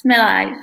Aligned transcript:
Jsme 0.00 0.14
live. 0.14 0.56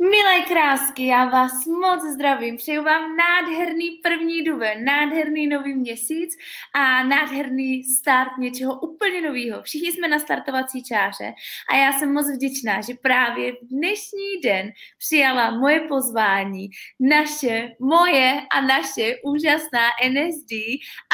Milé 0.00 0.42
krásky, 0.48 1.06
já 1.06 1.24
vás 1.24 1.66
moc 1.66 2.02
zdravím. 2.14 2.56
Přeju 2.56 2.82
vám 2.82 3.16
nádherný 3.16 3.90
první 4.02 4.44
duben, 4.44 4.84
nádherný 4.84 5.46
nový 5.46 5.74
měsíc 5.74 6.36
a 6.74 7.02
nádherný 7.02 7.84
start 7.84 8.30
něčeho 8.38 8.80
úplně 8.80 9.20
nového. 9.20 9.62
Všichni 9.62 9.92
jsme 9.92 10.08
na 10.08 10.18
startovací 10.18 10.84
čáře 10.84 11.32
a 11.70 11.76
já 11.76 11.92
jsem 11.92 12.12
moc 12.12 12.26
vděčná, 12.30 12.80
že 12.80 12.94
právě 13.02 13.52
v 13.52 13.56
dnešní 13.70 14.40
den 14.44 14.70
přijala 14.98 15.50
moje 15.50 15.80
pozvání 15.80 16.68
naše, 17.00 17.68
moje 17.80 18.40
a 18.54 18.60
naše 18.60 19.14
úžasná 19.24 19.88
NSD 20.08 20.52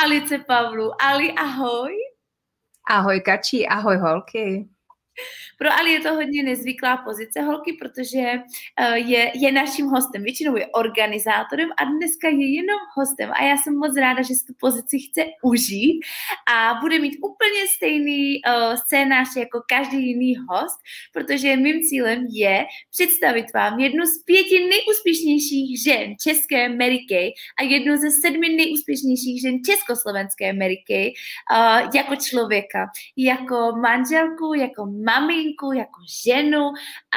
Alice 0.05 0.39
Pavlu. 0.39 0.91
Ali, 1.03 1.33
ahoj. 1.33 1.93
Ahoj 2.91 3.21
Kačí, 3.21 3.67
ahoj 3.67 3.97
holky. 3.97 4.72
Pro 5.59 5.73
Ali 5.73 5.93
je 5.93 6.01
to 6.01 6.15
hodně 6.15 6.43
nezvyklá 6.43 6.97
pozice 6.97 7.41
holky, 7.41 7.73
protože 7.73 8.33
uh, 8.81 8.95
je, 8.95 9.33
je 9.35 9.53
naším 9.53 9.87
hostem. 9.87 10.23
Většinou 10.23 10.57
je 10.57 10.67
organizátorem 10.67 11.69
a 11.79 11.85
dneska 11.85 12.29
je 12.29 12.55
jenom 12.55 12.79
hostem. 12.97 13.31
A 13.33 13.45
já 13.45 13.57
jsem 13.57 13.77
moc 13.77 13.97
ráda, 13.97 14.23
že 14.23 14.35
si 14.35 14.47
tu 14.47 14.53
pozici 14.61 14.99
chce 14.99 15.25
užít 15.43 16.05
a 16.55 16.75
bude 16.81 16.99
mít 16.99 17.19
úplně 17.23 17.69
stejný 17.77 18.41
uh, 18.47 18.75
scénář 18.75 19.37
jako 19.37 19.63
každý 19.69 20.07
jiný 20.07 20.35
host, 20.49 20.79
protože 21.13 21.57
mým 21.57 21.83
cílem 21.83 22.27
je 22.31 22.65
představit 22.91 23.47
vám 23.55 23.81
jednu 23.81 24.07
z 24.07 24.23
pěti 24.25 24.69
nejúspěšnějších 24.69 25.83
žen 25.83 26.15
české 26.23 26.69
Mary 26.69 26.99
Kay 27.09 27.31
a 27.59 27.63
jednu 27.63 27.97
ze 27.97 28.11
sedmi 28.11 28.49
nejúspěšnějších 28.49 29.41
žen 29.41 29.65
československé 29.65 30.53
Mary 30.53 30.85
Kay 30.87 31.07
uh, 31.07 31.91
jako 31.95 32.17
člověka, 32.17 32.87
jako 33.17 33.73
manželku, 33.81 34.55
jako 34.55 34.87
maminku, 35.05 35.73
jako 35.73 36.01
ženu 36.25 36.65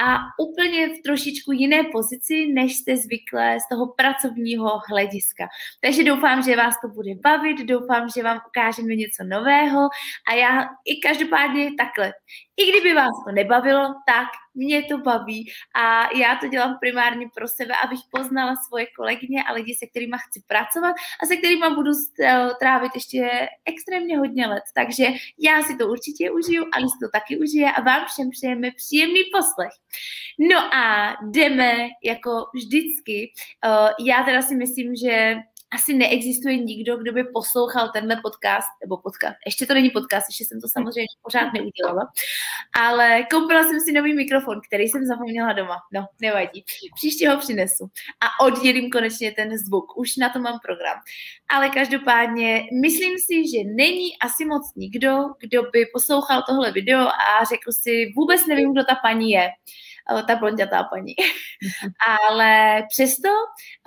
a 0.06 0.18
úplně 0.40 0.88
v 0.88 1.02
trošičku 1.04 1.52
jiné 1.52 1.84
pozici, 1.92 2.48
než 2.54 2.76
jste 2.76 2.98
zvyklé 2.98 3.58
z 3.60 3.70
toho 3.70 3.88
pracovního 3.88 4.70
hlediska. 4.90 5.48
Takže 5.82 6.04
doufám, 6.04 6.44
že 6.44 6.56
vás 6.56 6.76
to 6.82 6.88
bude 6.88 7.12
bavit, 7.24 7.58
doufám, 7.66 8.10
že 8.16 8.24
vám 8.24 8.42
ukážeme 8.48 8.96
něco 8.96 9.24
nového 9.24 9.90
a 10.28 10.34
já 10.34 10.62
i 10.86 11.00
každopádně 11.08 11.72
takhle. 11.78 12.14
I 12.58 12.72
kdyby 12.72 12.94
vás 12.94 13.12
to 13.26 13.32
nebavilo, 13.32 13.96
tak 14.06 14.28
mě 14.54 14.84
to 14.84 14.98
baví 14.98 15.52
a 15.76 16.10
já 16.18 16.36
to 16.36 16.48
dělám 16.48 16.78
primárně 16.80 17.28
pro 17.36 17.48
sebe, 17.48 17.74
abych 17.84 18.00
poznala 18.12 18.56
svoje 18.68 18.86
kolegyně 18.98 19.44
a 19.44 19.54
lidi, 19.54 19.76
se 19.76 19.88
kterými 19.88 20.18
chci 20.30 20.44
pracovat 20.48 20.96
a 21.24 21.26
se 21.26 21.38
kterými 21.38 21.66
budu 21.76 21.92
trávit 22.60 22.92
ještě 22.96 23.50
extrémně 23.66 24.18
hodně 24.18 24.48
let. 24.48 24.64
Takže 24.74 25.06
já 25.40 25.64
si 25.64 25.78
to 25.78 25.88
určitě 25.88 26.32
užiju, 26.32 26.66
ale 26.74 26.84
si 26.84 26.98
to 27.02 27.10
taky 27.14 27.38
užije 27.38 27.72
a 27.72 27.82
vám 27.82 28.06
všem 28.06 28.30
přejeme 28.30 28.72
příjemný 28.72 29.22
poslech. 29.34 29.74
No 30.40 30.76
a 30.76 31.16
jdeme 31.24 31.76
jako 32.04 32.46
vždycky. 32.54 33.34
Já 34.00 34.24
teda 34.24 34.42
si 34.42 34.56
myslím, 34.56 34.96
že 34.96 35.36
asi 35.74 35.94
neexistuje 35.94 36.58
nikdo, 36.58 36.98
kdo 36.98 37.14
by 37.14 37.24
poslouchal 37.24 37.90
tenhle 37.94 38.16
podcast, 38.22 38.68
nebo 38.82 38.98
podcast, 38.98 39.36
ještě 39.46 39.66
to 39.66 39.74
není 39.74 39.90
podcast, 39.90 40.30
ještě 40.30 40.46
jsem 40.46 40.62
to 40.62 40.68
samozřejmě 40.68 41.08
pořád 41.22 41.54
neudělala, 41.54 42.12
ale 42.80 43.24
koupila 43.32 43.64
jsem 43.64 43.80
si 43.80 43.92
nový 43.92 44.14
mikrofon, 44.14 44.62
který 44.68 44.84
jsem 44.88 45.06
zapomněla 45.06 45.54
doma. 45.54 45.78
No, 45.94 46.06
nevadí. 46.22 46.64
Příště 46.96 47.30
ho 47.30 47.38
přinesu 47.38 47.90
a 48.22 48.46
oddělím 48.46 48.92
konečně 48.92 49.32
ten 49.32 49.58
zvuk. 49.58 49.98
Už 49.98 50.18
na 50.18 50.30
to 50.30 50.40
mám 50.40 50.60
program. 50.66 50.98
Ale 51.50 51.70
každopádně 51.70 52.64
myslím 52.82 53.14
si, 53.18 53.36
že 53.52 53.64
není 53.76 54.18
asi 54.22 54.46
moc 54.46 54.72
nikdo, 54.76 55.18
kdo 55.40 55.64
by 55.64 55.86
poslouchal 55.94 56.44
tohle 56.48 56.72
video 56.72 57.02
a 57.02 57.44
řekl 57.50 57.72
si, 57.72 58.14
vůbec 58.16 58.46
nevím, 58.46 58.74
kdo 58.74 58.84
ta 58.84 58.96
paní 58.96 59.32
je 59.32 59.50
ta 60.28 60.36
blondětá 60.36 60.84
paní. 60.84 61.14
Ale 62.20 62.84
přesto 62.90 63.30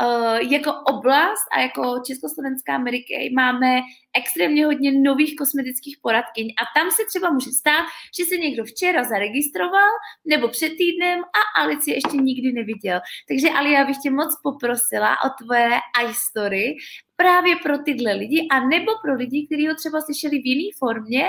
eh, 0.03 0.55
jako 0.55 0.73
oblast 0.73 1.45
a 1.57 1.61
jako 1.61 2.03
Československá 2.07 2.75
Amerika 2.75 3.15
máme 3.35 3.81
extrémně 4.19 4.67
hodně 4.67 4.93
nových 4.93 5.37
kosmetických 5.37 5.97
poradkyň 6.03 6.49
a 6.49 6.81
tam 6.81 6.91
se 6.91 7.03
třeba 7.09 7.31
může 7.31 7.51
stát, 7.51 7.85
že 8.19 8.25
se 8.25 8.37
někdo 8.37 8.65
včera 8.65 9.05
zaregistroval 9.05 9.91
nebo 10.25 10.49
před 10.49 10.73
týdnem 10.79 11.21
a 11.21 11.61
Alici 11.61 11.91
ještě 11.91 12.17
nikdy 12.17 12.53
neviděl. 12.53 13.01
Takže 13.29 13.49
Ali, 13.51 13.73
já 13.73 13.85
bych 13.85 13.97
tě 14.03 14.11
moc 14.11 14.41
poprosila 14.43 15.17
o 15.25 15.45
tvoje 15.45 15.71
iStory 16.11 16.77
právě 17.17 17.57
pro 17.63 17.79
tyhle 17.79 18.13
lidi 18.13 18.47
a 18.51 18.67
nebo 18.67 18.93
pro 19.03 19.15
lidi, 19.15 19.47
kteří 19.47 19.69
ho 19.69 19.75
třeba 19.75 20.01
slyšeli 20.01 20.39
v 20.39 20.47
jiné 20.47 20.71
formě 20.79 21.25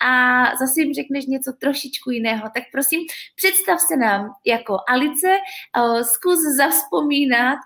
a 0.00 0.44
zase 0.56 0.80
jim 0.80 0.94
řekneš 0.94 1.26
něco 1.26 1.52
trošičku 1.52 2.10
jiného. 2.10 2.42
Tak 2.54 2.64
prosím, 2.72 3.00
představ 3.36 3.80
se 3.80 3.96
nám 3.96 4.30
jako 4.46 4.78
Alice, 4.88 5.36
zkus 6.02 6.38
zavzpomínat 6.56 7.58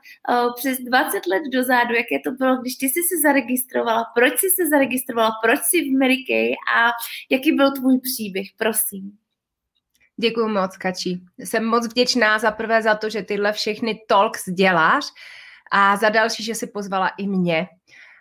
přes 0.56 0.78
20 0.78 1.26
let 1.26 1.42
dozadu, 1.52 1.94
jaké 1.94 2.18
to 2.24 2.30
bylo, 2.30 2.56
když 2.56 2.76
ty 2.76 2.86
jsi 2.86 3.00
se 3.02 3.16
zaregistrovala, 3.22 4.04
proč 4.14 4.32
jsi 4.32 4.48
se 4.50 4.67
zaregistrovala, 4.68 5.30
proč 5.42 5.60
jsi 5.60 5.80
v 5.80 5.98
Mary 5.98 6.24
Kay 6.28 6.52
a 6.76 6.90
jaký 7.30 7.52
byl 7.52 7.72
tvůj 7.72 8.00
příběh, 8.00 8.46
prosím. 8.56 9.18
Děkuji 10.20 10.48
moc, 10.48 10.76
Kači. 10.76 11.20
Jsem 11.38 11.64
moc 11.64 11.86
vděčná 11.86 12.38
za 12.38 12.50
prvé 12.50 12.82
za 12.82 12.94
to, 12.94 13.10
že 13.10 13.22
tyhle 13.22 13.52
všechny 13.52 14.00
talks 14.08 14.48
děláš 14.48 15.04
a 15.72 15.96
za 15.96 16.08
další, 16.08 16.44
že 16.44 16.54
si 16.54 16.66
pozvala 16.66 17.08
i 17.08 17.26
mě. 17.26 17.66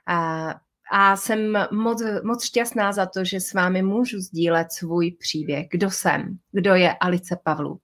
A, 0.07 0.49
a 0.91 1.15
jsem 1.15 1.57
moc, 1.71 2.03
moc 2.23 2.45
šťastná 2.45 2.91
za 2.91 3.05
to, 3.05 3.23
že 3.23 3.39
s 3.39 3.53
vámi 3.53 3.81
můžu 3.81 4.19
sdílet 4.19 4.71
svůj 4.71 5.11
příběh. 5.11 5.67
Kdo 5.71 5.91
jsem? 5.91 6.37
Kdo 6.51 6.75
je 6.75 6.93
Alice 6.93 7.37
Pavlu? 7.43 7.79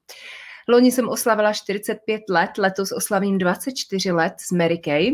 Loni 0.67 0.91
jsem 0.91 1.09
oslavila 1.09 1.53
45 1.53 2.21
let, 2.29 2.51
letos 2.57 2.91
oslavím 2.91 3.37
24 3.37 4.11
let 4.11 4.33
s 4.37 4.51
Mary 4.51 4.77
Kay. 4.77 5.11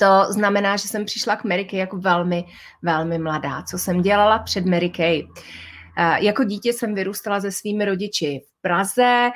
To 0.00 0.32
znamená, 0.32 0.76
že 0.76 0.88
jsem 0.88 1.04
přišla 1.04 1.36
k 1.36 1.44
Mary 1.44 1.64
Kay 1.64 1.78
jako 1.78 1.96
velmi, 1.96 2.44
velmi 2.82 3.18
mladá. 3.18 3.62
Co 3.62 3.78
jsem 3.78 4.02
dělala 4.02 4.38
před 4.38 4.66
Mary 4.66 4.90
Kay? 4.90 5.22
Jako 6.18 6.44
dítě 6.44 6.72
jsem 6.72 6.94
vyrůstala 6.94 7.40
se 7.40 7.52
svými 7.52 7.84
rodiči 7.84 8.40
v 8.46 8.62
Praze, 8.62 9.30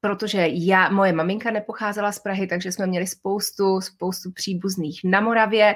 protože 0.00 0.46
já, 0.50 0.88
moje 0.90 1.12
maminka 1.12 1.50
nepocházela 1.50 2.12
z 2.12 2.18
Prahy, 2.18 2.46
takže 2.46 2.72
jsme 2.72 2.86
měli 2.86 3.06
spoustu, 3.06 3.80
spoustu 3.80 4.32
příbuzných 4.32 5.00
na 5.04 5.20
Moravě 5.20 5.74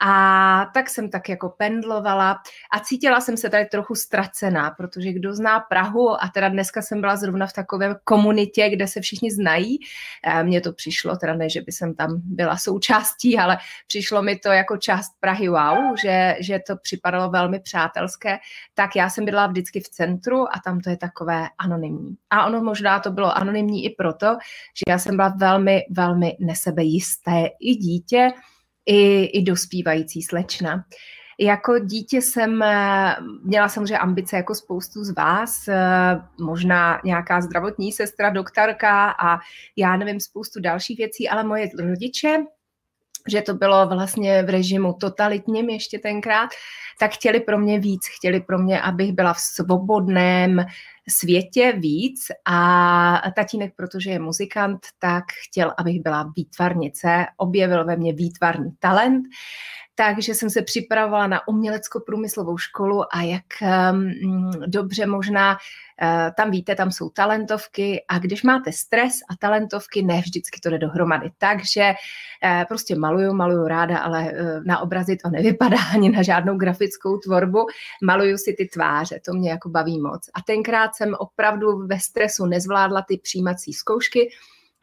a 0.00 0.70
tak 0.74 0.90
jsem 0.90 1.10
tak 1.10 1.28
jako 1.28 1.48
pendlovala 1.48 2.36
a 2.72 2.80
cítila 2.80 3.20
jsem 3.20 3.36
se 3.36 3.50
tady 3.50 3.64
trochu 3.64 3.94
ztracená, 3.94 4.70
protože 4.70 5.12
kdo 5.12 5.34
zná 5.34 5.60
Prahu 5.60 6.22
a 6.22 6.28
teda 6.34 6.48
dneska 6.48 6.82
jsem 6.82 7.00
byla 7.00 7.16
zrovna 7.16 7.46
v 7.46 7.52
takové 7.52 7.96
komunitě, 8.04 8.70
kde 8.70 8.86
se 8.86 9.00
všichni 9.00 9.30
znají. 9.30 9.78
Eh, 10.26 10.44
mně 10.44 10.60
to 10.60 10.72
přišlo, 10.72 11.16
teda 11.16 11.34
ne, 11.34 11.48
že 11.48 11.60
by 11.60 11.72
jsem 11.72 11.94
tam 11.94 12.20
byla 12.24 12.56
součástí, 12.56 13.38
ale 13.38 13.58
přišlo 13.86 14.22
mi 14.22 14.38
to 14.38 14.48
jako 14.48 14.76
část 14.76 15.12
Prahy 15.20 15.48
wow, 15.48 15.96
že, 16.02 16.36
že 16.40 16.58
to 16.66 16.76
připadalo 16.76 17.30
velmi 17.30 17.60
přátelské. 17.60 18.38
Tak 18.74 18.96
já 18.96 19.10
jsem 19.10 19.24
byla 19.24 19.46
vždycky 19.46 19.80
v 19.80 19.88
centru 19.88 20.54
a 20.54 20.60
tam 20.64 20.80
to 20.80 20.90
je 20.90 20.96
takové 20.96 21.48
anonymní. 21.58 22.16
A 22.30 22.46
ono 22.46 22.60
možná 22.60 23.00
to 23.00 23.10
bylo 23.10 23.36
anonymní 23.36 23.84
i 23.84 23.90
proto, 23.90 24.26
že 24.74 24.82
já 24.88 24.98
jsem 24.98 25.16
byla 25.16 25.28
velmi, 25.28 25.80
velmi 25.90 26.36
nesebejisté 26.40 27.44
i 27.60 27.74
dítě, 27.74 28.32
i, 28.86 29.24
i 29.24 29.42
dospívající 29.42 30.22
slečna. 30.22 30.84
Jako 31.40 31.78
dítě 31.78 32.22
jsem 32.22 32.62
eh, 32.62 33.16
měla 33.42 33.68
samozřejmě 33.68 33.98
ambice 33.98 34.36
jako 34.36 34.54
spoustu 34.54 35.04
z 35.04 35.14
vás, 35.14 35.68
eh, 35.68 36.20
možná 36.40 37.00
nějaká 37.04 37.40
zdravotní 37.40 37.92
sestra, 37.92 38.30
doktorka 38.30 39.10
a 39.10 39.38
já 39.76 39.96
nevím, 39.96 40.20
spoustu 40.20 40.60
dalších 40.60 40.98
věcí, 40.98 41.28
ale 41.28 41.44
moje 41.44 41.68
rodiče, 41.78 42.44
že 43.28 43.42
to 43.42 43.54
bylo 43.54 43.88
vlastně 43.88 44.42
v 44.42 44.50
režimu 44.50 44.92
totalitním 44.92 45.70
ještě 45.70 45.98
tenkrát, 45.98 46.50
tak 47.00 47.12
chtěli 47.12 47.40
pro 47.40 47.58
mě 47.58 47.80
víc, 47.80 48.00
chtěli 48.16 48.40
pro 48.40 48.58
mě, 48.58 48.80
abych 48.80 49.12
byla 49.12 49.32
v 49.32 49.40
svobodném 49.40 50.64
světě 51.08 51.72
víc. 51.72 52.20
A 52.44 53.22
tatínek, 53.36 53.72
protože 53.76 54.10
je 54.10 54.18
muzikant, 54.18 54.80
tak 54.98 55.24
chtěl, 55.46 55.72
abych 55.78 56.02
byla 56.02 56.32
výtvarnice, 56.36 57.26
objevil 57.36 57.84
ve 57.84 57.96
mně 57.96 58.12
výtvarný 58.12 58.70
talent, 58.78 59.24
takže 59.94 60.34
jsem 60.34 60.50
se 60.50 60.62
připravovala 60.62 61.26
na 61.26 61.48
umělecko-průmyslovou 61.48 62.58
školu 62.58 63.14
a 63.14 63.22
jak 63.22 63.44
um, 63.92 64.12
dobře 64.66 65.06
možná 65.06 65.52
uh, 65.52 66.08
tam 66.36 66.50
víte, 66.50 66.74
tam 66.74 66.90
jsou 66.90 67.10
talentovky 67.10 68.04
a 68.08 68.18
když 68.18 68.42
máte 68.42 68.72
stres 68.72 69.14
a 69.30 69.36
talentovky, 69.36 70.02
ne 70.02 70.20
vždycky 70.20 70.60
to 70.60 70.70
jde 70.70 70.78
dohromady. 70.78 71.30
Takže 71.38 71.92
uh, 72.44 72.64
prostě 72.68 72.96
maluju, 72.96 73.32
maluju 73.32 73.68
ráda, 73.68 73.98
ale 73.98 74.22
uh, 74.22 74.64
na 74.64 74.80
obrazy 74.80 75.16
to 75.16 75.30
nevypadá 75.30 75.78
ani 75.94 76.10
na 76.10 76.22
žádnou 76.22 76.56
grafickou 76.56 77.18
tvorbu. 77.18 77.66
Maluju 78.02 78.38
si 78.38 78.54
ty 78.58 78.66
tváře, 78.66 79.20
to 79.24 79.32
mě 79.32 79.50
jako 79.50 79.68
baví 79.68 80.00
moc. 80.00 80.30
A 80.34 80.42
tenkrát 80.42 80.94
jsem 80.94 81.14
opravdu 81.18 81.86
ve 81.86 82.00
stresu 82.00 82.46
nezvládla 82.46 83.02
ty 83.08 83.18
přijímací 83.22 83.72
zkoušky, 83.72 84.30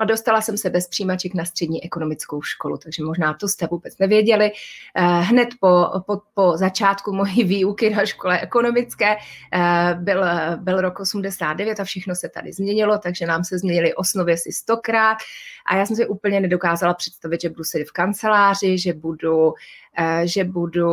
a 0.02 0.06
dostala 0.06 0.42
jsem 0.42 0.58
se 0.58 0.70
bez 0.70 0.88
přijímaček 0.88 1.34
na 1.34 1.46
střední 1.46 1.84
ekonomickou 1.84 2.42
školu, 2.42 2.78
takže 2.78 3.04
možná 3.04 3.34
to 3.34 3.48
jste 3.48 3.68
vůbec 3.68 3.98
nevěděli. 3.98 4.52
Eh, 4.96 5.02
hned 5.04 5.50
po, 5.60 5.86
po, 6.06 6.22
po 6.34 6.58
začátku 6.58 7.14
mojí 7.14 7.44
výuky 7.44 7.90
na 7.90 8.06
škole 8.06 8.40
ekonomické 8.40 9.16
eh, 9.54 9.96
byl, 10.00 10.26
byl 10.56 10.82
rok 10.82 11.00
89 11.00 11.80
a 11.80 11.84
všechno 11.84 12.16
se 12.16 12.30
tady 12.30 12.54
změnilo, 12.54 12.98
takže 12.98 13.26
nám 13.26 13.44
se 13.44 13.60
změnily 13.60 13.94
osnovy 13.94 14.38
si 14.38 14.52
stokrát 14.52 15.18
a 15.66 15.76
já 15.76 15.86
jsem 15.86 15.96
si 15.96 16.08
úplně 16.08 16.40
nedokázala 16.40 16.94
představit, 16.94 17.42
že 17.42 17.50
budu 17.50 17.64
sedět 17.64 17.88
v 17.88 17.92
kanceláři, 17.92 18.78
že 18.78 18.94
budu 18.94 19.54
eh, 19.98 20.28
že 20.28 20.44
budu 20.44 20.90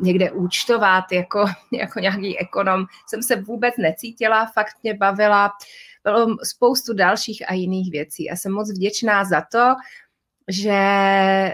někde 0.00 0.30
účtovat 0.30 1.12
jako, 1.12 1.44
jako 1.72 2.00
nějaký 2.00 2.38
ekonom. 2.38 2.84
Jsem 3.06 3.22
se 3.22 3.36
vůbec 3.36 3.74
necítila, 3.78 4.46
fakt 4.46 4.76
mě 4.82 4.94
bavila 4.94 5.52
spoustu 6.42 6.94
dalších 6.94 7.50
a 7.50 7.54
jiných 7.54 7.90
věcí. 7.92 8.30
A 8.30 8.36
jsem 8.36 8.52
moc 8.52 8.72
vděčná 8.72 9.24
za 9.24 9.42
to, 9.52 9.74
že 10.48 10.70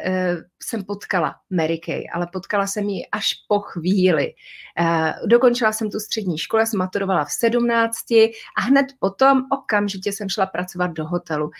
uh, 0.06 0.42
jsem 0.62 0.84
potkala 0.84 1.34
Mary 1.50 1.78
Kay, 1.78 2.04
ale 2.12 2.26
potkala 2.32 2.66
jsem 2.66 2.88
ji 2.88 3.06
až 3.12 3.26
po 3.48 3.60
chvíli. 3.60 4.32
Uh, 4.80 5.10
dokončila 5.26 5.72
jsem 5.72 5.90
tu 5.90 5.98
střední 6.00 6.38
školu, 6.38 6.66
jsem 6.66 6.78
maturovala 6.78 7.24
v 7.24 7.32
17 7.32 7.96
a 8.56 8.60
hned 8.60 8.86
potom 8.98 9.42
okamžitě 9.50 10.12
jsem 10.12 10.28
šla 10.28 10.46
pracovat 10.46 10.86
do 10.86 11.06
hotelu. 11.06 11.50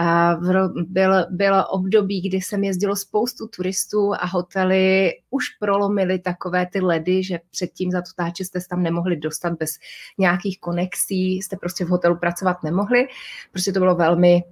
Uh, 0.00 0.68
byl, 0.82 1.26
bylo 1.30 1.68
období, 1.68 2.28
kdy 2.28 2.36
jsem 2.36 2.64
jezdilo 2.64 2.96
spoustu 2.96 3.46
turistů 3.46 4.12
a 4.14 4.26
hotely 4.26 5.12
už 5.30 5.48
prolomily 5.48 6.18
takové 6.18 6.66
ty 6.66 6.80
ledy, 6.80 7.24
že 7.24 7.38
předtím 7.50 7.90
za 7.90 8.02
to 8.02 8.10
táče 8.16 8.44
jste 8.44 8.60
tam 8.70 8.82
nemohli 8.82 9.16
dostat 9.16 9.52
bez 9.52 9.70
nějakých 10.18 10.60
konexí, 10.60 11.42
jste 11.42 11.56
prostě 11.56 11.84
v 11.84 11.88
hotelu 11.88 12.16
pracovat 12.16 12.62
nemohli, 12.62 13.08
prostě 13.52 13.72
to 13.72 13.78
bylo 13.78 13.94
velmi 13.94 14.42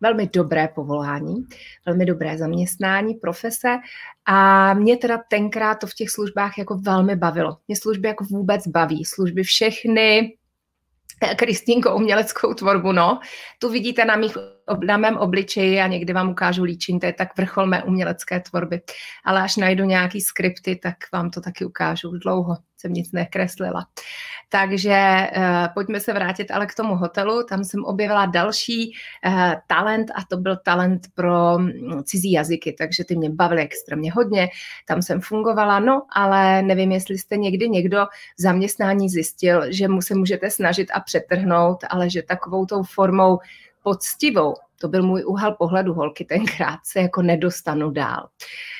velmi 0.00 0.28
dobré 0.32 0.68
povolání, 0.68 1.46
velmi 1.86 2.06
dobré 2.06 2.38
zaměstnání, 2.38 3.14
profese 3.14 3.78
a 4.26 4.74
mě 4.74 4.96
teda 4.96 5.20
tenkrát 5.28 5.74
to 5.74 5.86
v 5.86 5.94
těch 5.94 6.10
službách 6.10 6.58
jako 6.58 6.78
velmi 6.78 7.16
bavilo. 7.16 7.56
Mě 7.68 7.76
služby 7.76 8.08
jako 8.08 8.24
vůbec 8.24 8.66
baví. 8.66 9.04
Služby 9.04 9.42
všechny, 9.42 10.36
Kristýnko, 11.36 11.96
uměleckou 11.96 12.54
tvorbu, 12.54 12.92
no. 12.92 13.20
Tu 13.58 13.68
vidíte 13.68 14.04
na, 14.04 14.16
mých, 14.16 14.36
na 14.86 14.96
mém 14.96 15.16
obličeji 15.16 15.80
a 15.80 15.86
někdy 15.86 16.12
vám 16.12 16.30
ukážu 16.30 16.64
líčení, 16.64 17.00
to 17.00 17.06
je 17.06 17.12
tak 17.12 17.36
vrchol 17.36 17.66
mé 17.66 17.82
umělecké 17.82 18.40
tvorby. 18.40 18.80
Ale 19.24 19.42
až 19.42 19.56
najdu 19.56 19.84
nějaký 19.84 20.20
skripty, 20.20 20.76
tak 20.76 20.96
vám 21.12 21.30
to 21.30 21.40
taky 21.40 21.64
ukážu. 21.64 22.10
Dlouho 22.18 22.56
jsem 22.78 22.92
nic 22.92 23.12
nekreslila. 23.12 23.86
Takže 24.48 25.26
uh, 25.36 25.42
pojďme 25.74 26.00
se 26.00 26.12
vrátit 26.12 26.50
ale 26.50 26.66
k 26.66 26.74
tomu 26.74 26.96
hotelu. 26.96 27.42
Tam 27.48 27.64
jsem 27.64 27.84
objevila 27.84 28.26
další 28.26 28.92
uh, 29.26 29.52
talent 29.66 30.10
a 30.14 30.24
to 30.28 30.36
byl 30.36 30.56
talent 30.56 31.06
pro 31.14 31.58
mm, 31.58 32.04
cizí 32.04 32.32
jazyky, 32.32 32.72
takže 32.72 33.04
ty 33.04 33.16
mě 33.16 33.30
bavily 33.30 33.62
extrémně 33.62 34.12
hodně. 34.12 34.48
Tam 34.86 35.02
jsem 35.02 35.20
fungovala, 35.20 35.80
no 35.80 36.02
ale 36.10 36.62
nevím, 36.62 36.92
jestli 36.92 37.18
jste 37.18 37.36
někdy 37.36 37.68
někdo 37.68 38.06
v 38.38 38.42
zaměstnání 38.42 39.08
zjistil, 39.08 39.72
že 39.72 39.88
mu 39.88 40.02
se 40.02 40.14
můžete 40.14 40.50
snažit 40.50 40.90
a 40.94 41.00
přetrhnout, 41.00 41.84
ale 41.90 42.10
že 42.10 42.22
takovou 42.22 42.66
tou 42.66 42.82
formou 42.82 43.38
poctivou, 43.82 44.54
to 44.80 44.88
byl 44.88 45.02
můj 45.02 45.24
úhel 45.24 45.52
pohledu 45.52 45.94
holky 45.94 46.24
tenkrát, 46.24 46.78
se 46.84 47.00
jako 47.00 47.22
nedostanu 47.22 47.90
dál. 47.90 48.20
Uh, 48.22 48.77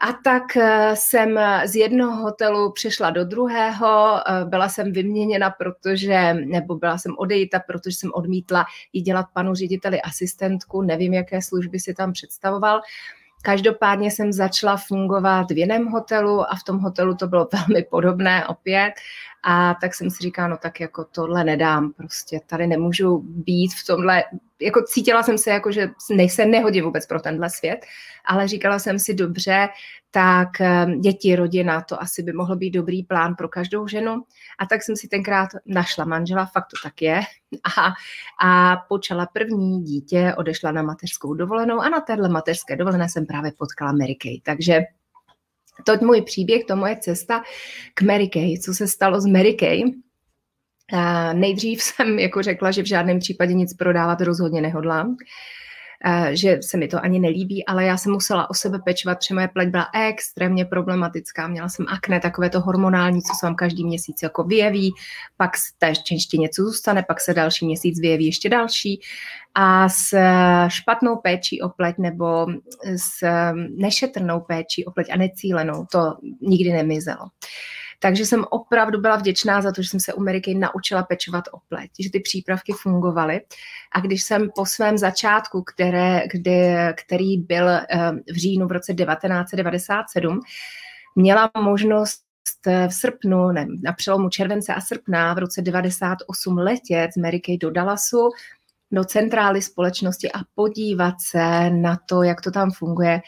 a 0.00 0.12
tak 0.12 0.56
eh, 0.56 0.96
jsem 0.96 1.40
z 1.64 1.76
jednoho 1.76 2.22
hotelu 2.22 2.72
přešla 2.72 3.10
do 3.10 3.24
druhého, 3.24 4.20
eh, 4.20 4.44
byla 4.44 4.68
jsem 4.68 4.92
vyměněna, 4.92 5.50
protože, 5.50 6.34
nebo 6.34 6.74
byla 6.74 6.98
jsem 6.98 7.14
odejita, 7.18 7.60
protože 7.60 7.96
jsem 7.96 8.10
odmítla 8.14 8.64
jí 8.92 9.02
dělat 9.02 9.26
panu 9.32 9.54
řediteli 9.54 10.02
asistentku, 10.02 10.82
nevím, 10.82 11.14
jaké 11.14 11.42
služby 11.42 11.80
si 11.80 11.94
tam 11.94 12.12
představoval. 12.12 12.80
Každopádně 13.42 14.10
jsem 14.10 14.32
začala 14.32 14.76
fungovat 14.76 15.50
v 15.50 15.58
jiném 15.58 15.86
hotelu 15.86 16.52
a 16.52 16.54
v 16.54 16.64
tom 16.64 16.78
hotelu 16.78 17.14
to 17.14 17.26
bylo 17.26 17.48
velmi 17.68 17.82
podobné 17.82 18.46
opět. 18.46 18.92
A 19.50 19.74
tak 19.80 19.94
jsem 19.94 20.10
si 20.10 20.22
říkala, 20.22 20.48
no 20.48 20.56
tak 20.56 20.80
jako 20.80 21.04
tohle 21.04 21.44
nedám, 21.44 21.92
prostě 21.92 22.40
tady 22.46 22.66
nemůžu 22.66 23.18
být 23.24 23.74
v 23.74 23.86
tomhle, 23.86 24.24
jako 24.60 24.82
cítila 24.82 25.22
jsem 25.22 25.38
se 25.38 25.50
jako, 25.50 25.72
že 25.72 25.90
se 26.28 26.46
nehodí 26.46 26.80
vůbec 26.80 27.06
pro 27.06 27.20
tenhle 27.20 27.50
svět, 27.50 27.86
ale 28.24 28.48
říkala 28.48 28.78
jsem 28.78 28.98
si 28.98 29.14
dobře, 29.14 29.68
tak 30.10 30.60
ehm, 30.60 31.00
děti, 31.00 31.36
rodina, 31.36 31.80
to 31.80 32.02
asi 32.02 32.22
by 32.22 32.32
mohl 32.32 32.56
být 32.56 32.70
dobrý 32.70 33.02
plán 33.02 33.34
pro 33.34 33.48
každou 33.48 33.86
ženu. 33.86 34.22
A 34.58 34.66
tak 34.66 34.82
jsem 34.82 34.96
si 34.96 35.08
tenkrát 35.08 35.48
našla 35.66 36.04
manžela, 36.04 36.46
fakt 36.46 36.66
to 36.66 36.88
tak 36.88 37.02
je, 37.02 37.20
a, 37.78 37.92
a 38.48 38.76
počala 38.88 39.26
první 39.26 39.82
dítě, 39.84 40.34
odešla 40.36 40.72
na 40.72 40.82
mateřskou 40.82 41.34
dovolenou 41.34 41.80
a 41.80 41.88
na 41.88 42.00
téhle 42.00 42.28
mateřské 42.28 42.76
dovolené 42.76 43.08
jsem 43.08 43.26
právě 43.26 43.52
potkala 43.58 43.92
Mary 43.92 44.14
Kay. 44.14 44.40
Takže 44.40 44.80
to 45.84 45.92
je 45.92 45.98
můj 46.02 46.22
příběh, 46.22 46.64
to 46.64 46.76
moje 46.76 46.96
cesta 46.96 47.42
k 47.94 48.02
Mary 48.02 48.28
Kay, 48.28 48.58
co 48.58 48.74
se 48.74 48.88
stalo 48.88 49.20
s 49.20 49.26
Mary 49.26 49.54
Kay. 49.54 49.82
A 50.92 51.32
nejdřív 51.32 51.82
jsem 51.82 52.18
jako 52.18 52.42
řekla, 52.42 52.70
že 52.70 52.82
v 52.82 52.86
žádném 52.86 53.18
případě 53.18 53.54
nic 53.54 53.74
prodávat 53.74 54.20
rozhodně 54.20 54.60
nehodlám. 54.60 55.16
Eh, 56.04 56.36
že 56.36 56.58
se 56.62 56.76
mi 56.76 56.88
to 56.88 57.04
ani 57.04 57.18
nelíbí, 57.18 57.66
ale 57.66 57.84
já 57.84 57.96
jsem 57.96 58.12
musela 58.12 58.50
o 58.50 58.54
sebe 58.54 58.78
pečovat, 58.84 59.18
protože 59.18 59.34
moje 59.34 59.48
pleť 59.48 59.68
byla 59.68 59.86
extrémně 60.08 60.64
problematická. 60.64 61.48
Měla 61.48 61.68
jsem 61.68 61.86
akné, 61.88 62.20
takové 62.20 62.50
to 62.50 62.60
hormonální, 62.60 63.22
co 63.22 63.32
se 63.40 63.46
vám 63.46 63.54
každý 63.54 63.84
měsíc 63.84 64.22
jako 64.22 64.44
vyjeví, 64.44 64.92
pak 65.36 65.50
ještě 66.10 66.38
něco 66.38 66.62
zůstane, 66.62 67.02
pak 67.02 67.20
se 67.20 67.34
další 67.34 67.66
měsíc 67.66 68.00
vyjeví 68.00 68.26
ještě 68.26 68.48
další. 68.48 69.00
A 69.54 69.88
s 69.88 70.18
špatnou 70.68 71.16
péčí 71.16 71.62
o 71.62 71.68
pleť 71.68 71.98
nebo 71.98 72.46
s 72.96 73.26
nešetrnou 73.76 74.40
péčí 74.40 74.84
o 74.84 74.90
pleť 74.90 75.06
a 75.10 75.16
necílenou 75.16 75.86
to 75.92 76.14
nikdy 76.40 76.72
nemizelo. 76.72 77.24
Takže 77.98 78.26
jsem 78.26 78.44
opravdu 78.50 79.00
byla 79.00 79.16
vděčná 79.16 79.62
za 79.62 79.72
to, 79.72 79.82
že 79.82 79.88
jsem 79.88 80.00
se 80.00 80.14
u 80.14 80.20
Ameriky 80.20 80.54
naučila 80.54 81.02
pečovat 81.02 81.44
o 81.52 81.58
pleť, 81.68 81.90
že 82.00 82.10
ty 82.10 82.20
přípravky 82.20 82.72
fungovaly. 82.72 83.40
A 83.92 84.00
když 84.00 84.22
jsem 84.22 84.48
po 84.54 84.66
svém 84.66 84.98
začátku, 84.98 85.62
které, 85.62 86.22
kdy, 86.32 86.74
který 86.96 87.38
byl 87.38 87.68
eh, 87.68 87.86
v 88.32 88.36
říjnu 88.36 88.66
v 88.66 88.72
roce 88.72 88.94
1997, 88.94 90.40
měla 91.16 91.50
možnost 91.62 92.22
v 92.64 92.90
srpnu, 92.90 93.52
ne, 93.52 93.66
na 93.82 93.92
přelomu 93.92 94.28
července 94.28 94.74
a 94.74 94.80
srpna 94.80 95.34
v 95.34 95.38
roce 95.38 95.62
98 95.62 96.58
letět 96.58 97.12
z 97.12 97.16
Mary 97.16 97.40
do 97.60 97.70
Dallasu, 97.70 98.28
do 98.92 99.04
centrály 99.04 99.62
společnosti 99.62 100.32
a 100.32 100.38
podívat 100.54 101.14
se 101.20 101.70
na 101.70 101.98
to, 102.08 102.22
jak 102.22 102.40
to 102.40 102.50
tam 102.50 102.70
funguje, 102.70 103.20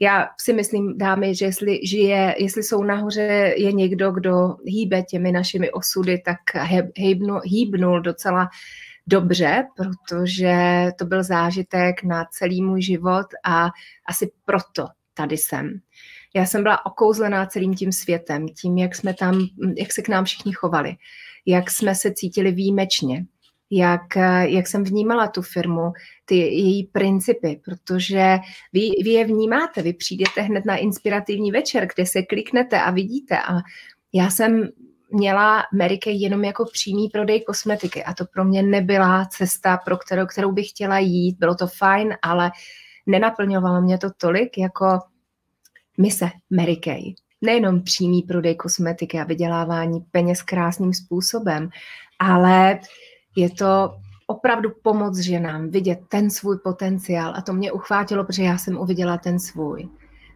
já 0.00 0.28
si 0.40 0.52
myslím, 0.52 0.98
dámy, 0.98 1.34
že 1.34 1.44
jestli 1.44 1.80
žije, 1.86 2.34
jestli 2.38 2.62
jsou 2.62 2.82
nahoře 2.82 3.54
je 3.56 3.72
někdo, 3.72 4.10
kdo 4.10 4.56
hýbe 4.64 5.02
těmi 5.02 5.32
našimi 5.32 5.70
osudy, 5.70 6.22
tak 6.24 6.38
hýbnul, 6.96 7.40
hýbnul 7.44 8.00
docela 8.00 8.48
dobře, 9.06 9.64
protože 9.76 10.86
to 10.98 11.04
byl 11.04 11.22
zážitek 11.22 12.02
na 12.02 12.24
celý 12.24 12.62
můj 12.62 12.82
život 12.82 13.26
a 13.44 13.68
asi 14.08 14.30
proto 14.44 14.86
tady 15.14 15.36
jsem. 15.36 15.80
Já 16.34 16.46
jsem 16.46 16.62
byla 16.62 16.86
okouzlená 16.86 17.46
celým 17.46 17.74
tím 17.74 17.92
světem, 17.92 18.48
tím, 18.48 18.78
jak 18.78 18.94
jsme 18.94 19.14
tam, 19.14 19.46
jak 19.76 19.92
se 19.92 20.02
k 20.02 20.08
nám 20.08 20.24
všichni 20.24 20.52
chovali, 20.52 20.96
jak 21.46 21.70
jsme 21.70 21.94
se 21.94 22.12
cítili 22.12 22.52
výjimečně, 22.52 23.24
jak, 23.70 24.16
jak 24.40 24.66
jsem 24.66 24.84
vnímala 24.84 25.28
tu 25.28 25.42
firmu, 25.42 25.92
ty 26.24 26.36
její 26.36 26.84
principy, 26.84 27.60
protože 27.64 28.38
vy, 28.72 28.90
vy 29.04 29.10
je 29.10 29.24
vnímáte, 29.24 29.82
vy 29.82 29.92
přijdete 29.92 30.40
hned 30.40 30.64
na 30.64 30.76
inspirativní 30.76 31.52
večer, 31.52 31.88
kde 31.94 32.06
se 32.06 32.22
kliknete 32.22 32.80
a 32.80 32.90
vidíte 32.90 33.38
a 33.38 33.54
já 34.12 34.30
jsem 34.30 34.68
měla 35.10 35.60
Amerike 35.72 36.10
jenom 36.10 36.44
jako 36.44 36.64
přímý 36.72 37.08
prodej 37.08 37.40
kosmetiky 37.40 38.04
a 38.04 38.14
to 38.14 38.24
pro 38.34 38.44
mě 38.44 38.62
nebyla 38.62 39.24
cesta, 39.24 39.76
pro 39.76 39.96
kterou, 39.96 40.26
kterou 40.26 40.52
bych 40.52 40.68
chtěla 40.68 40.98
jít. 40.98 41.36
Bylo 41.38 41.54
to 41.54 41.66
fajn, 41.66 42.14
ale 42.22 42.50
nenaplňovalo 43.06 43.80
mě 43.80 43.98
to 43.98 44.10
tolik 44.16 44.58
jako 44.58 44.98
mise 45.98 46.30
Mary 46.50 46.76
Kay. 46.76 47.02
Nejenom 47.42 47.82
přímý 47.82 48.22
prodej 48.22 48.54
kosmetiky 48.54 49.20
a 49.20 49.24
vydělávání 49.24 50.00
peněz 50.10 50.42
krásným 50.42 50.94
způsobem, 50.94 51.68
ale 52.18 52.78
je 53.36 53.50
to 53.50 53.94
opravdu 54.26 54.70
pomoc 54.82 55.18
ženám 55.18 55.70
vidět 55.70 56.00
ten 56.08 56.30
svůj 56.30 56.58
potenciál 56.58 57.32
a 57.36 57.42
to 57.42 57.52
mě 57.52 57.72
uchvátilo, 57.72 58.24
protože 58.24 58.42
já 58.42 58.58
jsem 58.58 58.78
uviděla 58.78 59.18
ten 59.18 59.40
svůj. 59.40 59.88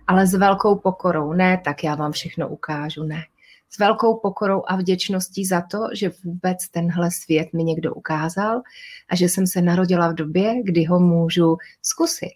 Ale 0.06 0.26
s 0.26 0.34
velkou 0.34 0.76
pokorou, 0.76 1.32
ne 1.32 1.61
tak 1.64 1.84
já 1.84 1.94
vám 1.94 2.12
všechno 2.12 2.49
ukážu, 2.49 3.04
ne. 3.04 3.22
S 3.70 3.78
velkou 3.78 4.20
pokorou 4.20 4.62
a 4.66 4.76
vděčností 4.76 5.44
za 5.44 5.61
to, 5.61 5.78
že 5.94 6.12
vůbec 6.25 6.68
tenhle 6.68 7.11
svět 7.11 7.49
mi 7.52 7.64
někdo 7.64 7.94
ukázal 7.94 8.62
a 9.08 9.16
že 9.16 9.28
jsem 9.28 9.46
se 9.46 9.62
narodila 9.62 10.08
v 10.08 10.14
době, 10.14 10.54
kdy 10.64 10.84
ho 10.84 11.00
můžu 11.00 11.56
zkusit. 11.82 12.32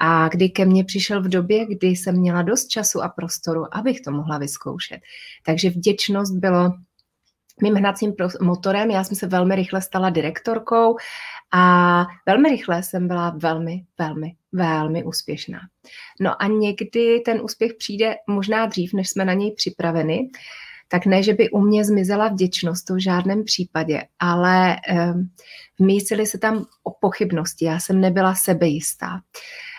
A 0.00 0.28
kdy 0.28 0.50
ke 0.50 0.64
mně 0.64 0.84
přišel 0.84 1.22
v 1.22 1.28
době, 1.28 1.66
kdy 1.66 1.86
jsem 1.86 2.16
měla 2.16 2.42
dost 2.42 2.68
času 2.68 3.02
a 3.02 3.08
prostoru, 3.08 3.76
abych 3.76 4.00
to 4.00 4.10
mohla 4.10 4.38
vyzkoušet. 4.38 5.00
Takže 5.46 5.70
vděčnost 5.70 6.34
bylo 6.36 6.72
mým 7.62 7.74
hnacím 7.74 8.14
motorem. 8.40 8.90
Já 8.90 9.04
jsem 9.04 9.16
se 9.16 9.26
velmi 9.26 9.54
rychle 9.54 9.82
stala 9.82 10.10
direktorkou 10.10 10.96
a 11.52 12.04
velmi 12.26 12.48
rychle 12.48 12.82
jsem 12.82 13.08
byla 13.08 13.34
velmi, 13.36 13.84
velmi, 13.98 14.34
velmi 14.52 15.04
úspěšná. 15.04 15.60
No 16.20 16.42
a 16.42 16.46
někdy 16.46 17.20
ten 17.24 17.40
úspěch 17.42 17.74
přijde 17.74 18.14
možná 18.26 18.66
dřív, 18.66 18.94
než 18.94 19.10
jsme 19.10 19.24
na 19.24 19.32
něj 19.32 19.54
připraveni, 19.54 20.30
tak 20.88 21.06
ne, 21.06 21.22
že 21.22 21.34
by 21.34 21.50
u 21.50 21.60
mě 21.60 21.84
zmizela 21.84 22.28
vděčnost, 22.28 22.86
to 22.86 22.94
v 22.94 23.02
žádném 23.02 23.44
případě, 23.44 24.02
ale 24.18 24.76
um, 24.92 25.30
vmísily 25.78 26.26
se 26.26 26.38
tam 26.38 26.64
o 26.82 26.90
pochybnosti. 26.90 27.64
Já 27.64 27.78
jsem 27.78 28.00
nebyla 28.00 28.34
sebejistá. 28.34 29.20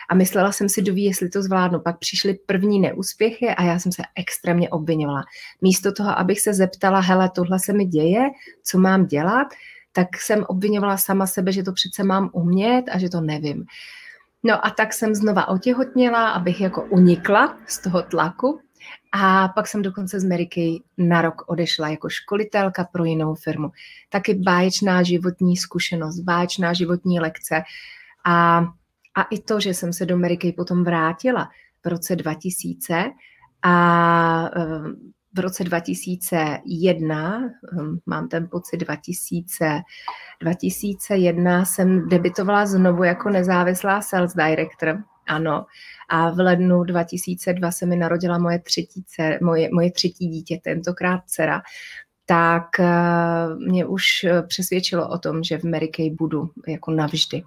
A 0.10 0.16
myslela 0.16 0.51
jsem 0.51 0.70
si, 0.70 0.82
doví, 0.82 1.04
jestli 1.04 1.30
to 1.30 1.42
zvládnu. 1.42 1.80
Pak 1.80 2.00
přišly 2.00 2.39
první 2.46 2.80
neúspěchy 2.80 3.50
a 3.50 3.63
já 3.63 3.80
jsem 3.80 3.92
se 3.92 4.04
extrémně 4.16 4.70
obvinovala. 4.70 5.24
Místo 5.62 5.92
toho, 5.92 6.20
abych 6.20 6.42
se 6.42 6.54
zeptala, 6.54 7.00
hele, 7.00 7.30
tohle 7.36 7.60
se 7.60 7.74
mi 7.74 7.86
děje, 7.86 8.30
co 8.63 8.80
mám 8.80 9.06
dělat, 9.06 9.48
tak 9.92 10.08
jsem 10.18 10.44
obvinovala 10.48 10.98
sama 10.98 11.28
sebe, 11.28 11.51
že 11.51 11.63
to 11.63 11.74
přece 11.74 12.04
mám 12.04 12.30
umět 12.34 12.84
a 12.92 13.00
že 13.00 13.10
to 13.10 13.22
nevím. 13.22 13.66
No 14.44 14.66
a 14.66 14.70
tak 14.70 14.94
jsem 14.94 15.16
znova 15.16 15.48
otěhotněla, 15.48 16.30
abych 16.30 16.62
jako 16.62 16.84
unikla 16.84 17.58
z 17.68 17.80
toho 17.80 18.01
tlaku 18.01 18.60
a 19.12 19.48
pak 19.48 19.68
jsem 19.68 19.82
dokonce 19.82 20.20
z 20.20 20.25
Ameriky 20.25 20.84
na 20.98 21.22
rok 21.22 21.42
odešla 21.48 21.89
jako 21.89 22.10
školitelka 22.10 22.84
pro 22.84 23.04
jinou 23.04 23.36
firmu. 23.36 23.72
Taky 24.10 24.34
báječná 24.34 25.04
životní 25.04 25.58
zkušenost, 25.58 26.20
báječná 26.20 26.74
životní 26.74 27.20
lekce. 27.20 27.63
A, 28.25 28.66
a 29.20 29.24
i 29.32 29.40
to, 29.40 29.60
že 29.60 29.74
jsem 29.74 29.94
se 29.94 30.06
do 30.06 30.16
Ameriky 30.16 30.54
potom 30.54 30.84
vrátila 30.84 31.50
v 31.86 31.88
roce 31.88 32.16
2000 32.16 33.12
a 33.64 34.50
v 35.34 35.40
roce 35.40 35.64
2001, 35.64 37.40
hm, 37.40 37.98
mám 38.06 38.28
ten 38.28 38.48
pocit 38.52 38.78
2000, 38.78 39.82
2001 40.42 41.66
jsem 41.66 42.10
debitovala 42.10 42.66
znovu 42.66 43.04
jako 43.04 43.30
nezávislá 43.30 44.02
sales 44.02 44.34
director, 44.34 45.04
ano. 45.28 45.66
A 46.10 46.30
v 46.30 46.40
lednu 46.40 46.84
2002 46.84 47.72
se 47.72 47.86
mi 47.86 47.96
narodila 47.96 48.38
moje 48.38 48.60
třetí, 48.60 49.04
dcer, 49.08 49.44
moje, 49.44 49.70
moje 49.74 49.92
třetí 49.92 50.28
dítě, 50.28 50.60
tentokrát 50.64 51.22
dcera 51.26 51.62
tak 52.30 52.80
eh, 52.80 53.56
mě 53.58 53.86
už 53.86 54.26
přesvědčilo 54.48 55.10
o 55.10 55.18
tom, 55.18 55.44
že 55.44 55.58
v 55.58 55.64
Mary 55.64 55.88
Kay 55.88 56.10
budu 56.10 56.50
jako 56.68 56.92
navždy. 56.92 57.44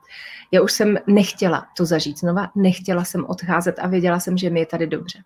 Já 0.53 0.63
už 0.63 0.73
jsem 0.73 0.99
nechtěla 1.07 1.67
to 1.77 1.85
zažít 1.85 2.19
znova, 2.19 2.51
nechtěla 2.57 3.05
jsem 3.05 3.25
odcházet 3.27 3.79
a 3.79 3.87
věděla 3.87 4.21
jsem, 4.21 4.37
že 4.37 4.51
mi 4.51 4.61
je 4.61 4.67
tady 4.67 4.87
dobře. 4.87 5.19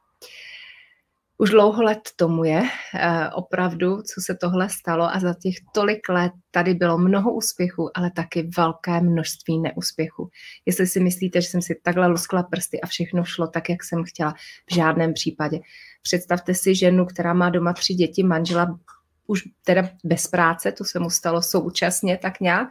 Už 1.39 1.51
dlouho 1.51 1.83
let 1.83 1.99
tomu 2.17 2.45
je 2.45 2.63
eh, 2.95 3.31
opravdu, 3.31 4.03
co 4.03 4.21
se 4.21 4.35
tohle 4.41 4.69
stalo 4.69 5.05
a 5.15 5.21
za 5.21 5.35
těch 5.43 5.55
tolik 5.75 6.09
let 6.09 6.33
tady 6.51 6.75
bylo 6.75 6.99
mnoho 6.99 7.35
úspěchů, 7.35 7.91
ale 7.95 8.11
taky 8.11 8.51
velké 8.57 9.01
množství 9.01 9.59
neúspěchů. 9.59 10.29
Jestli 10.67 10.87
si 10.87 11.01
myslíte, 11.01 11.41
že 11.41 11.49
jsem 11.49 11.63
si 11.63 11.81
takhle 11.83 12.07
luskla 12.07 12.43
prsty 12.43 12.81
a 12.81 12.87
všechno 12.87 13.25
šlo 13.25 13.47
tak, 13.47 13.69
jak 13.69 13.85
jsem 13.85 14.05
chtěla, 14.05 14.35
v 14.71 14.75
žádném 14.75 15.13
případě. 15.13 15.59
Představte 16.03 16.55
si 16.55 16.75
ženu, 16.75 17.07
která 17.07 17.35
má 17.35 17.51
doma 17.51 17.73
tři 17.73 17.95
děti, 17.95 18.23
manžela 18.23 18.79
už 19.27 19.43
teda 19.65 19.89
bez 20.05 20.27
práce, 20.27 20.73
to 20.73 20.85
se 20.85 20.99
mu 20.99 21.11
stalo 21.11 21.43
současně 21.43 22.19
tak 22.23 22.41
nějak, 22.41 22.69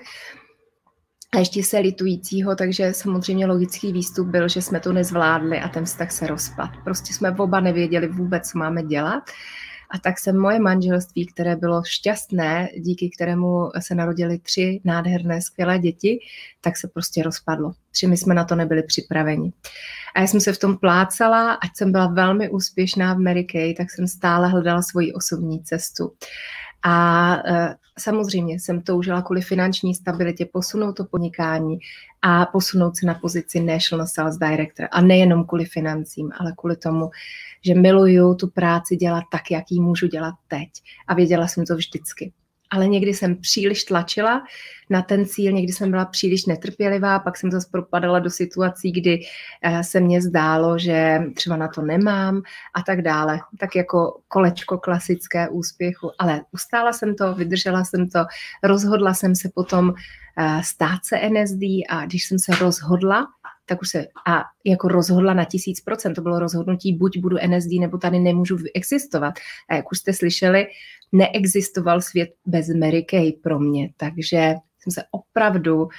a 1.35 1.39
ještě 1.39 1.63
se 1.63 1.79
litujícího, 1.79 2.55
takže 2.55 2.93
samozřejmě 2.93 3.45
logický 3.45 3.93
výstup 3.93 4.27
byl, 4.27 4.49
že 4.49 4.61
jsme 4.61 4.79
to 4.79 4.93
nezvládli 4.93 5.59
a 5.59 5.67
ten 5.67 5.85
vztah 5.85 6.11
se 6.11 6.27
rozpad. 6.27 6.69
Prostě 6.83 7.13
jsme 7.13 7.31
oba 7.31 7.59
nevěděli 7.59 8.07
vůbec, 8.07 8.49
co 8.49 8.57
máme 8.57 8.83
dělat. 8.83 9.23
A 9.91 9.99
tak 9.99 10.19
se 10.19 10.33
moje 10.33 10.59
manželství, 10.59 11.25
které 11.25 11.55
bylo 11.55 11.83
šťastné, 11.83 12.69
díky 12.77 13.09
kterému 13.09 13.69
se 13.79 13.95
narodili 13.95 14.39
tři 14.39 14.81
nádherné, 14.83 15.41
skvělé 15.41 15.79
děti, 15.79 16.19
tak 16.61 16.77
se 16.77 16.87
prostě 16.87 17.23
rozpadlo. 17.23 17.73
Tři 17.91 18.07
my 18.07 18.17
jsme 18.17 18.33
na 18.33 18.43
to 18.43 18.55
nebyli 18.55 18.83
připraveni. 18.83 19.53
A 20.15 20.21
já 20.21 20.27
jsem 20.27 20.39
se 20.39 20.53
v 20.53 20.59
tom 20.59 20.77
plácala, 20.77 21.53
ať 21.53 21.69
jsem 21.75 21.91
byla 21.91 22.07
velmi 22.07 22.49
úspěšná 22.49 23.13
v 23.13 23.19
Mary 23.19 23.43
Kay, 23.43 23.73
tak 23.73 23.91
jsem 23.91 24.07
stále 24.07 24.47
hledala 24.47 24.81
svoji 24.81 25.13
osobní 25.13 25.63
cestu. 25.63 26.11
A 26.83 27.35
e, 27.45 27.75
samozřejmě 27.99 28.59
jsem 28.59 28.81
toužila 28.81 29.21
kvůli 29.21 29.41
finanční 29.41 29.95
stabilitě 29.95 30.45
posunout 30.53 30.93
to 30.93 31.05
podnikání 31.05 31.79
a 32.27 32.45
posunout 32.45 32.97
se 32.97 33.05
na 33.05 33.13
pozici 33.13 33.59
National 33.59 34.07
Sales 34.07 34.37
Director. 34.37 34.87
A 34.91 35.01
nejenom 35.01 35.45
kvůli 35.45 35.65
financím, 35.65 36.29
ale 36.39 36.53
kvůli 36.57 36.75
tomu, 36.75 37.09
že 37.65 37.75
miluju 37.75 38.35
tu 38.35 38.47
práci 38.47 38.95
dělat 38.95 39.23
tak, 39.31 39.51
jak 39.51 39.63
ji 39.69 39.81
můžu 39.81 40.07
dělat 40.07 40.33
teď. 40.47 40.69
A 41.07 41.13
věděla 41.13 41.47
jsem 41.47 41.65
to 41.65 41.75
vždycky 41.75 42.33
ale 42.71 42.87
někdy 42.87 43.13
jsem 43.13 43.35
příliš 43.35 43.83
tlačila 43.83 44.43
na 44.89 45.01
ten 45.01 45.25
cíl, 45.25 45.51
někdy 45.51 45.73
jsem 45.73 45.91
byla 45.91 46.05
příliš 46.05 46.45
netrpělivá, 46.45 47.19
pak 47.19 47.37
jsem 47.37 47.51
zase 47.51 47.67
propadala 47.71 48.19
do 48.19 48.29
situací, 48.29 48.91
kdy 48.91 49.19
eh, 49.61 49.83
se 49.83 49.99
mně 49.99 50.21
zdálo, 50.21 50.79
že 50.79 51.19
třeba 51.35 51.57
na 51.57 51.67
to 51.67 51.81
nemám 51.81 52.41
a 52.75 52.81
tak 52.81 53.01
dále. 53.01 53.39
Tak 53.59 53.75
jako 53.75 54.19
kolečko 54.27 54.77
klasické 54.77 55.49
úspěchu, 55.49 56.11
ale 56.19 56.41
ustála 56.51 56.93
jsem 56.93 57.15
to, 57.15 57.33
vydržela 57.33 57.85
jsem 57.85 58.09
to, 58.09 58.19
rozhodla 58.63 59.13
jsem 59.13 59.35
se 59.35 59.49
potom 59.55 59.93
eh, 60.37 60.61
stát 60.63 60.99
se 61.03 61.29
NSD 61.29 61.63
a 61.89 62.05
když 62.05 62.25
jsem 62.25 62.39
se 62.39 62.55
rozhodla, 62.55 63.27
tak 63.65 63.81
už 63.81 63.89
se 63.89 64.05
a 64.27 64.43
jako 64.63 64.87
rozhodla 64.87 65.33
na 65.33 65.45
tisíc 65.45 65.81
procent. 65.81 66.13
To 66.13 66.21
bylo 66.21 66.39
rozhodnutí, 66.39 66.93
buď 66.93 67.17
budu 67.17 67.37
NSD, 67.47 67.71
nebo 67.79 67.97
tady 67.97 68.19
nemůžu 68.19 68.57
existovat. 68.75 69.33
A 69.69 69.75
jak 69.75 69.91
už 69.91 69.97
jste 69.97 70.13
slyšeli, 70.13 70.67
neexistoval 71.17 72.01
svět 72.01 72.29
bez 72.45 72.67
Mary 72.67 73.03
Kay 73.03 73.31
pro 73.31 73.59
mě, 73.59 73.89
takže 73.97 74.53
jsem 74.79 74.91
se 74.91 75.03
opravdu 75.11 75.83
uh, 75.83 75.89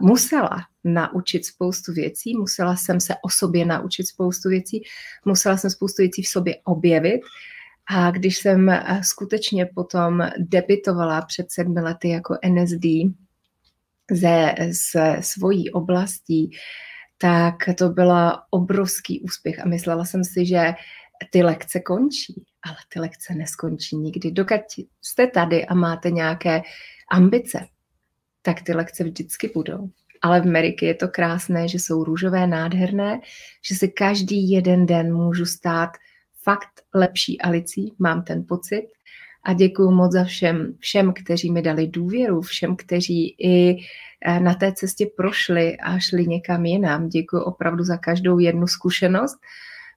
musela 0.00 0.56
naučit 0.84 1.46
spoustu 1.46 1.92
věcí, 1.92 2.36
musela 2.36 2.76
jsem 2.76 3.00
se 3.00 3.14
o 3.22 3.28
sobě 3.30 3.64
naučit 3.64 4.06
spoustu 4.06 4.48
věcí, 4.48 4.82
musela 5.24 5.56
jsem 5.56 5.70
spoustu 5.70 6.02
věcí 6.02 6.22
v 6.22 6.28
sobě 6.28 6.56
objevit. 6.64 7.20
A 7.86 8.10
když 8.10 8.38
jsem 8.38 8.68
uh, 8.68 9.00
skutečně 9.00 9.66
potom 9.74 10.28
debitovala 10.38 11.22
před 11.22 11.52
sedmi 11.52 11.80
lety 11.80 12.08
jako 12.08 12.38
NSD 12.48 12.86
ze, 14.10 14.54
ze 14.90 15.16
svojí 15.20 15.70
oblastí, 15.70 16.50
tak 17.18 17.54
to 17.78 17.88
byl 17.88 18.12
obrovský 18.50 19.20
úspěch 19.20 19.60
a 19.60 19.68
myslela 19.68 20.04
jsem 20.04 20.24
si, 20.24 20.46
že 20.46 20.72
ty 21.30 21.42
lekce 21.42 21.80
končí, 21.80 22.44
ale 22.62 22.76
ty 22.88 23.00
lekce 23.00 23.34
neskončí 23.34 23.96
nikdy. 23.96 24.30
Dokud 24.30 24.60
jste 25.02 25.26
tady 25.26 25.66
a 25.66 25.74
máte 25.74 26.10
nějaké 26.10 26.62
ambice, 27.10 27.66
tak 28.42 28.62
ty 28.62 28.74
lekce 28.74 29.04
vždycky 29.04 29.50
budou. 29.54 29.90
Ale 30.22 30.40
v 30.40 30.46
Ameriky 30.46 30.86
je 30.86 30.94
to 30.94 31.08
krásné, 31.08 31.68
že 31.68 31.78
jsou 31.78 32.04
růžové, 32.04 32.46
nádherné, 32.46 33.20
že 33.64 33.74
si 33.74 33.88
každý 33.88 34.50
jeden 34.50 34.86
den 34.86 35.14
můžu 35.14 35.46
stát 35.46 35.90
fakt 36.42 36.82
lepší 36.94 37.40
Alicí, 37.40 37.94
mám 37.98 38.22
ten 38.22 38.44
pocit. 38.48 38.88
A 39.44 39.52
děkuji 39.52 39.90
moc 39.90 40.12
za 40.12 40.24
všem, 40.24 40.74
všem, 40.78 41.12
kteří 41.12 41.50
mi 41.50 41.62
dali 41.62 41.86
důvěru, 41.86 42.40
všem, 42.40 42.76
kteří 42.76 43.36
i 43.38 43.76
eh, 44.26 44.40
na 44.40 44.54
té 44.54 44.72
cestě 44.72 45.06
prošli 45.16 45.76
a 45.76 45.98
šli 45.98 46.26
někam 46.26 46.64
jinam. 46.64 47.08
Děkuji 47.08 47.42
opravdu 47.42 47.84
za 47.84 47.96
každou 47.96 48.38
jednu 48.38 48.66
zkušenost 48.66 49.38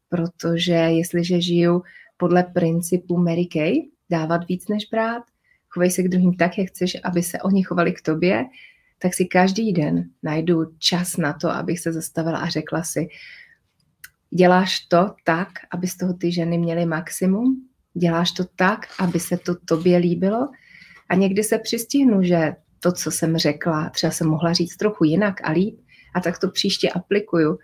protože 0.10 0.74
jestliže 0.74 1.42
žiju 1.42 1.84
podle 2.18 2.44
principu 2.44 3.18
Mary 3.18 3.46
Kay, 3.46 3.74
dávat 4.10 4.48
víc 4.48 4.68
než 4.68 4.86
brát, 4.92 5.24
chovej 5.70 5.92
se 5.92 6.04
k 6.04 6.08
druhým 6.08 6.34
tak, 6.34 6.58
jak 6.58 6.68
chceš, 6.68 6.98
aby 7.04 7.24
se 7.24 7.42
oni 7.42 7.64
chovali 7.64 7.94
k 7.94 8.02
tobě, 8.02 8.46
tak 9.00 9.14
si 9.14 9.26
každý 9.26 9.74
den 9.74 10.10
najdu 10.24 10.66
čas 10.80 11.18
na 11.18 11.34
to, 11.34 11.50
abych 11.50 11.80
se 11.80 11.94
zastavila 11.94 12.40
a 12.40 12.50
řekla 12.50 12.84
si, 12.84 13.08
děláš 14.30 14.80
to 14.80 15.16
tak, 15.24 15.50
aby 15.72 15.88
z 15.88 15.98
toho 15.98 16.14
ty 16.14 16.32
ženy 16.32 16.58
měly 16.58 16.86
maximum, 16.86 17.68
děláš 17.94 18.32
to 18.32 18.44
tak, 18.56 18.80
aby 19.00 19.20
se 19.20 19.38
to 19.38 19.56
tobě 19.56 19.98
líbilo? 19.98 20.50
A 21.10 21.16
někdy 21.16 21.44
se 21.44 21.58
přistihnu, 21.58 22.24
že 22.24 22.56
to, 22.80 22.92
co 22.92 23.12
jsem 23.12 23.38
řekla, 23.38 23.90
třeba 23.90 24.12
jsem 24.12 24.28
mohla 24.28 24.54
říct 24.54 24.78
trochu 24.78 25.04
jinak 25.04 25.36
a 25.44 25.52
líp 25.52 25.80
a 26.16 26.20
tak 26.20 26.40
to 26.40 26.50
příště 26.50 26.90
aplikuju 26.90 27.58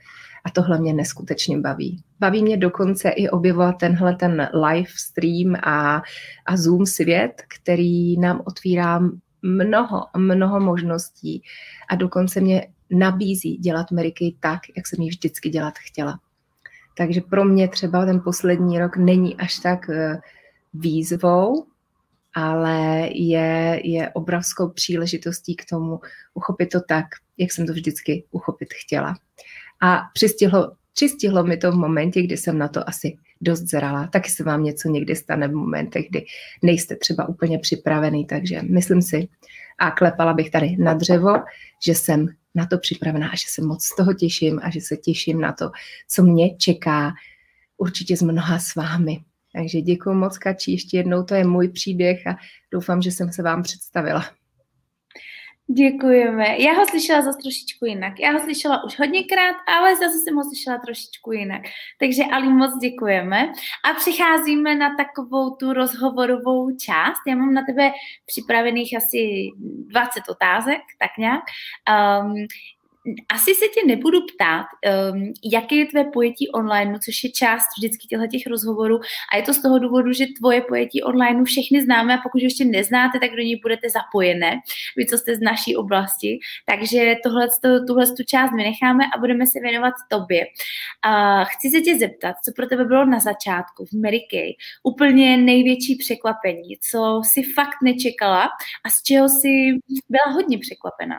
a 0.43 0.49
tohle 0.49 0.79
mě 0.79 0.93
neskutečně 0.93 1.59
baví. 1.59 2.03
Baví 2.19 2.43
mě 2.43 2.57
dokonce 2.57 3.09
i 3.09 3.29
objevovat 3.29 3.77
tenhle 3.77 4.15
ten 4.15 4.49
live 4.53 4.89
stream 4.97 5.55
a, 5.63 6.01
a 6.45 6.57
Zoom 6.57 6.85
svět, 6.85 7.41
který 7.59 8.19
nám 8.19 8.41
otvírá 8.45 8.99
mnoho, 9.41 10.05
mnoho 10.17 10.59
možností 10.59 11.43
a 11.89 11.95
dokonce 11.95 12.41
mě 12.41 12.67
nabízí 12.89 13.57
dělat 13.57 13.91
Meriky 13.91 14.35
tak, 14.39 14.59
jak 14.77 14.87
jsem 14.87 15.01
ji 15.01 15.09
vždycky 15.09 15.49
dělat 15.49 15.73
chtěla. 15.77 16.19
Takže 16.97 17.21
pro 17.21 17.45
mě 17.45 17.67
třeba 17.67 18.05
ten 18.05 18.21
poslední 18.23 18.79
rok 18.79 18.97
není 18.97 19.37
až 19.37 19.59
tak 19.59 19.89
eh, 19.89 20.19
výzvou, 20.73 21.65
ale 22.33 23.09
je, 23.11 23.81
je 23.83 24.09
obrovskou 24.09 24.69
příležitostí 24.69 25.55
k 25.55 25.65
tomu 25.69 25.99
uchopit 26.33 26.69
to 26.69 26.81
tak, 26.81 27.05
jak 27.37 27.51
jsem 27.51 27.67
to 27.67 27.73
vždycky 27.73 28.23
uchopit 28.31 28.69
chtěla. 28.73 29.15
A 29.81 30.01
přistihlo, 30.13 30.71
přistihlo 30.93 31.43
mi 31.43 31.57
to 31.57 31.71
v 31.71 31.75
momentě, 31.75 32.21
kdy 32.21 32.37
jsem 32.37 32.57
na 32.57 32.67
to 32.67 32.89
asi 32.89 33.17
dost 33.41 33.61
zralá. 33.61 34.07
Taky 34.07 34.29
se 34.29 34.43
vám 34.43 34.63
něco 34.63 34.89
někdy 34.89 35.15
stane 35.15 35.47
v 35.47 35.53
momentech, 35.53 36.05
kdy 36.09 36.25
nejste 36.63 36.95
třeba 36.95 37.29
úplně 37.29 37.59
připravený, 37.59 38.25
takže 38.25 38.61
myslím 38.61 39.01
si, 39.01 39.27
a 39.79 39.91
klepala 39.91 40.33
bych 40.33 40.51
tady 40.51 40.77
na 40.79 40.93
dřevo, 40.93 41.33
že 41.85 41.95
jsem 41.95 42.27
na 42.55 42.65
to 42.65 42.77
připravená 42.77 43.29
a 43.29 43.35
že 43.35 43.45
se 43.47 43.61
moc 43.61 43.83
z 43.83 43.95
toho 43.95 44.13
těším 44.13 44.59
a 44.63 44.69
že 44.69 44.81
se 44.81 44.97
těším 44.97 45.41
na 45.41 45.51
to, 45.51 45.71
co 46.07 46.23
mě 46.23 46.57
čeká 46.57 47.13
určitě 47.77 48.17
s 48.17 48.21
mnoha 48.21 48.59
s 48.59 48.75
vámi. 48.75 49.19
Takže 49.53 49.81
děkuji 49.81 50.13
moc, 50.13 50.37
Kači, 50.37 50.71
ještě 50.71 50.97
jednou, 50.97 51.23
to 51.23 51.35
je 51.35 51.43
můj 51.43 51.69
příběh 51.69 52.27
a 52.27 52.35
doufám, 52.71 53.01
že 53.01 53.11
jsem 53.11 53.31
se 53.31 53.43
vám 53.43 53.63
představila. 53.63 54.25
Děkujeme. 55.73 56.61
Já 56.61 56.73
ho 56.73 56.85
slyšela 56.85 57.21
zase 57.21 57.37
trošičku 57.41 57.85
jinak. 57.85 58.19
Já 58.19 58.31
ho 58.31 58.39
slyšela 58.39 58.83
už 58.83 58.99
hodněkrát, 58.99 59.55
ale 59.67 59.95
zase 59.95 60.17
jsem 60.17 60.35
ho 60.35 60.43
slyšela 60.43 60.77
trošičku 60.77 61.31
jinak. 61.31 61.61
Takže 61.99 62.23
Ali, 62.31 62.49
moc 62.49 62.77
děkujeme. 62.77 63.51
A 63.89 63.93
přicházíme 63.93 64.75
na 64.75 64.95
takovou 64.95 65.55
tu 65.55 65.73
rozhovorovou 65.73 66.71
část. 66.77 67.19
Já 67.27 67.35
mám 67.35 67.53
na 67.53 67.61
tebe 67.65 67.91
připravených 68.25 68.97
asi 68.97 69.49
20 69.57 70.29
otázek, 70.29 70.81
tak 70.99 71.11
nějak. 71.17 71.43
Um, 72.23 72.35
asi 73.29 73.55
se 73.55 73.65
tě 73.67 73.87
nebudu 73.87 74.19
ptát, 74.35 74.65
um, 75.11 75.33
jaké 75.43 75.75
je 75.75 75.85
tvé 75.85 76.03
pojetí 76.03 76.49
online, 76.49 76.99
což 77.05 77.23
je 77.23 77.31
část 77.31 77.67
vždycky 77.77 78.07
těch 78.07 78.47
rozhovorů 78.47 78.99
a 79.33 79.37
je 79.37 79.43
to 79.43 79.53
z 79.53 79.61
toho 79.61 79.79
důvodu, 79.79 80.13
že 80.13 80.25
tvoje 80.39 80.61
pojetí 80.61 81.03
online 81.03 81.43
všechny 81.43 81.83
známe 81.83 82.13
a 82.13 82.21
pokud 82.23 82.41
ještě 82.41 82.65
neznáte, 82.65 83.19
tak 83.19 83.31
do 83.31 83.41
něj 83.41 83.59
budete 83.61 83.89
zapojené, 83.89 84.59
vy, 84.97 85.05
co 85.05 85.17
jste 85.17 85.35
z 85.35 85.39
naší 85.41 85.75
oblasti. 85.75 86.39
Takže 86.65 87.15
tohle, 87.23 87.47
tuhle 87.87 88.07
tu 88.07 88.23
část 88.23 88.51
vynecháme 88.51 89.03
a 89.15 89.19
budeme 89.19 89.47
se 89.47 89.59
věnovat 89.59 89.93
tobě. 90.09 90.45
Uh, 91.05 91.45
chci 91.45 91.69
se 91.69 91.81
tě 91.81 91.97
zeptat, 91.97 92.35
co 92.45 92.51
pro 92.55 92.67
tebe 92.67 92.85
bylo 92.85 93.05
na 93.05 93.19
začátku 93.19 93.85
v 93.85 93.93
Mary 93.93 94.21
Kay 94.31 94.53
úplně 94.83 95.37
největší 95.37 95.95
překvapení, 95.95 96.77
co 96.91 97.21
si 97.25 97.43
fakt 97.43 97.77
nečekala 97.83 98.49
a 98.85 98.89
z 98.89 99.03
čeho 99.03 99.29
si 99.29 99.47
byla 100.09 100.33
hodně 100.33 100.57
překvapená. 100.57 101.17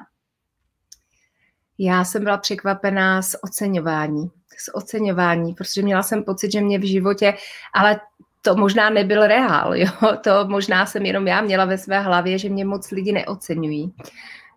Já 1.85 2.05
jsem 2.05 2.25
byla 2.25 2.37
překvapená 2.37 3.23
z 3.23 3.37
oceňování. 3.43 4.31
Z 4.59 4.71
oceňování, 4.75 5.55
protože 5.55 5.83
měla 5.83 6.03
jsem 6.03 6.25
pocit, 6.25 6.53
že 6.53 6.61
mě 6.61 6.79
v 6.79 6.89
životě, 6.89 7.35
ale 7.75 8.01
to 8.43 8.57
možná 8.57 8.91
nebyl 8.91 9.27
reál, 9.27 9.77
jo? 9.77 9.89
to 10.25 10.49
možná 10.49 10.87
jsem 10.87 11.07
jenom 11.07 11.27
já 11.27 11.41
měla 11.41 11.65
ve 11.65 11.79
své 11.79 12.01
hlavě, 12.01 12.39
že 12.39 12.49
mě 12.49 12.65
moc 12.65 12.91
lidi 12.91 13.12
neoceňují. 13.12 13.95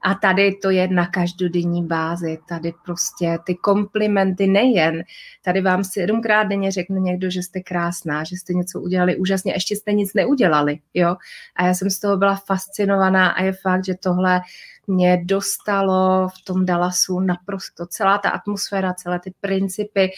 A 0.03 0.15
tady 0.15 0.55
to 0.61 0.69
je 0.69 0.87
na 0.87 1.07
každodenní 1.07 1.85
bázi, 1.85 2.37
tady 2.49 2.73
prostě 2.85 3.39
ty 3.45 3.55
komplimenty 3.55 4.47
nejen, 4.47 5.03
tady 5.41 5.61
vám 5.61 5.83
sedmkrát 5.83 6.47
denně 6.47 6.71
řekne 6.71 6.99
někdo, 6.99 7.29
že 7.29 7.43
jste 7.43 7.59
krásná, 7.61 8.23
že 8.23 8.35
jste 8.35 8.53
něco 8.53 8.81
udělali 8.81 9.17
úžasně, 9.17 9.53
ještě 9.53 9.75
jste 9.75 9.93
nic 9.93 10.13
neudělali, 10.13 10.79
jo. 10.93 11.15
A 11.55 11.65
já 11.65 11.73
jsem 11.73 11.89
z 11.89 11.99
toho 11.99 12.17
byla 12.17 12.35
fascinovaná 12.35 13.27
a 13.29 13.43
je 13.43 13.53
fakt, 13.53 13.85
že 13.85 13.93
tohle 13.95 14.41
mě 14.87 15.21
dostalo 15.25 16.27
v 16.27 16.45
tom 16.45 16.65
Dallasu 16.65 17.19
naprosto 17.19 17.85
celá 17.85 18.17
ta 18.17 18.29
atmosféra, 18.29 18.93
celé 18.93 19.19
ty 19.19 19.33
principy. 19.41 20.11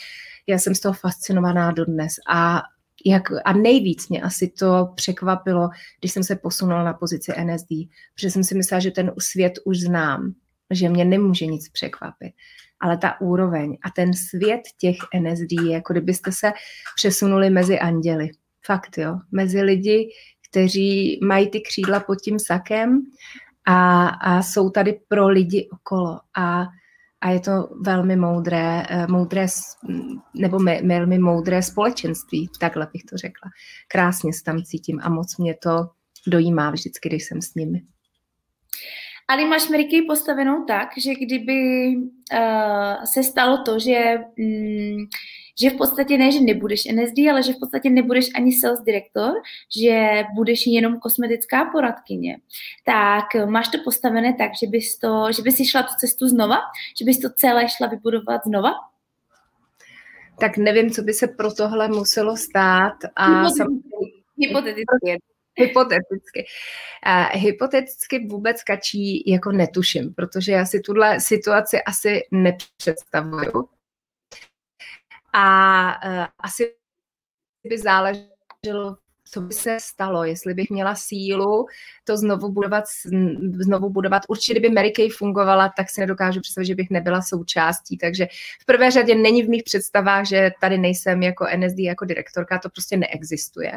Já 0.48 0.60
jsem 0.60 0.76
z 0.76 0.80
toho 0.80 0.94
fascinovaná 0.94 1.72
dodnes 1.72 2.14
a 2.30 2.62
jak, 3.06 3.24
a 3.46 3.54
nejvíc 3.54 4.10
mě 4.10 4.22
asi 4.22 4.48
to 4.48 4.90
překvapilo, 4.96 5.70
když 6.00 6.12
jsem 6.12 6.24
se 6.24 6.36
posunula 6.36 6.84
na 6.84 6.94
pozici 6.94 7.32
NSD, 7.44 7.68
protože 8.16 8.32
jsem 8.32 8.44
si 8.44 8.56
myslela, 8.56 8.80
že 8.80 8.92
ten 8.92 9.14
svět 9.20 9.54
už 9.66 9.80
znám, 9.80 10.34
že 10.72 10.90
mě 10.90 11.06
nemůže 11.06 11.46
nic 11.46 11.70
překvapit. 11.70 12.34
Ale 12.80 12.98
ta 12.98 13.22
úroveň 13.22 13.78
a 13.84 13.90
ten 13.90 14.14
svět 14.14 14.62
těch 14.78 14.98
NSD 15.20 15.52
je, 15.52 15.72
jako 15.72 15.94
kdybyste 15.94 16.32
se 16.32 16.52
přesunuli 16.96 17.50
mezi 17.50 17.80
anděly. 17.80 18.30
Fakt, 18.66 18.98
jo. 18.98 19.20
Mezi 19.32 19.62
lidi, 19.62 20.10
kteří 20.50 21.20
mají 21.24 21.50
ty 21.50 21.62
křídla 21.62 22.00
pod 22.00 22.16
tím 22.16 22.40
sakem 22.40 23.02
a, 23.68 24.08
a 24.08 24.42
jsou 24.42 24.70
tady 24.70 25.00
pro 25.08 25.28
lidi 25.28 25.70
okolo. 25.74 26.20
A, 26.38 26.66
a 27.22 27.30
je 27.30 27.40
to 27.40 27.70
velmi 27.82 28.16
moudré, 28.16 28.86
eh, 28.90 29.08
moudré 29.08 29.46
nebo 30.34 30.60
velmi 30.84 31.20
moudré 31.20 31.62
společenství, 31.64 32.50
takhle 32.60 32.88
bych 32.94 33.04
to 33.04 33.18
řekla. 33.18 33.52
Krásně 33.88 34.34
se 34.34 34.44
tam 34.44 34.64
cítím 34.64 35.00
a 35.04 35.10
moc 35.10 35.38
mě 35.38 35.56
to 35.64 35.90
dojímá 36.28 36.72
vždycky, 36.72 37.10
když 37.10 37.24
jsem 37.24 37.42
s 37.42 37.56
nimi. 37.56 37.82
Ale 39.28 39.46
máš 39.46 39.70
Meriky 39.70 40.02
postavenou 40.02 40.66
tak, 40.66 40.90
že 40.98 41.14
kdyby 41.14 41.94
uh, 41.98 43.04
se 43.14 43.24
stalo 43.24 43.58
to, 43.58 43.80
že 43.80 44.16
um, 44.40 45.08
že 45.62 45.70
v 45.70 45.78
podstatě 45.78 46.18
ne, 46.18 46.32
že 46.32 46.40
nebudeš 46.40 46.84
NSD, 46.86 47.18
ale 47.32 47.44
že 47.44 47.54
v 47.54 47.60
podstatě 47.60 47.90
nebudeš 47.90 48.30
ani 48.36 48.54
sales 48.54 48.82
direktor, 48.82 49.34
že 49.78 50.24
budeš 50.36 50.68
jenom 50.68 51.00
kosmetická 51.00 51.66
poradkyně, 51.66 52.38
tak 52.86 53.46
máš 53.46 53.68
to 53.68 53.78
postavené 53.84 54.34
tak, 54.34 54.52
že 54.62 54.68
bys, 54.68 54.98
to, 54.98 55.32
že 55.36 55.42
bys 55.42 55.56
si 55.56 55.66
šla 55.66 55.84
tu 55.84 55.94
cestu 56.00 56.28
znova, 56.28 56.58
že 57.00 57.06
bys 57.06 57.20
to 57.20 57.30
celé 57.30 57.70
šla 57.70 57.88
vybudovat 57.88 58.42
znova? 58.46 58.72
Tak 60.40 60.58
nevím, 60.58 60.92
co 60.92 61.02
by 61.02 61.14
se 61.14 61.28
pro 61.28 61.54
tohle 61.54 61.88
muselo 61.88 62.38
stát. 62.38 62.94
A 63.16 63.42
hypoteticky. 63.42 64.24
hypoteticky. 64.38 65.18
Hypoteticky. 65.56 66.46
Uh, 67.08 67.42
hypoteticky 67.42 68.28
vůbec 68.28 68.64
kačí 68.64 69.32
jako 69.32 69.52
netuším, 69.52 70.14
protože 70.14 70.52
já 70.52 70.66
si 70.66 70.80
tuhle 70.80 71.20
situaci 71.20 71.82
asi 71.82 72.22
nepředstavuju 72.32 73.70
a 75.34 75.86
uh, 76.06 76.26
asi 76.40 76.74
by 77.70 77.78
záleželo, 77.78 78.98
co 79.32 79.42
by 79.42 79.54
se 79.54 79.78
stalo, 79.82 80.24
jestli 80.24 80.54
bych 80.54 80.70
měla 80.70 80.96
sílu 80.96 81.66
to 82.04 82.18
znovu 82.18 82.52
budovat, 82.52 82.84
znovu 83.60 83.90
budovat. 83.90 84.22
Určitě, 84.28 84.54
kdyby 84.54 84.76
Mary 84.76 84.92
Kay 84.92 85.10
fungovala, 85.10 85.74
tak 85.78 85.90
si 85.90 86.02
nedokážu 86.02 86.42
představit, 86.42 86.68
že 86.68 86.76
bych 86.76 86.90
nebyla 86.90 87.22
součástí. 87.22 87.98
Takže 87.98 88.28
v 88.62 88.66
prvé 88.66 88.92
řadě 88.92 89.16
není 89.16 89.44
v 89.44 89.50
mých 89.50 89.64
představách, 89.64 90.26
že 90.26 90.52
tady 90.62 90.78
nejsem 90.78 91.24
jako 91.24 91.48
NSD, 91.58 91.80
jako 91.80 92.06
direktorka, 92.06 92.60
to 92.60 92.70
prostě 92.70 92.98
neexistuje. 92.98 93.72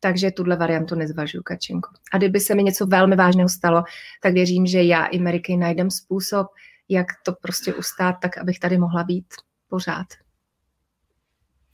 Takže 0.00 0.30
tuhle 0.30 0.56
variantu 0.56 0.94
nezvažuji, 0.94 1.42
Kačenko. 1.42 1.90
A 2.12 2.18
kdyby 2.18 2.40
se 2.40 2.54
mi 2.54 2.62
něco 2.62 2.86
velmi 2.86 3.16
vážného 3.16 3.48
stalo, 3.48 3.84
tak 4.22 4.32
věřím, 4.32 4.66
že 4.66 4.82
já 4.82 5.06
i 5.06 5.18
Mary 5.18 5.40
Kay 5.40 5.56
najdem 5.56 5.90
způsob, 5.90 6.46
jak 6.88 7.06
to 7.24 7.32
prostě 7.32 7.74
ustát, 7.74 8.16
tak 8.22 8.38
abych 8.38 8.58
tady 8.58 8.78
mohla 8.78 9.04
být 9.04 9.26
pořád. 9.68 10.06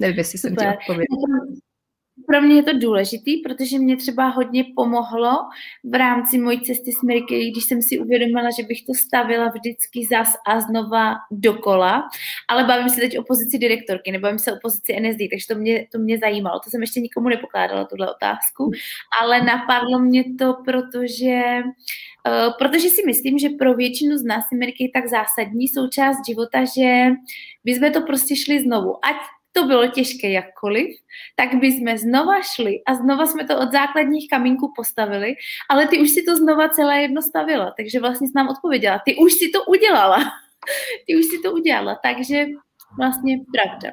Nevím, 0.02 0.18
jestli 0.18 0.38
jsem 0.38 0.56
ti 0.56 0.66
odpověděla. 0.66 1.62
Pro 2.26 2.40
mě 2.42 2.54
je 2.54 2.62
to 2.62 2.78
důležitý, 2.78 3.36
protože 3.36 3.78
mě 3.78 3.96
třeba 3.96 4.28
hodně 4.28 4.64
pomohlo 4.76 5.30
v 5.84 5.94
rámci 5.94 6.38
mojí 6.38 6.60
cesty 6.60 6.92
s 6.92 7.02
Mary 7.02 7.50
když 7.50 7.64
jsem 7.64 7.82
si 7.82 7.98
uvědomila, 7.98 8.50
že 8.58 8.62
bych 8.62 8.86
to 8.86 8.94
stavila 8.94 9.48
vždycky 9.48 10.06
zas 10.10 10.34
a 10.46 10.60
znova 10.60 11.14
dokola, 11.30 12.08
ale 12.48 12.64
bavím 12.64 12.88
se 12.88 13.00
teď 13.00 13.18
o 13.18 13.22
pozici 13.22 13.58
direktorky, 13.58 14.12
nebavím 14.12 14.38
se 14.38 14.52
o 14.52 14.56
pozici 14.62 15.00
NSD, 15.00 15.18
takže 15.30 15.46
to 15.48 15.54
mě, 15.54 15.86
to 15.92 15.98
mě 15.98 16.18
zajímalo. 16.18 16.60
To 16.64 16.70
jsem 16.70 16.80
ještě 16.80 17.00
nikomu 17.00 17.28
nepokládala, 17.28 17.84
tuhle 17.84 18.14
otázku, 18.14 18.70
ale 19.22 19.42
napadlo 19.42 19.98
mě 19.98 20.24
to, 20.38 20.54
protože 20.64 21.42
Uh, 22.28 22.52
protože 22.58 22.88
si 22.88 23.02
myslím, 23.06 23.38
že 23.38 23.48
pro 23.58 23.74
většinu 23.74 24.18
z 24.18 24.24
nás 24.24 24.44
je 24.52 24.88
tak 24.94 25.08
zásadní 25.08 25.68
součást 25.68 26.26
života, 26.28 26.64
že 26.64 27.06
bychom 27.64 27.92
to 27.92 28.00
prostě 28.00 28.36
šli 28.36 28.60
znovu. 28.60 29.04
Ať 29.04 29.16
to 29.52 29.64
bylo 29.64 29.88
těžké 29.88 30.30
jakkoliv, 30.30 30.96
tak 31.36 31.54
by 31.54 31.66
jsme 31.66 31.98
znova 31.98 32.42
šli 32.42 32.82
a 32.86 32.94
znova 32.94 33.26
jsme 33.26 33.44
to 33.44 33.60
od 33.60 33.72
základních 33.72 34.30
kamínků 34.30 34.72
postavili, 34.76 35.34
ale 35.68 35.88
ty 35.88 36.00
už 36.00 36.10
si 36.10 36.22
to 36.22 36.36
znova 36.36 36.68
celé 36.68 37.02
jedno 37.02 37.22
stavila, 37.22 37.74
takže 37.76 38.00
vlastně 38.00 38.28
jsi 38.28 38.32
nám 38.36 38.48
odpověděla, 38.48 39.00
ty 39.04 39.16
už 39.16 39.32
si 39.32 39.48
to 39.48 39.64
udělala, 39.64 40.18
ty 41.06 41.16
už 41.16 41.24
si 41.24 41.38
to 41.42 41.52
udělala, 41.52 41.98
takže 42.02 42.46
vlastně 42.98 43.38
pravda. 43.54 43.90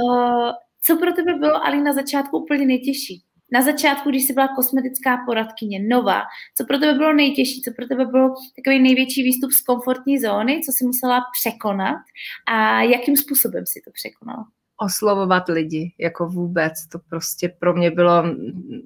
Uh, 0.00 0.50
co 0.82 0.96
pro 0.96 1.12
tebe 1.12 1.34
bylo, 1.34 1.66
Ali, 1.66 1.82
na 1.82 1.92
začátku 1.92 2.38
úplně 2.38 2.66
nejtěžší? 2.66 3.22
Na 3.52 3.62
začátku, 3.62 4.10
když 4.10 4.24
jsi 4.24 4.32
byla 4.32 4.48
kosmetická 4.48 5.16
poradkyně, 5.26 5.80
nová, 5.88 6.22
co 6.56 6.64
pro 6.64 6.78
tebe 6.78 6.94
bylo 6.94 7.12
nejtěžší, 7.12 7.62
co 7.62 7.70
pro 7.76 7.86
tebe 7.86 8.04
bylo 8.06 8.34
takový 8.56 8.78
největší 8.82 9.22
výstup 9.22 9.52
z 9.52 9.60
komfortní 9.60 10.18
zóny, 10.18 10.60
co 10.66 10.72
jsi 10.72 10.84
musela 10.84 11.20
překonat 11.40 11.98
a 12.48 12.82
jakým 12.82 13.16
způsobem 13.16 13.66
si 13.66 13.80
to 13.84 13.90
překonala? 13.90 14.44
Oslovovat 14.76 15.48
lidi, 15.48 15.94
jako 15.98 16.26
vůbec. 16.26 16.72
To 16.88 16.98
prostě 16.98 17.48
pro 17.58 17.74
mě 17.74 17.90
bylo 17.90 18.24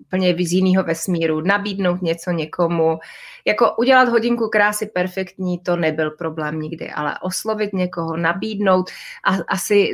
plně 0.09 0.35
z 0.46 0.53
jiného 0.53 0.85
vesmíru. 0.85 1.40
Nabídnout 1.40 2.03
něco 2.03 2.31
někomu, 2.31 2.99
jako 3.46 3.77
udělat 3.79 4.09
hodinku 4.09 4.49
krásy 4.49 4.87
perfektní, 4.87 5.59
to 5.59 5.77
nebyl 5.77 6.11
problém 6.11 6.61
nikdy, 6.61 6.90
ale 6.90 7.18
oslovit 7.22 7.72
někoho, 7.72 8.16
nabídnout 8.16 8.90
a 9.25 9.37
asi 9.49 9.92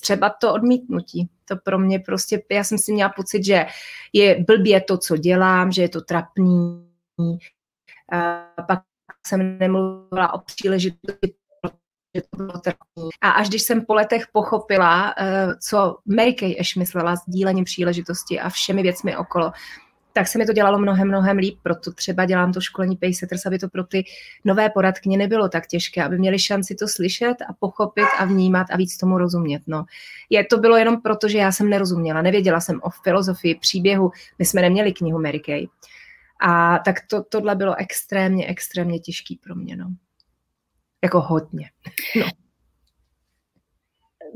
třeba 0.00 0.30
to 0.30 0.52
odmítnutí. 0.52 1.28
To 1.44 1.56
pro 1.56 1.78
mě 1.78 1.98
prostě, 1.98 2.42
já 2.50 2.64
jsem 2.64 2.78
si 2.78 2.92
měla 2.92 3.10
pocit, 3.16 3.44
že 3.44 3.66
je 4.12 4.44
blbě 4.46 4.80
to, 4.80 4.98
co 4.98 5.16
dělám, 5.16 5.72
že 5.72 5.82
je 5.82 5.88
to 5.88 6.00
trapný. 6.00 6.88
A 8.12 8.46
pak 8.68 8.82
jsem 9.26 9.58
nemluvila 9.58 10.32
o 10.32 10.38
příležitosti 10.38 11.34
že 12.14 12.22
to 12.30 12.36
bylo. 12.36 12.52
A 13.20 13.30
až 13.30 13.48
když 13.48 13.62
jsem 13.62 13.84
po 13.84 13.94
letech 13.94 14.22
pochopila, 14.32 15.14
uh, 15.20 15.52
co 15.68 15.98
Mary 16.06 16.34
Kay 16.34 16.56
Ash 16.60 16.76
myslela 16.76 17.16
s 17.16 17.22
dílením 17.26 17.64
příležitosti 17.64 18.40
a 18.40 18.48
všemi 18.48 18.82
věcmi 18.82 19.16
okolo, 19.16 19.52
tak 20.12 20.28
se 20.28 20.38
mi 20.38 20.46
to 20.46 20.52
dělalo 20.52 20.78
mnohem, 20.78 21.08
mnohem 21.08 21.36
líp, 21.36 21.58
proto 21.62 21.92
třeba 21.92 22.24
dělám 22.24 22.52
to 22.52 22.60
školení 22.60 22.96
Paysetters, 22.96 23.46
aby 23.46 23.58
to 23.58 23.68
pro 23.68 23.84
ty 23.84 24.04
nové 24.44 24.70
poradkyně 24.70 25.18
nebylo 25.18 25.48
tak 25.48 25.66
těžké, 25.66 26.04
aby 26.04 26.18
měli 26.18 26.38
šanci 26.38 26.74
to 26.74 26.88
slyšet 26.88 27.34
a 27.48 27.52
pochopit 27.52 28.06
a 28.18 28.24
vnímat 28.24 28.66
a 28.70 28.76
víc 28.76 28.96
tomu 28.96 29.18
rozumět. 29.18 29.62
No. 29.66 29.84
Je, 30.30 30.44
to 30.44 30.56
bylo 30.56 30.76
jenom 30.76 31.00
proto, 31.00 31.28
že 31.28 31.38
já 31.38 31.52
jsem 31.52 31.68
nerozuměla, 31.68 32.22
nevěděla 32.22 32.60
jsem 32.60 32.80
o 32.82 32.90
filozofii, 32.90 33.54
příběhu, 33.54 34.10
my 34.38 34.44
jsme 34.44 34.62
neměli 34.62 34.92
knihu 34.92 35.22
Mary 35.22 35.40
Kay. 35.40 35.66
A 36.40 36.78
tak 36.78 36.96
to, 37.06 37.22
tohle 37.22 37.54
bylo 37.54 37.74
extrémně, 37.78 38.46
extrémně 38.46 38.98
těžký 38.98 39.40
pro 39.44 39.54
mě. 39.54 39.76
No. 39.76 39.86
Jako 41.02 41.20
hodně. 41.20 41.70
No 42.16 42.26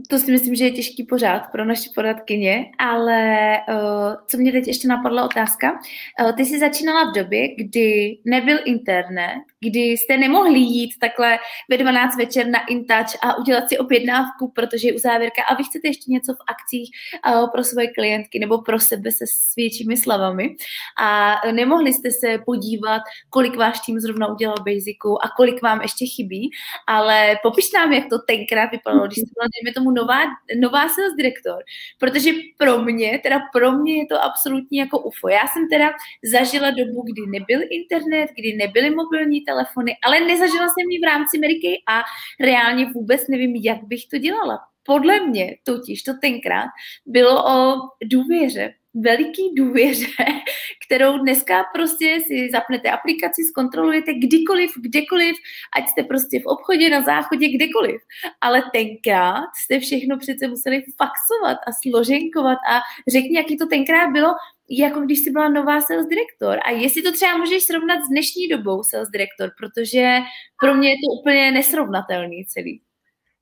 to 0.09 0.19
si 0.19 0.33
myslím, 0.33 0.55
že 0.55 0.65
je 0.65 0.71
těžký 0.71 1.05
pořád 1.05 1.43
pro 1.53 1.65
naše 1.65 1.91
poradkyně, 1.95 2.71
ale 2.79 3.51
uh, 3.69 4.15
co 4.27 4.37
mě 4.37 4.53
teď 4.53 4.67
ještě 4.67 4.89
napadla 4.89 5.25
otázka. 5.25 5.73
Uh, 6.21 6.33
ty 6.33 6.45
jsi 6.45 6.59
začínala 6.59 7.11
v 7.11 7.15
době, 7.15 7.55
kdy 7.55 8.19
nebyl 8.25 8.59
internet, 8.65 9.43
kdy 9.61 9.81
jste 9.81 10.17
nemohli 10.17 10.59
jít 10.59 10.99
takhle 11.01 11.39
ve 11.71 11.77
12 11.77 12.17
večer 12.17 12.47
na 12.47 12.67
InTouch 12.67 13.17
a 13.23 13.39
udělat 13.39 13.69
si 13.69 13.79
objednávku, 13.79 14.53
protože 14.55 14.89
je 14.89 14.95
uzávěrka 14.95 15.43
a 15.51 15.55
vy 15.55 15.65
chcete 15.65 15.89
ještě 15.89 16.13
něco 16.13 16.35
v 16.35 16.45
akcích 16.49 16.91
uh, 17.29 17.51
pro 17.51 17.65
svoje 17.65 17.89
klientky 17.93 18.39
nebo 18.39 18.63
pro 18.63 18.81
sebe 18.81 19.11
se 19.13 19.25
svědčími 19.53 19.97
slavami 19.97 20.57
a 21.01 21.37
nemohli 21.53 21.93
jste 21.93 22.11
se 22.11 22.39
podívat, 22.47 23.03
kolik 23.31 23.57
váš 23.57 23.81
tým 23.87 24.01
zrovna 24.01 24.27
udělal 24.27 24.57
Basicu 24.57 25.25
a 25.25 25.29
kolik 25.37 25.63
vám 25.63 25.81
ještě 25.81 26.07
chybí, 26.07 26.51
ale 26.87 27.39
popiš 27.43 27.73
nám, 27.73 27.93
jak 27.93 28.05
to 28.11 28.19
tenkrát 28.19 28.71
vypadalo, 28.71 29.07
když 29.07 29.19
jste 29.19 29.31
byla, 29.35 29.47
dejme 29.55 29.75
tomu, 29.75 29.86
nová, 29.91 30.19
nová 30.61 30.89
sales 30.89 31.15
direktor, 31.17 31.63
protože 31.99 32.31
pro 32.59 32.79
mě, 32.79 33.21
teda 33.23 33.41
pro 33.53 33.73
mě 33.73 33.99
je 33.99 34.07
to 34.07 34.25
absolutně 34.25 34.81
jako 34.81 34.99
UFO. 34.99 35.29
Já 35.29 35.47
jsem 35.47 35.69
teda 35.69 35.93
zažila 36.25 36.71
dobu, 36.71 37.03
kdy 37.03 37.39
nebyl 37.39 37.61
internet, 37.71 38.31
kdy 38.39 38.57
nebyly 38.57 38.91
mobilní 38.91 39.41
telefony, 39.41 39.97
ale 40.05 40.21
nezažila 40.21 40.67
jsem 40.69 40.91
ji 40.91 40.99
v 41.01 41.05
rámci 41.05 41.39
Ameriky 41.39 41.83
a 41.89 42.03
reálně 42.41 42.87
vůbec 42.95 43.29
nevím, 43.29 43.57
jak 43.57 43.85
bych 43.85 44.07
to 44.11 44.19
dělala. 44.19 44.59
Podle 44.83 45.21
mě 45.21 45.57
totiž 45.65 46.03
to 46.03 46.13
tenkrát 46.21 46.69
bylo 47.07 47.45
o 47.55 47.77
důvěře, 48.05 48.75
veliký 48.97 49.43
důvěře, 49.57 50.07
kterou 50.87 51.19
dneska 51.19 51.65
prostě 51.75 52.19
si 52.27 52.49
zapnete 52.53 52.91
aplikaci, 52.91 53.45
zkontrolujete 53.45 54.15
kdykoliv, 54.15 54.71
kdekoliv, 54.77 55.37
ať 55.77 55.89
jste 55.89 56.03
prostě 56.03 56.41
v 56.41 56.47
obchodě, 56.47 56.91
na 56.91 57.03
záchodě, 57.03 57.49
kdekoliv. 57.49 58.01
Ale 58.41 58.63
tenkrát 58.73 59.49
jste 59.65 59.81
všechno 59.81 60.19
přece 60.19 60.49
museli 60.49 60.85
faxovat 60.99 61.59
a 61.67 61.71
složenkovat 61.83 62.59
a 62.71 62.81
řekni, 63.11 63.37
jaký 63.37 63.57
to 63.57 63.67
tenkrát 63.67 64.11
bylo, 64.11 64.35
jako 64.71 65.01
když 65.01 65.19
jsi 65.19 65.31
byla 65.31 65.49
nová 65.49 65.81
sales 65.81 66.07
direktor. 66.07 66.59
A 66.65 66.71
jestli 66.71 67.03
to 67.03 67.13
třeba 67.13 67.37
můžeš 67.37 67.63
srovnat 67.63 67.99
s 68.05 68.09
dnešní 68.09 68.49
dobou 68.49 68.83
sales 68.83 69.09
direktor, 69.09 69.51
protože 69.59 70.19
pro 70.61 70.75
mě 70.75 70.91
je 70.91 70.97
to 70.97 71.21
úplně 71.21 71.51
nesrovnatelný 71.51 72.47
celý. 72.47 72.86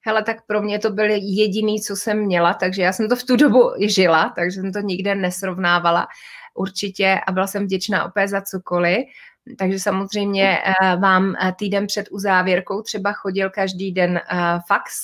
Hele, 0.06 0.22
tak 0.22 0.46
pro 0.46 0.62
mě 0.62 0.78
to 0.78 0.90
byl 0.90 1.10
jediný, 1.10 1.80
co 1.80 1.96
jsem 1.96 2.18
měla, 2.18 2.54
takže 2.54 2.82
já 2.82 2.92
jsem 2.92 3.08
to 3.08 3.16
v 3.16 3.22
tu 3.22 3.36
dobu 3.36 3.72
žila, 3.86 4.32
takže 4.36 4.60
jsem 4.60 4.72
to 4.72 4.80
nikde 4.80 5.14
nesrovnávala 5.14 6.06
určitě 6.54 7.20
a 7.26 7.32
byla 7.32 7.46
jsem 7.46 7.64
vděčná 7.64 8.04
opět 8.04 8.28
za 8.28 8.40
cokoliv. 8.40 8.98
Takže 9.58 9.78
samozřejmě 9.78 10.58
eh, 10.58 10.96
vám 10.96 11.34
eh, 11.36 11.52
týden 11.58 11.86
před 11.86 12.08
uzávěrkou 12.10 12.82
třeba 12.82 13.12
chodil 13.12 13.50
každý 13.50 13.92
den 13.92 14.16
eh, 14.16 14.58
fax 14.68 14.94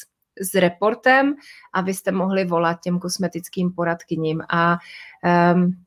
s 0.41 0.55
reportem 0.55 1.35
a 1.73 1.81
vy 1.81 1.95
jste 1.95 2.13
mohli 2.13 2.45
volat 2.45 2.81
těm 2.81 2.99
kosmetickým 2.99 3.73
poradkyním. 3.73 4.43
A 4.51 4.79
um, 5.55 5.85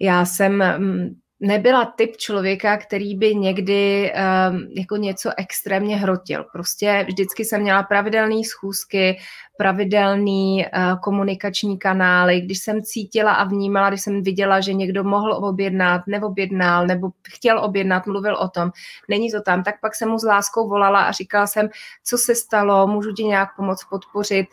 já 0.00 0.24
jsem 0.24 0.64
mm, 0.78 1.08
nebyla 1.40 1.84
typ 1.84 2.16
člověka, 2.16 2.76
který 2.76 3.14
by 3.14 3.34
někdy 3.34 4.12
um, 4.12 4.68
jako 4.76 4.96
něco 4.96 5.30
extrémně 5.36 5.96
hrotil. 5.96 6.44
Prostě 6.52 7.04
vždycky 7.08 7.44
jsem 7.44 7.60
měla 7.60 7.82
pravidelné 7.82 8.44
schůzky, 8.44 9.18
pravidelný 9.58 10.66
uh, 10.66 11.00
komunikační 11.00 11.78
kanály. 11.78 12.40
Když 12.40 12.58
jsem 12.58 12.82
cítila 12.82 13.32
a 13.32 13.44
vnímala, 13.44 13.88
když 13.88 14.02
jsem 14.02 14.22
viděla, 14.22 14.60
že 14.60 14.72
někdo 14.72 15.04
mohl 15.04 15.32
objednat, 15.32 16.02
neobjednal, 16.06 16.86
nebo 16.86 17.10
chtěl 17.28 17.64
objednat, 17.64 18.06
mluvil 18.06 18.36
o 18.36 18.48
tom, 18.48 18.70
není 19.08 19.30
to 19.30 19.42
tam, 19.42 19.62
tak 19.62 19.80
pak 19.80 19.94
jsem 19.94 20.08
mu 20.08 20.18
s 20.18 20.24
láskou 20.24 20.68
volala 20.68 21.02
a 21.02 21.12
říkala 21.12 21.46
jsem, 21.46 21.68
co 22.04 22.18
se 22.18 22.34
stalo, 22.34 22.86
můžu 22.86 23.12
ti 23.12 23.24
nějak 23.24 23.48
pomoct 23.56 23.84
podpořit. 23.90 24.46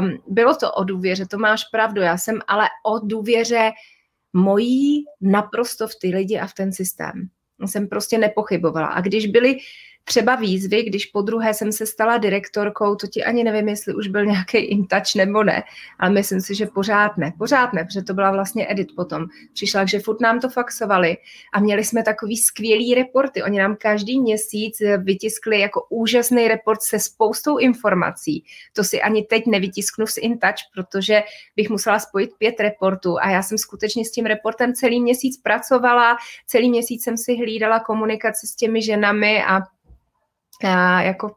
Um, 0.00 0.18
bylo 0.26 0.54
to 0.54 0.72
o 0.72 0.84
důvěře, 0.84 1.26
to 1.26 1.38
máš 1.38 1.64
pravdu, 1.64 2.00
já 2.00 2.18
jsem 2.18 2.38
ale 2.48 2.66
o 2.84 2.98
důvěře 2.98 3.70
mojí 4.32 5.04
naprosto 5.20 5.88
v 5.88 5.94
ty 6.00 6.08
lidi 6.08 6.38
a 6.38 6.46
v 6.46 6.54
ten 6.54 6.72
systém. 6.72 7.28
Jsem 7.66 7.88
prostě 7.88 8.18
nepochybovala. 8.18 8.86
A 8.86 9.00
když 9.00 9.26
byly 9.26 9.58
třeba 10.04 10.34
výzvy, 10.36 10.82
když 10.82 11.06
po 11.06 11.22
druhé 11.22 11.54
jsem 11.54 11.72
se 11.72 11.86
stala 11.86 12.18
direktorkou, 12.18 12.94
to 12.94 13.06
ti 13.06 13.24
ani 13.24 13.44
nevím, 13.44 13.68
jestli 13.68 13.94
už 13.94 14.08
byl 14.08 14.26
nějaký 14.26 14.58
intouch 14.58 15.14
nebo 15.16 15.44
ne, 15.44 15.62
ale 15.98 16.10
myslím 16.10 16.40
si, 16.40 16.54
že 16.54 16.66
pořád 16.66 17.16
ne, 17.16 17.32
pořád 17.38 17.72
ne, 17.72 17.84
protože 17.84 18.02
to 18.02 18.14
byla 18.14 18.30
vlastně 18.30 18.66
edit 18.70 18.88
potom. 18.96 19.26
Přišla, 19.52 19.84
že 19.84 20.00
furt 20.00 20.20
nám 20.20 20.40
to 20.40 20.48
faxovali 20.48 21.16
a 21.52 21.60
měli 21.60 21.84
jsme 21.84 22.02
takový 22.02 22.36
skvělý 22.36 22.94
reporty. 22.94 23.42
Oni 23.42 23.58
nám 23.58 23.76
každý 23.76 24.20
měsíc 24.20 24.82
vytiskli 24.98 25.60
jako 25.60 25.86
úžasný 25.88 26.48
report 26.48 26.82
se 26.82 26.98
spoustou 26.98 27.58
informací. 27.58 28.44
To 28.72 28.84
si 28.84 29.02
ani 29.02 29.22
teď 29.22 29.46
nevytisknu 29.46 30.06
z 30.06 30.16
intouch, 30.16 30.40
protože 30.74 31.22
bych 31.56 31.70
musela 31.70 31.98
spojit 31.98 32.30
pět 32.38 32.60
reportů 32.60 33.16
a 33.20 33.30
já 33.30 33.42
jsem 33.42 33.58
skutečně 33.58 34.04
s 34.04 34.10
tím 34.10 34.26
reportem 34.26 34.74
celý 34.74 35.00
měsíc 35.00 35.40
pracovala, 35.40 36.16
celý 36.46 36.70
měsíc 36.70 37.04
jsem 37.04 37.16
si 37.16 37.36
hlídala 37.36 37.80
komunikaci 37.80 38.46
s 38.46 38.56
těmi 38.56 38.82
ženami 38.82 39.44
a 39.44 39.60
jako 41.02 41.30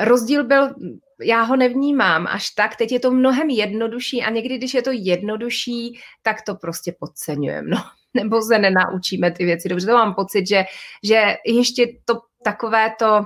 rozdíl 0.00 0.44
byl, 0.44 0.74
já 1.20 1.42
ho 1.42 1.56
nevnímám 1.56 2.26
až 2.26 2.50
tak, 2.50 2.76
teď 2.76 2.92
je 2.92 3.00
to 3.00 3.10
mnohem 3.10 3.50
jednodušší 3.50 4.22
a 4.22 4.30
někdy, 4.30 4.58
když 4.58 4.74
je 4.74 4.82
to 4.82 4.90
jednodušší, 4.92 6.00
tak 6.22 6.42
to 6.42 6.54
prostě 6.54 6.94
podceňujeme, 7.00 7.68
no. 7.68 7.76
Nebo 8.14 8.42
se 8.42 8.58
nenaučíme 8.58 9.30
ty 9.30 9.44
věci. 9.44 9.68
Dobře, 9.68 9.86
to 9.86 9.92
mám 9.92 10.14
pocit, 10.14 10.48
že, 10.48 10.64
že 11.04 11.36
ještě 11.46 11.86
to 12.04 12.14
takové 12.44 12.94
to 12.98 13.24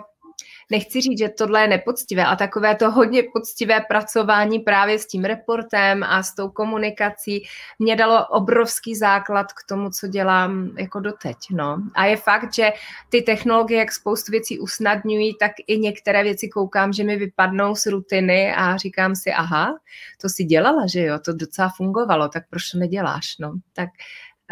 nechci 0.71 1.01
říct, 1.01 1.19
že 1.19 1.29
tohle 1.29 1.61
je 1.61 1.69
nepoctivé, 1.69 2.25
a 2.25 2.37
takové 2.37 2.75
to 2.75 2.91
hodně 2.91 3.23
poctivé 3.33 3.81
pracování 3.89 4.59
právě 4.59 4.99
s 4.99 5.07
tím 5.07 5.25
reportem 5.25 6.05
a 6.05 6.23
s 6.23 6.35
tou 6.35 6.49
komunikací 6.49 7.43
mě 7.79 7.97
dalo 7.97 8.27
obrovský 8.27 8.95
základ 8.95 9.53
k 9.53 9.67
tomu, 9.69 9.91
co 9.91 10.07
dělám 10.07 10.71
jako 10.79 11.01
doteď. 11.01 11.37
No. 11.51 11.83
A 11.95 12.05
je 12.05 12.17
fakt, 12.17 12.55
že 12.55 12.73
ty 13.09 13.23
technologie, 13.23 13.79
jak 13.79 13.93
spoustu 13.93 14.33
věcí 14.33 14.59
usnadňují, 14.59 15.37
tak 15.41 15.53
i 15.67 15.79
některé 15.79 16.23
věci 16.23 16.49
koukám, 16.49 16.93
že 16.93 17.05
mi 17.05 17.17
vypadnou 17.17 17.75
z 17.75 17.87
rutiny 17.87 18.55
a 18.55 18.77
říkám 18.77 19.17
si, 19.17 19.33
aha, 19.33 19.79
to 20.21 20.29
si 20.29 20.45
dělala, 20.45 20.87
že 20.93 21.01
jo, 21.01 21.19
to 21.19 21.33
docela 21.33 21.69
fungovalo, 21.77 22.29
tak 22.29 22.43
proč 22.51 22.71
to 22.71 22.79
neděláš? 22.79 23.39
No. 23.41 23.53
Tak, 23.73 23.89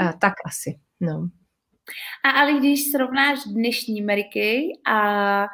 uh, 0.00 0.12
tak 0.18 0.33
asi. 0.46 0.79
No. 1.00 1.29
A 2.24 2.31
ale 2.31 2.53
když 2.53 2.90
srovnáš 2.90 3.38
dnešní 3.46 4.03
Ameriky 4.03 4.79
a 4.87 5.46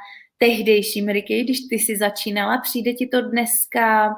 tehdejší 0.42 1.07
Ricky, 1.07 1.44
když 1.44 1.61
ty 1.61 1.79
si 1.79 1.96
začínala, 1.96 2.59
přijde 2.59 2.92
ti 2.92 3.07
to 3.07 3.20
dneska 3.20 4.14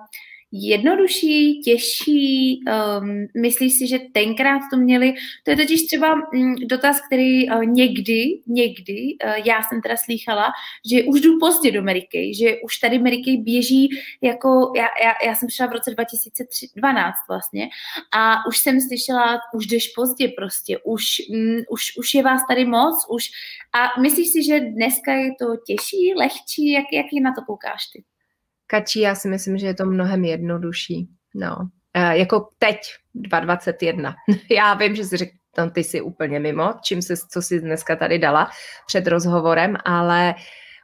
jednodušší, 0.53 1.61
těžší? 1.61 2.61
Um, 3.01 3.27
myslíš 3.43 3.79
si, 3.79 3.87
že 3.87 3.99
tenkrát 4.13 4.61
to 4.71 4.77
měli? 4.77 5.15
To 5.45 5.51
je 5.51 5.57
totiž 5.57 5.87
třeba 5.87 6.15
um, 6.15 6.55
dotaz, 6.67 7.01
který 7.07 7.51
uh, 7.51 7.65
někdy, 7.65 8.41
někdy, 8.47 9.17
uh, 9.25 9.47
já 9.47 9.63
jsem 9.63 9.83
teda 9.83 9.97
slýchala, 9.97 10.53
že 10.91 11.03
už 11.03 11.21
jdu 11.21 11.39
pozdě 11.39 11.73
do 11.73 11.81
Ameriky, 11.81 12.35
že 12.35 12.57
už 12.65 12.77
tady 12.77 12.97
Ameriky 12.97 13.37
běží 13.37 13.89
jako, 14.23 14.73
já, 14.77 14.87
já, 15.05 15.13
já 15.27 15.35
jsem 15.35 15.49
šla 15.51 15.67
v 15.67 15.73
roce 15.73 15.91
2012 15.91 17.15
vlastně 17.29 17.69
a 18.17 18.47
už 18.47 18.59
jsem 18.59 18.81
slyšela, 18.81 19.39
už 19.55 19.67
jdeš 19.67 19.89
pozdě 19.89 20.29
prostě, 20.37 20.79
už, 20.85 21.05
um, 21.31 21.63
už, 21.71 21.83
už 21.99 22.15
je 22.15 22.23
vás 22.23 22.41
tady 22.49 22.65
moc, 22.65 23.07
už 23.11 23.25
a 23.73 24.01
myslíš 24.01 24.29
si, 24.33 24.45
že 24.45 24.61
dneska 24.61 25.13
je 25.13 25.31
to 25.39 25.47
těžší, 25.67 26.15
lehčí, 26.17 26.73
jak, 26.73 26.85
jak 26.93 27.07
na 27.23 27.35
to 27.35 27.43
koukáš 27.43 27.87
ty? 27.93 28.12
Kačí, 28.73 29.01
já 29.01 29.15
si 29.15 29.29
myslím, 29.29 29.59
že 29.59 29.67
je 29.67 29.75
to 29.75 29.87
mnohem 29.87 30.25
jednodušší. 30.25 31.09
No. 31.35 31.57
E, 31.95 32.19
jako 32.19 32.49
teď, 32.59 32.79
2021. 33.15 34.15
já 34.51 34.75
vím, 34.75 34.97
že 34.97 35.05
jsi 35.05 35.17
řekl, 35.17 35.33
tam 35.55 35.71
ty 35.71 35.85
jsi 35.85 36.01
úplně 36.01 36.41
mimo, 36.41 36.75
čím 36.83 37.03
se, 37.03 37.15
co 37.17 37.43
jsi 37.43 37.61
dneska 37.61 37.97
tady 37.97 38.19
dala 38.19 38.51
před 38.87 39.07
rozhovorem, 39.07 39.77
ale 39.85 40.35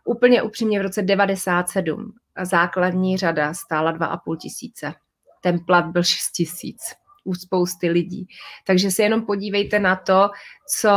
úplně 0.05 0.43
upřímně 0.43 0.79
v 0.79 0.83
roce 0.83 1.03
97 1.03 2.13
základní 2.43 3.17
řada 3.17 3.55
stála 3.55 3.93
2,5 3.93 4.37
tisíce. 4.37 4.95
Ten 5.43 5.59
plat 5.65 5.87
byl 5.87 6.03
6 6.03 6.31
tisíc. 6.31 6.81
u 7.25 7.35
spousty 7.35 7.91
lidí. 7.91 8.27
Takže 8.67 8.91
se 8.91 9.03
jenom 9.03 9.27
podívejte 9.27 9.79
na 9.79 9.97
to, 9.97 10.31
co, 10.81 10.91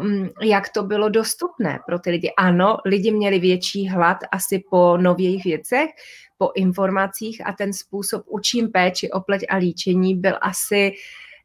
mm, 0.00 0.28
jak 0.42 0.68
to 0.68 0.82
bylo 0.82 1.08
dostupné 1.08 1.78
pro 1.86 1.98
ty 1.98 2.10
lidi. 2.10 2.32
Ano, 2.38 2.76
lidi 2.84 3.10
měli 3.10 3.38
větší 3.38 3.88
hlad 3.88 4.16
asi 4.32 4.62
po 4.70 4.96
nových 4.96 5.44
věcech, 5.44 5.90
po 6.38 6.50
informacích 6.54 7.46
a 7.46 7.52
ten 7.52 7.72
způsob 7.72 8.22
učím 8.26 8.72
péči 8.72 9.10
o 9.10 9.20
pleť 9.20 9.42
a 9.48 9.56
líčení 9.56 10.14
byl 10.14 10.38
asi 10.40 10.92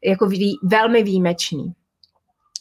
jako 0.04 0.26
vý, 0.26 0.54
velmi 0.62 1.02
výjimečný. 1.02 1.74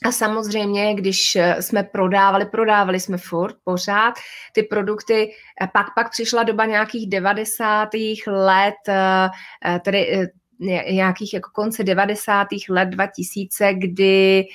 A 0.05 0.11
samozřejmě, 0.11 0.95
když 0.95 1.37
jsme 1.59 1.83
prodávali, 1.83 2.45
prodávali 2.45 2.99
jsme 2.99 3.17
furt 3.17 3.55
pořád 3.63 4.13
ty 4.53 4.63
produkty, 4.63 5.31
pak, 5.73 5.87
pak 5.95 6.11
přišla 6.11 6.43
doba 6.43 6.65
nějakých 6.65 7.09
90. 7.09 7.89
let, 8.27 8.73
eh, 8.89 9.29
eh, 9.65 9.79
tedy 9.79 10.13
eh, 10.13 10.27
nějakých 10.93 11.33
jako 11.33 11.49
konce 11.53 11.83
90. 11.83 12.47
let 12.69 12.85
2000, 12.85 13.73
kdy, 13.73 14.45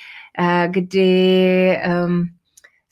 kdy 0.70 1.78
um, 2.06 2.24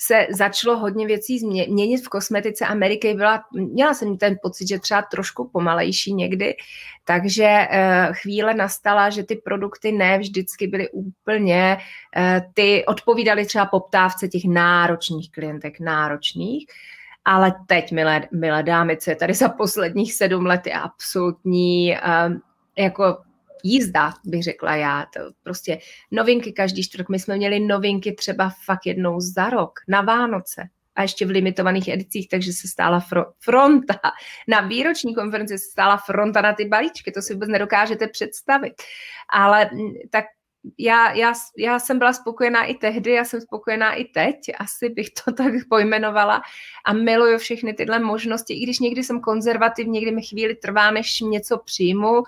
se 0.07 0.27
začalo 0.31 0.79
hodně 0.79 1.07
věcí 1.07 1.39
změnit 1.39 1.99
v 1.99 2.09
kosmetice. 2.09 2.67
Ameriky 2.67 3.15
byla, 3.15 3.45
měla 3.53 3.95
jsem 3.95 4.19
ten 4.19 4.37
pocit, 4.43 4.69
že 4.69 4.79
třeba 4.79 5.03
trošku 5.03 5.51
pomalejší 5.53 6.15
někdy, 6.15 6.57
takže 7.05 7.69
uh, 7.71 8.15
chvíle 8.15 8.55
nastala, 8.55 9.11
že 9.11 9.23
ty 9.23 9.37
produkty 9.37 9.93
ne 9.93 10.19
vždycky 10.19 10.67
byly 10.67 10.89
úplně, 10.91 11.79
uh, 12.17 12.23
ty 12.55 12.85
odpovídaly 12.87 13.47
třeba 13.47 13.67
poptávce 13.67 14.29
těch 14.29 14.45
náročných 14.45 15.31
klientek, 15.33 15.81
náročných, 15.81 16.67
ale 17.25 17.55
teď, 17.67 17.93
milé, 17.93 18.29
milé 18.33 18.63
dámy, 18.63 18.97
co 18.97 19.11
je 19.11 19.17
tady 19.17 19.35
za 19.35 19.49
posledních 19.49 20.15
sedm 20.15 20.47
let, 20.47 20.67
je 20.67 20.73
absolutní 20.73 21.97
um, 22.27 22.41
jako 22.79 23.17
jízda, 23.63 24.13
bych 24.25 24.43
řekla 24.43 24.77
já. 24.77 25.07
To 25.15 25.21
prostě 25.43 25.79
novinky 26.11 26.53
každý 26.53 26.83
čtvrtek. 26.83 27.09
My 27.09 27.19
jsme 27.19 27.37
měli 27.37 27.61
novinky 27.61 28.13
třeba 28.13 28.53
fakt 28.65 28.87
jednou 28.87 29.21
za 29.21 29.51
rok, 29.51 29.81
na 29.89 30.01
Vánoce 30.01 30.69
a 30.97 31.03
ještě 31.03 31.27
v 31.27 31.31
limitovaných 31.31 31.89
edicích, 31.89 32.29
takže 32.29 32.53
se 32.53 32.69
stála 32.69 33.07
fronta. 33.41 33.95
Na 34.49 34.61
výroční 34.61 35.15
konferenci 35.15 35.59
se 35.59 35.71
stála 35.71 35.97
fronta 35.97 36.41
na 36.41 36.53
ty 36.53 36.65
balíčky, 36.65 37.13
to 37.13 37.23
si 37.23 37.35
vůbec 37.35 37.49
nedokážete 37.49 38.09
představit. 38.09 38.75
Ale 39.33 39.71
tak 40.11 40.25
já, 40.79 41.13
já, 41.13 41.33
já 41.59 41.79
jsem 41.79 41.99
byla 41.99 42.13
spokojená 42.13 42.65
i 42.65 42.75
tehdy, 42.75 43.13
já 43.13 43.25
jsem 43.25 43.41
spokojená 43.41 43.95
i 43.95 44.05
teď, 44.05 44.37
asi 44.59 44.89
bych 44.89 45.11
to 45.11 45.33
tak 45.43 45.53
pojmenovala 45.69 46.43
a 46.85 46.93
miluju 46.93 47.39
všechny 47.39 47.75
tyhle 47.75 47.99
možnosti, 47.99 48.55
i 48.55 48.63
když 48.63 48.79
někdy 48.79 49.05
jsem 49.05 49.21
konzervativní, 49.21 49.93
někdy 49.93 50.13
mi 50.13 50.23
chvíli 50.23 50.55
trvá, 50.55 50.91
než 50.91 51.21
něco 51.21 51.59
přijmu, 51.59 52.23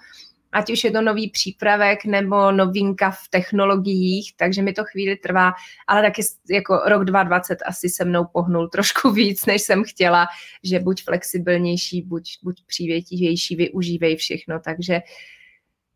ať 0.53 0.73
už 0.73 0.85
je 0.85 0.91
to 0.91 1.03
nový 1.03 1.31
přípravek 1.31 2.05
nebo 2.05 2.53
novinka 2.53 3.11
v 3.11 3.29
technologiích, 3.31 4.33
takže 4.37 4.63
mi 4.63 4.73
to 4.73 4.85
chvíli 4.85 5.17
trvá, 5.17 5.53
ale 5.87 6.03
taky 6.03 6.23
jako 6.51 6.77
rok 6.87 7.05
2020 7.05 7.59
asi 7.67 7.89
se 7.89 8.05
mnou 8.05 8.25
pohnul 8.33 8.69
trošku 8.69 9.11
víc, 9.13 9.47
než 9.47 9.63
jsem 9.63 9.85
chtěla, 9.85 10.27
že 10.63 10.79
buď 10.79 11.05
flexibilnější, 11.05 12.03
buď, 12.03 12.39
buď 12.43 12.65
přívětivější, 12.67 13.57
využívej 13.57 14.17
všechno, 14.17 14.61
takže 14.61 15.01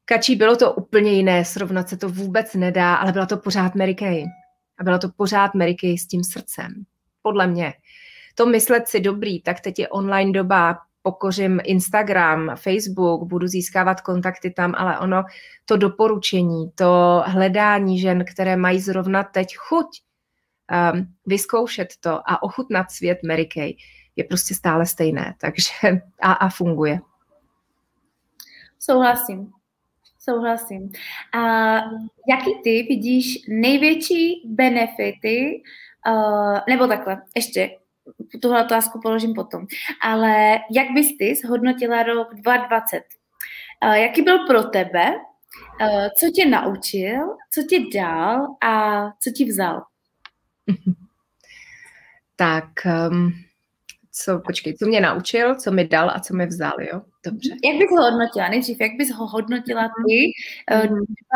Kačí 0.05 0.37
bylo 0.37 0.57
to 0.57 0.73
úplně 0.73 1.13
jiné, 1.13 1.45
srovnat 1.45 1.89
se 1.89 1.97
to 1.97 2.09
vůbec 2.09 2.55
nedá, 2.55 2.95
ale 2.95 3.13
byla 3.13 3.27
to 3.27 3.37
pořád 3.37 3.75
Mary 3.75 3.95
Kay. 3.95 4.25
A 4.79 4.85
byla 4.85 4.99
to 4.99 5.09
pořád 5.09 5.55
Mary 5.55 5.75
Kay 5.75 5.99
s 5.99 6.07
tím 6.07 6.25
srdcem. 6.25 6.85
Podle 7.23 7.47
mě. 7.47 7.73
To 8.35 8.47
myslet 8.47 8.89
si 8.89 9.01
dobrý, 9.01 9.43
tak 9.43 9.61
teď 9.61 9.79
je 9.79 9.89
online 9.89 10.33
doba, 10.33 10.79
pokořím 11.03 11.61
Instagram, 11.65 12.51
Facebook, 12.57 13.29
budu 13.29 13.47
získávat 13.47 14.01
kontakty 14.01 14.51
tam, 14.51 14.75
ale 14.77 14.99
ono, 14.99 15.25
to 15.65 15.77
doporučení, 15.77 16.71
to 16.75 17.23
hledání 17.27 18.01
žen, 18.01 18.25
které 18.25 18.57
mají 18.57 18.81
zrovna 18.81 19.23
teď 19.23 19.57
chuť 19.57 19.87
um, 20.93 21.07
vyzkoušet 21.27 21.89
to 22.01 22.31
a 22.31 22.43
ochutnat 22.43 22.91
svět 22.91 23.19
Mary 23.29 23.47
Kay, 23.47 23.73
je 24.17 24.25
prostě 24.25 24.55
stále 24.55 24.87
stejné, 24.87 25.35
takže 25.41 25.73
a, 26.23 26.33
a 26.33 26.49
funguje. 26.49 26.99
Souhlasím. 28.79 29.53
Souhlasím. 30.19 30.93
A 31.35 31.41
jaký 32.29 32.55
ty 32.65 32.83
vidíš 32.83 33.39
největší 33.49 34.43
benefity, 34.47 35.63
uh, 36.09 36.59
nebo 36.69 36.87
takhle, 36.87 37.23
ještě 37.37 37.71
tuhle 38.43 38.65
otázku 38.65 39.01
položím 39.01 39.35
potom. 39.35 39.67
Ale 40.03 40.59
jak 40.71 40.91
bys 40.95 41.17
ty 41.19 41.35
zhodnotila 41.35 42.03
rok 42.03 42.35
2020? 42.35 43.03
Uh, 43.85 43.93
jaký 43.93 44.23
byl 44.23 44.47
pro 44.47 44.63
tebe? 44.63 45.15
Uh, 45.81 46.09
co 46.19 46.31
tě 46.31 46.49
naučil? 46.49 47.37
Co 47.51 47.63
tě 47.63 47.81
dal? 47.95 48.47
A 48.61 49.03
co 49.21 49.31
ti 49.31 49.45
vzal? 49.45 49.83
Tak, 52.37 52.67
um, 53.11 53.33
co, 54.13 54.41
počkej, 54.47 54.75
co 54.75 54.87
mě 54.87 55.01
naučil, 55.01 55.55
co 55.55 55.71
mi 55.71 55.89
dal 55.89 56.11
a 56.11 56.21
co 56.21 56.37
mi 56.37 56.47
vzal, 56.47 56.73
jo? 56.81 57.01
Dobře. 57.25 57.51
Jak 57.65 57.77
bys 57.77 57.91
ho 57.91 58.03
hodnotila? 58.03 58.49
Nejdřív, 58.49 58.81
jak 58.81 58.91
bys 58.99 59.13
ho 59.13 59.27
hodnotila 59.27 59.89
ty, 59.89 60.33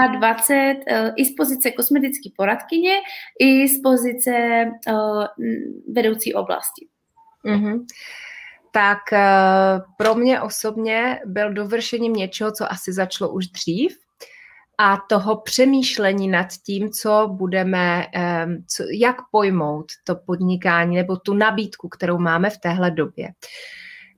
uh, 0.05 0.19
20, 0.19 0.75
uh, 0.91 1.11
i 1.17 1.25
z 1.25 1.35
pozice 1.35 1.71
kosmetické 1.71 2.29
poradkyně, 2.37 2.97
i 3.41 3.69
z 3.69 3.83
pozice 3.83 4.65
uh, 4.89 5.25
vedoucí 5.93 6.35
oblasti? 6.35 6.87
Mm-hmm. 7.45 7.85
Tak 8.71 8.99
uh, 9.12 9.85
pro 9.97 10.15
mě 10.15 10.41
osobně 10.41 11.21
byl 11.27 11.53
dovršením 11.53 12.12
něčeho, 12.12 12.53
co 12.53 12.73
asi 12.73 12.93
začalo 12.93 13.33
už 13.33 13.47
dřív, 13.47 13.99
a 14.79 14.97
toho 15.09 15.37
přemýšlení 15.37 16.29
nad 16.29 16.47
tím, 16.67 16.91
co 16.91 17.29
budeme, 17.33 18.07
co, 18.67 18.85
jak 18.93 19.17
pojmout 19.31 19.87
to 20.05 20.17
podnikání 20.17 20.97
nebo 20.97 21.17
tu 21.17 21.35
nabídku, 21.35 21.89
kterou 21.89 22.19
máme 22.19 22.51
v 22.51 22.59
téhle 22.59 22.91
době. 22.91 23.29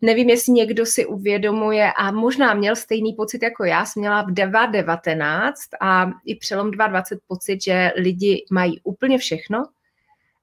Nevím, 0.03 0.31
jestli 0.31 0.53
někdo 0.53 0.87
si 0.87 1.07
uvědomuje 1.07 1.92
a 1.92 2.11
možná 2.11 2.55
měl 2.55 2.77
stejný 2.77 3.12
pocit 3.12 3.42
jako 3.42 3.64
já, 3.64 3.85
jsem 3.85 4.01
měla 4.01 4.23
v 4.23 4.27
2019 4.27 5.61
a 5.81 6.11
i 6.27 6.35
přelom 6.35 6.71
2020 6.71 7.18
pocit, 7.27 7.62
že 7.64 7.92
lidi 7.97 8.44
mají 8.51 8.81
úplně 8.81 9.18
všechno 9.18 9.64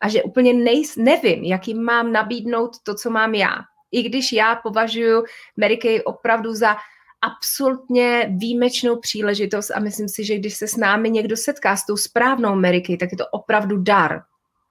a 0.02 0.10
že 0.10 0.24
úplně 0.24 0.54
nejs, 0.54 0.96
nevím, 0.96 1.44
jaký 1.44 1.74
mám 1.74 2.12
nabídnout 2.12 2.72
to, 2.84 2.96
co 2.96 3.10
mám 3.10 3.36
já. 3.36 3.56
I 3.92 4.04
když 4.04 4.34
já 4.34 4.56
považuji 4.56 5.24
Mary 5.58 5.78
Kay 5.78 6.02
opravdu 6.06 6.54
za 6.54 6.76
absolutně 7.22 8.36
výjimečnou 8.38 9.00
příležitost 9.00 9.72
a 9.72 9.80
myslím 9.80 10.10
si, 10.10 10.26
že 10.26 10.38
když 10.38 10.56
se 10.56 10.68
s 10.68 10.78
námi 10.78 11.10
někdo 11.10 11.38
setká 11.38 11.76
s 11.76 11.86
tou 11.86 11.98
správnou 11.98 12.50
Ameriky, 12.50 12.98
tak 12.98 13.12
je 13.12 13.18
to 13.18 13.28
opravdu 13.28 13.78
dar. 13.78 14.22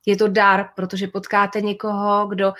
Je 0.07 0.17
to 0.17 0.29
dar, 0.29 0.69
protože 0.77 1.09
potkáte 1.09 1.61
někoho, 1.61 2.27
kdo 2.27 2.53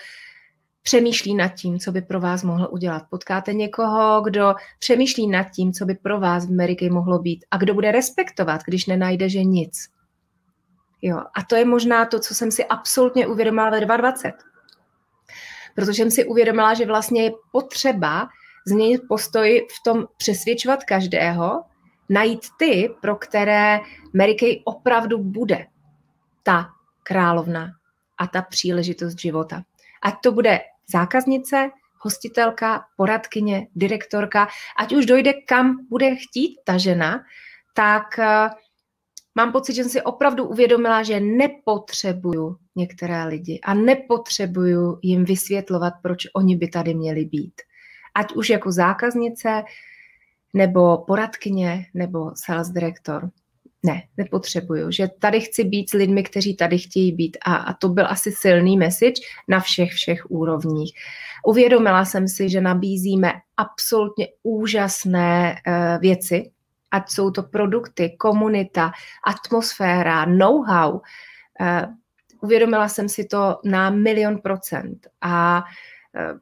přemýšlí 0.83 1.35
nad 1.35 1.49
tím, 1.49 1.79
co 1.79 1.93
by 1.93 2.03
pro 2.03 2.21
vás 2.21 2.43
mohl 2.43 2.69
udělat. 2.71 3.03
Potkáte 3.11 3.53
někoho, 3.53 4.21
kdo 4.21 4.55
přemýšlí 4.79 5.29
nad 5.29 5.45
tím, 5.45 5.73
co 5.73 5.85
by 5.85 5.95
pro 5.95 6.21
vás 6.21 6.47
v 6.47 6.51
Ameriky 6.51 6.91
mohlo 6.91 7.19
být 7.19 7.45
a 7.51 7.57
kdo 7.57 7.75
bude 7.75 7.93
respektovat, 7.93 8.61
když 8.67 8.87
nenajde, 8.87 9.29
že 9.29 9.45
nic. 9.45 9.89
Jo, 11.03 11.19
a 11.19 11.43
to 11.49 11.57
je 11.57 11.65
možná 11.65 12.07
to, 12.07 12.21
co 12.21 12.35
jsem 12.35 12.51
si 12.51 12.65
absolutně 12.65 13.27
uvědomila 13.27 13.71
ve 13.71 13.81
2020. 13.81 14.33
Protože 15.75 16.03
jsem 16.03 16.11
si 16.11 16.25
uvědomila, 16.25 16.75
že 16.75 16.87
vlastně 16.87 17.23
je 17.23 17.33
potřeba 17.53 18.29
změnit 18.67 19.03
postoj 19.09 19.67
v 19.71 19.83
tom 19.85 20.05
přesvědčovat 20.17 20.85
každého, 20.85 21.63
najít 22.09 22.47
ty, 22.59 22.91
pro 23.03 23.17
které 23.17 23.81
Mary 24.15 24.35
Kay 24.35 24.61
opravdu 24.65 25.19
bude 25.19 25.67
ta 26.43 26.67
královna 27.03 27.71
a 28.19 28.27
ta 28.27 28.43
příležitost 28.43 29.21
života. 29.21 29.63
Ať 30.03 30.15
to 30.23 30.33
bude 30.33 30.61
zákaznice, 30.93 31.71
hostitelka, 31.99 32.85
poradkyně, 32.97 33.67
direktorka, 33.75 34.49
ať 34.79 34.93
už 34.93 35.07
dojde 35.07 35.33
kam 35.33 35.87
bude 35.91 36.17
chtít 36.17 36.59
ta 36.65 36.79
žena, 36.79 37.25
tak 37.75 38.03
uh, 38.19 38.25
mám 39.35 39.53
pocit, 39.53 39.75
že 39.75 39.83
jsem 39.83 39.91
si 39.91 40.03
opravdu 40.03 40.45
uvědomila, 40.45 41.03
že 41.03 41.21
nepotřebuju 41.21 42.57
některé 42.77 43.25
lidi 43.25 43.61
a 43.65 43.75
nepotřebuju 43.75 44.99
jim 45.03 45.25
vysvětlovat, 45.25 45.93
proč 46.03 46.27
oni 46.35 46.57
by 46.57 46.69
tady 46.69 46.95
měli 46.95 47.25
být 47.25 47.55
ať 48.15 48.33
už 48.33 48.51
jako 48.51 48.73
zákaznice, 48.73 49.63
nebo 50.55 50.99
poradkyně, 50.99 51.87
nebo 51.95 52.31
sales 52.35 52.69
director. 52.69 53.31
Ne, 53.87 54.03
nepotřebuju, 54.17 54.91
že 54.91 55.09
tady 55.19 55.41
chci 55.41 55.65
být 55.65 55.91
s 55.91 55.93
lidmi, 55.93 56.23
kteří 56.23 56.57
tady 56.57 56.79
chtějí 56.79 57.13
být 57.13 57.37
a, 57.45 57.55
a 57.57 57.73
to 57.75 57.89
byl 57.89 58.07
asi 58.07 58.33
silný 58.33 58.77
message 58.77 59.21
na 59.49 59.61
všech, 59.61 59.93
všech 59.93 60.31
úrovních. 60.31 60.93
Uvědomila 61.47 62.05
jsem 62.05 62.29
si, 62.29 62.49
že 62.49 62.61
nabízíme 62.61 63.33
absolutně 63.57 64.29
úžasné 64.43 65.55
uh, 65.67 66.01
věci, 66.01 66.51
ať 66.91 67.11
jsou 67.11 67.31
to 67.31 67.43
produkty, 67.43 68.17
komunita, 68.19 68.93
atmosféra, 69.27 70.25
know-how. 70.25 70.93
Uh, 70.93 71.01
uvědomila 72.41 72.89
jsem 72.89 73.09
si 73.09 73.25
to 73.25 73.61
na 73.65 73.91
milion 73.91 74.39
procent 74.39 75.07
a 75.21 75.65
uh, 76.33 76.39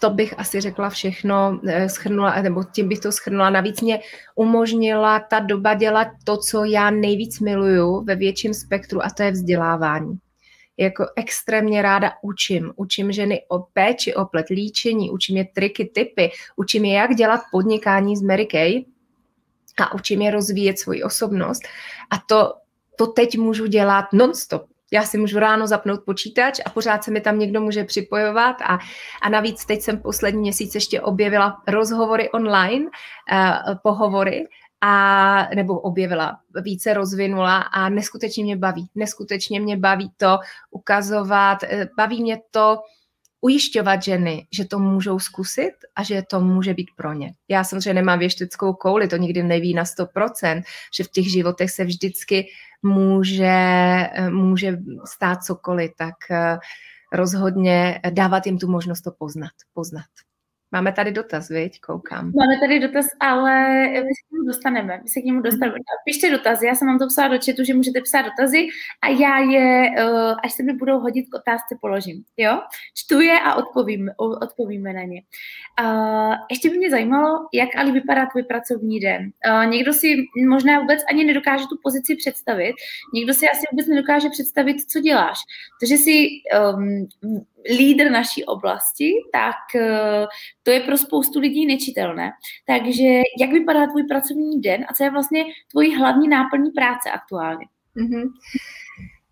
to 0.00 0.10
bych 0.10 0.38
asi 0.38 0.60
řekla 0.60 0.90
všechno, 0.90 1.60
eh, 1.66 1.88
schrnula, 1.88 2.42
nebo 2.42 2.64
tím 2.64 2.88
bych 2.88 3.00
to 3.00 3.12
schrnula. 3.12 3.50
Navíc 3.50 3.80
mě 3.80 4.00
umožnila 4.34 5.20
ta 5.20 5.40
doba 5.40 5.74
dělat 5.74 6.08
to, 6.24 6.36
co 6.36 6.64
já 6.64 6.90
nejvíc 6.90 7.40
miluju 7.40 8.04
ve 8.04 8.16
větším 8.16 8.54
spektru 8.54 9.04
a 9.04 9.10
to 9.10 9.22
je 9.22 9.30
vzdělávání. 9.30 10.18
Jako 10.76 11.06
extrémně 11.16 11.82
ráda 11.82 12.12
učím. 12.22 12.72
Učím 12.76 13.12
ženy 13.12 13.42
o 13.48 13.58
péči, 13.58 14.14
o 14.14 14.24
plet 14.24 14.48
líčení, 14.48 15.10
učím 15.10 15.36
je 15.36 15.44
triky, 15.54 15.90
typy, 15.94 16.30
učím 16.56 16.84
je, 16.84 16.94
jak 16.94 17.14
dělat 17.14 17.40
podnikání 17.52 18.16
z 18.16 18.22
Mary 18.22 18.46
Kay 18.46 18.84
a 19.80 19.94
učím 19.94 20.22
je 20.22 20.30
rozvíjet 20.30 20.78
svoji 20.78 21.02
osobnost. 21.02 21.62
A 22.10 22.18
to, 22.28 22.54
to 22.96 23.06
teď 23.06 23.38
můžu 23.38 23.66
dělat 23.66 24.04
nonstop 24.12 24.62
já 24.90 25.02
si 25.02 25.18
můžu 25.18 25.38
ráno 25.38 25.66
zapnout 25.66 26.00
počítač 26.04 26.60
a 26.66 26.70
pořád 26.70 27.04
se 27.04 27.10
mi 27.10 27.20
tam 27.20 27.38
někdo 27.38 27.60
může 27.60 27.84
připojovat 27.84 28.56
a, 28.62 28.78
a 29.22 29.28
navíc 29.28 29.64
teď 29.64 29.80
jsem 29.80 29.98
poslední 29.98 30.40
měsíc 30.40 30.74
ještě 30.74 31.00
objevila 31.00 31.62
rozhovory 31.68 32.30
online, 32.30 32.84
uh, 32.84 33.74
pohovory, 33.82 34.46
a 34.80 35.48
nebo 35.54 35.80
objevila, 35.80 36.38
více 36.62 36.94
rozvinula 36.94 37.58
a 37.58 37.88
neskutečně 37.88 38.44
mě 38.44 38.56
baví. 38.56 38.90
Neskutečně 38.94 39.60
mě 39.60 39.76
baví 39.76 40.12
to 40.16 40.38
ukazovat, 40.70 41.62
eh, 41.62 41.88
baví 41.96 42.22
mě 42.22 42.40
to 42.50 42.78
ujišťovat 43.40 44.02
ženy, 44.02 44.46
že 44.52 44.64
to 44.64 44.78
můžou 44.78 45.18
zkusit 45.18 45.72
a 45.96 46.02
že 46.02 46.22
to 46.30 46.40
může 46.40 46.74
být 46.74 46.90
pro 46.96 47.12
ně. 47.12 47.34
Já 47.48 47.64
samozřejmě 47.64 47.94
nemám 47.94 48.18
věštickou 48.18 48.72
kouli, 48.72 49.08
to 49.08 49.16
nikdy 49.16 49.42
neví 49.42 49.74
na 49.74 49.84
100%, 49.84 50.62
že 50.96 51.04
v 51.04 51.10
těch 51.10 51.30
životech 51.32 51.70
se 51.70 51.84
vždycky 51.84 52.46
může, 52.82 53.56
může 54.30 54.78
stát 55.04 55.44
cokoliv, 55.44 55.90
tak 55.96 56.14
eh, 56.30 56.58
rozhodně 57.12 58.00
dávat 58.10 58.46
jim 58.46 58.58
tu 58.58 58.70
možnost 58.70 59.00
to 59.00 59.10
poznat. 59.18 59.52
poznat. 59.74 60.29
Máme 60.72 60.92
tady 60.92 61.12
dotaz, 61.12 61.48
viď? 61.48 61.80
Koukám. 61.80 62.32
Máme 62.36 62.60
tady 62.60 62.80
dotaz, 62.80 63.06
ale 63.20 63.80
my 63.88 63.98
se 63.98 64.22
k 64.28 64.32
němu 64.32 64.46
dostaneme. 64.46 65.00
My 65.02 65.08
se 65.08 65.20
k 65.20 65.24
němu 65.24 65.40
dostaneme. 65.40 65.72
Mhm. 65.72 65.82
Pište 66.04 66.30
dotazy, 66.30 66.66
já 66.66 66.74
jsem 66.74 66.88
vám 66.88 66.98
to 66.98 67.06
psala 67.06 67.28
do 67.28 67.38
chatu, 67.46 67.64
že 67.64 67.74
můžete 67.74 68.00
psát 68.00 68.22
dotazy 68.22 68.66
a 69.02 69.08
já 69.08 69.38
je, 69.38 69.90
eh, 69.98 70.34
až 70.44 70.52
se 70.52 70.62
mi 70.62 70.72
budou 70.72 70.98
hodit 71.00 71.26
k 71.30 71.34
otázce, 71.34 71.78
položím. 71.80 72.24
Jo? 72.36 72.60
Čtu 72.94 73.20
je 73.20 73.40
a 73.40 73.54
odpovím, 73.54 74.10
odpovíme 74.18 74.92
na 74.92 75.02
ně. 75.02 75.22
Uh, 75.80 76.34
ještě 76.50 76.70
by 76.70 76.78
mě 76.78 76.90
zajímalo, 76.90 77.48
jak 77.54 77.68
Ali 77.76 77.92
vypadá 77.92 78.26
tvůj 78.26 78.42
pracovní 78.42 79.00
den. 79.00 79.30
Uh, 79.48 79.66
někdo 79.66 79.92
si 79.92 80.16
možná 80.48 80.80
vůbec 80.80 81.00
ani 81.10 81.24
nedokáže 81.24 81.64
tu 81.64 81.78
pozici 81.82 82.16
představit, 82.16 82.74
někdo 83.14 83.34
si 83.34 83.46
asi 83.48 83.66
vůbec 83.72 83.86
nedokáže 83.86 84.28
představit, 84.30 84.76
co 84.90 85.00
děláš. 85.00 85.38
Takže 85.80 85.96
si 85.96 86.28
um, 86.74 87.08
lídr 87.78 88.10
naší 88.10 88.44
oblasti, 88.44 89.12
tak 89.32 89.82
to 90.62 90.70
je 90.70 90.80
pro 90.80 90.98
spoustu 90.98 91.40
lidí 91.40 91.66
nečitelné. 91.66 92.30
Takže 92.66 93.04
jak 93.40 93.50
vypadá 93.50 93.86
tvůj 93.86 94.02
pracovní 94.02 94.60
den 94.60 94.84
a 94.88 94.94
co 94.94 95.04
je 95.04 95.10
vlastně 95.10 95.44
tvojí 95.70 95.96
hlavní 95.96 96.28
náplní 96.28 96.70
práce 96.70 97.10
aktuálně? 97.10 97.66
Mm-hmm. 97.96 98.30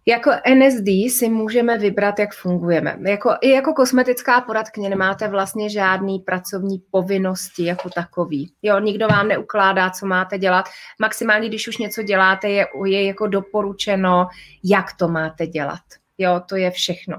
Jako 0.07 0.31
NSD 0.55 1.19
si 1.19 1.29
můžeme 1.29 1.79
vybrat, 1.79 2.19
jak 2.19 2.35
fungujeme. 2.35 2.99
Jako, 3.09 3.35
I 3.41 3.51
jako 3.51 3.73
kosmetická 3.73 4.41
poradkyně 4.41 4.88
nemáte 4.88 5.29
vlastně 5.29 5.71
žádný 5.71 6.19
pracovní 6.19 6.83
povinnosti 6.91 7.64
jako 7.64 7.91
takový. 7.91 8.53
Jo, 8.62 8.81
nikdo 8.81 9.09
vám 9.09 9.29
neukládá, 9.29 9.91
co 9.91 10.07
máte 10.07 10.38
dělat. 10.38 10.64
Maximálně, 11.01 11.49
když 11.49 11.69
už 11.69 11.79
něco 11.79 12.03
děláte, 12.03 12.49
je, 12.49 12.67
je 12.87 13.07
jako 13.07 13.27
doporučeno, 13.27 14.29
jak 14.64 14.93
to 14.93 15.09
máte 15.09 15.47
dělat. 15.47 15.81
Jo, 16.19 16.41
to 16.49 16.57
je 16.57 16.71
všechno. 16.71 17.17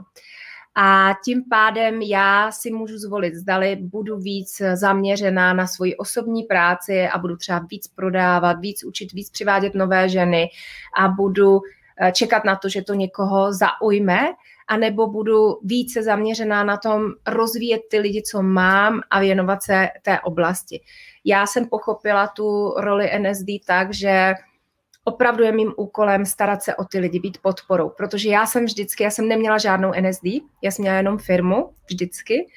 A 0.76 1.14
tím 1.26 1.44
pádem 1.50 2.02
já 2.02 2.52
si 2.52 2.72
můžu 2.72 2.98
zvolit, 2.98 3.36
zdali 3.36 3.76
budu 3.76 4.18
víc 4.18 4.62
zaměřená 4.74 5.54
na 5.54 5.68
svoji 5.68 5.96
osobní 5.98 6.44
práci 6.44 7.08
a 7.08 7.18
budu 7.18 7.38
třeba 7.38 7.60
víc 7.72 7.88
prodávat, 7.88 8.60
víc 8.60 8.84
učit, 8.84 9.14
víc 9.14 9.30
přivádět 9.30 9.76
nové 9.76 10.10
ženy 10.10 10.50
a 11.00 11.08
budu 11.08 11.62
eh, 12.02 12.12
čekat 12.12 12.44
na 12.46 12.56
to, 12.56 12.70
že 12.70 12.82
to 12.82 12.94
někoho 12.94 13.54
zaujme, 13.54 14.20
anebo 14.68 15.08
budu 15.08 15.60
více 15.64 16.04
zaměřená 16.04 16.64
na 16.64 16.78
tom 16.78 17.12
rozvíjet 17.28 17.82
ty 17.90 18.00
lidi, 18.00 18.22
co 18.22 18.44
mám 18.44 19.02
a 19.10 19.20
věnovat 19.20 19.64
se 19.64 19.88
té 20.02 20.20
oblasti. 20.20 20.82
Já 21.26 21.48
jsem 21.48 21.70
pochopila 21.70 22.28
tu 22.28 22.74
roli 22.78 23.10
NSD 23.20 23.66
tak, 23.68 23.94
že 23.94 24.34
opravdu 25.10 25.44
je 25.44 25.52
mým 25.52 25.74
úkolem 25.78 26.26
starat 26.26 26.64
se 26.64 26.76
o 26.76 26.86
ty 26.86 27.00
lidi, 27.00 27.20
být 27.20 27.38
podporou, 27.42 27.90
protože 27.90 28.30
já 28.30 28.46
jsem 28.46 28.66
vždycky, 28.66 29.04
já 29.04 29.12
jsem 29.12 29.28
neměla 29.28 29.58
žádnou 29.58 29.92
NSD, 30.02 30.26
já 30.62 30.72
jsem 30.72 30.84
měla 30.84 30.98
jenom 30.98 31.18
firmu 31.18 31.70
vždycky 31.90 32.48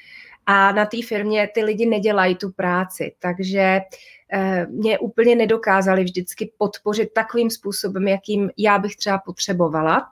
a 0.45 0.71
na 0.71 0.85
té 0.85 0.97
firmě 1.07 1.49
ty 1.53 1.63
lidi 1.63 1.85
nedělají 1.85 2.35
tu 2.35 2.51
práci, 2.51 3.15
takže 3.19 3.81
eh, 4.33 4.65
mě 4.69 4.99
úplně 4.99 5.35
nedokázali 5.35 6.03
vždycky 6.03 6.53
podpořit 6.57 7.13
takovým 7.13 7.49
způsobem, 7.49 8.07
jakým 8.07 8.49
já 8.57 8.79
bych 8.79 8.95
třeba 8.95 9.17
potřebovala. 9.17 10.11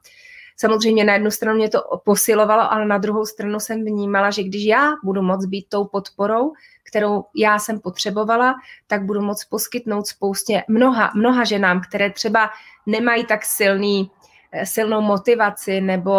Samozřejmě 0.61 1.03
na 1.03 1.13
jednu 1.13 1.31
stranu 1.31 1.57
mě 1.57 1.69
to 1.69 2.01
posilovalo, 2.05 2.73
ale 2.73 2.85
na 2.85 2.97
druhou 2.97 3.25
stranu 3.25 3.59
jsem 3.59 3.85
vnímala, 3.85 4.31
že 4.31 4.43
když 4.43 4.63
já 4.63 4.93
budu 5.03 5.21
moct 5.21 5.45
být 5.45 5.65
tou 5.69 5.85
podporou, 5.85 6.53
kterou 6.83 7.23
já 7.35 7.59
jsem 7.59 7.79
potřebovala, 7.79 8.55
tak 8.87 9.03
budu 9.03 9.21
moct 9.21 9.45
poskytnout 9.45 10.07
spoustě 10.07 10.63
mnoha, 10.67 11.11
mnoha 11.15 11.43
ženám, 11.43 11.81
které 11.81 12.09
třeba 12.09 12.49
nemají 12.85 13.25
tak 13.25 13.45
silný 13.45 14.11
eh, 14.51 14.65
silnou 14.65 15.01
motivaci 15.01 15.81
nebo 15.81 16.13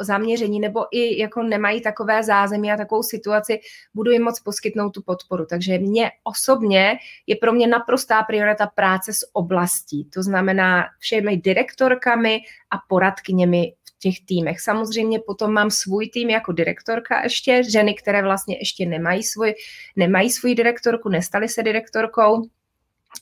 zaměření, 0.00 0.60
nebo 0.60 0.86
i 0.90 1.20
jako 1.20 1.42
nemají 1.42 1.80
takové 1.80 2.22
zázemí 2.22 2.72
a 2.72 2.76
takovou 2.76 3.02
situaci, 3.02 3.60
budu 3.94 4.10
jim 4.10 4.22
moc 4.22 4.40
poskytnout 4.40 4.90
tu 4.90 5.02
podporu. 5.02 5.46
Takže 5.46 5.78
mě 5.78 6.10
osobně 6.24 6.98
je 7.26 7.36
pro 7.36 7.52
mě 7.52 7.66
naprostá 7.66 8.22
priorita 8.22 8.66
práce 8.66 9.12
s 9.12 9.30
oblastí. 9.32 10.04
To 10.04 10.22
znamená 10.22 10.84
všemi 10.98 11.36
direktorkami 11.36 12.40
a 12.70 12.76
poradkyněmi 12.88 13.72
těch 13.98 14.14
týmech. 14.26 14.60
Samozřejmě 14.60 15.18
potom 15.26 15.52
mám 15.52 15.70
svůj 15.70 16.08
tým 16.08 16.30
jako 16.30 16.52
direktorka 16.52 17.22
ještě, 17.22 17.62
ženy, 17.70 17.94
které 17.94 18.22
vlastně 18.22 18.56
ještě 18.58 18.86
nemají 18.86 19.22
svůj, 19.22 19.54
nemají 19.96 20.30
svůj 20.30 20.54
direktorku, 20.54 21.08
nestaly 21.08 21.48
se 21.48 21.62
direktorkou, 21.62 22.42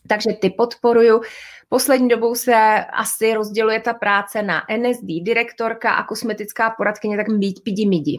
takže 0.07 0.33
ty 0.40 0.51
podporuju. 0.51 1.22
Poslední 1.68 2.09
dobou 2.09 2.35
se 2.35 2.85
asi 2.92 3.35
rozděluje 3.35 3.81
ta 3.81 3.94
práce 3.94 4.42
na 4.42 4.62
NSD, 4.77 5.07
direktorka 5.22 5.90
a 5.90 6.03
kosmetická 6.03 6.70
poradkyně, 6.70 7.16
tak 7.16 7.31
být 7.31 7.61
pidi 7.64 7.87
midi. 7.87 8.18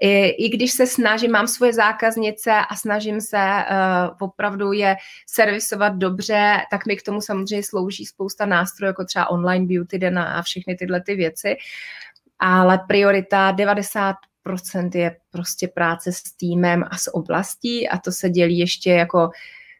I, 0.00 0.28
I 0.28 0.48
když 0.48 0.72
se 0.72 0.86
snažím, 0.86 1.30
mám 1.30 1.46
svoje 1.46 1.72
zákaznice 1.72 2.52
a 2.70 2.76
snažím 2.76 3.20
se 3.20 3.36
uh, 3.38 4.16
opravdu 4.20 4.72
je 4.72 4.96
servisovat 5.26 5.94
dobře, 5.94 6.56
tak 6.70 6.86
mi 6.86 6.96
k 6.96 7.02
tomu 7.02 7.20
samozřejmě 7.20 7.62
slouží 7.62 8.06
spousta 8.06 8.46
nástrojů, 8.46 8.88
jako 8.88 9.04
třeba 9.04 9.30
online 9.30 9.66
beauty 9.66 9.98
den 9.98 10.18
a 10.18 10.42
všechny 10.42 10.74
tyhle 10.74 11.00
ty 11.00 11.14
věci. 11.14 11.56
Ale 12.38 12.80
priorita 12.88 13.52
90% 13.52 14.14
je 14.94 15.16
prostě 15.30 15.68
práce 15.68 16.12
s 16.12 16.22
týmem 16.22 16.84
a 16.90 16.98
s 16.98 17.14
oblastí 17.14 17.88
a 17.88 17.98
to 17.98 18.12
se 18.12 18.30
dělí 18.30 18.58
ještě 18.58 18.90
jako 18.90 19.30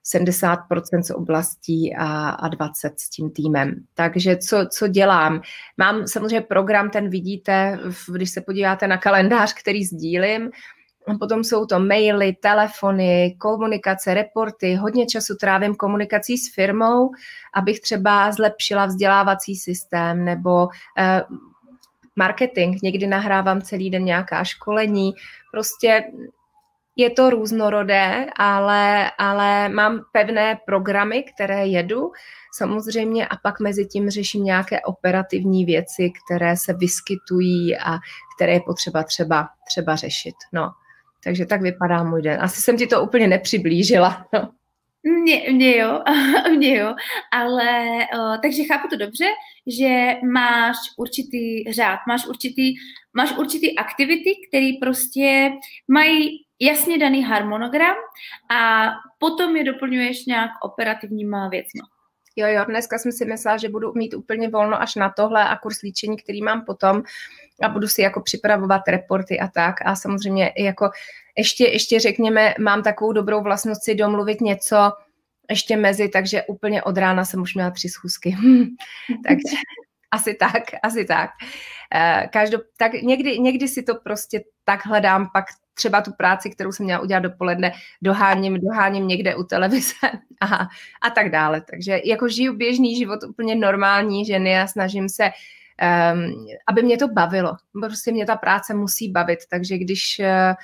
70% 0.04 1.02
z 1.02 1.10
oblastí 1.10 1.96
a, 1.96 2.28
a 2.28 2.48
20 2.48 3.00
s 3.00 3.10
tím 3.10 3.30
týmem. 3.30 3.74
Takže 3.94 4.36
co, 4.36 4.66
co 4.70 4.88
dělám? 4.88 5.40
Mám 5.76 6.06
samozřejmě 6.06 6.40
program, 6.40 6.90
ten 6.90 7.10
vidíte, 7.10 7.78
když 8.12 8.30
se 8.30 8.40
podíváte 8.40 8.86
na 8.86 8.98
kalendář, 8.98 9.52
který 9.52 9.84
sdílím, 9.84 10.50
Potom 11.18 11.44
jsou 11.44 11.66
to 11.66 11.80
maily, 11.80 12.32
telefony, 12.32 13.36
komunikace, 13.38 14.14
reporty. 14.14 14.74
Hodně 14.74 15.06
času 15.06 15.34
trávím 15.34 15.74
komunikací 15.74 16.38
s 16.38 16.54
firmou, 16.54 17.10
abych 17.54 17.80
třeba 17.80 18.32
zlepšila 18.32 18.86
vzdělávací 18.86 19.56
systém 19.56 20.24
nebo 20.24 20.68
eh, 20.98 21.22
marketing. 22.16 22.82
Někdy 22.82 23.06
nahrávám 23.06 23.62
celý 23.62 23.90
den 23.90 24.04
nějaká 24.04 24.44
školení. 24.44 25.12
Prostě 25.52 26.04
je 26.96 27.10
to 27.10 27.30
různorodé, 27.30 28.26
ale, 28.36 29.10
ale 29.18 29.68
mám 29.68 30.00
pevné 30.12 30.58
programy, 30.66 31.22
které 31.34 31.66
jedu 31.66 32.12
samozřejmě 32.56 33.26
a 33.26 33.36
pak 33.36 33.60
mezi 33.60 33.86
tím 33.86 34.10
řeším 34.10 34.44
nějaké 34.44 34.80
operativní 34.80 35.64
věci, 35.64 36.12
které 36.24 36.56
se 36.56 36.72
vyskytují 36.72 37.76
a 37.76 37.98
které 38.36 38.52
je 38.52 38.60
potřeba 38.60 39.02
třeba, 39.02 39.48
třeba 39.68 39.96
řešit. 39.96 40.34
No. 40.52 40.70
Takže 41.24 41.46
tak 41.46 41.62
vypadá 41.62 42.02
můj 42.02 42.22
den. 42.22 42.40
Asi 42.40 42.60
jsem 42.60 42.76
ti 42.76 42.86
to 42.86 43.02
úplně 43.02 43.28
nepřiblížila. 43.28 44.26
No. 44.32 44.48
Mně, 45.06 45.42
mě 45.52 45.76
jo, 45.76 46.00
mě 46.56 46.78
jo, 46.78 46.94
ale 47.32 47.86
uh, 48.14 48.36
takže 48.42 48.64
chápu 48.64 48.88
to 48.88 48.96
dobře, 48.96 49.24
že 49.66 50.14
máš 50.32 50.76
určitý 50.96 51.72
řád, 51.72 51.98
máš 52.08 52.26
určitý, 52.26 52.74
máš 53.16 53.36
určitý 53.36 53.78
aktivity, 53.78 54.30
které 54.48 54.70
prostě 54.80 55.50
mají 55.88 56.44
jasně 56.60 56.98
daný 56.98 57.22
harmonogram 57.22 57.96
a 58.50 58.84
potom 59.18 59.56
je 59.56 59.64
doplňuješ 59.64 60.26
nějak 60.26 60.50
operativníma 60.62 61.48
věcmi. 61.48 61.80
Jo, 62.36 62.46
jo, 62.48 62.64
dneska 62.64 62.98
jsem 62.98 63.12
si 63.12 63.24
myslela, 63.24 63.56
že 63.56 63.68
budu 63.68 63.92
mít 63.94 64.14
úplně 64.14 64.48
volno 64.48 64.82
až 64.82 64.94
na 64.94 65.10
tohle 65.10 65.44
a 65.44 65.56
kurz 65.56 65.82
líčení, 65.82 66.16
který 66.16 66.42
mám 66.42 66.64
potom 66.64 67.02
a 67.62 67.68
budu 67.68 67.88
si 67.88 68.02
jako 68.02 68.20
připravovat 68.20 68.88
reporty 68.88 69.40
a 69.40 69.48
tak 69.48 69.86
a 69.86 69.96
samozřejmě 69.96 70.52
jako 70.58 70.90
ještě, 71.38 71.64
ještě 71.64 72.00
řekněme, 72.00 72.54
mám 72.60 72.82
takovou 72.82 73.12
dobrou 73.12 73.42
vlastnost 73.42 73.84
si 73.84 73.94
domluvit 73.94 74.40
něco 74.40 74.92
ještě 75.50 75.76
mezi, 75.76 76.08
takže 76.08 76.42
úplně 76.42 76.82
od 76.82 76.98
rána 76.98 77.24
jsem 77.24 77.40
už 77.40 77.54
měla 77.54 77.70
tři 77.70 77.88
schůzky. 77.88 78.36
takže 79.26 79.56
asi 80.10 80.34
tak, 80.34 80.62
asi 80.82 81.04
tak. 81.04 81.30
Eh, 81.94 82.28
každop, 82.32 82.62
tak 82.78 82.92
někdy, 82.92 83.38
někdy 83.38 83.68
si 83.68 83.82
to 83.82 83.94
prostě 83.94 84.40
tak 84.64 84.86
hledám, 84.86 85.30
pak 85.32 85.44
třeba 85.74 86.00
tu 86.00 86.12
práci, 86.12 86.50
kterou 86.50 86.72
jsem 86.72 86.84
měla 86.84 87.00
udělat 87.00 87.20
dopoledne, 87.20 87.72
doháním, 88.02 88.60
doháním 88.60 89.08
někde 89.08 89.34
u 89.34 89.44
televize 89.44 89.94
a, 90.40 90.58
a 91.02 91.10
tak 91.14 91.30
dále. 91.30 91.60
Takže 91.70 92.00
jako 92.04 92.28
žiju 92.28 92.56
běžný 92.56 92.96
život 92.96 93.22
úplně 93.28 93.54
normální 93.54 94.24
ženy 94.24 94.60
a 94.60 94.66
snažím 94.66 95.08
se 95.08 95.24
um, 95.24 96.46
aby 96.66 96.82
mě 96.82 96.96
to 96.96 97.08
bavilo. 97.08 97.56
Prostě 97.80 98.12
mě 98.12 98.26
ta 98.26 98.36
práce 98.36 98.74
musí 98.74 99.10
bavit, 99.10 99.38
takže 99.50 99.78
když 99.78 100.20
uh, 100.20 100.54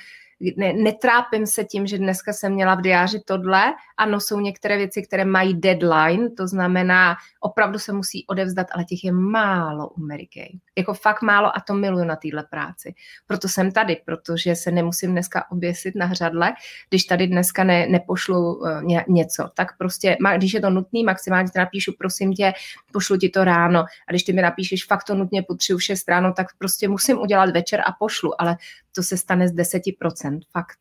ne, 0.56 0.72
netrápím 0.72 1.46
se 1.46 1.64
tím, 1.64 1.86
že 1.86 1.98
dneska 1.98 2.32
jsem 2.32 2.52
měla 2.52 2.74
v 2.74 2.82
diáři 2.82 3.20
tohle. 3.26 3.62
Ano, 3.96 4.20
jsou 4.20 4.40
některé 4.40 4.76
věci, 4.76 5.02
které 5.02 5.24
mají 5.24 5.54
deadline, 5.54 6.30
to 6.30 6.48
znamená, 6.48 7.16
opravdu 7.40 7.78
se 7.78 7.92
musí 7.92 8.26
odevzdat, 8.26 8.66
ale 8.72 8.84
těch 8.84 9.04
je 9.04 9.12
málo 9.12 9.88
u 9.88 10.00
Mary 10.00 10.26
Kay. 10.34 10.48
Jako 10.78 10.94
fakt 10.94 11.22
málo 11.22 11.56
a 11.56 11.60
to 11.60 11.74
miluju 11.74 12.04
na 12.04 12.16
téhle 12.16 12.44
práci. 12.50 12.94
Proto 13.26 13.48
jsem 13.48 13.72
tady, 13.72 14.02
protože 14.04 14.56
se 14.56 14.70
nemusím 14.70 15.12
dneska 15.12 15.50
oběsit 15.50 15.94
na 15.94 16.06
hřadle, 16.06 16.52
když 16.88 17.04
tady 17.04 17.26
dneska 17.26 17.64
ne, 17.64 17.86
nepošlu 17.86 18.54
uh, 18.54 18.82
ně, 18.82 19.04
něco. 19.08 19.48
Tak 19.54 19.78
prostě, 19.78 20.16
když 20.36 20.54
je 20.54 20.60
to 20.60 20.70
nutný, 20.70 21.04
maximálně 21.04 21.48
napíšu, 21.56 21.92
prosím 21.98 22.32
tě, 22.32 22.52
pošlu 22.92 23.16
ti 23.16 23.28
to 23.28 23.44
ráno. 23.44 23.80
A 23.80 24.12
když 24.12 24.22
ty 24.22 24.32
mi 24.32 24.42
napíšeš, 24.42 24.86
fakt 24.86 25.04
to 25.04 25.14
nutně 25.14 25.42
potřebuji 25.42 25.80
6 25.80 26.08
ráno, 26.08 26.32
tak 26.32 26.46
prostě 26.58 26.88
musím 26.88 27.18
udělat 27.18 27.50
večer 27.50 27.80
a 27.80 27.92
pošlu, 27.92 28.40
ale 28.40 28.56
to 28.94 29.02
se 29.02 29.16
stane 29.16 29.48
z 29.48 29.54
10%, 29.54 30.40
fakt. 30.52 30.78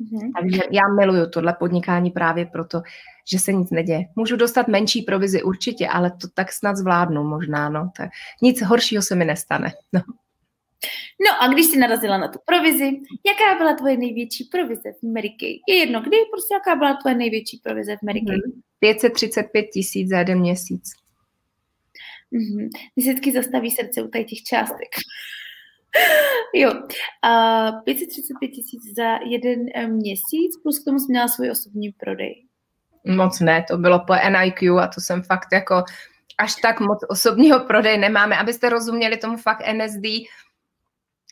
Mm-hmm. 0.00 0.30
Takže 0.40 0.60
já 0.70 0.88
miluju 0.88 1.30
tohle 1.30 1.56
podnikání 1.58 2.10
právě 2.10 2.46
proto, 2.46 2.82
že 3.30 3.38
se 3.38 3.52
nic 3.52 3.70
neděje. 3.70 4.04
Můžu 4.16 4.36
dostat 4.36 4.68
menší 4.68 5.02
provizi 5.02 5.42
určitě, 5.42 5.88
ale 5.88 6.10
to 6.10 6.28
tak 6.34 6.52
snad 6.52 6.76
zvládnu 6.76 7.24
možná, 7.24 7.68
no. 7.68 7.90
To 7.96 8.02
nic 8.42 8.62
horšího 8.62 9.02
se 9.02 9.14
mi 9.14 9.24
nestane. 9.24 9.72
No. 9.92 10.00
No 11.26 11.42
a 11.42 11.52
když 11.52 11.66
jsi 11.66 11.78
narazila 11.78 12.18
na 12.18 12.28
tu 12.28 12.38
provizi, 12.44 12.84
jaká 13.26 13.58
byla 13.58 13.74
tvoje 13.74 13.96
největší 13.96 14.44
provize 14.44 14.92
v 15.02 15.12
Mary 15.12 15.30
Kay? 15.40 15.58
Je 15.68 15.74
jedno, 15.74 16.00
kdy, 16.00 16.16
prostě 16.32 16.54
jaká 16.54 16.76
byla 16.76 16.94
tvoje 16.94 17.14
největší 17.14 17.60
provize 17.62 17.96
v 17.96 18.02
Mary 18.02 18.20
Kay? 18.20 18.36
Mm-hmm. 18.36 18.62
535 18.80 19.62
tisíc 19.62 20.08
za 20.08 20.18
jeden 20.18 20.40
měsíc. 20.40 20.90
Mm-hmm. 22.32 22.68
Vždycky 22.96 23.32
zastaví 23.32 23.70
srdce 23.70 24.02
u 24.02 24.08
těch 24.08 24.42
částek. 24.42 24.88
jo, 26.54 26.72
a 27.22 27.72
535 27.72 28.48
tisíc 28.48 28.94
za 28.96 29.18
jeden 29.30 29.66
eh, 29.74 29.86
měsíc, 29.86 30.56
plus 30.62 30.78
k 30.78 30.84
tomu 30.84 30.98
jsi 30.98 31.06
měla 31.08 31.28
svůj 31.28 31.50
osobní 31.50 31.92
prodej. 31.92 32.44
Moc 33.04 33.40
ne, 33.40 33.64
to 33.68 33.78
bylo 33.78 34.00
po 34.06 34.14
NIQ 34.30 34.78
a 34.78 34.86
to 34.86 35.00
jsem 35.00 35.22
fakt 35.22 35.48
jako 35.52 35.84
až 36.38 36.54
tak 36.54 36.80
moc 36.80 36.98
osobního 37.08 37.60
prodej 37.60 37.98
nemáme. 37.98 38.36
Abyste 38.38 38.68
rozuměli 38.68 39.16
tomu 39.16 39.36
fakt 39.36 39.62
NSD, 39.72 40.04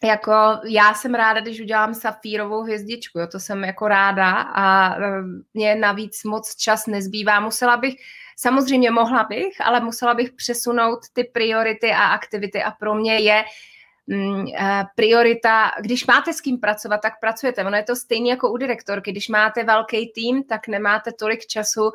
jako 0.04 0.32
já 0.64 0.94
jsem 0.94 1.14
ráda, 1.14 1.40
když 1.40 1.60
udělám 1.60 1.94
safírovou 1.94 2.62
hvězdičku, 2.62 3.18
jo, 3.18 3.26
to 3.26 3.40
jsem 3.40 3.64
jako 3.64 3.88
ráda 3.88 4.30
a 4.32 4.96
eh, 4.96 5.22
mě 5.54 5.74
navíc 5.74 6.24
moc 6.24 6.56
čas 6.56 6.86
nezbývá. 6.86 7.40
Musela 7.40 7.76
bych, 7.76 7.94
samozřejmě 8.36 8.90
mohla 8.90 9.24
bych, 9.24 9.60
ale 9.60 9.80
musela 9.80 10.14
bych 10.14 10.32
přesunout 10.32 10.98
ty 11.12 11.24
priority 11.24 11.90
a 11.90 12.02
aktivity 12.02 12.62
a 12.62 12.70
pro 12.70 12.94
mě 12.94 13.18
je 13.18 13.44
eh, 13.44 13.44
priorita, 14.94 15.70
když 15.80 16.06
máte 16.06 16.32
s 16.32 16.40
kým 16.40 16.60
pracovat, 16.60 16.98
tak 16.98 17.20
pracujete. 17.20 17.64
Ono 17.64 17.76
je 17.76 17.82
to 17.82 17.96
stejné 17.96 18.28
jako 18.28 18.50
u 18.50 18.56
direktorky. 18.56 19.12
Když 19.12 19.28
máte 19.28 19.64
velký 19.64 20.12
tým, 20.14 20.44
tak 20.44 20.68
nemáte 20.68 21.12
tolik 21.12 21.46
času 21.46 21.90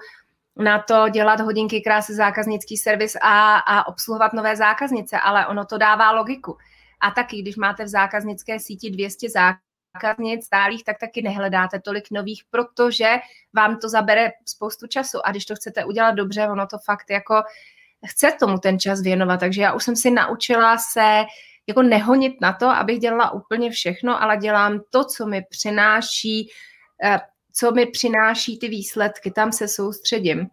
na 0.56 0.80
to 0.80 1.10
dělat 1.10 1.40
hodinky 1.40 1.82
krásy 1.82 2.14
zákaznický 2.14 2.78
servis 2.78 3.16
a, 3.22 3.58
a 3.58 3.88
obsluhovat 3.88 4.34
nové 4.34 4.56
zákaznice, 4.56 5.20
ale 5.20 5.48
ono 5.48 5.66
to 5.66 5.78
dává 5.78 6.12
logiku. 6.12 6.58
A 7.00 7.12
taky, 7.12 7.42
když 7.42 7.56
máte 7.56 7.84
v 7.84 7.88
zákaznické 7.88 8.60
síti 8.60 8.90
200 8.90 9.28
zákaznic 9.30 10.46
stálých, 10.46 10.84
tak 10.84 11.00
taky 11.00 11.22
nehledáte 11.22 11.80
tolik 11.80 12.12
nových, 12.12 12.44
protože 12.50 13.16
vám 13.54 13.78
to 13.78 13.90
zabere 13.90 14.32
spoustu 14.46 14.88
času. 14.88 15.26
A 15.26 15.32
když 15.32 15.46
to 15.46 15.56
chcete 15.56 15.86
udělat 15.86 16.12
dobře, 16.12 16.48
ono 16.48 16.68
to 16.68 16.78
fakt 16.86 17.10
jako 17.10 17.44
chce 18.06 18.32
tomu 18.40 18.58
ten 18.58 18.80
čas 18.80 19.02
věnovat. 19.02 19.40
Takže 19.40 19.62
já 19.62 19.74
už 19.74 19.84
jsem 19.84 19.96
si 19.96 20.12
naučila 20.12 20.78
se 20.78 21.24
jako 21.72 21.82
nehonit 21.82 22.42
na 22.42 22.54
to, 22.54 22.70
abych 22.70 23.00
dělala 23.00 23.32
úplně 23.32 23.72
všechno, 23.72 24.24
ale 24.24 24.38
dělám 24.38 24.82
to, 24.90 25.06
co 25.06 25.26
mi 25.26 25.42
přináší, 25.50 26.50
eh, 27.04 27.20
co 27.54 27.72
mi 27.72 27.86
přináší 27.86 28.60
ty 28.60 28.68
výsledky, 28.68 29.32
tam 29.32 29.52
se 29.52 29.68
soustředím. 29.68 30.48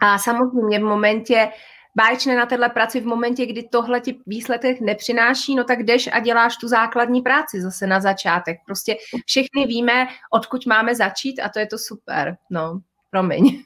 A 0.00 0.18
samozřejmě 0.18 0.78
v 0.78 0.82
momentě, 0.82 1.48
báječné 1.96 2.36
na 2.36 2.46
téhle 2.46 2.68
práci 2.68 3.00
v 3.00 3.06
momentě, 3.06 3.46
kdy 3.46 3.68
tohle 3.72 4.00
ti 4.00 4.18
výsledek 4.26 4.80
nepřináší, 4.80 5.54
no 5.54 5.64
tak 5.64 5.82
jdeš 5.82 6.08
a 6.12 6.20
děláš 6.20 6.56
tu 6.56 6.68
základní 6.68 7.22
práci 7.22 7.60
zase 7.60 7.86
na 7.86 8.00
začátek. 8.00 8.56
Prostě 8.66 8.96
všechny 9.26 9.66
víme, 9.66 10.06
odkud 10.32 10.66
máme 10.66 10.94
začít 10.94 11.40
a 11.40 11.48
to 11.48 11.58
je 11.58 11.66
to 11.66 11.78
super. 11.78 12.36
No, 12.50 12.80
promiň. 13.10 13.62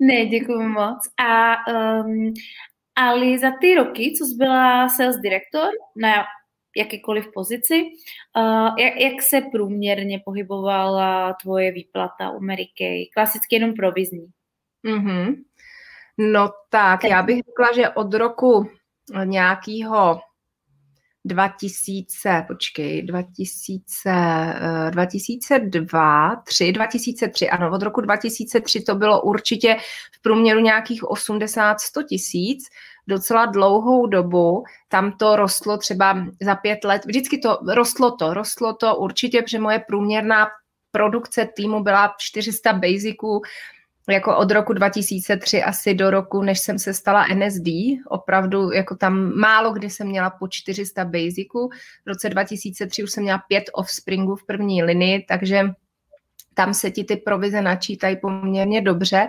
Ne, 0.00 0.26
děkuji 0.26 0.68
moc. 0.68 0.98
A 1.18 1.56
um, 1.72 2.34
ale 2.96 3.38
za 3.38 3.50
ty 3.60 3.74
roky, 3.74 4.14
co 4.18 4.26
jsi 4.26 4.34
byla 4.34 4.88
sales 4.88 5.16
direktor 5.16 5.68
na 5.96 6.24
jakékoliv 6.76 7.28
pozici, 7.34 7.82
uh, 8.36 8.78
jak, 8.78 8.96
jak 8.96 9.22
se 9.22 9.40
průměrně 9.52 10.20
pohybovala 10.24 11.34
tvoje 11.42 11.72
výplata 11.72 12.30
u 12.30 12.40
Mary 12.40 12.66
Kay? 12.78 13.06
Klasicky 13.14 13.56
jenom 13.56 13.74
provizní. 13.74 14.26
Mm-hmm. 14.86 15.34
No 16.18 16.50
tak, 16.70 17.04
já 17.04 17.22
bych 17.22 17.36
řekla, 17.36 17.72
že 17.74 17.88
od 17.88 18.14
roku 18.14 18.70
nějakého 19.24 20.20
2000, 21.24 22.44
počkej, 22.46 23.02
2000, 23.02 24.90
2002, 24.90 26.36
3, 26.44 26.72
2003, 26.72 27.50
ano, 27.50 27.70
od 27.72 27.82
roku 27.82 28.00
2003 28.00 28.80
to 28.80 28.94
bylo 28.94 29.22
určitě 29.22 29.76
v 30.12 30.22
průměru 30.22 30.60
nějakých 30.60 31.02
80-100 31.02 31.74
tisíc, 32.08 32.64
docela 33.06 33.46
dlouhou 33.46 34.06
dobu, 34.06 34.64
tam 34.88 35.12
to 35.12 35.36
rostlo 35.36 35.78
třeba 35.78 36.26
za 36.42 36.54
pět 36.54 36.84
let, 36.84 37.02
vždycky 37.06 37.38
to, 37.38 37.58
rostlo 37.74 38.16
to, 38.16 38.34
rostlo 38.34 38.74
to 38.74 38.96
určitě, 38.96 39.42
protože 39.42 39.58
moje 39.58 39.78
průměrná 39.78 40.46
produkce 40.90 41.48
týmu 41.56 41.82
byla 41.82 42.14
400 42.18 42.72
basiců, 42.72 43.42
jako 44.10 44.36
od 44.36 44.50
roku 44.50 44.72
2003 44.72 45.62
asi 45.62 45.94
do 45.94 46.10
roku, 46.10 46.42
než 46.42 46.60
jsem 46.60 46.78
se 46.78 46.94
stala 46.94 47.26
NSD, 47.34 47.68
opravdu 48.08 48.72
jako 48.72 48.96
tam 48.96 49.32
málo 49.34 49.72
kdy 49.72 49.90
jsem 49.90 50.08
měla 50.08 50.30
po 50.30 50.48
400 50.48 51.04
basiců, 51.04 51.68
v 52.04 52.08
roce 52.08 52.28
2003 52.28 53.02
už 53.04 53.10
jsem 53.10 53.22
měla 53.22 53.38
pět 53.48 53.64
offspringů 53.72 54.36
v 54.36 54.46
první 54.46 54.82
linii, 54.82 55.24
takže 55.28 55.64
tam 56.54 56.74
se 56.74 56.90
ti 56.90 57.04
ty 57.04 57.16
provize 57.16 57.62
načítají 57.62 58.16
poměrně 58.16 58.80
dobře. 58.80 59.28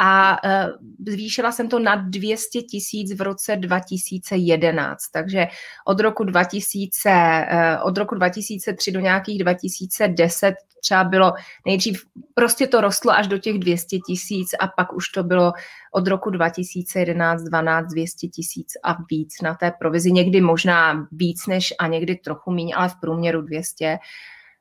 A 0.00 0.38
uh, 0.44 0.70
zvýšila 1.08 1.52
jsem 1.52 1.68
to 1.68 1.78
na 1.78 1.96
200 1.96 2.62
tisíc 2.62 3.14
v 3.14 3.20
roce 3.20 3.56
2011, 3.56 4.98
takže 5.12 5.46
od 5.86 6.00
roku 6.00 6.24
2000, 6.24 7.10
uh, 7.52 7.88
od 7.88 7.98
roku 7.98 8.14
2003 8.14 8.92
do 8.92 9.00
nějakých 9.00 9.38
2010 9.38 10.54
třeba 10.80 11.04
bylo 11.04 11.32
nejdřív, 11.66 12.02
prostě 12.34 12.66
to 12.66 12.80
rostlo 12.80 13.12
až 13.12 13.26
do 13.26 13.38
těch 13.38 13.58
200 13.58 13.98
tisíc 13.98 14.48
a 14.60 14.66
pak 14.66 14.92
už 14.92 15.08
to 15.08 15.22
bylo 15.22 15.52
od 15.92 16.06
roku 16.06 16.30
2011, 16.30 17.42
12, 17.42 17.86
200 17.86 18.28
tisíc 18.28 18.72
a 18.84 18.96
víc 19.10 19.42
na 19.42 19.54
té 19.54 19.72
provizi, 19.78 20.12
někdy 20.12 20.40
možná 20.40 21.08
víc 21.12 21.46
než 21.46 21.74
a 21.78 21.86
někdy 21.86 22.16
trochu 22.16 22.50
méně, 22.50 22.74
ale 22.74 22.88
v 22.88 22.96
průměru 23.00 23.42
200, 23.42 23.98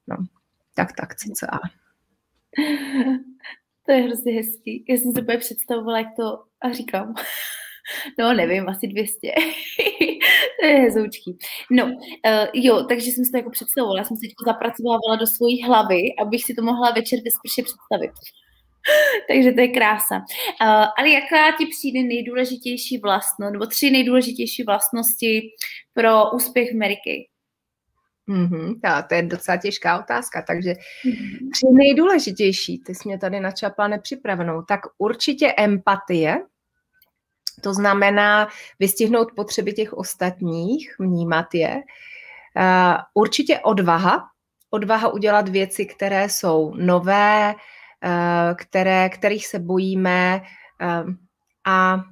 no, 0.08 0.18
tak 0.74 0.88
tak 0.98 1.16
cca. 1.16 1.60
To 3.88 3.94
je 3.94 4.02
hrozně 4.02 4.34
hezký. 4.34 4.86
Já 4.90 4.98
jsem 4.98 5.12
si 5.12 5.22
úplně 5.22 5.38
představovala, 5.38 5.98
jak 5.98 6.08
to 6.16 6.44
a 6.62 6.72
říkám. 6.72 7.14
No, 8.20 8.34
nevím, 8.34 8.70
asi 8.70 8.88
200. 8.88 9.32
to 10.62 10.66
je 10.66 10.76
hezoučký. 10.76 11.38
No, 11.72 11.86
uh, 11.86 11.92
jo, 12.54 12.84
takže 12.84 13.12
jsem 13.12 13.26
si 13.26 13.32
to 13.32 13.38
jako 13.38 13.50
představovala. 13.50 14.00
Já 14.00 14.04
jsem 14.04 14.18
to 14.18 14.46
zapracovala 14.46 15.16
do 15.20 15.28
svojí 15.28 15.64
hlavy, 15.64 16.02
abych 16.22 16.44
si 16.44 16.54
to 16.54 16.62
mohla 16.62 16.92
večer 16.92 17.20
ve 17.20 17.64
představit. 17.64 18.12
takže 19.30 19.52
to 19.52 19.62
je 19.62 19.68
krása. 19.68 20.16
Uh, 20.18 20.86
ale 20.98 21.10
jaká 21.10 21.58
ti 21.58 21.66
přijde 21.66 22.04
nejdůležitější 22.04 22.98
vlastnost, 22.98 23.54
nebo 23.54 23.66
tři 23.66 23.92
nejdůležitější 23.92 24.64
vlastnosti 24.64 25.42
pro 25.94 26.32
úspěch 26.32 26.72
Ameriky? 26.74 27.30
Mm-hmm, 28.30 28.80
to 29.08 29.16
je 29.16 29.22
docela 29.22 29.58
těžká 29.58 30.00
otázka, 30.00 30.42
takže 30.42 30.72
mm-hmm. 30.72 31.50
tři 31.54 31.66
nejdůležitější, 31.72 32.80
ty 32.80 32.96
jsi 32.96 33.02
mě 33.06 33.18
tady 33.20 33.40
načapla 33.40 33.88
nepřipravenou, 33.88 34.62
tak 34.62 34.80
určitě 34.98 35.54
empatie, 35.58 36.38
to 37.62 37.74
znamená 37.74 38.48
vystihnout 38.80 39.32
potřeby 39.36 39.74
těch 39.74 39.94
ostatních, 39.94 40.96
vnímat 41.00 41.54
je. 41.54 41.76
Uh, 41.76 42.98
určitě 43.14 43.60
odvaha, 43.60 44.30
odvaha 44.70 45.14
udělat 45.14 45.50
věci, 45.50 45.86
které 45.86 46.30
jsou 46.30 46.74
nové, 46.76 47.56
uh, 47.56 48.56
které, 48.56 49.10
kterých 49.10 49.48
se 49.48 49.60
bojíme 49.60 50.42
uh, 50.82 51.14
a 51.66 52.04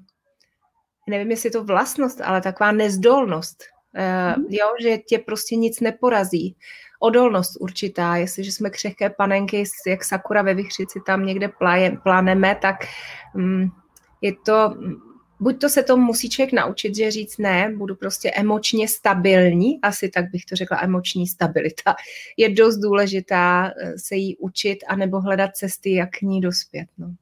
nevím, 1.10 1.32
jestli 1.32 1.48
je 1.48 1.52
to 1.52 1.64
vlastnost, 1.64 2.22
ale 2.22 2.42
taková 2.42 2.72
nezdolnost, 2.72 3.64
Uh, 3.96 4.44
jo, 4.50 4.68
že 4.82 4.98
tě 4.98 5.20
prostě 5.20 5.56
nic 5.56 5.80
neporazí. 5.80 6.56
Odolnost 7.00 7.58
určitá, 7.60 8.16
jestliže 8.16 8.52
jsme 8.52 8.70
křehké 8.70 9.10
panenky, 9.10 9.64
jak 9.88 10.04
sakura 10.04 10.42
ve 10.42 10.54
vychřici 10.54 11.00
tam 11.06 11.26
někde 11.26 11.50
pláneme, 12.04 12.56
tak 12.62 12.76
um, 13.36 13.72
je 14.22 14.34
to, 14.46 14.76
buď 15.40 15.62
to 15.62 15.70
se 15.70 15.84
to 15.84 15.98
musí 15.98 16.30
člověk 16.30 16.54
naučit, 16.54 16.96
že 16.96 17.12
říct 17.12 17.38
ne, 17.38 17.74
budu 17.78 17.96
prostě 17.96 18.32
emočně 18.32 18.88
stabilní, 18.88 19.82
asi 19.82 20.10
tak 20.10 20.32
bych 20.32 20.46
to 20.46 20.56
řekla, 20.56 20.80
emoční 20.82 21.28
stabilita 21.28 21.96
je 22.38 22.50
dost 22.50 22.78
důležitá 22.78 23.68
eh, 23.68 23.94
se 23.98 24.16
jí 24.16 24.38
učit, 24.38 24.78
anebo 24.88 25.22
hledat 25.22 25.56
cesty, 25.56 25.94
jak 25.94 26.10
k 26.12 26.22
ní 26.22 26.42
dospět. 26.42 26.88
No. 26.98 27.16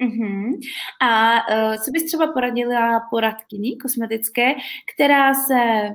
Uh-huh. 0.00 0.60
A 1.00 1.34
uh, 1.50 1.76
co 1.84 1.90
bys 1.90 2.04
třeba 2.04 2.32
poradila 2.32 3.00
poradkyni 3.10 3.76
kosmetické, 3.76 4.54
která 4.94 5.34
se 5.34 5.90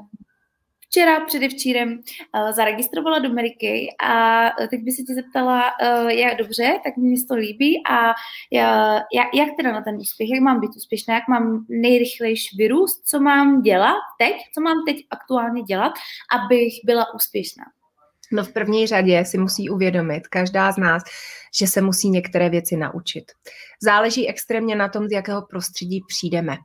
včera, 0.94 1.26
předevčírem 1.26 1.90
uh, 1.92 2.52
zaregistrovala 2.52 3.20
do 3.20 3.30
Ameriky 3.30 3.96
a 4.04 4.50
teď 4.70 4.82
by 4.82 4.92
se 4.92 5.04
tě 5.04 5.14
zeptala, 5.14 5.64
uh, 5.82 6.10
jak 6.10 6.38
dobře, 6.38 6.80
tak 6.84 6.98
mi 6.98 7.24
to 7.24 7.36
líbí 7.36 7.82
a 7.90 8.08
uh, 8.08 9.02
jak, 9.14 9.28
jak 9.34 9.50
teda 9.58 9.72
na 9.72 9.82
ten 9.82 9.96
úspěch, 9.96 10.30
jak 10.30 10.42
mám 10.42 10.60
být 10.60 10.76
úspěšná, 10.76 11.14
jak 11.14 11.28
mám 11.28 11.66
nejrychlejší 11.70 12.58
vyrůst, 12.58 13.08
co 13.08 13.20
mám 13.20 13.62
dělat 13.62 14.02
teď, 14.20 14.34
co 14.54 14.62
mám 14.62 14.78
teď 14.88 14.98
aktuálně 15.10 15.62
dělat, 15.64 15.94
abych 16.32 16.74
byla 16.86 17.14
úspěšná. 17.14 17.64
No 18.34 18.44
v 18.44 18.54
první 18.54 18.88
řadě 18.88 19.26
si 19.26 19.38
musí 19.38 19.70
uvědomit 19.70 20.28
každá 20.28 20.72
z 20.72 20.78
nás, 20.78 21.04
že 21.60 21.68
se 21.68 21.82
musí 21.82 22.10
některé 22.10 22.50
věci 22.50 22.78
naučit. 22.78 23.24
Záleží 23.82 24.30
extrémně 24.30 24.76
na 24.76 24.90
tom, 24.90 25.08
z 25.08 25.12
jakého 25.12 25.42
prostředí 25.42 26.02
přijdeme. 26.08 26.58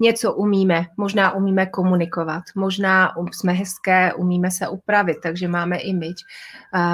Něco 0.00 0.32
umíme, 0.32 0.86
možná 0.96 1.34
umíme 1.34 1.66
komunikovat, 1.66 2.42
možná 2.56 3.16
um, 3.16 3.28
jsme 3.32 3.52
hezké, 3.52 4.14
umíme 4.14 4.50
se 4.50 4.68
upravit, 4.68 5.16
takže 5.22 5.48
máme 5.48 5.78
image. 5.78 6.24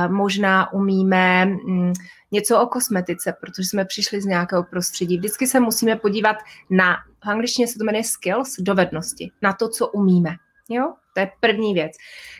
Možná 0.09 0.73
umíme 0.73 1.47
mm, 1.47 1.93
něco 2.33 2.61
o 2.61 2.67
kosmetice, 2.67 3.35
protože 3.41 3.69
jsme 3.69 3.85
přišli 3.85 4.23
z 4.23 4.27
nějakého 4.27 4.65
prostředí. 4.65 5.19
Vždycky 5.19 5.47
se 5.47 5.61
musíme 5.61 5.97
podívat 5.97 6.37
na, 6.71 6.97
v 7.25 7.29
angličtině 7.29 7.69
se 7.69 7.79
to 7.79 7.85
jmenuje 7.85 8.05
skills, 8.05 8.57
dovednosti, 8.61 9.31
na 9.43 9.53
to, 9.53 9.69
co 9.69 9.89
umíme. 9.89 10.37
Jo? 10.71 10.95
To 11.15 11.21
je 11.21 11.33
první 11.41 11.75
věc. 11.75 11.93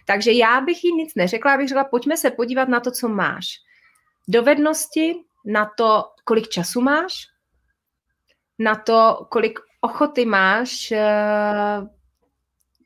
Takže 0.07 0.33
já 0.33 0.61
bych 0.61 0.85
jí 0.85 0.95
nic 0.95 1.15
neřekla, 1.15 1.55
abych 1.55 1.69
řekla, 1.69 1.85
pojďme 1.85 2.17
se 2.17 2.31
podívat 2.31 2.69
na 2.69 2.81
to, 2.81 2.91
co 2.91 3.09
máš. 3.09 3.47
Dovednosti, 4.29 5.15
na 5.45 5.71
to, 5.77 6.05
kolik 6.25 6.49
času 6.49 6.81
máš, 6.81 7.27
na 8.59 8.75
to, 8.75 9.27
kolik 9.31 9.59
ochoty 9.81 10.25
máš 10.25 10.93
uh, 10.93 11.89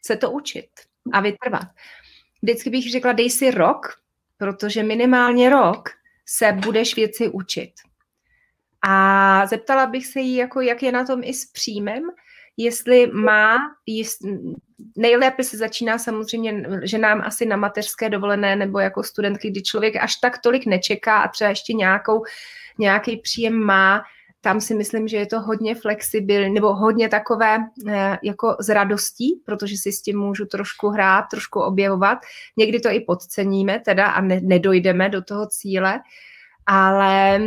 se 0.07 0.17
to 0.17 0.31
učit 0.31 0.71
a 1.13 1.21
vytrvat. 1.21 1.69
Vždycky 2.43 2.71
bych 2.71 2.93
řekla, 2.93 3.13
dej 3.13 3.31
si 3.31 3.51
rok, 3.51 4.01
protože 4.37 4.83
minimálně 4.83 5.51
rok 5.51 5.89
se 6.27 6.53
budeš 6.53 6.97
věci 6.97 7.29
učit. 7.29 7.73
A 8.87 9.47
zeptala 9.47 9.87
bych 9.87 10.07
se 10.07 10.21
jí, 10.21 10.37
jako, 10.37 10.61
jak 10.61 10.83
je 10.83 10.93
na 10.93 11.05
tom 11.05 11.21
i 11.25 11.35
s 11.35 11.51
příjmem, 11.51 12.03
jestli 12.57 13.07
má, 13.07 13.59
jest, 13.87 14.19
nejlépe 14.97 15.45
se 15.45 15.57
začíná 15.57 15.99
samozřejmě, 15.99 16.67
že 16.83 16.99
nám 16.99 17.21
asi 17.21 17.47
na 17.47 17.57
mateřské 17.57 18.09
dovolené 18.09 18.57
nebo 18.57 18.79
jako 18.79 19.03
studentky, 19.03 19.51
kdy 19.51 19.63
člověk 19.63 19.97
až 19.97 20.17
tak 20.17 20.39
tolik 20.39 20.67
nečeká 20.67 21.23
a 21.23 21.29
třeba 21.29 21.51
ještě 21.51 21.73
nějakou, 21.73 22.23
nějaký 22.79 23.17
příjem 23.17 23.55
má, 23.55 24.03
tam 24.45 24.61
si 24.61 24.75
myslím, 24.75 25.09
že 25.09 25.17
je 25.17 25.27
to 25.27 25.41
hodně 25.41 25.75
flexibilní, 25.75 26.55
nebo 26.55 26.75
hodně 26.75 27.09
takové 27.09 27.59
eh, 27.89 28.19
jako 28.23 28.57
s 28.61 28.69
radostí, 28.69 29.41
protože 29.45 29.77
si 29.77 29.93
s 29.93 30.03
tím 30.03 30.19
můžu 30.19 30.47
trošku 30.47 30.89
hrát, 30.89 31.23
trošku 31.31 31.61
objevovat. 31.61 32.19
Někdy 32.57 32.81
to 32.81 32.89
i 32.91 33.01
podceníme 33.01 33.81
teda 33.81 34.07
a 34.07 34.21
ne, 34.21 34.41
nedojdeme 34.43 35.09
do 35.09 35.23
toho 35.23 35.47
cíle, 35.47 36.01
ale 36.67 37.41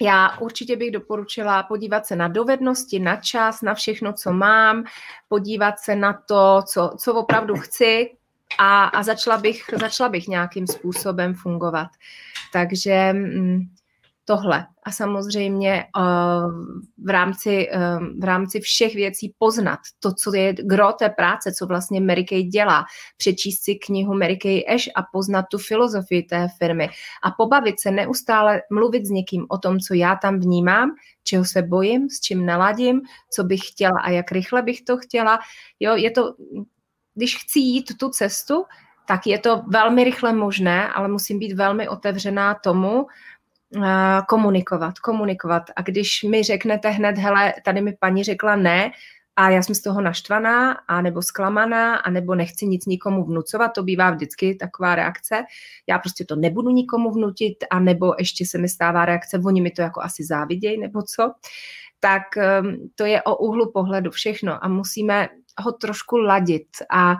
já 0.00 0.38
určitě 0.38 0.76
bych 0.76 0.90
doporučila 0.90 1.62
podívat 1.62 2.06
se 2.06 2.16
na 2.16 2.28
dovednosti, 2.28 2.98
na 2.98 3.16
čas, 3.16 3.62
na 3.62 3.74
všechno, 3.74 4.12
co 4.12 4.32
mám, 4.32 4.84
podívat 5.28 5.78
se 5.78 5.96
na 5.96 6.12
to, 6.12 6.62
co, 6.66 6.90
co 6.98 7.14
opravdu 7.14 7.56
chci 7.56 8.10
a, 8.58 8.84
a 8.84 9.02
začala, 9.02 9.38
bych, 9.38 9.64
začala 9.80 10.08
bych 10.08 10.28
nějakým 10.28 10.66
způsobem 10.66 11.34
fungovat. 11.34 11.88
Takže 12.52 13.12
mm, 13.12 13.60
tohle. 14.24 14.66
A 14.82 14.92
samozřejmě 14.92 15.72
eh, 15.72 16.00
v 17.04 17.10
rámci, 17.10 17.68
eh, 17.72 17.98
v 18.20 18.24
rámci 18.24 18.60
všech 18.60 18.94
věcí 18.94 19.34
poznat 19.38 19.78
to, 20.00 20.14
co 20.14 20.34
je 20.34 20.52
gro 20.52 20.92
té 20.92 21.08
práce, 21.08 21.52
co 21.52 21.66
vlastně 21.66 22.00
Mary 22.00 22.24
Kay 22.24 22.42
dělá. 22.42 22.84
Přečíst 23.16 23.64
si 23.64 23.74
knihu 23.74 24.14
Mary 24.14 24.36
Kay 24.36 24.64
Ash 24.68 24.88
a 24.96 25.02
poznat 25.12 25.44
tu 25.50 25.58
filozofii 25.58 26.22
té 26.22 26.48
firmy. 26.58 26.88
A 27.22 27.30
pobavit 27.30 27.80
se 27.80 27.90
neustále, 27.90 28.62
mluvit 28.70 29.06
s 29.06 29.10
někým 29.10 29.46
o 29.48 29.58
tom, 29.58 29.78
co 29.78 29.94
já 29.94 30.16
tam 30.16 30.40
vnímám, 30.40 30.90
čeho 31.24 31.44
se 31.44 31.62
bojím, 31.62 32.10
s 32.10 32.20
čím 32.20 32.46
naladím, 32.46 33.00
co 33.30 33.44
bych 33.44 33.60
chtěla 33.68 34.00
a 34.00 34.10
jak 34.10 34.32
rychle 34.32 34.62
bych 34.62 34.82
to 34.82 34.96
chtěla. 34.96 35.38
Jo, 35.80 35.96
je 35.96 36.10
to, 36.10 36.34
když 37.14 37.36
chci 37.36 37.58
jít 37.58 37.92
tu 38.00 38.08
cestu, 38.08 38.64
tak 39.06 39.26
je 39.26 39.38
to 39.38 39.62
velmi 39.68 40.04
rychle 40.04 40.32
možné, 40.32 40.88
ale 40.88 41.08
musím 41.08 41.38
být 41.38 41.52
velmi 41.52 41.88
otevřená 41.88 42.54
tomu, 42.54 43.06
komunikovat, 44.28 44.98
komunikovat. 44.98 45.62
A 45.76 45.82
když 45.82 46.22
mi 46.22 46.42
řeknete 46.42 46.90
hned, 46.90 47.18
hele, 47.18 47.54
tady 47.64 47.80
mi 47.80 47.96
paní 48.00 48.24
řekla 48.24 48.56
ne, 48.56 48.90
a 49.36 49.50
já 49.50 49.62
jsem 49.62 49.74
z 49.74 49.82
toho 49.82 50.00
naštvaná, 50.00 50.72
a 50.72 51.00
nebo 51.00 51.22
zklamaná, 51.22 51.96
a 51.96 52.10
nebo 52.10 52.34
nechci 52.34 52.66
nic 52.66 52.86
nikomu 52.86 53.24
vnucovat, 53.24 53.68
to 53.68 53.82
bývá 53.82 54.10
vždycky 54.10 54.54
taková 54.54 54.94
reakce. 54.94 55.44
Já 55.88 55.98
prostě 55.98 56.24
to 56.24 56.36
nebudu 56.36 56.70
nikomu 56.70 57.10
vnutit, 57.10 57.64
a 57.70 57.80
nebo 57.80 58.14
ještě 58.18 58.46
se 58.46 58.58
mi 58.58 58.68
stává 58.68 59.04
reakce, 59.04 59.40
oni 59.46 59.60
mi 59.60 59.70
to 59.70 59.82
jako 59.82 60.02
asi 60.02 60.24
závidějí, 60.24 60.80
nebo 60.80 61.02
co. 61.02 61.32
Tak 62.00 62.22
um, 62.62 62.90
to 62.94 63.04
je 63.04 63.22
o 63.22 63.36
úhlu 63.36 63.72
pohledu 63.72 64.10
všechno 64.10 64.64
a 64.64 64.68
musíme 64.68 65.28
ho 65.58 65.72
trošku 65.72 66.16
ladit 66.16 66.68
a, 66.90 67.16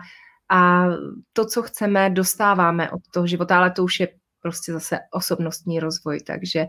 a 0.49 0.85
to, 1.33 1.45
co 1.45 1.61
chceme, 1.61 2.09
dostáváme 2.09 2.91
od 2.91 3.01
toho 3.13 3.27
života, 3.27 3.57
ale 3.57 3.71
to 3.71 3.83
už 3.83 3.99
je 3.99 4.07
prostě 4.43 4.73
zase 4.73 4.99
osobnostní 5.11 5.79
rozvoj, 5.79 6.19
takže 6.19 6.65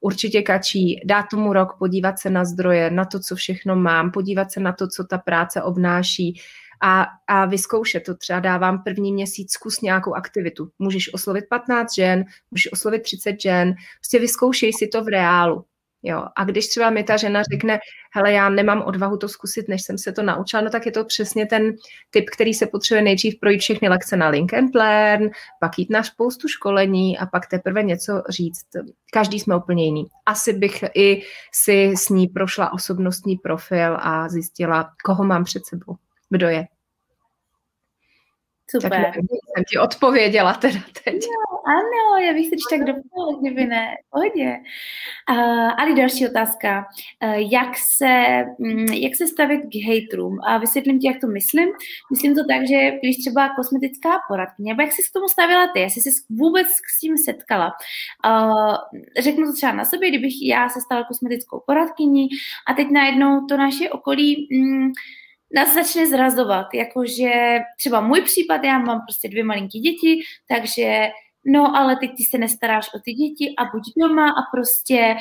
určitě 0.00 0.42
kačí 0.42 1.00
dát 1.04 1.26
tomu 1.30 1.52
rok, 1.52 1.78
podívat 1.78 2.18
se 2.18 2.30
na 2.30 2.44
zdroje, 2.44 2.90
na 2.90 3.04
to, 3.04 3.20
co 3.20 3.36
všechno 3.36 3.76
mám, 3.76 4.10
podívat 4.10 4.52
se 4.52 4.60
na 4.60 4.72
to, 4.72 4.88
co 4.88 5.04
ta 5.04 5.18
práce 5.18 5.62
obnáší 5.62 6.40
a, 6.82 7.06
a 7.26 7.46
vyzkoušet 7.46 8.04
to. 8.04 8.14
Třeba 8.14 8.40
dávám 8.40 8.82
první 8.82 9.12
měsíc 9.12 9.52
zkus 9.52 9.80
nějakou 9.80 10.14
aktivitu. 10.14 10.70
Můžeš 10.78 11.14
oslovit 11.14 11.44
15 11.50 11.94
žen, 11.94 12.24
můžeš 12.50 12.72
oslovit 12.72 13.02
30 13.02 13.40
žen, 13.40 13.74
prostě 14.00 14.18
vyzkoušej 14.18 14.72
si 14.72 14.86
to 14.86 15.04
v 15.04 15.08
reálu. 15.08 15.64
Jo. 16.02 16.24
A 16.36 16.44
když 16.44 16.68
třeba 16.68 16.90
mi 16.90 17.04
ta 17.04 17.16
žena 17.16 17.42
řekne, 17.52 17.78
hele, 18.12 18.32
já 18.32 18.48
nemám 18.48 18.82
odvahu 18.82 19.16
to 19.16 19.28
zkusit, 19.28 19.68
než 19.68 19.82
jsem 19.82 19.98
se 19.98 20.12
to 20.12 20.22
naučila, 20.22 20.62
no 20.62 20.70
tak 20.70 20.86
je 20.86 20.92
to 20.92 21.04
přesně 21.04 21.46
ten 21.46 21.72
typ, 22.10 22.30
který 22.30 22.54
se 22.54 22.66
potřebuje 22.66 23.02
nejdřív 23.02 23.40
projít 23.40 23.58
všechny 23.58 23.88
lekce 23.88 24.16
na 24.16 24.28
Link 24.28 24.54
and 24.54 24.74
Learn, 24.74 25.30
pak 25.60 25.78
jít 25.78 25.90
na 25.90 26.02
spoustu 26.02 26.48
školení 26.48 27.18
a 27.18 27.26
pak 27.26 27.46
teprve 27.46 27.82
něco 27.82 28.22
říct. 28.28 28.66
Každý 29.12 29.40
jsme 29.40 29.56
úplně 29.56 29.84
jiný. 29.84 30.06
Asi 30.26 30.52
bych 30.52 30.84
i 30.94 31.22
si 31.52 31.92
s 31.96 32.08
ní 32.08 32.26
prošla 32.26 32.72
osobnostní 32.72 33.36
profil 33.36 33.96
a 34.00 34.28
zjistila, 34.28 34.90
koho 35.04 35.24
mám 35.24 35.44
před 35.44 35.66
sebou, 35.66 35.96
kdo 36.30 36.48
je. 36.48 36.66
Super. 38.70 38.90
Tak 38.90 39.00
nevím, 39.00 39.28
jsem 39.28 39.64
ti 39.70 39.78
odpověděla 39.78 40.54
teda 40.54 40.80
teď. 41.04 41.24
No, 41.68 41.74
ano, 41.74 42.26
já 42.26 42.32
bych 42.32 42.48
když 42.48 42.62
tak 42.70 42.80
doplnila, 42.80 43.40
kdyby 43.40 43.66
ne. 43.66 43.86
Pohodě. 44.10 44.56
Uh, 45.30 45.80
Ali, 45.80 45.94
další 45.94 46.28
otázka. 46.28 46.86
Uh, 47.24 47.52
jak, 47.52 47.76
se, 47.76 48.44
um, 48.58 48.84
jak 48.84 49.16
se 49.16 49.26
stavit 49.26 49.60
k 49.60 49.74
haterům? 49.88 50.38
A 50.46 50.58
vysvětlím 50.58 51.00
ti, 51.00 51.06
jak 51.06 51.20
to 51.20 51.26
myslím. 51.26 51.68
Myslím 52.10 52.34
to 52.34 52.40
tak, 52.48 52.68
že 52.68 52.90
když 53.02 53.16
třeba 53.16 53.48
kosmetická 53.48 54.18
poradkyně, 54.28 54.72
nebo 54.72 54.82
jak 54.82 54.92
jsi 54.92 55.02
k 55.02 55.12
tomu 55.12 55.28
stavila 55.28 55.68
ty, 55.74 55.80
jestli 55.80 56.02
jsi 56.02 56.10
vůbec 56.30 56.66
s 56.66 57.00
tím 57.00 57.18
setkala. 57.18 57.72
Uh, 58.26 58.74
řeknu 59.18 59.46
to 59.46 59.52
třeba 59.52 59.72
na 59.72 59.84
sobě, 59.84 60.08
kdybych 60.08 60.34
já 60.42 60.68
se 60.68 60.80
stala 60.80 61.04
kosmetickou 61.04 61.62
poradkyní 61.66 62.28
a 62.68 62.74
teď 62.74 62.90
najednou 62.90 63.46
to 63.46 63.56
naše 63.56 63.90
okolí 63.90 64.48
um, 64.52 64.92
nás 65.54 65.74
začne 65.74 66.06
zrazovat, 66.06 66.66
jakože 66.74 67.58
třeba 67.76 68.00
můj 68.00 68.22
případ, 68.22 68.64
já 68.64 68.78
mám 68.78 69.00
prostě 69.00 69.28
dvě 69.28 69.44
malinký 69.44 69.80
děti, 69.80 70.20
takže 70.48 71.08
no 71.48 71.76
ale 71.76 71.96
teď 71.96 72.10
ty 72.16 72.24
se 72.24 72.38
nestaráš 72.38 72.94
o 72.94 72.98
ty 73.04 73.12
děti 73.12 73.54
a 73.58 73.64
buď 73.64 73.82
doma 73.96 74.30
a 74.30 74.42
prostě 74.54 75.16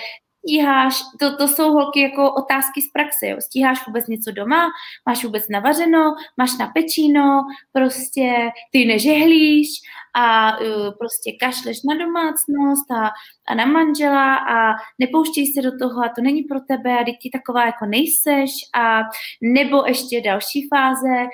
stíháš, 0.47 0.99
to, 1.19 1.37
to 1.37 1.47
jsou 1.47 1.71
holky 1.71 2.01
jako 2.01 2.33
otázky 2.33 2.81
z 2.81 2.91
praxe, 2.91 3.27
jo. 3.27 3.37
stíháš 3.41 3.87
vůbec 3.87 4.07
něco 4.07 4.31
doma, 4.31 4.67
máš 5.09 5.23
vůbec 5.23 5.43
navařeno, 5.49 6.15
máš 6.37 6.57
na 6.57 6.67
pečíno, 6.67 7.41
prostě 7.71 8.49
ty 8.71 8.85
nežehlíš 8.85 9.67
a 10.15 10.57
uh, 10.59 10.67
prostě 10.99 11.31
kašleš 11.39 11.77
na 11.83 12.05
domácnost 12.05 12.91
a, 12.91 13.09
na 13.55 13.65
manžela 13.65 14.35
a 14.35 14.75
nepouštěj 14.99 15.53
se 15.53 15.61
do 15.61 15.77
toho 15.77 16.03
a 16.03 16.09
to 16.09 16.21
není 16.21 16.43
pro 16.43 16.59
tebe 16.59 16.99
a 16.99 17.03
ty 17.03 17.29
taková 17.29 17.65
jako 17.65 17.85
nejseš 17.85 18.51
a 18.75 19.01
nebo 19.41 19.83
ještě 19.87 20.21
další 20.21 20.67
fáze, 20.67 21.27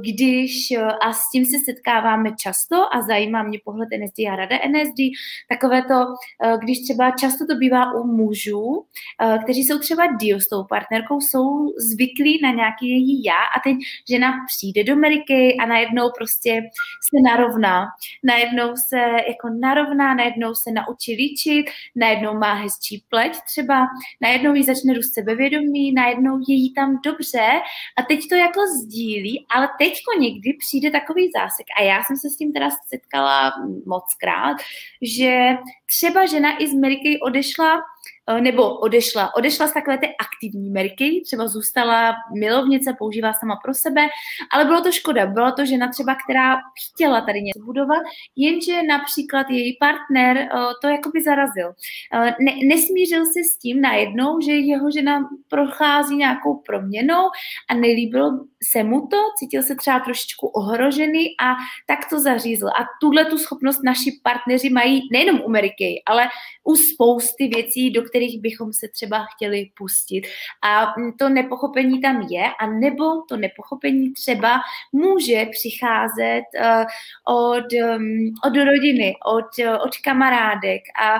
když 0.00 0.68
uh, 0.78 0.88
a 1.00 1.12
s 1.12 1.30
tím 1.30 1.44
se 1.44 1.56
setkáváme 1.64 2.30
často 2.40 2.94
a 2.94 3.02
zajímá 3.02 3.42
mě 3.42 3.58
pohled 3.64 3.88
NSD 3.98 4.18
a 4.32 4.36
rada 4.36 4.56
NSD, 4.68 4.98
takové 5.48 5.82
to, 5.82 6.06
když 6.62 6.82
třeba 6.84 7.10
často 7.10 7.46
to 7.46 7.54
bývá 7.54 7.94
u 7.94 8.06
mužů, 8.06 8.84
kteří 9.42 9.64
jsou 9.64 9.78
třeba 9.78 10.06
deal 10.06 10.40
s 10.40 10.48
tou 10.48 10.64
partnerkou, 10.64 11.20
jsou 11.20 11.72
zvyklí 11.78 12.40
na 12.42 12.50
nějaký 12.50 12.90
její 12.90 13.24
já 13.24 13.42
a 13.56 13.60
teď 13.64 13.76
žena 14.10 14.32
přijde 14.46 14.84
do 14.84 14.92
Ameriky 14.92 15.56
a 15.60 15.66
najednou 15.66 16.10
prostě 16.18 16.62
se 17.08 17.22
narovná. 17.24 17.86
Najednou 18.24 18.76
se 18.88 18.98
jako 19.28 19.48
narovná, 19.60 20.14
najednou 20.14 20.54
se 20.54 20.70
naučí 20.70 21.14
líčit, 21.14 21.51
najednou 21.96 22.38
má 22.38 22.52
hezčí 22.54 23.04
pleť 23.08 23.32
třeba, 23.46 23.86
najednou 24.20 24.54
jí 24.54 24.64
začne 24.64 24.94
růst 24.94 25.14
sebevědomí, 25.14 25.92
najednou 25.92 26.38
je 26.48 26.54
jí 26.54 26.74
tam 26.74 27.00
dobře. 27.04 27.48
A 27.98 28.02
teď 28.02 28.28
to 28.28 28.34
jako 28.34 28.60
sdílí, 28.82 29.46
ale 29.54 29.68
teďko 29.78 30.18
někdy 30.18 30.56
přijde 30.58 30.90
takový 30.90 31.30
zásek. 31.36 31.66
A 31.80 31.82
já 31.82 32.02
jsem 32.02 32.16
se 32.16 32.30
s 32.30 32.36
tím 32.36 32.52
teda 32.52 32.68
setkala 32.88 33.52
moc 33.86 34.04
krát, 34.20 34.56
že 35.02 35.56
třeba 35.86 36.26
žena 36.26 36.62
i 36.62 36.68
z 36.68 36.74
Meriky 36.74 37.20
odešla 37.20 37.82
nebo 38.40 38.78
odešla. 38.78 39.34
Odešla 39.36 39.66
z 39.66 39.72
takové 39.72 39.98
té 39.98 40.06
aktivní 40.06 40.70
Merky, 40.70 41.22
třeba 41.26 41.48
zůstala 41.48 42.14
milovnice, 42.38 42.94
používá 42.98 43.32
sama 43.32 43.56
pro 43.64 43.74
sebe, 43.74 44.00
ale 44.52 44.64
bylo 44.64 44.80
to 44.80 44.92
škoda. 44.92 45.26
Byla 45.26 45.52
to 45.52 45.66
žena 45.66 45.88
třeba, 45.88 46.14
která 46.14 46.56
chtěla 46.86 47.20
tady 47.20 47.42
něco 47.42 47.64
budovat, 47.64 48.02
jenže 48.36 48.82
například 48.82 49.50
její 49.50 49.76
partner 49.80 50.36
eh, 50.38 50.48
to 50.82 50.88
jakoby 50.88 51.22
zarazil. 51.22 51.72
Eh, 52.14 52.34
ne, 52.40 52.52
nesmířil 52.64 53.24
se 53.26 53.40
s 53.54 53.58
tím 53.58 53.80
najednou, 53.80 54.40
že 54.40 54.52
jeho 54.52 54.90
žena 54.90 55.28
prochází 55.48 56.16
nějakou 56.16 56.62
proměnou 56.66 57.22
a 57.70 57.74
nelíbilo 57.74 58.30
se 58.70 58.84
mu 58.84 59.00
to, 59.06 59.16
cítil 59.38 59.62
se 59.62 59.74
třeba 59.74 60.00
trošičku 60.00 60.46
ohrožený 60.46 61.24
a 61.42 61.54
tak 61.86 61.98
to 62.10 62.20
zařízl. 62.20 62.68
A 62.68 62.86
tuhle 63.00 63.24
tu 63.24 63.38
schopnost 63.38 63.80
naši 63.84 64.10
partneři 64.22 64.70
mají 64.70 65.00
nejenom 65.12 65.40
u 65.44 65.50
Meriky, 65.50 66.02
ale 66.06 66.28
u 66.64 66.76
spousty 66.76 67.48
věcí, 67.48 67.90
do 67.90 68.02
kterých 68.12 68.40
bychom 68.40 68.72
se 68.72 68.88
třeba 68.88 69.26
chtěli 69.34 69.70
pustit. 69.78 70.22
A 70.62 70.94
to 71.18 71.28
nepochopení 71.28 72.00
tam 72.00 72.26
je, 72.30 72.44
a 72.60 72.66
nebo 72.66 73.04
to 73.28 73.36
nepochopení 73.36 74.12
třeba 74.12 74.60
může 74.92 75.46
přicházet 75.50 76.44
uh, 76.60 76.84
od, 77.36 77.72
um, 77.72 78.34
od 78.46 78.64
rodiny, 78.64 79.14
od, 79.26 79.66
uh, 79.66 79.74
od 79.74 79.96
kamarádek 80.04 80.82
a 81.02 81.16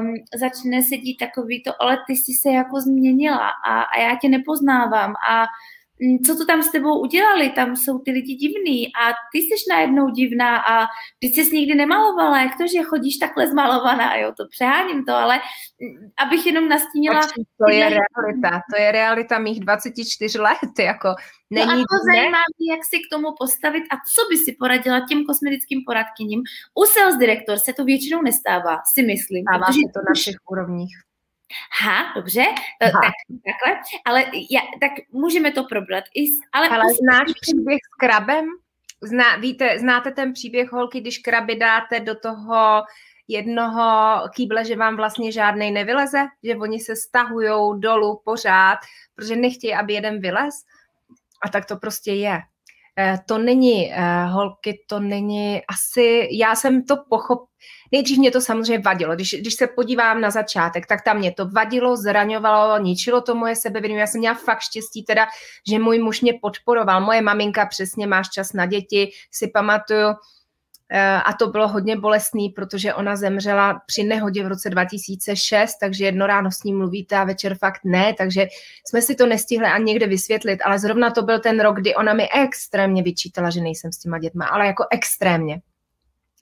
um, 0.00 0.14
začne 0.34 0.82
se 0.82 0.96
dít 0.96 1.16
takový 1.18 1.62
to, 1.62 1.82
ale 1.82 1.98
ty 2.06 2.12
jsi 2.12 2.32
se 2.32 2.50
jako 2.50 2.80
změnila 2.80 3.48
a, 3.66 3.82
a 3.82 4.00
já 4.00 4.16
tě 4.16 4.28
nepoznávám 4.28 5.14
a 5.30 5.44
Mm, 5.44 5.81
co 6.26 6.36
to 6.36 6.46
tam 6.46 6.62
s 6.62 6.70
tebou 6.70 7.00
udělali, 7.00 7.50
tam 7.50 7.76
jsou 7.76 7.98
ty 7.98 8.10
lidi 8.10 8.34
divný 8.34 8.86
a 8.86 9.12
ty 9.32 9.38
jsi 9.38 9.54
najednou 9.70 10.10
divná 10.10 10.56
a 10.56 10.86
ty 11.18 11.26
jsi 11.26 11.56
nikdy 11.56 11.74
nemalovala, 11.74 12.42
jak 12.42 12.56
to, 12.56 12.66
že 12.66 12.82
chodíš 12.82 13.16
takhle 13.16 13.46
zmalovaná, 13.46 14.16
jo, 14.16 14.32
to 14.36 14.44
přeháním 14.50 15.04
to, 15.04 15.12
ale 15.12 15.36
mm, 15.36 16.10
abych 16.26 16.46
jenom 16.46 16.68
nastínila... 16.68 17.20
To 17.58 17.70
je 17.70 17.88
realita, 17.88 18.60
to 18.74 18.82
je 18.82 18.92
realita 18.92 19.38
mých 19.38 19.60
24 19.60 20.38
let, 20.38 20.78
jako 20.78 21.14
není... 21.50 21.66
No 21.66 21.72
a 21.72 21.76
to 21.76 21.96
zajímá 22.14 22.38
mě, 22.58 22.74
jak 22.74 22.84
si 22.84 22.98
k 22.98 23.10
tomu 23.10 23.28
postavit 23.38 23.82
a 23.90 23.96
co 24.14 24.22
by 24.30 24.36
si 24.36 24.56
poradila 24.58 25.06
těm 25.08 25.24
kosmetickým 25.24 25.82
poradkyním. 25.86 26.42
U 26.74 26.84
sales 26.84 27.16
direktor 27.16 27.58
se 27.58 27.72
to 27.72 27.84
většinou 27.84 28.22
nestává, 28.22 28.78
si 28.94 29.02
myslím. 29.02 29.44
Stává 29.48 29.66
se 29.66 29.86
to 29.94 30.00
na 30.08 30.14
všech 30.14 30.36
úrovních. 30.50 31.11
Ha, 31.82 32.12
dobře, 32.16 32.44
e, 32.80 32.86
ha. 32.86 33.00
tak 33.02 33.12
takhle, 33.28 33.80
ale 34.04 34.24
já, 34.50 34.60
tak 34.80 34.92
můžeme 35.12 35.52
to 35.52 35.64
probrat. 35.64 36.04
I, 36.14 36.24
ale 36.52 36.68
ale 36.68 36.84
znáš 36.94 37.32
příběh 37.40 37.78
s 37.92 37.96
krabem? 37.98 38.44
Zná, 39.02 39.36
víte, 39.36 39.78
znáte 39.78 40.10
ten 40.10 40.32
příběh 40.32 40.72
holky, 40.72 41.00
když 41.00 41.18
kraby 41.18 41.56
dáte 41.56 42.00
do 42.00 42.14
toho 42.14 42.82
jednoho 43.28 44.20
kýble, 44.34 44.64
že 44.64 44.76
vám 44.76 44.96
vlastně 44.96 45.32
žádnej 45.32 45.70
nevyleze, 45.70 46.26
že 46.42 46.56
oni 46.56 46.80
se 46.80 46.96
stahujou 46.96 47.74
dolů 47.74 48.22
pořád, 48.24 48.78
protože 49.14 49.36
nechtějí, 49.36 49.74
aby 49.74 49.92
jeden 49.92 50.20
vylez. 50.20 50.54
A 51.44 51.48
tak 51.48 51.66
to 51.66 51.76
prostě 51.76 52.12
je. 52.12 52.40
E, 52.98 53.18
to 53.26 53.38
není, 53.38 53.92
e, 53.92 54.24
holky, 54.24 54.84
to 54.86 55.00
není 55.00 55.62
asi, 55.66 56.28
já 56.32 56.54
jsem 56.54 56.84
to 56.84 56.96
pochopila, 57.08 57.52
Nejdřív 57.92 58.18
mě 58.18 58.30
to 58.30 58.40
samozřejmě 58.40 58.78
vadilo. 58.78 59.14
Když, 59.14 59.34
když 59.40 59.54
se 59.54 59.66
podívám 59.66 60.20
na 60.20 60.30
začátek, 60.30 60.86
tak 60.86 61.04
tam 61.04 61.18
mě 61.18 61.32
to 61.32 61.48
vadilo, 61.48 61.96
zraňovalo, 61.96 62.78
ničilo 62.78 63.20
to 63.20 63.34
moje 63.34 63.56
sebevědomí. 63.56 64.00
Já 64.00 64.06
jsem 64.06 64.18
měla 64.18 64.34
fakt 64.34 64.60
štěstí 64.60 65.04
teda, 65.04 65.26
že 65.70 65.78
můj 65.78 65.98
muž 65.98 66.20
mě 66.20 66.32
podporoval. 66.42 67.00
Moje 67.00 67.22
maminka 67.22 67.66
přesně 67.66 68.06
máš 68.06 68.28
čas 68.28 68.52
na 68.52 68.66
děti, 68.66 69.10
si 69.30 69.48
pamatuju, 69.48 70.08
eh, 70.08 70.14
a 71.00 71.32
to 71.32 71.46
bylo 71.46 71.68
hodně 71.68 71.96
bolestný, 71.96 72.48
protože 72.48 72.94
ona 72.94 73.16
zemřela 73.16 73.80
při 73.86 74.04
nehodě 74.04 74.44
v 74.44 74.46
roce 74.46 74.70
2006, 74.70 75.78
takže 75.80 76.04
jedno 76.04 76.26
ráno 76.26 76.50
s 76.50 76.62
ním 76.62 76.78
mluvíte 76.78 77.16
a 77.16 77.24
večer 77.24 77.54
fakt 77.54 77.80
ne, 77.84 78.14
takže 78.18 78.46
jsme 78.86 79.02
si 79.02 79.14
to 79.14 79.26
nestihli 79.26 79.66
ani 79.66 79.84
někde 79.84 80.06
vysvětlit, 80.06 80.60
ale 80.64 80.78
zrovna 80.78 81.10
to 81.10 81.22
byl 81.22 81.38
ten 81.40 81.60
rok, 81.60 81.76
kdy 81.76 81.94
ona 81.94 82.14
mi 82.14 82.28
extrémně 82.32 83.02
vyčítala, 83.02 83.50
že 83.50 83.60
nejsem 83.60 83.92
s 83.92 83.98
těma 83.98 84.18
dětma, 84.18 84.46
ale 84.46 84.66
jako 84.66 84.84
extrémně. 84.90 85.60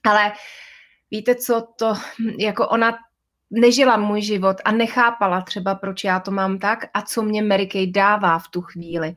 Ale 0.05 0.31
víte 1.11 1.35
co, 1.35 1.67
to 1.75 1.93
jako 2.39 2.67
ona 2.67 2.97
nežila 3.51 3.97
můj 3.97 4.21
život 4.21 4.57
a 4.65 4.71
nechápala 4.71 5.41
třeba, 5.41 5.75
proč 5.75 6.03
já 6.03 6.19
to 6.19 6.31
mám 6.31 6.59
tak 6.59 6.79
a 6.93 7.01
co 7.01 7.21
mě 7.23 7.43
Mary 7.43 7.67
Kay 7.67 7.91
dává 7.91 8.39
v 8.39 8.47
tu 8.47 8.61
chvíli. 8.61 9.15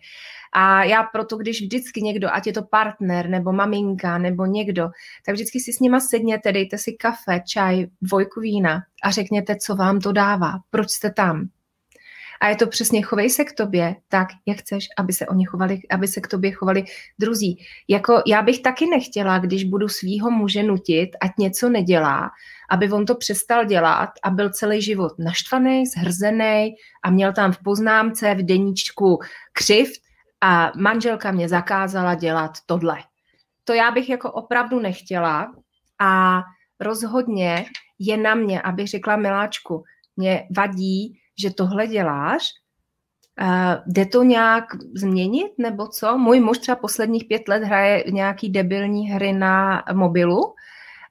A 0.52 0.84
já 0.84 1.02
proto, 1.02 1.36
když 1.36 1.62
vždycky 1.62 2.02
někdo, 2.02 2.28
ať 2.32 2.46
je 2.46 2.52
to 2.52 2.62
partner, 2.62 3.28
nebo 3.28 3.52
maminka, 3.52 4.18
nebo 4.18 4.46
někdo, 4.46 4.88
tak 5.26 5.34
vždycky 5.34 5.60
si 5.60 5.72
s 5.72 5.80
nima 5.80 6.00
sedněte, 6.00 6.52
dejte 6.52 6.78
si 6.78 6.92
kafe, 6.92 7.40
čaj, 7.48 7.86
dvojku 8.02 8.40
vína 8.40 8.82
a 9.04 9.10
řekněte, 9.10 9.56
co 9.56 9.76
vám 9.76 10.00
to 10.00 10.12
dává, 10.12 10.52
proč 10.70 10.90
jste 10.90 11.10
tam, 11.10 11.48
a 12.44 12.48
je 12.48 12.56
to 12.56 12.66
přesně 12.66 13.02
chovej 13.02 13.30
se 13.30 13.44
k 13.44 13.52
tobě 13.52 13.96
tak, 14.08 14.28
jak 14.46 14.58
chceš, 14.58 14.86
aby 14.98 15.12
se 15.12 15.26
oni 15.26 15.44
chovali, 15.44 15.80
aby 15.90 16.08
se 16.08 16.20
k 16.20 16.28
tobě 16.28 16.52
chovali 16.52 16.84
druzí. 17.18 17.64
Jako 17.88 18.22
já 18.26 18.42
bych 18.42 18.62
taky 18.62 18.86
nechtěla, 18.86 19.38
když 19.38 19.64
budu 19.64 19.88
svýho 19.88 20.30
muže 20.30 20.62
nutit, 20.62 21.10
ať 21.20 21.30
něco 21.38 21.68
nedělá, 21.68 22.30
aby 22.70 22.92
on 22.92 23.06
to 23.06 23.14
přestal 23.14 23.64
dělat 23.64 24.10
a 24.22 24.30
byl 24.30 24.50
celý 24.50 24.82
život 24.82 25.12
naštvaný, 25.18 25.86
zhrzený 25.86 26.74
a 27.04 27.10
měl 27.10 27.32
tam 27.32 27.52
v 27.52 27.58
poznámce 27.64 28.34
v 28.34 28.42
deníčku 28.42 29.18
křivt 29.52 30.00
a 30.40 30.72
manželka 30.76 31.32
mě 31.32 31.48
zakázala 31.48 32.14
dělat 32.14 32.52
tohle. 32.66 32.98
To 33.64 33.72
já 33.72 33.90
bych 33.90 34.08
jako 34.08 34.32
opravdu 34.32 34.80
nechtěla 34.80 35.52
a 36.00 36.40
rozhodně 36.80 37.64
je 37.98 38.16
na 38.16 38.34
mě, 38.34 38.62
abych 38.62 38.88
řekla 38.88 39.16
miláčku, 39.16 39.84
mě 40.16 40.48
vadí, 40.56 41.20
že 41.38 41.50
tohle 41.50 41.86
děláš, 41.86 42.44
Uh, 43.40 43.82
jde 43.86 44.06
to 44.06 44.22
nějak 44.22 44.64
změnit, 44.96 45.52
nebo 45.58 45.88
co? 45.88 46.18
Můj 46.18 46.40
muž 46.40 46.58
třeba 46.58 46.76
posledních 46.76 47.24
pět 47.24 47.48
let 47.48 47.64
hraje 47.64 48.04
nějaký 48.10 48.48
debilní 48.48 49.10
hry 49.10 49.32
na 49.32 49.84
mobilu 49.92 50.54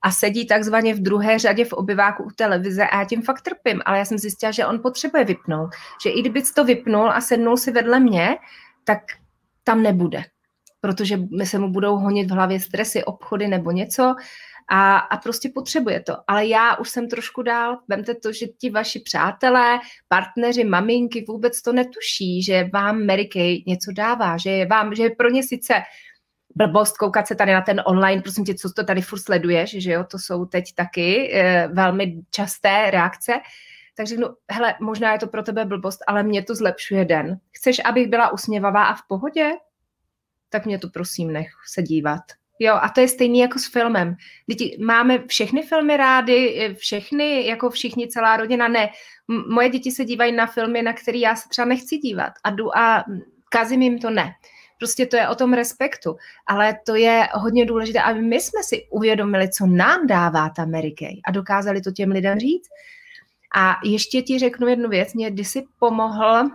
a 0.01 0.11
sedí 0.11 0.47
takzvaně 0.47 0.93
v 0.93 0.99
druhé 0.99 1.39
řadě 1.39 1.65
v 1.65 1.74
obyváku 1.74 2.24
u 2.24 2.30
televize 2.36 2.88
a 2.88 2.99
já 2.99 3.05
tím 3.05 3.21
fakt 3.21 3.41
trpím, 3.41 3.82
ale 3.86 3.97
já 3.97 4.05
jsem 4.05 4.17
zjistila, 4.17 4.51
že 4.51 4.65
on 4.65 4.80
potřebuje 4.80 5.24
vypnout. 5.26 5.69
Že 6.03 6.09
i 6.09 6.21
kdyby 6.21 6.41
to 6.55 6.63
vypnul 6.63 7.11
a 7.11 7.21
sednul 7.21 7.57
si 7.57 7.71
vedle 7.71 7.99
mě, 7.99 8.38
tak 8.84 8.99
tam 9.63 9.84
nebude. 9.84 10.24
Protože 10.82 11.19
se 11.43 11.59
mu 11.59 11.69
budou 11.69 11.97
honit 11.97 12.32
v 12.32 12.34
hlavě 12.34 12.59
stresy, 12.59 13.03
obchody 13.03 13.47
nebo 13.47 13.71
něco 13.71 14.15
a, 14.70 14.97
a 14.97 15.18
prostě 15.18 15.49
potřebuje 15.49 15.99
to. 15.99 16.18
Ale 16.28 16.47
já 16.47 16.76
už 16.76 16.89
jsem 16.89 17.09
trošku 17.09 17.41
dál. 17.41 17.78
Vemte 17.88 18.16
to, 18.16 18.32
že 18.32 18.47
ti 18.47 18.70
vaši 18.70 18.99
přátelé, 18.99 19.80
partneři, 20.07 20.64
maminky 20.64 21.26
vůbec 21.28 21.61
to 21.61 21.74
netuší, 21.74 22.43
že 22.43 22.70
vám 22.74 23.05
Mary 23.05 23.26
Kay 23.26 23.64
něco 23.68 23.91
dává, 23.95 24.38
že 24.38 24.49
je 24.49 24.66
vám, 24.66 24.95
že 24.95 25.03
je 25.03 25.09
pro 25.09 25.30
ně 25.30 25.43
sice 25.43 25.74
blbost 26.55 26.97
koukat 26.97 27.28
se 27.28 27.36
tady 27.36 27.53
na 27.53 27.61
ten 27.61 27.82
online, 27.86 28.22
prosím 28.22 28.45
tě, 28.45 28.55
co 28.55 28.70
to 28.70 28.84
tady 28.84 29.01
furt 29.01 29.20
sleduješ, 29.20 29.84
že 29.84 29.91
jo, 29.91 30.03
to 30.03 30.20
jsou 30.20 30.45
teď 30.45 30.74
taky 30.76 31.34
e, 31.34 31.68
velmi 31.68 32.22
časté 32.32 32.91
reakce, 32.91 33.34
tak 33.97 34.07
řeknu, 34.07 34.28
hele, 34.51 34.76
možná 34.82 35.14
je 35.14 35.20
to 35.20 35.28
pro 35.28 35.43
tebe 35.43 35.66
blbost, 35.66 35.99
ale 36.07 36.24
mě 36.24 36.43
to 36.43 36.55
zlepšuje 36.55 37.05
den. 37.05 37.39
Chceš, 37.51 37.82
abych 37.86 38.07
byla 38.07 38.34
usměvavá 38.34 38.86
a 38.86 38.95
v 38.95 39.01
pohodě? 39.07 39.51
tak 40.53 40.66
mě 40.66 40.80
to 40.80 40.89
prosím 40.89 41.34
nech 41.34 41.47
se 41.74 41.82
dívat. 41.82 42.22
Jo, 42.60 42.74
a 42.82 42.89
to 42.89 43.01
je 43.01 43.08
stejný 43.08 43.39
jako 43.39 43.60
s 43.60 43.68
filmem. 43.68 44.16
Děti, 44.49 44.78
máme 44.86 45.24
všechny 45.28 45.62
filmy 45.62 45.97
rády, 45.97 46.76
všechny, 46.78 47.47
jako 47.47 47.70
všichni, 47.70 48.08
celá 48.08 48.38
rodina, 48.38 48.68
ne. 48.68 48.89
Moje 49.49 49.70
děti 49.70 49.91
se 49.91 50.06
dívají 50.06 50.32
na 50.32 50.47
filmy, 50.47 50.82
na 50.82 50.93
které 50.93 51.18
já 51.18 51.36
se 51.36 51.49
třeba 51.49 51.66
nechci 51.66 51.97
dívat 51.97 52.34
a 52.43 52.49
jdu 52.49 52.78
a 52.78 53.06
kazím 53.49 53.82
jim 53.82 53.99
to 53.99 54.10
ne. 54.10 54.34
Prostě 54.78 55.06
to 55.06 55.18
je 55.18 55.28
o 55.28 55.36
tom 55.36 55.54
respektu. 55.54 56.16
Ale 56.47 56.78
to 56.86 56.95
je 56.95 57.28
hodně 57.34 57.66
důležité, 57.66 58.01
aby 58.01 58.22
my 58.22 58.41
jsme 58.41 58.64
si 58.64 58.88
uvědomili, 58.89 59.49
co 59.49 59.66
nám 59.66 60.08
dává 60.08 60.49
ta 60.49 60.66
Mary 60.66 60.91
Kay 60.91 61.22
a 61.26 61.32
dokázali 61.32 61.82
to 61.82 61.91
těm 61.91 62.12
lidem 62.12 62.39
říct. 62.39 62.70
A 63.56 63.76
ještě 63.84 64.22
ti 64.22 64.39
řeknu 64.39 64.68
jednu 64.68 64.89
věc. 64.89 65.14
Mě 65.14 65.32
kdysi 65.32 65.64
pomohl 65.80 66.49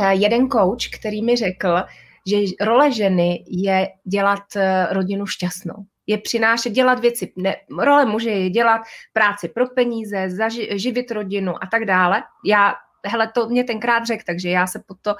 eh, 0.00 0.14
jeden 0.14 0.48
coach, 0.48 0.88
který 1.00 1.22
mi 1.22 1.36
řekl, 1.36 1.76
že 2.26 2.36
role 2.60 2.92
ženy 2.92 3.44
je 3.46 3.88
dělat 4.04 4.56
eh, 4.56 4.86
rodinu 4.90 5.26
šťastnou. 5.26 5.84
Je 6.06 6.18
přinášet, 6.18 6.70
dělat 6.70 7.00
věci, 7.00 7.32
ne, 7.36 7.56
role 7.78 8.04
muže 8.04 8.30
je 8.30 8.50
dělat 8.50 8.80
práci 9.12 9.48
pro 9.48 9.66
peníze, 9.66 10.30
zaži, 10.30 10.68
živit 10.78 11.10
rodinu 11.10 11.54
a 11.62 11.66
tak 11.66 11.84
dále. 11.84 12.22
Já 12.44 12.74
hele, 13.06 13.32
to 13.34 13.48
mě 13.48 13.64
tenkrát 13.64 14.06
řekl, 14.06 14.22
takže 14.26 14.48
já 14.48 14.66
se 14.66 14.82
pod 14.86 14.98
to, 15.02 15.14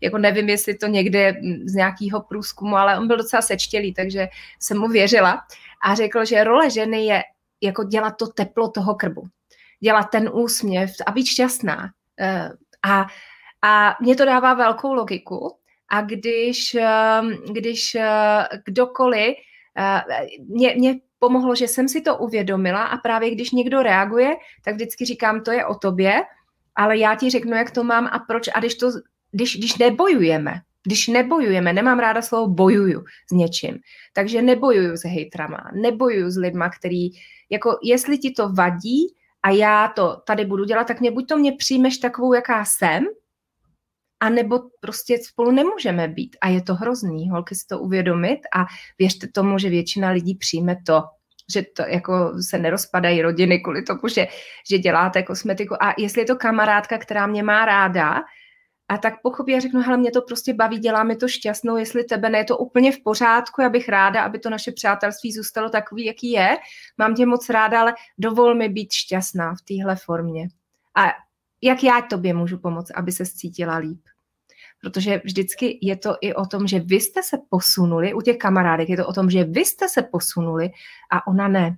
jako 0.00 0.18
nevím, 0.18 0.48
jestli 0.48 0.74
to 0.74 0.86
někde 0.86 1.34
z 1.64 1.74
nějakého 1.74 2.20
průzkumu, 2.20 2.76
ale 2.76 2.98
on 2.98 3.06
byl 3.06 3.16
docela 3.16 3.42
sečtělý, 3.42 3.94
takže 3.94 4.28
jsem 4.58 4.78
mu 4.78 4.88
věřila 4.88 5.42
a 5.84 5.94
řekl, 5.94 6.24
že 6.24 6.44
role 6.44 6.70
ženy 6.70 7.06
je 7.06 7.22
jako 7.60 7.84
dělat 7.84 8.14
to 8.18 8.26
teplo 8.26 8.68
toho 8.68 8.94
krbu, 8.94 9.22
dělat 9.80 10.02
ten 10.02 10.30
úsměv 10.32 10.90
a 11.06 11.10
být 11.10 11.26
šťastná. 11.26 11.90
Eh, 12.20 12.50
a, 12.82 13.06
a 13.62 13.96
mě 14.00 14.16
to 14.16 14.24
dává 14.24 14.54
velkou 14.54 14.94
logiku, 14.94 15.56
a 15.92 16.00
když, 16.00 16.74
ehm, 16.74 17.32
když 17.52 17.94
eh, 17.94 18.48
kdokoliv, 18.64 19.34
eh, 19.78 20.00
mě, 20.48 20.74
mě 20.78 20.94
pomohlo, 21.18 21.54
že 21.54 21.68
jsem 21.68 21.88
si 21.88 22.00
to 22.00 22.16
uvědomila 22.16 22.84
a 22.84 22.96
právě 22.96 23.30
když 23.30 23.50
někdo 23.50 23.82
reaguje, 23.82 24.36
tak 24.64 24.74
vždycky 24.74 25.04
říkám, 25.04 25.40
to 25.40 25.52
je 25.52 25.66
o 25.66 25.74
tobě, 25.74 26.22
ale 26.74 26.98
já 26.98 27.14
ti 27.14 27.30
řeknu, 27.30 27.56
jak 27.56 27.70
to 27.70 27.84
mám 27.84 28.06
a 28.06 28.18
proč. 28.18 28.48
A 28.54 28.58
když, 28.58 28.74
to, 28.74 28.86
když, 29.32 29.56
když 29.56 29.76
nebojujeme, 29.78 30.52
když 30.84 31.08
nebojujeme, 31.08 31.72
nemám 31.72 31.98
ráda 31.98 32.22
slovo 32.22 32.46
bojuju 32.48 33.04
s 33.28 33.32
něčím, 33.32 33.78
takže 34.12 34.42
nebojuju 34.42 34.96
se 34.96 35.08
hejtrama, 35.08 35.70
nebojuju 35.82 36.30
s 36.30 36.36
lidma, 36.36 36.70
který, 36.70 37.08
jako 37.50 37.78
jestli 37.82 38.18
ti 38.18 38.30
to 38.30 38.48
vadí 38.52 39.14
a 39.42 39.50
já 39.50 39.88
to 39.88 40.16
tady 40.26 40.44
budu 40.44 40.64
dělat, 40.64 40.86
tak 40.86 41.00
mě 41.00 41.10
buď 41.10 41.28
to 41.28 41.36
mě 41.36 41.52
přijmeš 41.52 41.98
takovou, 41.98 42.32
jaká 42.32 42.64
jsem, 42.64 43.04
a 44.22 44.28
nebo 44.28 44.60
prostě 44.80 45.18
spolu 45.18 45.50
nemůžeme 45.50 46.08
být. 46.08 46.36
A 46.40 46.48
je 46.48 46.62
to 46.62 46.74
hrozný, 46.74 47.30
holky 47.30 47.54
si 47.54 47.66
to 47.66 47.78
uvědomit 47.78 48.40
a 48.56 48.66
věřte 48.98 49.28
tomu, 49.28 49.58
že 49.58 49.68
většina 49.68 50.10
lidí 50.10 50.34
přijme 50.34 50.76
to, 50.86 51.02
že 51.54 51.62
to 51.76 51.82
jako 51.82 52.32
se 52.40 52.58
nerozpadají 52.58 53.22
rodiny 53.22 53.58
kvůli 53.58 53.82
tomu, 53.82 54.08
že, 54.14 54.26
že 54.70 54.78
děláte 54.78 55.22
kosmetiku. 55.22 55.74
A 55.82 55.94
jestli 55.98 56.20
je 56.20 56.26
to 56.26 56.36
kamarádka, 56.36 56.98
která 56.98 57.26
mě 57.26 57.42
má 57.42 57.64
ráda, 57.64 58.20
a 58.88 58.98
tak 58.98 59.14
pochopí 59.22 59.54
a 59.54 59.60
řeknu, 59.60 59.80
hele, 59.80 59.96
mě 59.96 60.10
to 60.10 60.22
prostě 60.22 60.54
baví, 60.54 60.78
dělá 60.78 61.04
mi 61.04 61.16
to 61.16 61.28
šťastnou, 61.28 61.76
jestli 61.76 62.04
tebe 62.04 62.30
ne, 62.30 62.38
je 62.38 62.44
to 62.44 62.58
úplně 62.58 62.92
v 62.92 63.02
pořádku, 63.04 63.62
já 63.62 63.68
bych 63.68 63.88
ráda, 63.88 64.22
aby 64.22 64.38
to 64.38 64.50
naše 64.50 64.72
přátelství 64.72 65.32
zůstalo 65.32 65.70
takový, 65.70 66.04
jaký 66.04 66.30
je. 66.30 66.56
Mám 66.98 67.14
tě 67.14 67.26
moc 67.26 67.48
ráda, 67.48 67.80
ale 67.80 67.94
dovol 68.18 68.54
mi 68.54 68.68
být 68.68 68.92
šťastná 68.92 69.54
v 69.54 69.62
téhle 69.68 69.96
formě. 69.96 70.48
A 70.96 71.12
jak 71.62 71.84
já 71.84 72.00
tobě 72.00 72.34
můžu 72.34 72.58
pomoct, 72.58 72.90
aby 72.94 73.12
se 73.12 73.26
cítila 73.26 73.76
líp? 73.76 74.00
Protože 74.82 75.20
vždycky 75.24 75.78
je 75.82 75.96
to 75.96 76.16
i 76.20 76.34
o 76.34 76.46
tom, 76.46 76.66
že 76.66 76.80
vy 76.80 76.96
jste 76.96 77.22
se 77.22 77.36
posunuli, 77.50 78.14
u 78.14 78.20
těch 78.20 78.36
kamarádek 78.36 78.88
je 78.88 78.96
to 78.96 79.06
o 79.06 79.12
tom, 79.12 79.30
že 79.30 79.44
vy 79.44 79.60
jste 79.60 79.88
se 79.88 80.02
posunuli 80.02 80.70
a 81.12 81.26
ona 81.26 81.48
ne. 81.48 81.76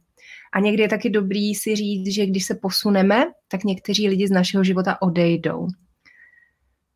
A 0.52 0.60
někdy 0.60 0.82
je 0.82 0.88
taky 0.88 1.10
dobrý 1.10 1.54
si 1.54 1.76
říct, 1.76 2.14
že 2.14 2.26
když 2.26 2.44
se 2.44 2.54
posuneme, 2.54 3.24
tak 3.48 3.64
někteří 3.64 4.08
lidi 4.08 4.28
z 4.28 4.30
našeho 4.30 4.64
života 4.64 5.02
odejdou. 5.02 5.66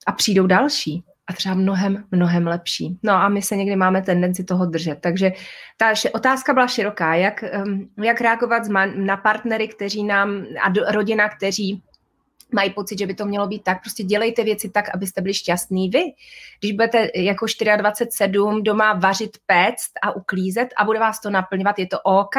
A 0.06 0.12
přijdou 0.12 0.46
další 0.46 1.04
a 1.26 1.32
třeba 1.32 1.54
mnohem, 1.54 2.04
mnohem 2.10 2.46
lepší. 2.46 2.98
No 3.02 3.12
a 3.12 3.28
my 3.28 3.42
se 3.42 3.56
někdy 3.56 3.76
máme 3.76 4.02
tendenci 4.02 4.44
toho 4.44 4.66
držet. 4.66 4.98
Takže 5.00 5.32
ta 5.76 5.92
otázka 6.14 6.54
byla 6.54 6.66
široká, 6.66 7.14
jak, 7.14 7.44
jak 8.04 8.20
reagovat 8.20 8.62
na 8.96 9.16
partnery, 9.16 9.68
kteří 9.68 10.04
nám, 10.04 10.44
a 10.62 10.92
rodina, 10.92 11.28
kteří 11.28 11.82
mají 12.54 12.70
pocit, 12.70 12.98
že 12.98 13.06
by 13.06 13.14
to 13.14 13.26
mělo 13.26 13.46
být 13.46 13.64
tak, 13.64 13.80
prostě 13.80 14.02
dělejte 14.02 14.44
věci 14.44 14.70
tak, 14.70 14.94
abyste 14.94 15.20
byli 15.20 15.34
šťastní 15.34 15.88
vy. 15.88 16.02
Když 16.60 16.72
budete 16.72 17.08
jako 17.14 17.44
24-7 17.44 18.62
doma 18.62 18.92
vařit, 18.92 19.38
péct 19.46 19.90
a 20.02 20.16
uklízet 20.16 20.68
a 20.76 20.84
bude 20.84 20.98
vás 20.98 21.20
to 21.20 21.30
naplňovat, 21.30 21.78
je 21.78 21.86
to 21.86 22.00
OK. 22.00 22.36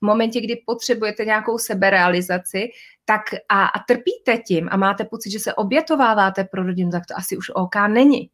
V 0.00 0.06
momentě, 0.06 0.40
kdy 0.40 0.62
potřebujete 0.66 1.24
nějakou 1.24 1.58
seberealizaci, 1.58 2.68
tak 3.04 3.22
a, 3.48 3.66
a 3.66 3.78
trpíte 3.78 4.38
tím 4.46 4.68
a 4.70 4.76
máte 4.76 5.04
pocit, 5.04 5.30
že 5.30 5.38
se 5.38 5.54
obětováváte 5.54 6.44
pro 6.44 6.62
rodinu, 6.62 6.90
tak 6.90 7.06
to 7.06 7.14
asi 7.16 7.36
už 7.36 7.50
OK 7.54 7.74
není. 7.88 8.30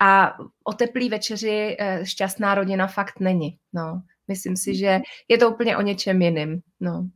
A 0.00 0.36
o 0.64 0.72
teplý 0.72 1.08
večeři 1.08 1.76
eh, 1.78 2.06
šťastná 2.06 2.54
rodina 2.54 2.86
fakt 2.86 3.20
není. 3.20 3.58
No, 3.72 4.02
myslím 4.28 4.56
si, 4.56 4.76
že 4.76 5.00
je 5.28 5.38
to 5.38 5.50
úplně 5.50 5.76
o 5.76 5.82
něčem 5.82 6.22
jiným. 6.22 6.60
No. 6.80 7.08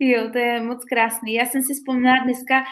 Jo, 0.00 0.30
to 0.32 0.38
je 0.38 0.62
moc 0.62 0.84
krásný. 0.84 1.34
Já 1.34 1.46
jsem 1.46 1.62
si 1.62 1.74
vzpomněla 1.74 2.16
dneska, 2.24 2.64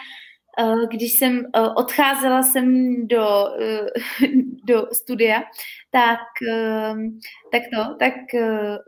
eh, 0.59 0.87
když 0.91 1.13
jsem 1.13 1.39
eh, 1.39 1.61
odcházela 1.61 2.43
jsem 2.43 2.95
do, 3.07 3.45
eh, 3.61 3.87
do 4.67 4.87
studia, 4.93 5.43
tak, 5.91 6.19
tak 7.51 7.61
to, 7.73 7.95
tak 7.99 8.13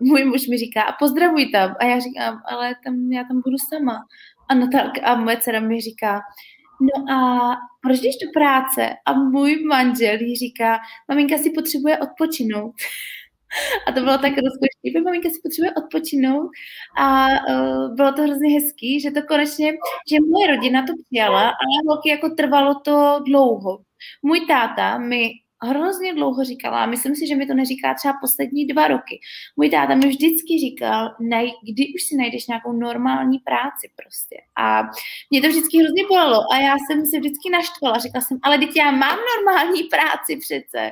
můj 0.02 0.26
muž 0.26 0.48
mi 0.48 0.58
říká, 0.58 0.82
a 0.82 0.96
pozdravuj 1.00 1.52
tam. 1.52 1.76
A 1.80 1.86
já 1.86 2.00
říkám, 2.00 2.42
ale 2.46 2.76
tam, 2.86 3.12
já 3.12 3.24
tam 3.24 3.42
budu 3.42 3.58
sama. 3.70 4.00
A, 4.50 4.56
tak, 4.72 4.92
a 5.04 5.16
moje 5.16 5.38
dcera 5.38 5.60
mi 5.60 5.82
říká, 5.82 6.22
no 6.82 7.16
a 7.16 7.52
proč 7.82 8.00
jdeš 8.00 8.16
do 8.18 8.32
práce? 8.34 8.90
A 9.06 9.14
můj 9.14 9.64
manžel 9.64 10.18
jí 10.22 10.36
říká, 10.36 10.80
maminka 11.10 11.38
si 11.38 11.50
potřebuje 11.50 11.98
odpočinout. 11.98 12.74
A 13.88 13.92
to 13.92 14.00
bylo 14.00 14.18
tak 14.18 14.34
rozkošný. 14.34 15.04
Maminka 15.04 15.30
si 15.30 15.40
potřebuje 15.44 15.72
odpočinout 15.74 16.50
a 16.98 17.28
uh, 17.28 17.96
bylo 17.96 18.14
to 18.14 18.22
hrozně 18.22 18.54
hezký, 18.54 19.00
že 19.02 19.12
to 19.12 19.22
konečně, 19.28 19.72
že 20.12 20.18
moje 20.32 20.56
rodina 20.56 20.86
to 20.88 20.94
přijala, 21.06 21.42
ale 21.42 21.76
holky 21.88 22.10
jako 22.10 22.30
trvalo 22.30 22.76
to 22.76 23.20
dlouho. 23.26 23.80
Můj 24.24 24.46
táta 24.48 24.98
mi 24.98 25.32
hrozně 25.64 26.14
dlouho 26.14 26.44
říkala, 26.44 26.84
a 26.84 26.86
myslím 26.86 27.16
si, 27.16 27.28
že 27.28 27.36
mi 27.36 27.46
to 27.46 27.54
neříká 27.54 27.94
třeba 27.94 28.14
poslední 28.22 28.66
dva 28.66 28.88
roky. 28.88 29.20
Můj 29.56 29.70
táta 29.70 29.96
mi 29.96 30.08
vždycky 30.08 30.60
říkal, 30.60 31.16
nej, 31.20 31.52
kdy 31.72 31.84
už 31.96 32.04
si 32.04 32.16
najdeš 32.16 32.48
nějakou 32.48 32.72
normální 32.72 33.40
práci 33.40 33.92
prostě. 33.96 34.36
A 34.58 34.84
mě 35.30 35.42
to 35.42 35.48
vždycky 35.48 35.78
hrozně 35.78 36.04
bolelo 36.08 36.54
a 36.54 36.58
já 36.58 36.76
jsem 36.78 37.06
se 37.06 37.20
vždycky 37.20 37.50
naštvala. 37.52 37.98
Řekla 37.98 38.22
jsem, 38.22 38.40
ale 38.44 38.58
teď 38.58 38.76
já 38.76 38.92
mám 38.92 39.18
normální 39.38 39.84
práci 39.84 40.38
přece. 40.38 40.92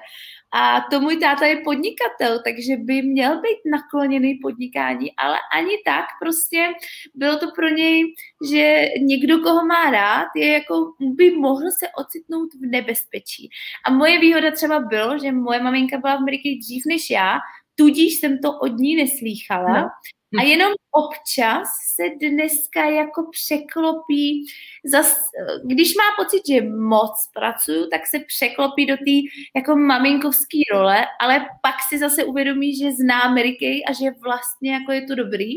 A 0.51 0.81
to 0.91 0.99
můj 0.99 1.17
táta 1.17 1.45
je 1.45 1.61
podnikatel, 1.63 2.39
takže 2.43 2.77
by 2.77 3.01
měl 3.01 3.41
být 3.41 3.69
nakloněný 3.71 4.35
podnikání, 4.35 5.15
ale 5.17 5.37
ani 5.53 5.71
tak 5.85 6.05
prostě 6.21 6.67
bylo 7.15 7.37
to 7.37 7.51
pro 7.55 7.69
něj, 7.69 8.03
že 8.51 8.85
někdo, 9.01 9.39
koho 9.39 9.65
má 9.65 9.91
rád, 9.91 10.27
je 10.35 10.53
jako, 10.53 10.93
by 11.01 11.31
mohl 11.31 11.71
se 11.79 11.87
ocitnout 11.97 12.53
v 12.53 12.65
nebezpečí. 12.65 13.49
A 13.85 13.91
moje 13.91 14.19
výhoda 14.19 14.51
třeba 14.51 14.79
bylo, 14.79 15.19
že 15.19 15.31
moje 15.31 15.63
maminka 15.63 15.97
byla 15.97 16.15
v 16.15 16.17
Americe 16.17 16.49
dřív 16.59 16.83
než 16.87 17.09
já, 17.09 17.37
tudíž 17.75 18.19
jsem 18.19 18.37
to 18.37 18.59
od 18.59 18.77
ní 18.77 18.95
neslýchala. 18.95 19.81
No. 19.81 19.89
A 20.37 20.43
jenom 20.43 20.73
občas 20.91 21.67
se 21.95 22.03
dneska 22.29 22.85
jako 22.85 23.29
překlopí, 23.31 24.45
zas, 24.85 25.17
když 25.63 25.95
má 25.95 26.23
pocit, 26.23 26.41
že 26.47 26.61
moc 26.69 27.11
pracuju, 27.33 27.87
tak 27.91 28.07
se 28.07 28.19
překlopí 28.19 28.85
do 28.85 28.97
té 28.97 29.17
jako 29.55 29.75
maminkovské 29.75 30.57
role, 30.73 31.05
ale 31.21 31.39
pak 31.61 31.75
si 31.89 31.99
zase 31.99 32.23
uvědomí, 32.23 32.75
že 32.75 32.91
zná 32.91 33.21
Ameriky 33.21 33.83
a 33.87 33.93
že 33.93 34.11
vlastně 34.23 34.73
jako 34.73 34.91
je 34.91 35.01
to 35.01 35.15
dobrý, 35.15 35.51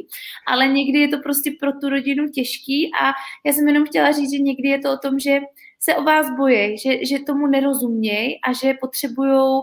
ale 0.46 0.68
někdy 0.68 0.98
je 0.98 1.08
to 1.08 1.18
prostě 1.18 1.52
pro 1.60 1.72
tu 1.72 1.88
rodinu 1.88 2.28
těžký 2.28 2.90
a 3.02 3.12
já 3.46 3.52
jsem 3.52 3.68
jenom 3.68 3.86
chtěla 3.86 4.12
říct, 4.12 4.30
že 4.32 4.38
někdy 4.38 4.68
je 4.68 4.78
to 4.78 4.92
o 4.92 4.98
tom, 4.98 5.18
že 5.18 5.40
se 5.84 5.96
o 5.96 6.02
vás 6.02 6.26
bojí, 6.36 6.78
že, 6.78 7.06
že 7.06 7.18
tomu 7.18 7.46
nerozumějí 7.46 8.40
a 8.48 8.52
že 8.52 8.74
potřebují 8.80 9.32
uh, 9.32 9.62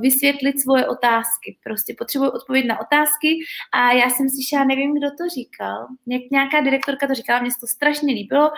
vysvětlit 0.00 0.60
svoje 0.60 0.88
otázky. 0.88 1.58
Prostě 1.64 1.94
potřebují 1.98 2.30
odpovědět 2.30 2.68
na 2.68 2.80
otázky 2.80 3.38
a 3.72 3.92
já 3.92 4.10
jsem 4.10 4.28
slyšela, 4.28 4.64
nevím, 4.64 4.94
kdo 4.94 5.06
to 5.10 5.28
říkal, 5.34 5.86
nějak, 6.06 6.22
nějaká 6.30 6.60
direktorka 6.60 7.06
to 7.06 7.14
říkala, 7.14 7.40
mě 7.40 7.50
to 7.60 7.66
strašně 7.66 8.14
líbilo, 8.14 8.50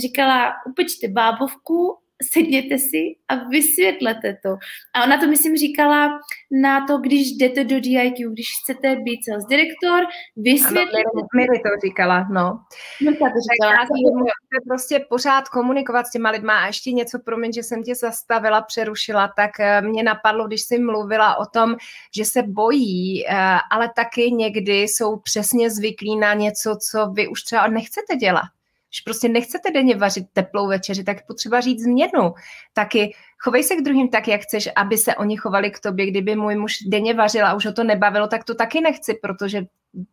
říkala, 0.00 0.52
upečte 0.66 1.08
bábovku 1.08 1.98
sedněte 2.32 2.78
si 2.78 3.16
a 3.28 3.34
vysvětlete 3.34 4.36
to. 4.42 4.56
A 4.94 5.04
ona 5.04 5.18
to, 5.20 5.26
myslím, 5.26 5.56
říkala 5.56 6.20
na 6.62 6.86
to, 6.86 6.98
když 6.98 7.32
jdete 7.32 7.64
do 7.64 7.80
DIQ, 7.80 8.30
když 8.30 8.48
chcete 8.62 8.96
být 8.96 9.20
sales 9.24 9.44
direktor, 9.44 10.06
vysvětlete. 10.36 11.10
Ano, 11.14 11.26
Miri 11.36 11.58
to 11.58 11.86
říkala, 11.86 12.26
no. 12.32 12.60
No, 13.00 13.12
to 13.12 13.24
říkala. 13.52 13.72
Já 13.72 13.86
jsem 13.86 14.68
prostě 14.68 15.06
pořád 15.08 15.48
komunikovat 15.48 16.06
s 16.06 16.10
těma 16.10 16.30
lidma 16.30 16.58
a 16.58 16.66
ještě 16.66 16.92
něco, 16.92 17.18
promiň, 17.18 17.52
že 17.52 17.62
jsem 17.62 17.82
tě 17.82 17.94
zastavila, 17.94 18.62
přerušila, 18.62 19.32
tak 19.36 19.60
eh, 19.60 19.82
mě 19.82 20.02
napadlo, 20.02 20.46
když 20.46 20.62
jsi 20.62 20.78
mluvila 20.78 21.36
o 21.36 21.46
tom, 21.46 21.76
že 22.16 22.24
se 22.24 22.42
bojí, 22.42 23.26
eh, 23.26 23.34
ale 23.70 23.90
taky 23.96 24.30
někdy 24.30 24.82
jsou 24.82 25.16
přesně 25.16 25.70
zvyklí 25.70 26.16
na 26.16 26.34
něco, 26.34 26.76
co 26.90 27.06
vy 27.06 27.28
už 27.28 27.42
třeba 27.42 27.66
nechcete 27.66 28.16
dělat. 28.16 28.59
Když 28.90 29.00
prostě 29.00 29.28
nechcete 29.28 29.70
denně 29.70 29.96
vařit 29.96 30.24
teplou 30.32 30.68
večeři, 30.68 31.04
tak 31.04 31.26
potřeba 31.26 31.60
říct 31.60 31.82
změnu. 31.82 32.34
Taky 32.72 33.14
chovej 33.38 33.62
se 33.62 33.76
k 33.76 33.80
druhým 33.80 34.08
tak, 34.08 34.28
jak 34.28 34.40
chceš, 34.40 34.68
aby 34.76 34.98
se 34.98 35.14
oni 35.14 35.36
chovali 35.36 35.70
k 35.70 35.80
tobě. 35.80 36.10
Kdyby 36.10 36.36
můj 36.36 36.56
muž 36.56 36.78
denně 36.86 37.14
vařil 37.14 37.46
a 37.46 37.54
už 37.54 37.66
ho 37.66 37.72
to 37.72 37.84
nebavilo, 37.84 38.28
tak 38.28 38.44
to 38.44 38.54
taky 38.54 38.80
nechci, 38.80 39.14
protože 39.14 39.62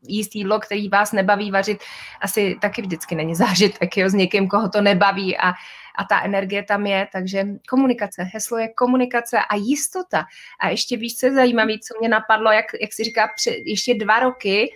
jíst 0.08 0.36
jídlo, 0.36 0.60
který 0.60 0.90
vás 0.90 1.12
nebaví 1.12 1.52
vařit, 1.52 1.84
asi 2.22 2.58
taky 2.62 2.82
vždycky 2.82 3.16
není 3.16 3.36
zážitek 3.46 3.98
jo, 3.98 4.10
s 4.10 4.14
někým, 4.14 4.48
koho 4.48 4.70
to 4.70 4.82
nebaví 4.82 5.38
a, 5.38 5.50
a 5.96 6.04
ta 6.10 6.22
energie 6.22 6.64
tam 6.64 6.86
je, 6.86 7.08
takže 7.12 7.46
komunikace, 7.70 8.24
heslo 8.34 8.58
je 8.58 8.68
komunikace 8.68 9.40
a 9.40 9.56
jistota. 9.56 10.26
A 10.60 10.70
ještě 10.70 10.98
víš, 10.98 11.16
co 11.16 11.26
je 11.26 11.34
zajímavé, 11.34 11.74
co 11.74 12.00
mě 12.00 12.10
napadlo, 12.10 12.52
jak, 12.52 12.66
jak 12.82 12.94
si 12.94 13.04
říká, 13.04 13.30
před, 13.36 13.56
ještě 13.66 13.94
dva 13.94 14.20
roky, 14.20 14.70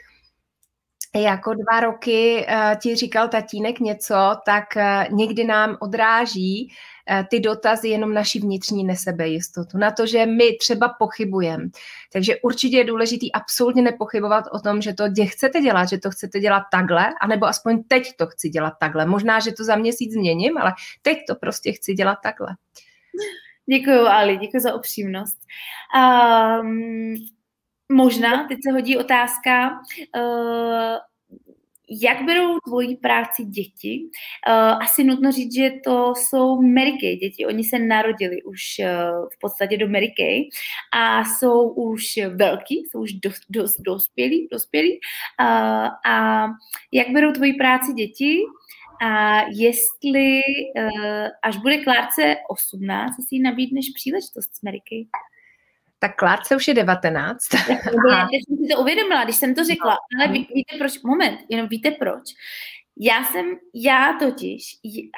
jako 1.16 1.54
dva 1.54 1.80
roky 1.80 2.46
uh, 2.50 2.80
ti 2.80 2.96
říkal 2.96 3.28
tatínek 3.28 3.80
něco, 3.80 4.16
tak 4.46 4.66
uh, 4.76 5.18
někdy 5.18 5.44
nám 5.44 5.78
odráží 5.80 6.68
uh, 7.12 7.28
ty 7.28 7.40
dotazy 7.40 7.88
jenom 7.88 8.14
naší 8.14 8.40
vnitřní 8.40 8.84
nesebejistotu, 8.84 9.78
na 9.78 9.92
to, 9.92 10.06
že 10.06 10.26
my 10.26 10.58
třeba 10.60 10.90
pochybujeme. 11.00 11.64
Takže 12.14 12.36
určitě 12.44 12.78
je 12.78 12.84
důležitý 12.84 13.32
absolutně 13.32 13.82
nepochybovat 13.82 14.46
o 14.52 14.60
tom, 14.60 14.82
že 14.82 14.94
to 14.94 15.08
dě 15.08 15.26
chcete 15.26 15.62
dělat, 15.62 15.90
že 15.90 15.98
to 15.98 16.12
chcete 16.12 16.40
dělat 16.40 16.64
takhle, 16.72 17.06
anebo 17.22 17.46
aspoň 17.46 17.84
teď 17.84 18.16
to 18.18 18.28
chci 18.28 18.50
dělat 18.50 18.74
takhle. 18.80 19.06
Možná, 19.06 19.40
že 19.40 19.52
to 19.52 19.64
za 19.64 19.76
měsíc 19.76 20.14
změním, 20.14 20.58
ale 20.58 20.74
teď 21.02 21.18
to 21.28 21.36
prostě 21.36 21.72
chci 21.72 21.94
dělat 21.94 22.18
takhle. 22.24 22.48
Děkuji, 23.70 24.00
Ali, 24.00 24.38
děkuji 24.38 24.60
za 24.60 24.74
upřímnost. 24.76 25.38
Um, 26.62 27.16
Možná, 27.92 28.48
teď 28.48 28.58
se 28.64 28.72
hodí 28.72 28.98
otázka, 28.98 29.70
uh, 30.18 30.98
jak 32.02 32.26
berou 32.26 32.60
tvoji 32.60 32.98
práci 32.98 33.44
děti? 33.44 34.02
Uh, 34.48 34.84
asi 34.84 35.04
nutno 35.04 35.32
říct, 35.32 35.56
že 35.56 35.72
to 35.84 36.14
jsou 36.16 36.62
Mary 36.62 36.92
Kay 36.92 37.16
děti. 37.16 37.46
Oni 37.46 37.64
se 37.64 37.80
narodili 37.80 38.44
už 38.44 38.62
uh, 38.80 39.28
v 39.36 39.40
podstatě 39.40 39.78
do 39.78 39.88
Mary 39.88 40.14
Kay 40.18 40.44
a 40.94 41.24
jsou 41.24 41.70
už 41.70 42.04
velký, 42.36 42.84
jsou 42.86 43.02
už 43.02 43.14
dost, 43.14 43.42
dost 43.50 43.78
dospělí, 43.80 44.48
dospělí. 44.52 45.00
A 46.06 46.46
jak 46.92 47.10
berou 47.10 47.32
tvoji 47.32 47.54
práci 47.54 47.94
děti? 47.94 48.40
A 49.04 49.42
jestli, 49.50 50.42
až 51.44 51.58
bude 51.58 51.78
Klárce 51.78 52.36
18, 52.50 53.16
jestli 53.20 53.40
nabídneš 53.40 53.86
příležitost 53.96 54.56
s 54.56 54.62
Mary 54.62 54.80
Kay? 54.90 55.06
Tak 56.02 56.16
Klárce 56.16 56.56
už 56.56 56.68
je 56.68 56.74
19. 56.74 57.40
Já 58.10 58.28
jsem 58.28 58.58
si 58.58 58.74
to 58.74 58.82
uvědomila, 58.82 59.24
když 59.24 59.36
jsem 59.36 59.56
to 59.56 59.64
řekla, 59.64 59.92
no. 59.92 60.24
ale 60.24 60.34
ví, 60.34 60.48
víte 60.56 60.78
proč, 60.78 61.02
moment, 61.02 61.40
jenom 61.50 61.68
víte 61.68 61.92
proč. 61.92 62.24
Já 63.00 63.24
jsem, 63.24 63.46
já 63.76 64.18
totiž, 64.20 64.64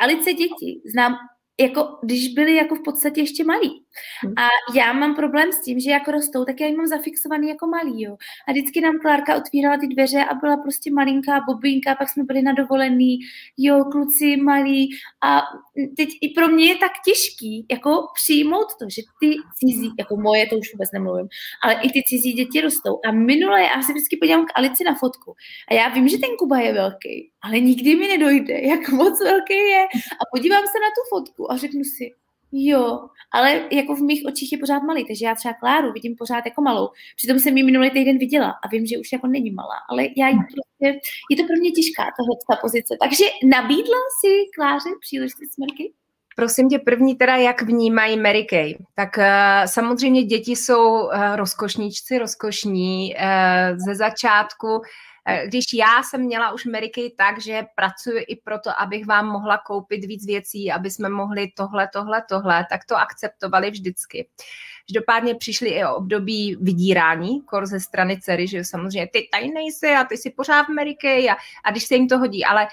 Alice 0.02 0.34
děti 0.34 0.82
znám 0.94 1.16
jako 1.60 1.98
když 2.04 2.34
byli 2.34 2.56
jako 2.56 2.76
v 2.76 2.84
podstatě 2.84 3.22
ještě 3.22 3.44
malí. 3.44 3.83
Hm. 4.26 4.34
A 4.38 4.48
já 4.76 4.94
mám 4.94 5.16
problém 5.16 5.52
s 5.52 5.62
tím, 5.62 5.80
že 5.80 5.92
jako 5.92 6.12
rostou, 6.12 6.46
tak 6.46 6.62
já 6.62 6.68
jim 6.68 6.78
mám 6.78 6.88
zafixovaný 6.88 7.50
jako 7.50 7.68
malý, 7.68 8.02
jo. 8.02 8.18
A 8.48 8.52
vždycky 8.52 8.82
nám 8.82 9.00
Klárka 9.00 9.36
otvírala 9.36 9.78
ty 9.78 9.88
dveře 9.88 10.24
a 10.24 10.34
byla 10.34 10.58
prostě 10.58 10.92
malinká 10.92 11.42
bobinka, 11.48 11.96
pak 11.96 12.10
jsme 12.10 12.24
byli 12.24 12.42
na 12.42 12.54
dovolený, 12.54 13.20
jo, 13.58 13.86
kluci 13.92 14.38
malí. 14.38 14.90
A 15.24 15.42
teď 15.98 16.10
i 16.22 16.30
pro 16.30 16.48
mě 16.48 16.66
je 16.66 16.76
tak 16.76 16.92
těžký, 17.06 17.66
jako 17.72 18.08
přijmout 18.24 18.68
to, 18.80 18.86
že 18.90 19.02
ty 19.20 19.36
cizí, 19.60 19.92
jako 20.00 20.18
moje, 20.18 20.48
to 20.48 20.58
už 20.58 20.74
vůbec 20.74 20.92
nemluvím, 20.92 21.28
ale 21.64 21.74
i 21.74 21.90
ty 21.92 22.04
cizí 22.08 22.34
děti 22.34 22.62
rostou. 22.62 23.00
A 23.06 23.12
minule 23.12 23.62
já 23.62 23.82
se 23.82 23.92
vždycky 23.92 24.18
podívám 24.18 24.46
k 24.46 24.52
Alici 24.56 24.84
na 24.84 24.96
fotku. 24.96 25.34
A 25.72 25.74
já 25.74 25.90
vím, 25.90 26.08
že 26.08 26.18
ten 26.18 26.30
Kuba 26.40 26.60
je 26.60 26.74
velký, 26.74 27.32
ale 27.42 27.60
nikdy 27.60 27.96
mi 27.96 28.08
nedojde, 28.08 28.60
jak 28.62 28.90
moc 28.90 29.24
velký 29.24 29.54
je. 29.54 29.84
A 29.94 30.24
podívám 30.36 30.64
se 30.64 30.80
na 30.80 30.90
tu 30.90 31.02
fotku 31.10 31.52
a 31.52 31.58
řeknu 31.58 31.84
si, 31.84 32.12
jo, 32.54 33.00
ale 33.32 33.62
jako 33.72 33.96
v 33.96 34.02
mých 34.02 34.26
očích 34.26 34.52
je 34.52 34.58
pořád 34.58 34.84
malý, 34.84 35.06
takže 35.08 35.26
já 35.26 35.36
třeba 35.36 35.54
Kláru 35.54 35.92
vidím 35.92 36.16
pořád 36.16 36.46
jako 36.46 36.62
malou. 36.62 36.90
Přitom 37.16 37.40
jsem 37.40 37.58
ji 37.58 37.64
minulý 37.64 37.92
týden 37.92 38.18
viděla 38.18 38.50
a 38.64 38.68
vím, 38.68 38.86
že 38.86 38.98
už 38.98 39.12
jako 39.12 39.28
není 39.28 39.52
malá, 39.52 39.76
ale 39.90 40.04
já 40.04 40.28
prostě, 40.30 41.00
je 41.32 41.38
to 41.38 41.44
pro 41.44 41.56
mě 41.60 41.72
těžká 41.72 42.04
tahle 42.04 42.36
ta 42.50 42.56
pozice. 42.62 42.98
Takže 43.02 43.26
nabídla 43.44 43.98
si 44.22 44.32
Kláře 44.56 44.90
příležitost 45.02 45.54
smrky? 45.54 45.94
Prosím 46.36 46.70
tě, 46.70 46.80
první 46.80 47.16
teda, 47.16 47.36
jak 47.36 47.62
vnímají 47.62 48.20
Mary 48.20 48.46
Kay. 48.46 48.74
Tak 48.96 49.18
uh, 49.18 49.24
samozřejmě 49.66 50.24
děti 50.24 50.52
jsou 50.52 51.04
uh, 51.04 51.10
rozkošníčci, 51.36 52.18
rozkošní. 52.18 53.16
Uh, 53.16 53.78
ze 53.78 53.96
začátku 53.96 54.82
když 55.46 55.66
já 55.74 56.04
jsem 56.04 56.22
měla 56.22 56.52
už 56.52 56.66
Meriky 56.66 57.14
tak, 57.18 57.42
že 57.42 57.66
pracuji 57.76 58.20
i 58.20 58.36
proto, 58.36 58.82
abych 58.82 59.06
vám 59.06 59.28
mohla 59.28 59.58
koupit 59.58 60.06
víc 60.06 60.26
věcí, 60.26 60.72
aby 60.72 60.92
jsme 60.92 61.10
mohli 61.10 61.52
tohle, 61.58 61.90
tohle, 61.94 62.24
tohle, 62.30 62.66
tak 62.70 62.86
to 62.86 62.96
akceptovali 62.98 63.72
vždycky. 63.72 64.30
Každopádně 64.88 65.36
přišly 65.36 65.70
i 65.70 65.86
období 65.86 66.58
vydírání, 66.62 67.42
kor 67.42 67.66
ze 67.66 67.80
strany 67.80 68.20
dcery, 68.20 68.48
že 68.48 68.64
samozřejmě 68.64 69.08
ty 69.08 69.28
tady 69.32 69.48
nejsi 69.48 69.92
a 69.92 70.04
ty 70.04 70.18
si 70.18 70.30
pořád 70.30 70.64
v 70.64 70.70
Ameriky 70.70 71.30
a, 71.30 71.36
a 71.64 71.72
když 71.72 71.84
se 71.84 71.96
jim 71.96 72.08
to 72.08 72.18
hodí, 72.18 72.46
ale 72.46 72.68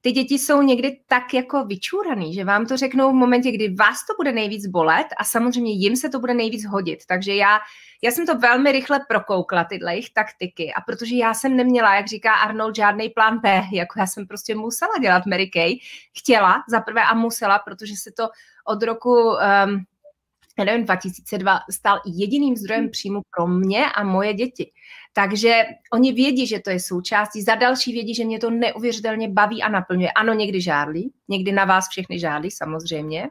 ty 0.00 0.12
děti 0.12 0.38
jsou 0.38 0.62
někdy 0.62 1.00
tak 1.06 1.34
jako 1.34 1.64
vyčúraný, 1.64 2.34
že 2.34 2.44
vám 2.44 2.66
to 2.66 2.76
řeknou 2.76 3.10
v 3.10 3.14
momentě, 3.14 3.52
kdy 3.52 3.74
vás 3.74 4.06
to 4.06 4.14
bude 4.16 4.32
nejvíc 4.32 4.66
bolet 4.66 5.06
a 5.18 5.24
samozřejmě 5.24 5.72
jim 5.72 5.96
se 5.96 6.08
to 6.08 6.20
bude 6.20 6.34
nejvíc 6.34 6.66
hodit. 6.66 7.06
Takže 7.06 7.34
já, 7.34 7.58
já 8.02 8.10
jsem 8.10 8.26
to 8.26 8.38
velmi 8.38 8.72
rychle 8.72 9.00
prokoukla, 9.08 9.64
tyhle 9.64 9.92
jejich 9.92 10.10
taktiky 10.10 10.72
a 10.74 10.80
protože 10.80 11.16
já 11.16 11.34
jsem 11.34 11.56
neměla, 11.56 11.94
jak 11.94 12.06
říká 12.06 12.34
Arnold, 12.34 12.76
žádný 12.76 13.08
plán 13.08 13.38
B, 13.38 13.62
jako 13.72 14.00
já 14.00 14.06
jsem 14.06 14.26
prostě 14.26 14.54
musela 14.54 14.92
dělat 15.00 15.26
Mary 15.26 15.50
Kay, 15.50 15.78
chtěla 16.18 16.62
za 16.68 16.80
prvé 16.80 17.02
a 17.02 17.14
musela, 17.14 17.58
protože 17.58 17.94
se 17.96 18.10
to 18.16 18.28
od 18.66 18.82
roku 18.82 19.12
um, 19.12 19.84
nevím, 20.64 20.84
2002 20.84 21.60
stal 21.70 22.00
jediným 22.06 22.56
zdrojem 22.56 22.90
příjmu 22.90 23.22
pro 23.36 23.46
mě 23.46 23.86
a 23.86 24.04
moje 24.04 24.34
děti. 24.34 24.70
Takže 25.12 25.62
oni 25.92 26.12
vědí, 26.12 26.46
že 26.46 26.58
to 26.58 26.70
je 26.70 26.80
součástí. 26.80 27.42
Za 27.42 27.54
další 27.54 27.92
vědí, 27.92 28.14
že 28.14 28.24
mě 28.24 28.38
to 28.38 28.50
neuvěřitelně 28.50 29.28
baví 29.28 29.62
a 29.62 29.68
naplňuje. 29.68 30.10
Ano, 30.10 30.34
někdy 30.34 30.60
žádlí, 30.60 31.12
někdy 31.28 31.52
na 31.52 31.64
vás 31.64 31.88
všechny 31.88 32.18
žádlí, 32.18 32.50
samozřejmě. 32.50 33.28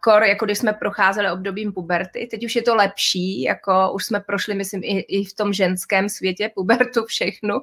Kor, 0.00 0.22
jako 0.22 0.44
když 0.44 0.58
jsme 0.58 0.72
procházeli 0.72 1.30
obdobím 1.30 1.72
puberty, 1.72 2.28
teď 2.30 2.44
už 2.44 2.56
je 2.56 2.62
to 2.62 2.74
lepší, 2.74 3.42
jako 3.42 3.92
už 3.94 4.04
jsme 4.04 4.20
prošli, 4.20 4.54
myslím, 4.54 4.84
i, 4.84 4.98
i 4.98 5.24
v 5.24 5.34
tom 5.34 5.52
ženském 5.52 6.08
světě 6.08 6.50
pubertu 6.54 7.04
všechnu. 7.04 7.54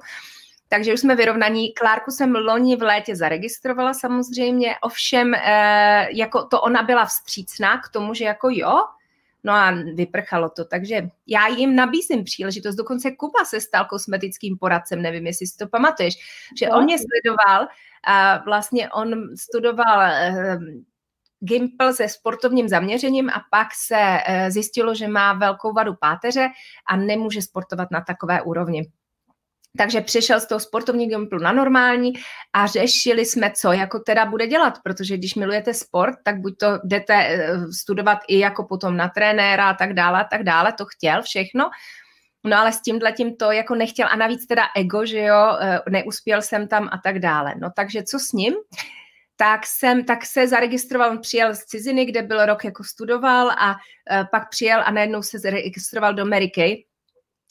Takže 0.68 0.94
už 0.94 1.00
jsme 1.00 1.16
vyrovnaní. 1.16 1.72
Klárku 1.72 2.10
jsem 2.10 2.34
loni 2.34 2.76
v 2.76 2.82
létě 2.82 3.16
zaregistrovala 3.16 3.94
samozřejmě, 3.94 4.74
ovšem 4.82 5.34
eh, 5.34 6.08
jako 6.12 6.44
to 6.44 6.60
ona 6.60 6.82
byla 6.82 7.04
vstřícná 7.04 7.78
k 7.78 7.88
tomu, 7.88 8.14
že 8.14 8.24
jako 8.24 8.48
jo, 8.50 8.82
No 9.46 9.52
a 9.52 9.70
vyprchalo 9.94 10.48
to, 10.48 10.64
takže 10.64 11.08
já 11.26 11.46
jim 11.46 11.76
nabízím 11.76 12.24
příležitost. 12.24 12.74
Dokonce 12.74 13.10
Kuba 13.10 13.44
se 13.44 13.60
stal 13.60 13.84
kosmetickým 13.84 14.58
poradcem, 14.58 15.02
nevím, 15.02 15.26
jestli 15.26 15.46
si 15.46 15.56
to 15.56 15.68
pamatuješ, 15.68 16.14
že 16.58 16.68
on 16.68 16.84
mě 16.84 16.96
sledoval 16.98 17.68
a 18.04 18.38
vlastně 18.44 18.90
on 18.90 19.36
studoval 19.36 20.02
eh, 20.02 20.58
Gimpl 21.40 21.92
se 21.92 22.08
sportovním 22.08 22.68
zaměřením 22.68 23.30
a 23.30 23.42
pak 23.50 23.68
se 23.74 23.96
eh, 23.98 24.50
zjistilo, 24.50 24.94
že 24.94 25.08
má 25.08 25.32
velkou 25.32 25.72
vadu 25.72 25.94
páteře 25.94 26.48
a 26.88 26.96
nemůže 26.96 27.42
sportovat 27.42 27.90
na 27.90 28.00
takové 28.00 28.42
úrovni. 28.42 28.90
Takže 29.78 30.00
přišel 30.00 30.40
z 30.40 30.46
toho 30.46 30.60
sportovního 30.60 31.08
gimplu 31.08 31.38
na 31.38 31.52
normální 31.52 32.12
a 32.52 32.66
řešili 32.66 33.26
jsme, 33.26 33.50
co 33.50 33.72
jako 33.72 33.98
teda 33.98 34.26
bude 34.26 34.46
dělat, 34.46 34.78
protože 34.84 35.16
když 35.16 35.34
milujete 35.34 35.74
sport, 35.74 36.16
tak 36.24 36.40
buď 36.40 36.58
to 36.58 36.66
jdete 36.84 37.14
eh, 37.14 37.72
studovat 37.72 38.18
i 38.28 38.38
jako 38.38 38.64
potom 38.64 38.96
na 38.96 39.08
trenéra 39.08 39.68
a 39.68 39.74
tak 39.74 39.92
dále, 39.92 40.20
a 40.20 40.24
tak 40.24 40.42
dále, 40.42 40.72
to 40.72 40.84
chtěl 40.84 41.22
všechno, 41.22 41.70
No 42.46 42.58
ale 42.58 42.72
s 42.72 42.80
tím 42.80 43.00
tím 43.16 43.36
to 43.36 43.52
jako 43.52 43.74
nechtěl 43.74 44.08
a 44.10 44.16
navíc 44.16 44.46
teda 44.46 44.62
ego, 44.76 45.06
že 45.06 45.18
jo, 45.18 45.56
eh, 45.60 45.80
neuspěl 45.90 46.42
jsem 46.42 46.68
tam 46.68 46.88
a 46.92 46.98
tak 47.04 47.18
dále. 47.18 47.54
No 47.58 47.70
takže 47.76 48.02
co 48.02 48.18
s 48.18 48.32
ním? 48.32 48.54
Tak 49.36 49.66
jsem, 49.66 50.04
tak 50.04 50.26
se 50.26 50.48
zaregistroval, 50.48 51.10
on 51.10 51.20
přijel 51.20 51.54
z 51.54 51.64
ciziny, 51.64 52.04
kde 52.04 52.22
byl 52.22 52.46
rok 52.46 52.64
jako 52.64 52.84
studoval 52.84 53.50
a 53.50 53.70
uh, 53.70 54.26
pak 54.30 54.50
přijel 54.50 54.82
a 54.86 54.90
najednou 54.90 55.22
se 55.22 55.38
zaregistroval 55.38 56.14
do 56.14 56.26
Mary 56.26 56.50
Kay, 56.50 56.76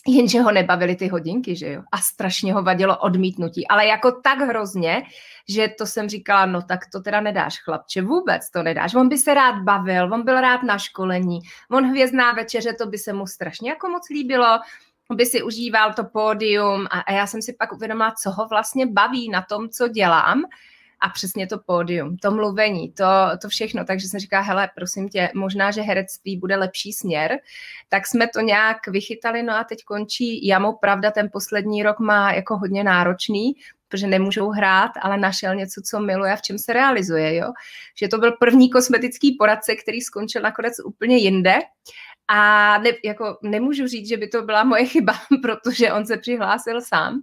Jenže 0.07 0.41
ho 0.41 0.51
nebavily 0.51 0.95
ty 0.95 1.07
hodinky, 1.07 1.55
že 1.55 1.71
jo? 1.71 1.81
A 1.91 1.97
strašně 1.97 2.53
ho 2.53 2.63
vadilo 2.63 2.97
odmítnutí. 2.97 3.67
Ale 3.67 3.85
jako 3.85 4.11
tak 4.11 4.39
hrozně, 4.39 5.03
že 5.49 5.67
to 5.67 5.85
jsem 5.85 6.09
říkala, 6.09 6.45
no 6.45 6.61
tak 6.61 6.79
to 6.91 7.01
teda 7.01 7.21
nedáš, 7.21 7.59
chlapče, 7.59 8.01
vůbec 8.01 8.51
to 8.51 8.63
nedáš. 8.63 8.95
On 8.95 9.09
by 9.09 9.17
se 9.17 9.33
rád 9.33 9.55
bavil, 9.63 10.13
on 10.13 10.25
byl 10.25 10.41
rád 10.41 10.63
na 10.63 10.77
školení, 10.77 11.39
on 11.71 11.85
hvězdná 11.85 12.31
večeře, 12.31 12.73
to 12.73 12.85
by 12.85 12.97
se 12.97 13.13
mu 13.13 13.27
strašně 13.27 13.69
jako 13.69 13.89
moc 13.89 14.09
líbilo, 14.09 14.59
by 15.13 15.25
si 15.25 15.43
užíval 15.43 15.93
to 15.93 16.03
pódium 16.03 16.87
a, 16.91 16.99
a 16.99 17.11
já 17.11 17.27
jsem 17.27 17.41
si 17.41 17.53
pak 17.53 17.73
uvědomila, 17.73 18.13
co 18.23 18.31
ho 18.31 18.47
vlastně 18.47 18.85
baví 18.85 19.29
na 19.29 19.41
tom, 19.41 19.69
co 19.69 19.87
dělám 19.87 20.43
a 20.99 21.09
přesně 21.09 21.47
to 21.47 21.59
pódium, 21.59 22.17
to 22.17 22.31
mluvení, 22.31 22.91
to, 22.91 23.05
to 23.41 23.49
všechno. 23.49 23.85
Takže 23.85 24.07
jsem 24.07 24.19
říkala, 24.19 24.43
hele, 24.43 24.69
prosím 24.75 25.09
tě, 25.09 25.29
možná, 25.35 25.71
že 25.71 25.81
herectví 25.81 26.37
bude 26.37 26.55
lepší 26.55 26.93
směr. 26.93 27.39
Tak 27.89 28.07
jsme 28.07 28.27
to 28.27 28.39
nějak 28.39 28.87
vychytali, 28.87 29.43
no 29.43 29.53
a 29.53 29.63
teď 29.63 29.83
končí 29.83 30.47
jamou. 30.47 30.73
Pravda, 30.73 31.11
ten 31.11 31.29
poslední 31.33 31.83
rok 31.83 31.99
má 31.99 32.33
jako 32.33 32.57
hodně 32.57 32.83
náročný, 32.83 33.53
protože 33.87 34.07
nemůžou 34.07 34.49
hrát, 34.49 34.91
ale 35.01 35.17
našel 35.17 35.55
něco, 35.55 35.81
co 35.81 35.99
miluje 35.99 36.33
a 36.33 36.35
v 36.35 36.41
čem 36.41 36.59
se 36.59 36.73
realizuje. 36.73 37.35
Jo? 37.35 37.51
Že 37.95 38.07
to 38.07 38.17
byl 38.17 38.31
první 38.31 38.69
kosmetický 38.69 39.35
poradce, 39.39 39.75
který 39.75 40.01
skončil 40.01 40.41
nakonec 40.41 40.73
úplně 40.85 41.17
jinde. 41.17 41.59
A 42.27 42.77
ne, 42.77 42.89
jako 43.05 43.37
nemůžu 43.43 43.87
říct, 43.87 44.07
že 44.07 44.17
by 44.17 44.27
to 44.27 44.41
byla 44.41 44.63
moje 44.63 44.85
chyba, 44.85 45.13
protože 45.41 45.93
on 45.93 46.05
se 46.05 46.17
přihlásil 46.17 46.81
sám. 46.81 47.21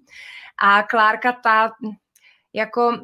A 0.58 0.82
Klárka 0.82 1.32
ta 1.32 1.72
jako 2.52 3.00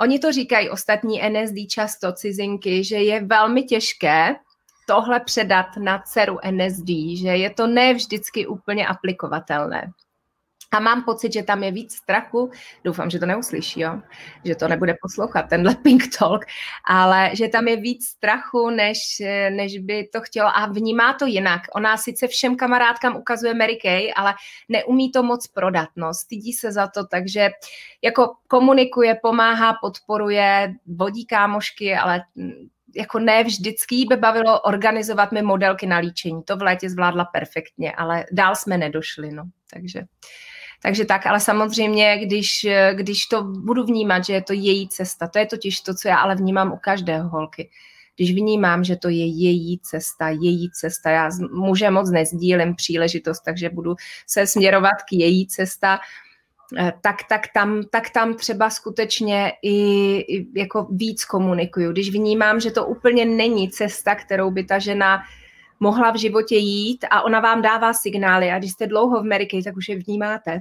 Oni 0.00 0.18
to 0.18 0.32
říkají 0.32 0.70
ostatní 0.70 1.22
NSD 1.28 1.70
často, 1.70 2.12
cizinky, 2.12 2.84
že 2.84 2.96
je 2.96 3.24
velmi 3.24 3.62
těžké 3.62 4.36
tohle 4.86 5.20
předat 5.20 5.66
na 5.76 6.02
dceru 6.06 6.38
NSD, 6.50 6.88
že 7.20 7.28
je 7.28 7.50
to 7.50 7.66
ne 7.66 7.94
vždycky 7.94 8.46
úplně 8.46 8.86
aplikovatelné. 8.86 9.92
A 10.70 10.80
mám 10.80 11.04
pocit, 11.04 11.32
že 11.32 11.42
tam 11.42 11.62
je 11.62 11.72
víc 11.72 11.94
strachu, 11.94 12.50
doufám, 12.84 13.10
že 13.10 13.18
to 13.18 13.26
neuslyší, 13.26 13.80
jo? 13.80 14.00
že 14.44 14.54
to 14.54 14.68
nebude 14.68 14.94
poslouchat, 15.02 15.42
tenhle 15.42 15.74
Pink 15.82 16.02
Talk, 16.18 16.44
ale 16.88 17.30
že 17.32 17.48
tam 17.48 17.68
je 17.68 17.76
víc 17.76 18.06
strachu, 18.06 18.70
než, 18.70 18.98
než 19.50 19.78
by 19.78 20.08
to 20.12 20.20
chtělo 20.20 20.48
a 20.56 20.66
vnímá 20.66 21.12
to 21.12 21.26
jinak. 21.26 21.62
Ona 21.74 21.96
sice 21.96 22.28
všem 22.28 22.56
kamarádkám 22.56 23.16
ukazuje 23.16 23.54
Mary 23.54 23.76
Kay, 23.76 24.12
ale 24.16 24.34
neumí 24.68 25.12
to 25.12 25.22
moc 25.22 25.46
prodat, 25.46 25.88
no, 25.96 26.14
stydí 26.14 26.52
se 26.52 26.72
za 26.72 26.86
to, 26.86 27.06
takže 27.06 27.48
jako 28.02 28.34
komunikuje, 28.48 29.14
pomáhá, 29.22 29.74
podporuje, 29.80 30.74
vodí 30.86 31.26
kámošky, 31.26 31.94
ale 31.94 32.22
jako 32.96 33.18
ne 33.18 33.44
vždycky 33.44 34.04
by 34.08 34.16
bavilo 34.16 34.60
organizovat 34.60 35.32
mi 35.32 35.42
modelky 35.42 35.86
na 35.86 35.98
líčení. 35.98 36.42
To 36.42 36.56
v 36.56 36.62
létě 36.62 36.90
zvládla 36.90 37.24
perfektně, 37.24 37.92
ale 37.92 38.24
dál 38.32 38.56
jsme 38.56 38.78
nedošli, 38.78 39.32
no. 39.32 39.44
Takže 39.72 40.02
takže 40.82 41.04
tak, 41.04 41.26
ale 41.26 41.40
samozřejmě, 41.40 42.18
když, 42.18 42.66
když 42.92 43.26
to 43.26 43.42
budu 43.42 43.84
vnímat, 43.84 44.24
že 44.24 44.32
je 44.32 44.42
to 44.42 44.52
její 44.52 44.88
cesta, 44.88 45.28
to 45.28 45.38
je 45.38 45.46
totiž 45.46 45.80
to, 45.80 45.94
co 45.94 46.08
já 46.08 46.16
ale 46.16 46.36
vnímám 46.36 46.72
u 46.72 46.76
každého 46.76 47.28
holky. 47.28 47.70
Když 48.16 48.32
vnímám, 48.32 48.84
že 48.84 48.96
to 48.96 49.08
je 49.08 49.26
její 49.26 49.80
cesta, 49.82 50.28
její 50.28 50.70
cesta, 50.70 51.10
já 51.10 51.30
muže 51.52 51.90
moc 51.90 52.10
nezdílím 52.10 52.74
příležitost, 52.74 53.40
takže 53.40 53.70
budu 53.70 53.94
se 54.26 54.46
směrovat 54.46 55.02
k 55.08 55.12
její 55.12 55.46
cesta, 55.46 55.98
eh, 56.78 56.92
tak, 57.00 57.16
tak, 57.28 57.42
tam, 57.54 57.82
tak 57.90 58.10
tam 58.10 58.34
třeba 58.34 58.70
skutečně 58.70 59.52
i, 59.62 59.74
i 60.18 60.46
jako 60.60 60.88
víc 60.90 61.24
komunikuju. 61.24 61.92
Když 61.92 62.10
vnímám, 62.10 62.60
že 62.60 62.70
to 62.70 62.86
úplně 62.86 63.24
není 63.24 63.70
cesta, 63.70 64.14
kterou 64.14 64.50
by 64.50 64.64
ta 64.64 64.78
žena 64.78 65.22
mohla 65.80 66.10
v 66.10 66.16
životě 66.16 66.56
jít 66.56 67.04
a 67.10 67.22
ona 67.22 67.40
vám 67.40 67.62
dává 67.62 67.92
signály. 67.92 68.50
A 68.50 68.58
když 68.58 68.72
jste 68.72 68.86
dlouho 68.86 69.16
v 69.16 69.20
Americe, 69.20 69.56
tak 69.64 69.76
už 69.76 69.88
je 69.88 69.98
vnímáte 69.98 70.60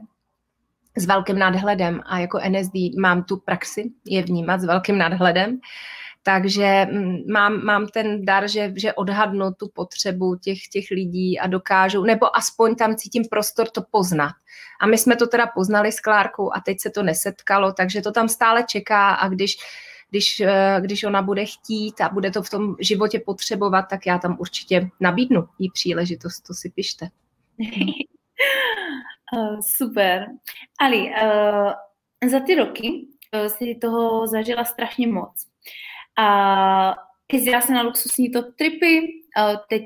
s 0.97 1.05
velkým 1.05 1.39
nadhledem. 1.39 2.01
A 2.05 2.19
jako 2.19 2.39
NSD 2.49 2.97
mám 2.99 3.23
tu 3.23 3.37
praxi 3.37 3.91
je 4.05 4.21
vnímat 4.21 4.61
s 4.61 4.65
velkým 4.65 4.97
nadhledem, 4.97 5.59
takže 6.23 6.87
mm, 6.91 7.17
mám, 7.31 7.63
mám 7.63 7.87
ten 7.87 8.25
dar, 8.25 8.47
že, 8.47 8.73
že 8.75 8.93
odhadnu 8.93 9.51
tu 9.53 9.69
potřebu 9.73 10.35
těch, 10.35 10.67
těch 10.67 10.85
lidí 10.91 11.39
a 11.39 11.47
dokážu, 11.47 12.03
nebo 12.03 12.37
aspoň 12.37 12.75
tam 12.75 12.95
cítím 12.95 13.23
prostor 13.31 13.67
to 13.69 13.81
poznat. 13.91 14.33
A 14.81 14.87
my 14.87 14.97
jsme 14.97 15.15
to 15.15 15.27
teda 15.27 15.47
poznali 15.47 15.91
s 15.91 15.99
Klárkou 15.99 16.51
a 16.53 16.61
teď 16.61 16.81
se 16.81 16.89
to 16.89 17.03
nesetkalo, 17.03 17.73
takže 17.73 18.01
to 18.01 18.11
tam 18.11 18.29
stále 18.29 18.63
čeká. 18.63 19.09
A 19.09 19.27
když 19.27 19.57
když, 20.09 20.39
eh, 20.39 20.77
když 20.81 21.03
ona 21.03 21.21
bude 21.21 21.45
chtít 21.45 22.01
a 22.01 22.09
bude 22.09 22.31
to 22.31 22.43
v 22.43 22.49
tom 22.49 22.75
životě 22.79 23.19
potřebovat, 23.19 23.81
tak 23.81 24.05
já 24.05 24.17
tam 24.19 24.37
určitě 24.39 24.89
nabídnu 24.99 25.47
jí 25.59 25.71
příležitost, 25.71 26.41
to 26.41 26.53
si 26.53 26.69
pište. 26.69 27.07
uh, 29.33 29.59
super. 29.75 30.25
Ali, 30.79 30.97
uh, 30.97 31.71
za 32.29 32.39
ty 32.39 32.55
roky 32.55 33.07
si 33.47 33.75
toho 33.81 34.27
zažila 34.27 34.65
strašně 34.65 35.07
moc. 35.07 35.47
A 36.19 36.95
jezdila 37.33 37.61
se 37.61 37.73
na 37.73 37.81
luxusní 37.81 38.31
top 38.31 38.45
tripy, 38.55 39.01
teď 39.69 39.83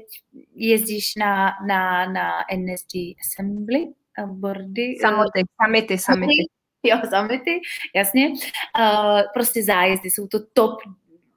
jezdíš 0.56 1.16
na, 1.16 1.52
na, 1.68 2.12
na 2.12 2.32
NSG 2.56 2.94
Assembly, 3.20 3.88
boardy. 4.26 4.98
Samoty, 5.02 5.44
samity, 5.62 5.98
samity. 5.98 6.61
jo, 6.84 6.98
zamity, 7.10 7.60
jasně. 7.96 8.30
Uh, 8.30 9.22
prostě 9.34 9.64
zájezdy, 9.64 10.10
jsou 10.10 10.28
to 10.28 10.40
top 10.54 10.80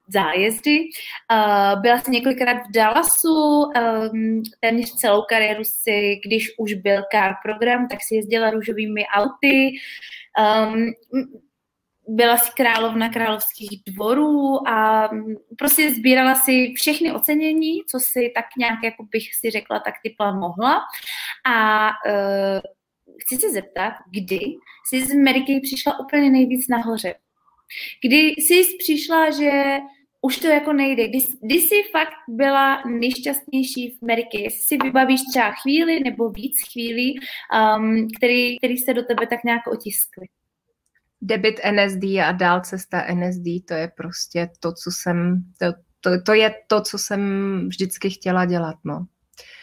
zájezdy. 0.07 0.79
Uh, 1.31 1.81
byla 1.81 1.99
jsem 1.99 2.13
několikrát 2.13 2.57
v 2.57 2.71
Dallasu, 2.71 3.63
um, 3.63 4.43
téměř 4.59 4.91
celou 4.91 5.21
kariéru 5.29 5.63
si, 5.63 6.19
když 6.25 6.51
už 6.57 6.73
byl 6.73 7.03
car 7.11 7.33
program, 7.43 7.87
tak 7.87 7.99
si 8.03 8.15
jezdila 8.15 8.49
růžovými 8.49 9.05
auty. 9.05 9.71
Um, 10.39 10.91
byla 12.07 12.37
si 12.37 12.51
královna 12.55 13.09
královských 13.09 13.83
dvorů 13.87 14.67
a 14.67 15.09
prostě 15.57 15.91
sbírala 15.91 16.35
si 16.35 16.73
všechny 16.75 17.11
ocenění, 17.11 17.81
co 17.89 17.99
si 17.99 18.31
tak 18.35 18.45
nějak, 18.57 18.83
jako 18.83 19.03
bych 19.03 19.35
si 19.35 19.51
řekla, 19.51 19.79
tak 19.79 19.93
typla 20.03 20.31
mohla. 20.31 20.81
A 21.45 21.87
uh, 21.87 22.59
chci 23.21 23.37
se 23.37 23.51
zeptat, 23.51 23.93
kdy 24.11 24.39
jsi 24.87 25.05
z 25.05 25.11
Ameriky 25.11 25.59
přišla 25.63 25.99
úplně 25.99 26.29
nejvíc 26.29 26.67
nahoře? 26.67 27.15
Kdy 28.03 28.17
jsi 28.17 28.77
přišla, 28.79 29.31
že 29.31 29.79
už 30.25 30.37
to 30.37 30.47
jako 30.47 30.73
nejde. 30.73 31.07
Kdy, 31.07 31.19
kdy 31.41 31.55
jsi 31.55 31.75
fakt 31.91 32.13
byla 32.27 32.83
nejšťastnější 32.85 33.89
v 33.89 34.03
Ameriky? 34.03 34.49
Si 34.51 34.77
vybavíš 34.77 35.21
třeba 35.29 35.51
chvíli 35.51 35.99
nebo 35.99 36.29
víc 36.29 36.55
chvílí, 36.71 37.19
um, 37.77 38.07
který, 38.17 38.57
který 38.57 38.77
se 38.77 38.93
do 38.93 39.03
tebe 39.03 39.27
tak 39.27 39.43
nějak 39.43 39.67
otiskly? 39.67 40.27
Debit 41.21 41.55
NSD 41.71 42.03
a 42.03 42.31
dál 42.31 42.61
cesta 42.61 43.05
NSD, 43.13 43.65
to 43.67 43.73
je 43.73 43.91
prostě 43.97 44.49
to, 44.59 44.73
co 44.73 44.91
jsem, 44.91 45.43
to, 45.57 45.65
to, 46.01 46.21
to 46.21 46.33
je 46.33 46.55
to, 46.67 46.81
co 46.81 46.97
jsem 46.97 47.21
vždycky 47.67 48.09
chtěla 48.09 48.45
dělat, 48.45 48.75
no. 48.83 49.05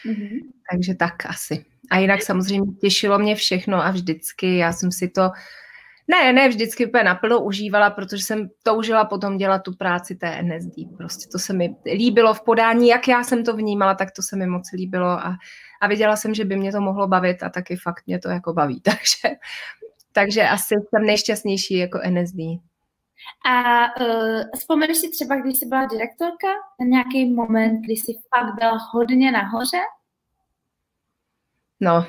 Mm-hmm. 0.07 0.38
Takže 0.70 0.95
tak 0.95 1.26
asi. 1.26 1.71
A 1.90 1.98
jinak 1.98 2.22
samozřejmě 2.22 2.72
těšilo 2.80 3.18
mě 3.18 3.34
všechno 3.34 3.84
a 3.84 3.90
vždycky, 3.90 4.56
já 4.56 4.72
jsem 4.72 4.92
si 4.92 5.08
to, 5.08 5.30
ne, 6.08 6.32
ne 6.32 6.48
vždycky 6.48 6.86
úplně 6.86 7.04
naplno 7.04 7.40
užívala, 7.40 7.90
protože 7.90 8.24
jsem 8.24 8.48
toužila 8.62 9.04
potom 9.04 9.36
dělat 9.36 9.58
tu 9.58 9.76
práci 9.76 10.14
té 10.14 10.42
NSD. 10.42 10.96
Prostě 10.96 11.28
to 11.32 11.38
se 11.38 11.52
mi 11.52 11.76
líbilo 11.94 12.34
v 12.34 12.44
podání, 12.44 12.88
jak 12.88 13.08
já 13.08 13.24
jsem 13.24 13.44
to 13.44 13.56
vnímala, 13.56 13.94
tak 13.94 14.10
to 14.10 14.22
se 14.22 14.36
mi 14.36 14.46
moc 14.46 14.72
líbilo 14.72 15.08
a, 15.08 15.36
a 15.80 15.86
viděla 15.88 16.16
jsem, 16.16 16.34
že 16.34 16.44
by 16.44 16.56
mě 16.56 16.72
to 16.72 16.80
mohlo 16.80 17.08
bavit 17.08 17.42
a 17.42 17.48
taky 17.48 17.76
fakt 17.76 18.06
mě 18.06 18.18
to 18.18 18.28
jako 18.28 18.52
baví. 18.52 18.80
Takže, 18.84 19.36
takže 20.12 20.42
asi 20.42 20.74
jsem 20.74 21.06
nejšťastnější 21.06 21.78
jako 21.78 22.00
NSD. 22.10 22.38
A 23.46 23.84
uh, 24.00 24.42
vzpomeneš 24.54 24.96
si 24.96 25.10
třeba, 25.10 25.36
když 25.36 25.58
jsi 25.58 25.66
byla 25.66 25.86
direktorka, 25.86 26.48
na 26.80 26.86
nějaký 26.86 27.30
moment, 27.30 27.80
kdy 27.80 27.92
jsi 27.92 28.12
fakt 28.34 28.54
byla 28.54 28.78
hodně 28.92 29.32
nahoře 29.32 29.78
No, 31.82 32.06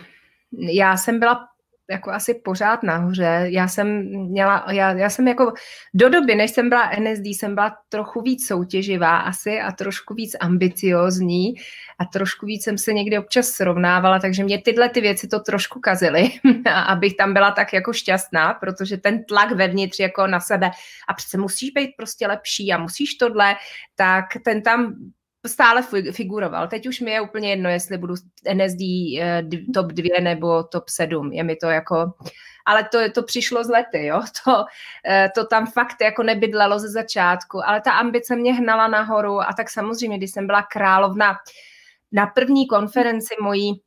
já 0.51 0.97
jsem 0.97 1.19
byla 1.19 1.47
jako 1.89 2.11
asi 2.11 2.33
pořád 2.33 2.83
nahoře. 2.83 3.45
Já 3.45 3.67
jsem 3.67 3.87
měla, 4.29 4.65
já, 4.71 4.91
já 4.91 5.09
jsem 5.09 5.27
jako 5.27 5.53
do 5.93 6.09
doby, 6.09 6.35
než 6.35 6.51
jsem 6.51 6.69
byla 6.69 6.91
NSD, 6.99 7.25
jsem 7.25 7.55
byla 7.55 7.77
trochu 7.89 8.21
víc 8.21 8.47
soutěživá 8.47 9.17
asi 9.17 9.59
a 9.59 9.71
trošku 9.71 10.13
víc 10.13 10.35
ambiciozní 10.39 11.53
a 11.99 12.05
trošku 12.05 12.45
víc 12.45 12.63
jsem 12.63 12.77
se 12.77 12.93
někdy 12.93 13.17
občas 13.17 13.47
srovnávala, 13.47 14.19
takže 14.19 14.43
mě 14.43 14.61
tyhle 14.61 14.89
ty 14.89 15.01
věci 15.01 15.27
to 15.27 15.39
trošku 15.39 15.79
kazily, 15.79 16.29
abych 16.85 17.15
tam 17.15 17.33
byla 17.33 17.51
tak 17.51 17.73
jako 17.73 17.93
šťastná, 17.93 18.53
protože 18.53 18.97
ten 18.97 19.23
tlak 19.23 19.51
vevnitř 19.51 19.99
jako 19.99 20.27
na 20.27 20.39
sebe 20.39 20.71
a 21.07 21.13
přece 21.13 21.37
musíš 21.37 21.71
být 21.71 21.89
prostě 21.97 22.27
lepší 22.27 22.73
a 22.73 22.77
musíš 22.77 23.15
tohle, 23.15 23.55
tak 23.95 24.25
ten 24.45 24.61
tam 24.61 24.95
stále 25.47 25.83
figuroval. 26.11 26.67
Teď 26.67 26.87
už 26.87 26.99
mi 26.99 27.11
je 27.11 27.21
úplně 27.21 27.49
jedno, 27.49 27.69
jestli 27.69 27.97
budu 27.97 28.15
NSD 28.53 28.81
eh, 29.19 29.43
top 29.73 29.87
2 29.87 30.21
nebo 30.21 30.63
top 30.63 30.89
7. 30.89 31.31
Je 31.31 31.43
mi 31.43 31.55
to 31.55 31.67
jako... 31.67 32.13
Ale 32.65 32.83
to, 32.83 33.11
to 33.11 33.23
přišlo 33.23 33.63
z 33.63 33.69
lety, 33.69 34.05
jo. 34.05 34.21
To, 34.45 34.65
eh, 35.07 35.29
to 35.35 35.45
tam 35.45 35.67
fakt 35.67 36.01
jako 36.01 36.23
nebydlelo 36.23 36.79
ze 36.79 36.89
začátku, 36.89 37.67
ale 37.67 37.81
ta 37.81 37.91
ambice 37.91 38.35
mě 38.35 38.53
hnala 38.53 38.87
nahoru 38.87 39.41
a 39.41 39.49
tak 39.57 39.69
samozřejmě, 39.69 40.17
když 40.17 40.31
jsem 40.31 40.47
byla 40.47 40.63
královna 40.63 41.37
na 42.11 42.27
první 42.27 42.67
konferenci 42.67 43.35
mojí 43.41 43.81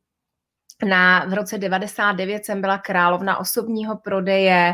na, 0.85 1.25
v 1.25 1.33
roce 1.33 1.57
99 1.57 2.45
jsem 2.45 2.61
byla 2.61 2.77
královna 2.77 3.37
osobního 3.37 3.97
prodeje, 3.97 4.73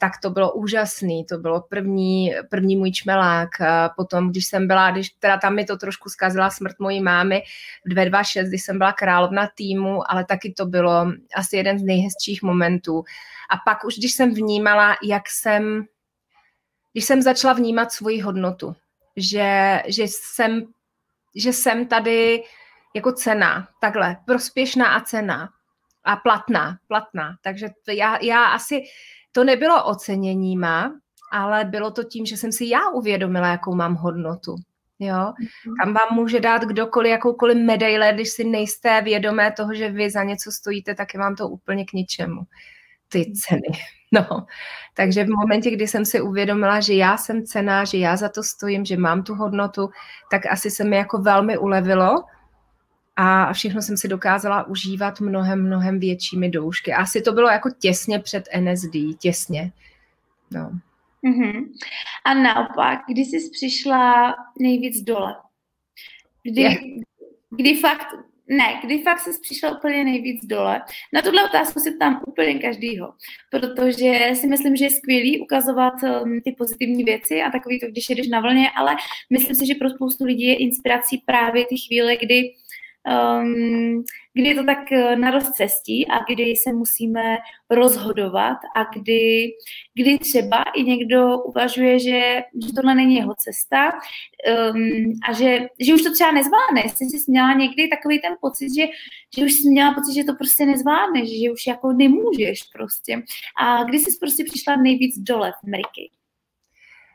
tak 0.00 0.12
to 0.22 0.30
bylo 0.30 0.52
úžasný, 0.52 1.24
to 1.24 1.38
bylo 1.38 1.60
první, 1.60 2.34
první 2.50 2.76
můj 2.76 2.92
čmelák. 2.92 3.48
Potom, 3.96 4.30
když 4.30 4.46
jsem 4.46 4.66
byla, 4.66 4.90
když 4.90 5.10
teda 5.10 5.38
tam 5.38 5.54
mi 5.54 5.64
to 5.64 5.76
trošku 5.76 6.08
zkazila 6.08 6.50
smrt 6.50 6.78
mojí 6.78 7.00
mámy 7.00 7.42
v 7.86 7.88
226, 7.88 8.48
když 8.48 8.62
jsem 8.62 8.78
byla 8.78 8.92
královna 8.92 9.48
týmu, 9.54 10.10
ale 10.10 10.24
taky 10.24 10.52
to 10.56 10.66
bylo 10.66 11.06
asi 11.34 11.56
jeden 11.56 11.78
z 11.78 11.82
nejhezčích 11.82 12.42
momentů. 12.42 13.04
A 13.50 13.56
pak 13.64 13.84
už, 13.84 13.98
když 13.98 14.12
jsem 14.12 14.34
vnímala, 14.34 14.96
jak 15.02 15.22
jsem, 15.28 15.84
když 16.92 17.04
jsem 17.04 17.22
začala 17.22 17.54
vnímat 17.54 17.92
svoji 17.92 18.20
hodnotu, 18.20 18.76
že, 19.16 19.82
že 19.86 20.02
jsem 20.06 20.66
že 21.34 21.52
jsem 21.52 21.86
tady 21.86 22.42
jako 22.94 23.12
cena, 23.12 23.68
takhle, 23.80 24.16
prospěšná 24.26 24.86
a 24.94 25.00
cena 25.00 25.48
a 26.04 26.16
platná, 26.16 26.78
platná. 26.88 27.36
Takže 27.42 27.68
to 27.84 27.90
já, 27.90 28.18
já 28.22 28.44
asi, 28.44 28.82
to 29.32 29.44
nebylo 29.44 29.84
oceněníma, 29.84 30.94
ale 31.32 31.64
bylo 31.64 31.90
to 31.90 32.04
tím, 32.04 32.26
že 32.26 32.36
jsem 32.36 32.52
si 32.52 32.68
já 32.68 32.90
uvědomila, 32.90 33.48
jakou 33.48 33.74
mám 33.74 33.94
hodnotu. 33.94 34.56
Jo? 34.98 35.14
Mm-hmm. 35.14 35.74
Kam 35.82 35.94
vám 35.94 36.08
může 36.14 36.40
dát 36.40 36.62
kdokoliv, 36.62 37.10
jakoukoliv 37.10 37.56
medaile, 37.56 38.12
když 38.14 38.30
si 38.30 38.44
nejste 38.44 39.02
vědomé 39.02 39.52
toho, 39.52 39.74
že 39.74 39.90
vy 39.90 40.10
za 40.10 40.22
něco 40.22 40.52
stojíte, 40.52 40.94
tak 40.94 41.14
je 41.14 41.20
vám 41.20 41.36
to 41.36 41.48
úplně 41.48 41.84
k 41.84 41.92
ničemu. 41.92 42.42
Ty 43.08 43.32
ceny. 43.32 43.68
No, 44.14 44.46
takže 44.94 45.24
v 45.24 45.28
momentě, 45.28 45.70
kdy 45.70 45.88
jsem 45.88 46.04
si 46.04 46.20
uvědomila, 46.20 46.80
že 46.80 46.94
já 46.94 47.16
jsem 47.16 47.46
cená, 47.46 47.84
že 47.84 47.98
já 47.98 48.16
za 48.16 48.28
to 48.28 48.42
stojím, 48.42 48.84
že 48.84 48.96
mám 48.96 49.22
tu 49.22 49.34
hodnotu, 49.34 49.90
tak 50.30 50.46
asi 50.46 50.70
se 50.70 50.84
mi 50.84 50.96
jako 50.96 51.18
velmi 51.18 51.58
ulevilo 51.58 52.24
a 53.16 53.52
všechno 53.52 53.82
jsem 53.82 53.96
si 53.96 54.08
dokázala 54.08 54.66
užívat 54.66 55.20
mnohem, 55.20 55.66
mnohem 55.66 56.00
většími 56.00 56.48
doušky. 56.48 56.92
Asi 56.92 57.22
to 57.22 57.32
bylo 57.32 57.48
jako 57.48 57.70
těsně 57.78 58.18
před 58.18 58.44
NSD, 58.60 58.96
těsně. 59.18 59.72
No. 60.50 60.72
Mm-hmm. 61.24 61.64
A 62.24 62.34
naopak, 62.34 63.00
kdy 63.08 63.20
jsi 63.20 63.50
přišla 63.50 64.34
nejvíc 64.60 65.02
dole? 65.02 65.36
Kdy, 66.42 66.78
kdy 67.50 67.76
fakt 67.76 68.06
ne, 68.48 68.80
kdy 68.84 69.02
fakt 69.02 69.20
se 69.20 69.30
přišla 69.42 69.78
úplně 69.78 70.04
nejvíc 70.04 70.44
dole. 70.44 70.82
Na 71.12 71.22
tuhle 71.22 71.44
otázku 71.44 71.80
si 71.80 71.90
ptám 71.90 72.22
úplně 72.26 72.54
každýho, 72.54 73.14
protože 73.50 74.30
si 74.34 74.46
myslím, 74.46 74.76
že 74.76 74.84
je 74.84 74.90
skvělý 74.90 75.40
ukazovat 75.40 75.94
um, 76.02 76.40
ty 76.44 76.54
pozitivní 76.58 77.04
věci 77.04 77.42
a 77.42 77.50
takový 77.50 77.80
to, 77.80 77.86
když 77.86 78.10
jedeš 78.10 78.28
na 78.28 78.40
vlně, 78.40 78.70
ale 78.76 78.96
myslím 79.30 79.56
si, 79.56 79.66
že 79.66 79.74
pro 79.74 79.90
spoustu 79.90 80.24
lidí 80.24 80.44
je 80.44 80.56
inspirací 80.56 81.22
právě 81.26 81.66
ty 81.66 81.76
chvíle, 81.86 82.16
kdy 82.16 82.54
um, 83.06 84.04
kdy 84.34 84.48
je 84.48 84.54
to 84.54 84.64
tak 84.64 84.92
eh, 84.92 85.16
na 85.16 85.30
rozcestí 85.30 86.08
a 86.08 86.18
kdy 86.24 86.56
se 86.56 86.72
musíme 86.72 87.36
rozhodovat 87.70 88.58
a 88.76 88.84
kdy, 88.84 89.48
kdy 89.94 90.18
třeba 90.18 90.62
i 90.76 90.82
někdo 90.82 91.38
uvažuje, 91.38 91.98
že, 91.98 92.42
že 92.66 92.72
tohle 92.74 92.94
není 92.94 93.14
jeho 93.14 93.34
cesta 93.34 93.92
um, 93.92 95.12
a 95.28 95.32
že, 95.32 95.66
že 95.80 95.94
už 95.94 96.02
to 96.02 96.12
třeba 96.12 96.32
nezvládne. 96.32 96.80
Jestli 96.84 97.06
jsi 97.06 97.30
měla 97.30 97.52
někdy 97.52 97.88
takový 97.88 98.20
ten 98.20 98.34
pocit, 98.40 98.74
že, 98.74 98.86
že 99.38 99.44
už 99.44 99.52
jsi 99.52 99.68
měla 99.68 99.94
pocit, 99.94 100.14
že 100.14 100.24
to 100.24 100.34
prostě 100.34 100.66
nezvládneš, 100.66 101.28
že 101.42 101.50
už 101.52 101.66
jako 101.66 101.92
nemůžeš 101.92 102.62
prostě. 102.62 103.22
A 103.58 103.84
kdy 103.84 103.98
jsi 103.98 104.18
prostě 104.20 104.44
přišla 104.44 104.76
nejvíc 104.76 105.18
dole 105.18 105.52
v 105.52 105.66
Ameriky? 105.66 106.10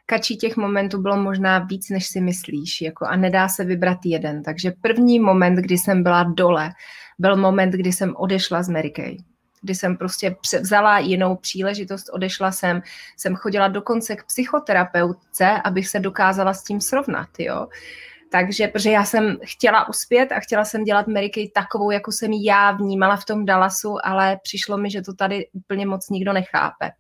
Kačí 0.10 0.38
těch 0.38 0.58
momentů 0.58 1.02
bylo 1.02 1.18
možná 1.18 1.60
víc, 1.60 1.90
než 1.90 2.08
si 2.08 2.22
myslíš, 2.22 2.82
jako 2.82 3.06
a 3.06 3.16
nedá 3.16 3.48
se 3.48 3.64
vybrat 3.64 3.98
jeden. 4.06 4.44
Takže 4.44 4.74
první 4.82 5.20
moment, 5.20 5.56
kdy 5.56 5.78
jsem 5.78 6.04
byla 6.04 6.24
dole, 6.24 6.72
byl 7.20 7.38
moment, 7.38 7.72
kdy 7.72 7.94
jsem 7.94 8.16
odešla 8.18 8.64
z 8.64 8.70
Mary 8.70 8.92
Kay 8.92 9.18
kdy 9.62 9.76
jsem 9.76 9.98
prostě 9.98 10.36
převzala 10.42 11.00
jinou 11.00 11.36
příležitost, 11.36 12.10
odešla 12.14 12.52
jsem, 12.52 12.82
jsem 13.18 13.36
chodila 13.36 13.68
dokonce 13.68 14.16
k 14.16 14.26
psychoterapeutce, 14.26 15.62
abych 15.64 15.88
se 15.88 16.00
dokázala 16.00 16.54
s 16.54 16.64
tím 16.64 16.82
srovnat, 16.82 17.30
jo. 17.40 17.68
Takže, 18.32 18.68
protože 18.68 18.92
já 18.92 19.06
jsem 19.06 19.38
chtěla 19.44 19.90
uspět 19.90 20.32
a 20.32 20.40
chtěla 20.40 20.66
jsem 20.66 20.84
dělat 20.84 21.08
Mary 21.08 21.30
Kay 21.30 21.50
takovou, 21.50 21.92
jako 21.92 22.12
jsem 22.12 22.34
já 22.34 22.72
vnímala 22.72 23.16
v 23.16 23.26
tom 23.26 23.46
Dallasu, 23.46 23.98
ale 24.04 24.40
přišlo 24.44 24.78
mi, 24.78 24.92
že 24.92 25.02
to 25.02 25.14
tady 25.14 25.48
úplně 25.54 25.86
moc 25.86 26.10
nikdo 26.10 26.34
nechápe. 26.34 26.92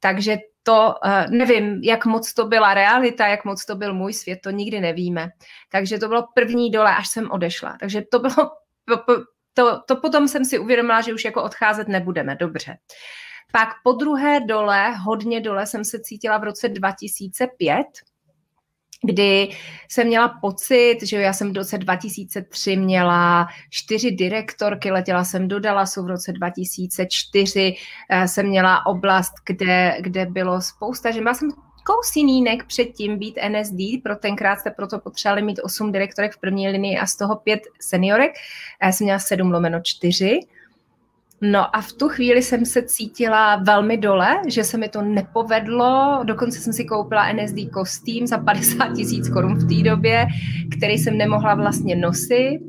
Takže 0.00 0.36
to 0.66 0.94
uh, 1.04 1.30
nevím, 1.30 1.80
jak 1.82 2.06
moc 2.06 2.32
to 2.34 2.46
byla 2.46 2.74
realita, 2.74 3.26
jak 3.26 3.44
moc 3.44 3.64
to 3.64 3.76
byl 3.76 3.94
můj 3.94 4.12
svět, 4.12 4.38
to 4.42 4.50
nikdy 4.50 4.80
nevíme. 4.80 5.30
Takže 5.70 5.98
to 5.98 6.08
bylo 6.08 6.26
první 6.34 6.70
dole, 6.70 6.96
až 6.96 7.08
jsem 7.08 7.30
odešla. 7.30 7.76
Takže 7.80 8.02
to 8.10 8.18
bylo, 8.18 8.50
to, 9.54 9.80
to 9.86 9.96
potom 9.96 10.28
jsem 10.28 10.44
si 10.44 10.58
uvědomila, 10.58 11.00
že 11.00 11.14
už 11.14 11.24
jako 11.24 11.42
odcházet 11.42 11.88
nebudeme, 11.88 12.36
dobře. 12.36 12.76
Pak 13.52 13.68
po 13.84 13.92
druhé 13.92 14.40
dole, 14.40 14.90
hodně 14.90 15.40
dole 15.40 15.66
jsem 15.66 15.84
se 15.84 16.00
cítila 16.00 16.38
v 16.38 16.44
roce 16.44 16.68
2005, 16.68 17.86
kdy 19.06 19.48
jsem 19.88 20.06
měla 20.06 20.28
pocit, 20.28 20.98
že 21.02 21.20
já 21.20 21.32
jsem 21.32 21.52
v 21.52 21.56
roce 21.56 21.78
2003 21.78 22.76
měla 22.76 23.46
čtyři 23.70 24.10
direktorky, 24.10 24.90
letěla 24.90 25.24
jsem 25.24 25.48
do 25.48 25.60
Dallasu 25.60 26.02
v 26.02 26.06
roce 26.06 26.32
2004, 26.32 27.76
eh, 28.10 28.28
jsem 28.28 28.46
měla 28.46 28.86
oblast, 28.86 29.32
kde, 29.46 29.96
kde 30.00 30.26
bylo 30.26 30.62
spousta, 30.62 31.10
že 31.10 31.20
měla 31.20 31.34
jsem 31.34 31.50
kousínínek 31.84 32.64
předtím 32.64 33.18
být 33.18 33.38
NSD, 33.48 34.02
pro 34.02 34.16
tenkrát 34.16 34.58
jste 34.58 34.70
proto 34.70 34.98
potřebovali 34.98 35.42
mít 35.42 35.60
8 35.62 35.92
direktorek 35.92 36.32
v 36.32 36.40
první 36.40 36.68
linii 36.68 36.98
a 36.98 37.06
z 37.06 37.16
toho 37.16 37.36
5 37.36 37.62
seniorek. 37.80 38.32
Já 38.82 38.92
jsem 38.92 39.04
měla 39.04 39.18
7 39.18 39.52
lomeno 39.52 39.80
4 39.82 40.40
No 41.50 41.76
a 41.76 41.80
v 41.80 41.92
tu 41.92 42.08
chvíli 42.08 42.42
jsem 42.42 42.66
se 42.66 42.82
cítila 42.82 43.56
velmi 43.56 43.96
dole, 43.96 44.42
že 44.48 44.64
se 44.64 44.78
mi 44.78 44.88
to 44.88 45.02
nepovedlo. 45.02 46.20
Dokonce 46.24 46.58
jsem 46.58 46.72
si 46.72 46.84
koupila 46.84 47.32
NSD 47.32 47.56
kostým 47.72 48.26
za 48.26 48.38
50 48.38 48.92
tisíc 48.96 49.28
korun 49.28 49.54
v 49.54 49.68
té 49.68 49.90
době, 49.90 50.26
který 50.78 50.98
jsem 50.98 51.18
nemohla 51.18 51.54
vlastně 51.54 51.96
nosit. 51.96 52.60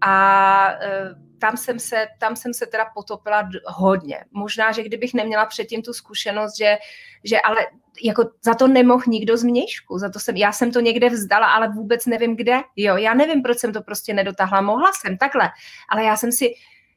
A 0.00 0.68
e, 0.82 1.14
tam 1.38 1.56
jsem, 1.56 1.78
se, 1.78 2.06
tam 2.18 2.36
jsem 2.36 2.54
se 2.54 2.66
teda 2.66 2.84
potopila 2.94 3.48
hodně. 3.66 4.24
Možná, 4.32 4.72
že 4.72 4.82
kdybych 4.82 5.14
neměla 5.14 5.46
předtím 5.46 5.82
tu 5.82 5.92
zkušenost, 5.92 6.58
že, 6.58 6.76
že 7.24 7.40
ale 7.40 7.56
jako 8.04 8.30
za 8.44 8.54
to 8.54 8.68
nemohl 8.68 9.02
nikdo 9.06 9.36
z 9.36 9.44
měšku, 9.44 9.98
za 9.98 10.08
to 10.08 10.18
jsem, 10.18 10.36
já 10.36 10.52
jsem 10.52 10.72
to 10.72 10.80
někde 10.80 11.08
vzdala, 11.08 11.46
ale 11.46 11.68
vůbec 11.68 12.06
nevím 12.06 12.36
kde, 12.36 12.60
jo, 12.76 12.96
já 12.96 13.14
nevím, 13.14 13.42
proč 13.42 13.58
jsem 13.58 13.72
to 13.72 13.82
prostě 13.82 14.14
nedotáhla, 14.14 14.60
mohla 14.60 14.90
jsem 14.92 15.18
takhle, 15.18 15.50
ale 15.88 16.04
já 16.04 16.16
jsem 16.16 16.32
si, 16.32 16.54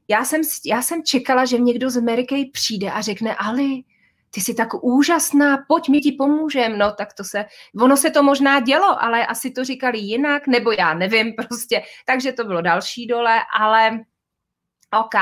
já 0.10 0.26
jsem, 0.26 0.42
já 0.66 0.82
jsem 0.82 1.04
čekala, 1.04 1.46
že 1.46 1.58
někdo 1.58 1.90
z 1.90 1.98
Ameriky 1.98 2.50
přijde 2.54 2.92
a 2.92 3.02
řekne, 3.02 3.36
Ali, 3.36 3.84
ty 4.32 4.42
jsi 4.42 4.54
tak 4.54 4.84
úžasná, 4.84 5.58
pojď, 5.68 5.90
mi 5.90 6.02
ti 6.02 6.12
pomůžem. 6.12 6.78
No, 6.78 6.92
tak 6.92 7.14
to 7.14 7.24
se, 7.24 7.46
ono 7.82 7.98
se 7.98 8.12
to 8.12 8.24
možná 8.24 8.60
dělo, 8.60 9.04
ale 9.04 9.26
asi 9.26 9.52
to 9.52 9.64
říkali 9.64 10.00
jinak, 10.00 10.48
nebo 10.48 10.72
já 10.72 10.94
nevím 10.94 11.34
prostě. 11.48 11.84
Takže 12.06 12.32
to 12.32 12.44
bylo 12.44 12.62
další 12.62 13.08
dole, 13.08 13.40
ale 13.60 14.00
OK 15.00 15.16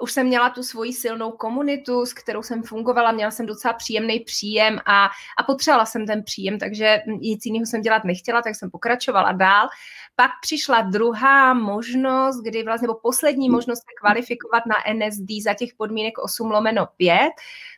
už 0.00 0.12
jsem 0.12 0.26
měla 0.26 0.50
tu 0.50 0.62
svoji 0.62 0.92
silnou 0.92 1.30
komunitu, 1.30 2.06
s 2.06 2.12
kterou 2.12 2.42
jsem 2.42 2.62
fungovala, 2.62 3.12
měla 3.12 3.30
jsem 3.30 3.46
docela 3.46 3.74
příjemný 3.74 4.20
příjem 4.20 4.78
a, 4.86 5.04
a 5.38 5.42
potřebovala 5.46 5.86
jsem 5.86 6.06
ten 6.06 6.22
příjem, 6.22 6.58
takže 6.58 6.98
nic 7.20 7.46
jiného 7.46 7.66
jsem 7.66 7.80
dělat 7.80 8.04
nechtěla, 8.04 8.42
tak 8.42 8.56
jsem 8.56 8.70
pokračovala 8.70 9.32
dál. 9.32 9.68
Pak 10.16 10.30
přišla 10.42 10.80
druhá 10.80 11.54
možnost, 11.54 12.42
kdy 12.42 12.62
vlastně, 12.62 12.86
nebo 12.86 12.98
poslední 13.02 13.50
možnost 13.50 13.78
se 13.78 13.94
kvalifikovat 14.00 14.62
na 14.66 14.74
NSD 14.94 15.42
za 15.44 15.54
těch 15.54 15.70
podmínek 15.76 16.18
8 16.18 16.50
lomeno 16.50 16.88
5. 16.96 17.18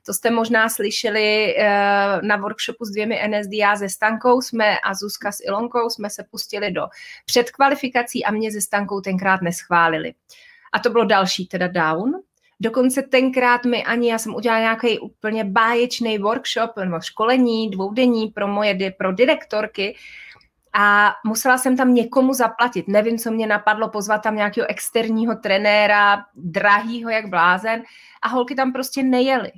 To 0.07 0.14
jste 0.14 0.31
možná 0.31 0.68
slyšeli 0.68 1.55
uh, 1.59 2.29
na 2.29 2.37
workshopu 2.37 2.85
s 2.85 2.91
dvěmi 2.91 3.21
NSD 3.29 3.53
a 3.53 3.77
se 3.77 3.89
Stankou 3.89 4.41
jsme 4.41 4.79
a 4.79 4.95
Zuzka 4.95 5.33
s 5.33 5.41
Ilonkou 5.45 5.91
jsme 5.91 6.11
se 6.11 6.25
pustili 6.31 6.71
do 6.71 6.83
předkvalifikací 7.27 8.25
a 8.25 8.31
mě 8.31 8.53
se 8.53 8.61
Stankou 8.61 9.01
tenkrát 9.01 9.43
neschválili. 9.43 10.14
A 10.73 10.79
to 10.79 10.91
bylo 10.91 11.05
další 11.05 11.47
teda 11.47 11.68
down. 11.68 12.12
Dokonce 12.61 13.03
tenkrát 13.03 13.64
mi 13.64 13.85
ani, 13.85 14.11
já 14.11 14.18
jsem 14.18 14.35
udělala 14.35 14.61
nějaký 14.61 14.99
úplně 14.99 15.45
báječný 15.45 16.18
workshop 16.18 16.71
nebo 16.77 17.01
školení 17.01 17.71
dvoudenní 17.71 18.29
pro 18.29 18.49
moje, 18.49 18.93
pro 18.99 19.12
direktorky, 19.12 19.97
a 20.73 21.12
musela 21.27 21.59
jsem 21.59 21.77
tam 21.77 21.95
někomu 21.95 22.35
zaplatit. 22.35 22.89
Nevím, 22.89 23.18
co 23.18 23.31
mě 23.31 23.47
napadlo, 23.47 23.89
pozvat 23.89 24.23
tam 24.23 24.37
nějakého 24.37 24.71
externího 24.71 25.35
trenéra, 25.35 26.25
drahýho 26.35 27.11
jak 27.11 27.27
blázen 27.27 27.83
a 28.23 28.29
holky 28.29 28.55
tam 28.55 28.73
prostě 28.73 29.03
nejeli. 29.03 29.53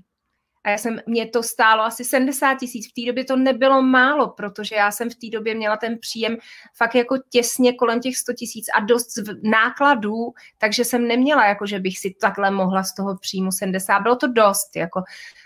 A 0.65 0.71
já 0.71 0.79
jsem, 0.79 1.01
mě 1.07 1.27
to 1.27 1.43
stálo 1.43 1.83
asi 1.83 2.05
70 2.05 2.55
tisíc. 2.55 2.89
V 2.91 2.93
té 2.93 3.07
době 3.07 3.25
to 3.25 3.37
nebylo 3.37 3.83
málo, 3.83 4.29
protože 4.29 4.75
já 4.75 4.91
jsem 4.91 5.11
v 5.11 5.15
té 5.15 5.27
době 5.33 5.55
měla 5.55 5.77
ten 5.77 5.99
příjem 5.99 6.37
fakt 6.77 6.95
jako 6.95 7.19
těsně 7.31 7.73
kolem 7.73 8.01
těch 8.01 8.17
100 8.17 8.33
tisíc 8.33 8.67
a 8.75 8.81
dost 8.81 9.09
nákladů, 9.43 10.33
takže 10.59 10.85
jsem 10.85 11.09
neměla, 11.09 11.47
jako 11.47 11.67
že 11.67 11.79
bych 11.79 11.99
si 11.99 12.15
takhle 12.21 12.51
mohla 12.51 12.83
z 12.83 12.95
toho 12.95 13.19
příjmu 13.19 13.53
70. 13.53 14.01
Bylo 14.01 14.17
to 14.17 14.27
dost, 14.27 14.77
jako, 14.77 15.03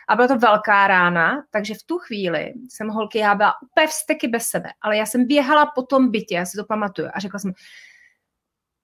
a 0.09 0.17
byla 0.17 0.29
to 0.29 0.39
velká 0.39 0.87
rána, 0.87 1.43
takže 1.51 1.75
v 1.75 1.83
tu 1.83 1.99
chvíli 1.99 2.53
jsem 2.69 2.89
holky, 2.89 3.19
já 3.19 3.35
byla 3.35 3.55
úplně 3.63 3.87
vsteky 3.87 4.29
bez 4.29 4.47
sebe, 4.47 4.69
ale 4.81 4.97
já 4.97 5.07
jsem 5.07 5.27
běhala 5.27 5.67
po 5.75 5.83
tom 5.83 6.11
bytě, 6.11 6.35
já 6.35 6.47
si 6.47 6.57
to 6.57 6.65
pamatuju 6.65 7.09
a 7.15 7.21
řekla 7.21 7.39
jsem, 7.39 7.53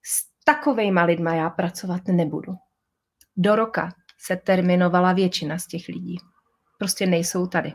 s 0.05 0.43
takovejma 0.43 1.03
lidma 1.03 1.33
já 1.33 1.49
pracovat 1.49 2.01
nebudu 2.07 2.53
do 3.37 3.55
roka 3.55 3.89
se 4.17 4.35
terminovala 4.35 5.13
většina 5.13 5.59
z 5.59 5.67
těch 5.67 5.87
lidí. 5.87 6.17
Prostě 6.83 7.05
nejsou 7.05 7.47
tady. 7.47 7.73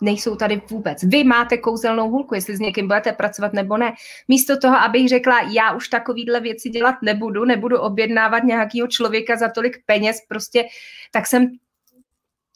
Nejsou 0.00 0.36
tady 0.36 0.62
vůbec. 0.70 1.02
Vy 1.02 1.24
máte 1.24 1.58
kouzelnou 1.58 2.10
hůlku, 2.10 2.34
jestli 2.34 2.56
s 2.56 2.60
někým 2.60 2.86
budete 2.86 3.12
pracovat 3.12 3.52
nebo 3.52 3.76
ne. 3.76 3.92
Místo 4.28 4.58
toho, 4.58 4.76
abych 4.76 5.08
řekla, 5.08 5.40
já 5.52 5.72
už 5.72 5.88
takovýhle 5.88 6.40
věci 6.40 6.68
dělat 6.68 6.94
nebudu, 7.02 7.44
nebudu 7.44 7.78
objednávat 7.78 8.44
nějakého 8.44 8.88
člověka 8.88 9.36
za 9.36 9.48
tolik 9.48 9.76
peněz, 9.86 10.16
prostě, 10.28 10.64
tak 11.12 11.26
jsem 11.26 11.48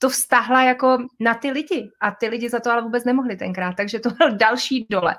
to 0.01 0.09
vztahla 0.09 0.63
jako 0.63 0.99
na 1.21 1.35
ty 1.35 1.51
lidi. 1.51 1.91
A 2.01 2.11
ty 2.11 2.29
lidi 2.29 2.49
za 2.49 2.61
to 2.61 2.71
ale 2.71 2.83
vůbec 2.83 3.05
nemohli 3.05 3.37
tenkrát, 3.37 3.77
takže 3.77 4.01
to 4.01 4.11
byl 4.11 4.37
další 4.37 4.87
dole. 4.91 5.17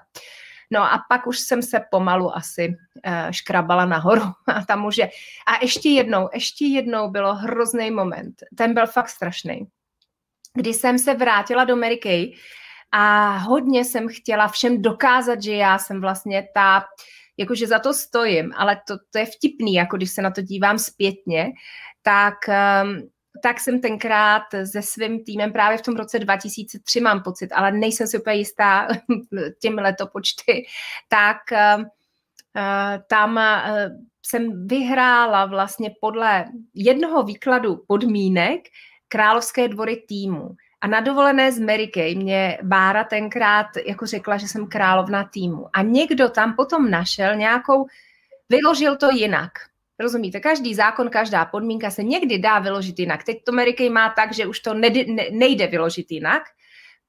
No 0.72 0.82
a 0.82 1.00
pak 1.10 1.28
už 1.28 1.40
jsem 1.40 1.62
se 1.62 1.82
pomalu 1.92 2.36
asi 2.36 2.68
uh, 2.70 3.32
škrabala 3.32 3.86
nahoru 3.86 4.24
a 4.48 4.66
tam 4.66 4.86
už 4.86 4.98
je. 4.98 5.10
A 5.48 5.62
ještě 5.62 5.90
jednou, 5.90 6.30
ještě 6.34 6.66
jednou 6.66 7.10
bylo 7.10 7.36
hrozný 7.36 7.92
moment. 7.92 8.36
Ten 8.58 8.74
byl 8.74 8.88
fakt 8.88 9.10
strašný. 9.10 9.68
Kdy 10.56 10.74
jsem 10.74 11.00
se 11.00 11.14
vrátila 11.14 11.64
do 11.64 11.76
Kay 12.02 12.32
a 12.92 13.38
hodně 13.38 13.86
jsem 13.86 14.08
chtěla 14.08 14.48
všem 14.48 14.82
dokázat, 14.82 15.44
že 15.44 15.56
já 15.56 15.78
jsem 15.78 16.02
vlastně 16.02 16.48
ta, 16.54 16.86
jakože 17.38 17.68
za 17.68 17.80
to 17.80 17.94
stojím, 17.94 18.54
ale 18.56 18.82
to, 18.88 18.98
to 19.12 19.18
je 19.18 19.26
vtipný, 19.26 19.74
jako 19.74 19.98
když 19.98 20.12
se 20.12 20.22
na 20.22 20.32
to 20.32 20.42
dívám 20.42 20.80
zpětně, 20.80 21.52
tak 22.02 22.36
um, 22.48 23.10
tak 23.44 23.60
jsem 23.60 23.82
tenkrát 23.82 24.44
se 24.66 24.82
svým 24.82 25.24
týmem 25.24 25.54
právě 25.54 25.78
v 25.78 25.82
tom 25.82 25.96
roce 25.96 26.20
2003 26.20 27.02
mám 27.02 27.24
pocit, 27.24 27.52
ale 27.52 27.72
nejsem 27.72 28.08
si 28.08 28.20
úplně 28.20 28.36
jistá 28.36 28.88
těmi 29.62 29.82
letopočty, 29.82 30.66
tak 31.10 31.38
uh, 31.52 31.84
tam 33.08 33.36
uh, 33.36 33.98
jsem 34.26 34.68
vyhrála 34.68 35.46
vlastně 35.46 35.92
podle 36.02 36.46
jednoho 36.74 37.24
výkladu 37.24 37.84
podmínek 37.88 38.62
královské 39.14 39.68
dvory 39.68 39.96
týmu. 40.10 40.58
A 40.82 40.88
na 40.88 41.00
dovolené 41.00 41.52
z 41.52 41.60
Mary 41.60 41.88
Kay 41.88 42.16
mě 42.16 42.58
Bára 42.62 43.04
tenkrát 43.04 43.68
jako 43.86 44.06
řekla, 44.06 44.38
že 44.38 44.48
jsem 44.48 44.68
královna 44.68 45.24
týmu. 45.24 45.70
A 45.74 45.82
někdo 45.82 46.30
tam 46.30 46.54
potom 46.58 46.90
našel 46.90 47.36
nějakou, 47.36 47.86
vyložil 48.50 48.98
to 48.98 49.12
jinak. 49.12 49.52
Rozumíte, 50.00 50.40
každý 50.40 50.76
zákon, 50.76 51.10
každá 51.10 51.46
podmínka 51.46 51.92
se 51.92 52.04
někdy 52.04 52.40
dá 52.40 52.60
vyložit 52.60 53.00
jinak. 53.00 53.24
Teď 53.24 53.44
to 53.44 53.52
Mary 53.52 53.90
má 53.90 54.10
tak, 54.10 54.34
že 54.34 54.46
už 54.46 54.60
to 54.60 54.74
nejde 55.32 55.68
vyložit 55.68 56.12
jinak, 56.12 56.44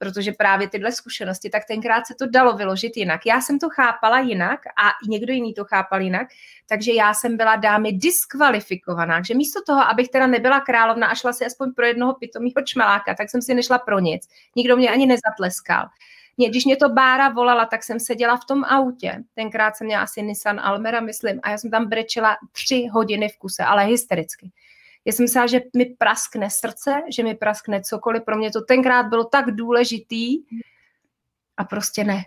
protože 0.05 0.33
právě 0.33 0.69
tyhle 0.69 0.93
zkušenosti, 0.93 1.51
tak 1.51 1.65
tenkrát 1.65 2.07
se 2.07 2.15
to 2.15 2.27
dalo 2.27 2.57
vyložit 2.57 2.97
jinak. 2.97 3.21
Já 3.27 3.41
jsem 3.41 3.59
to 3.59 3.69
chápala 3.71 4.21
jinak 4.21 4.61
a 4.67 5.09
někdo 5.09 5.33
jiný 5.33 5.55
to 5.55 5.65
chápal 5.65 6.01
jinak, 6.01 6.29
takže 6.69 6.93
já 6.93 7.15
jsem 7.15 7.37
byla 7.37 7.57
dámy 7.57 7.93
diskvalifikovaná, 7.93 9.23
že 9.23 9.35
místo 9.35 9.61
toho, 9.67 9.81
abych 9.81 10.09
teda 10.09 10.27
nebyla 10.27 10.61
královna 10.61 11.07
a 11.07 11.15
šla 11.15 11.33
si 11.33 11.47
aspoň 11.47 11.73
pro 11.73 11.87
jednoho 11.87 12.15
pitomého 12.15 12.63
čmeláka, 12.65 13.15
tak 13.15 13.31
jsem 13.31 13.43
si 13.43 13.55
nešla 13.55 13.79
pro 13.79 13.99
nic. 13.99 14.29
Nikdo 14.57 14.77
mě 14.77 14.91
ani 14.91 15.07
nezatleskal. 15.07 15.89
Mě, 16.37 16.49
když 16.49 16.65
mě 16.65 16.77
to 16.77 16.89
Bára 16.89 17.29
volala, 17.29 17.67
tak 17.67 17.85
jsem 17.85 18.01
seděla 18.01 18.37
v 18.37 18.45
tom 18.45 18.65
autě. 18.65 19.25
Tenkrát 19.35 19.77
jsem 19.77 19.87
měla 19.87 20.03
asi 20.03 20.23
Nissan 20.23 20.61
Almera, 20.61 21.01
myslím, 21.01 21.41
a 21.43 21.51
já 21.51 21.59
jsem 21.59 21.71
tam 21.71 21.89
brečela 21.89 22.37
tři 22.53 22.87
hodiny 22.93 23.29
v 23.29 23.39
kuse, 23.39 23.65
ale 23.65 23.85
hystericky. 23.85 24.51
Já 25.05 25.13
jsem 25.13 25.25
myslela, 25.25 25.47
že 25.47 25.61
mi 25.77 25.85
praskne 25.85 26.51
srdce, 26.51 27.03
že 27.17 27.23
mi 27.23 27.35
praskne 27.35 27.83
cokoliv. 27.83 28.23
Pro 28.25 28.37
mě 28.37 28.51
to 28.51 28.61
tenkrát 28.61 29.07
bylo 29.07 29.25
tak 29.25 29.51
důležitý 29.51 30.43
a 31.57 31.65
prostě 31.65 32.05
ne. 32.05 32.23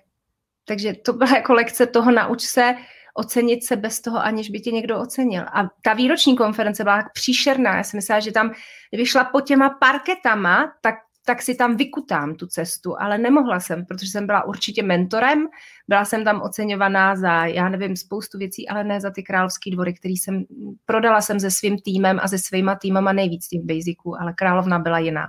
Takže 0.66 0.94
to 0.94 1.14
byla 1.14 1.36
jako 1.36 1.54
lekce 1.54 1.86
toho, 1.86 2.12
nauč 2.12 2.41
se 2.41 2.76
ocenit 3.14 3.64
se 3.64 3.76
bez 3.76 4.02
toho, 4.02 4.18
aniž 4.18 4.49
by 4.49 4.60
tě 4.60 4.72
někdo 4.72 4.99
ocenil. 4.99 5.44
A 5.44 5.70
ta 5.82 5.94
výroční 5.94 6.38
konference 6.38 6.84
byla 6.84 6.98
tak 6.98 7.14
příšerná. 7.14 7.78
Já 7.78 7.84
jsem 7.84 7.98
myslela, 7.98 8.20
že 8.20 8.32
tam, 8.32 8.54
kdyby 8.90 9.06
šla 9.06 9.24
po 9.24 9.41
těma 9.41 9.70
parketama, 9.70 10.74
tak 10.82 10.95
tak 11.28 11.41
si 11.41 11.56
tam 11.56 11.76
vykutám 11.76 12.36
tu 12.36 12.48
cestu, 12.48 13.02
ale 13.02 13.18
nemohla 13.18 13.60
jsem, 13.60 13.86
protože 13.86 14.12
jsem 14.12 14.26
byla 14.26 14.44
určitě 14.44 14.84
mentorem, 14.84 15.48
byla 15.88 16.06
jsem 16.06 16.24
tam 16.24 16.41
oceňovaná 16.41 17.16
za, 17.16 17.45
já 17.45 17.70
nevím, 17.70 17.95
spoustu 17.95 18.38
věcí, 18.38 18.70
ale 18.70 18.84
ne 18.84 19.02
za 19.02 19.12
ty 19.12 19.24
královský 19.24 19.72
dvory, 19.72 19.94
který 19.94 20.18
jsem, 20.18 20.44
prodala 20.86 21.22
jsem 21.22 21.40
se 21.40 21.52
svým 21.52 21.78
týmem 21.80 22.20
a 22.24 22.28
se 22.28 22.40
svýma 22.40 22.76
týmama 22.76 23.14
nejvíc 23.14 23.48
těch 23.48 23.62
basiců, 23.62 24.16
ale 24.22 24.34
královna 24.34 24.80
byla 24.80 24.99
jiná. 24.99 25.28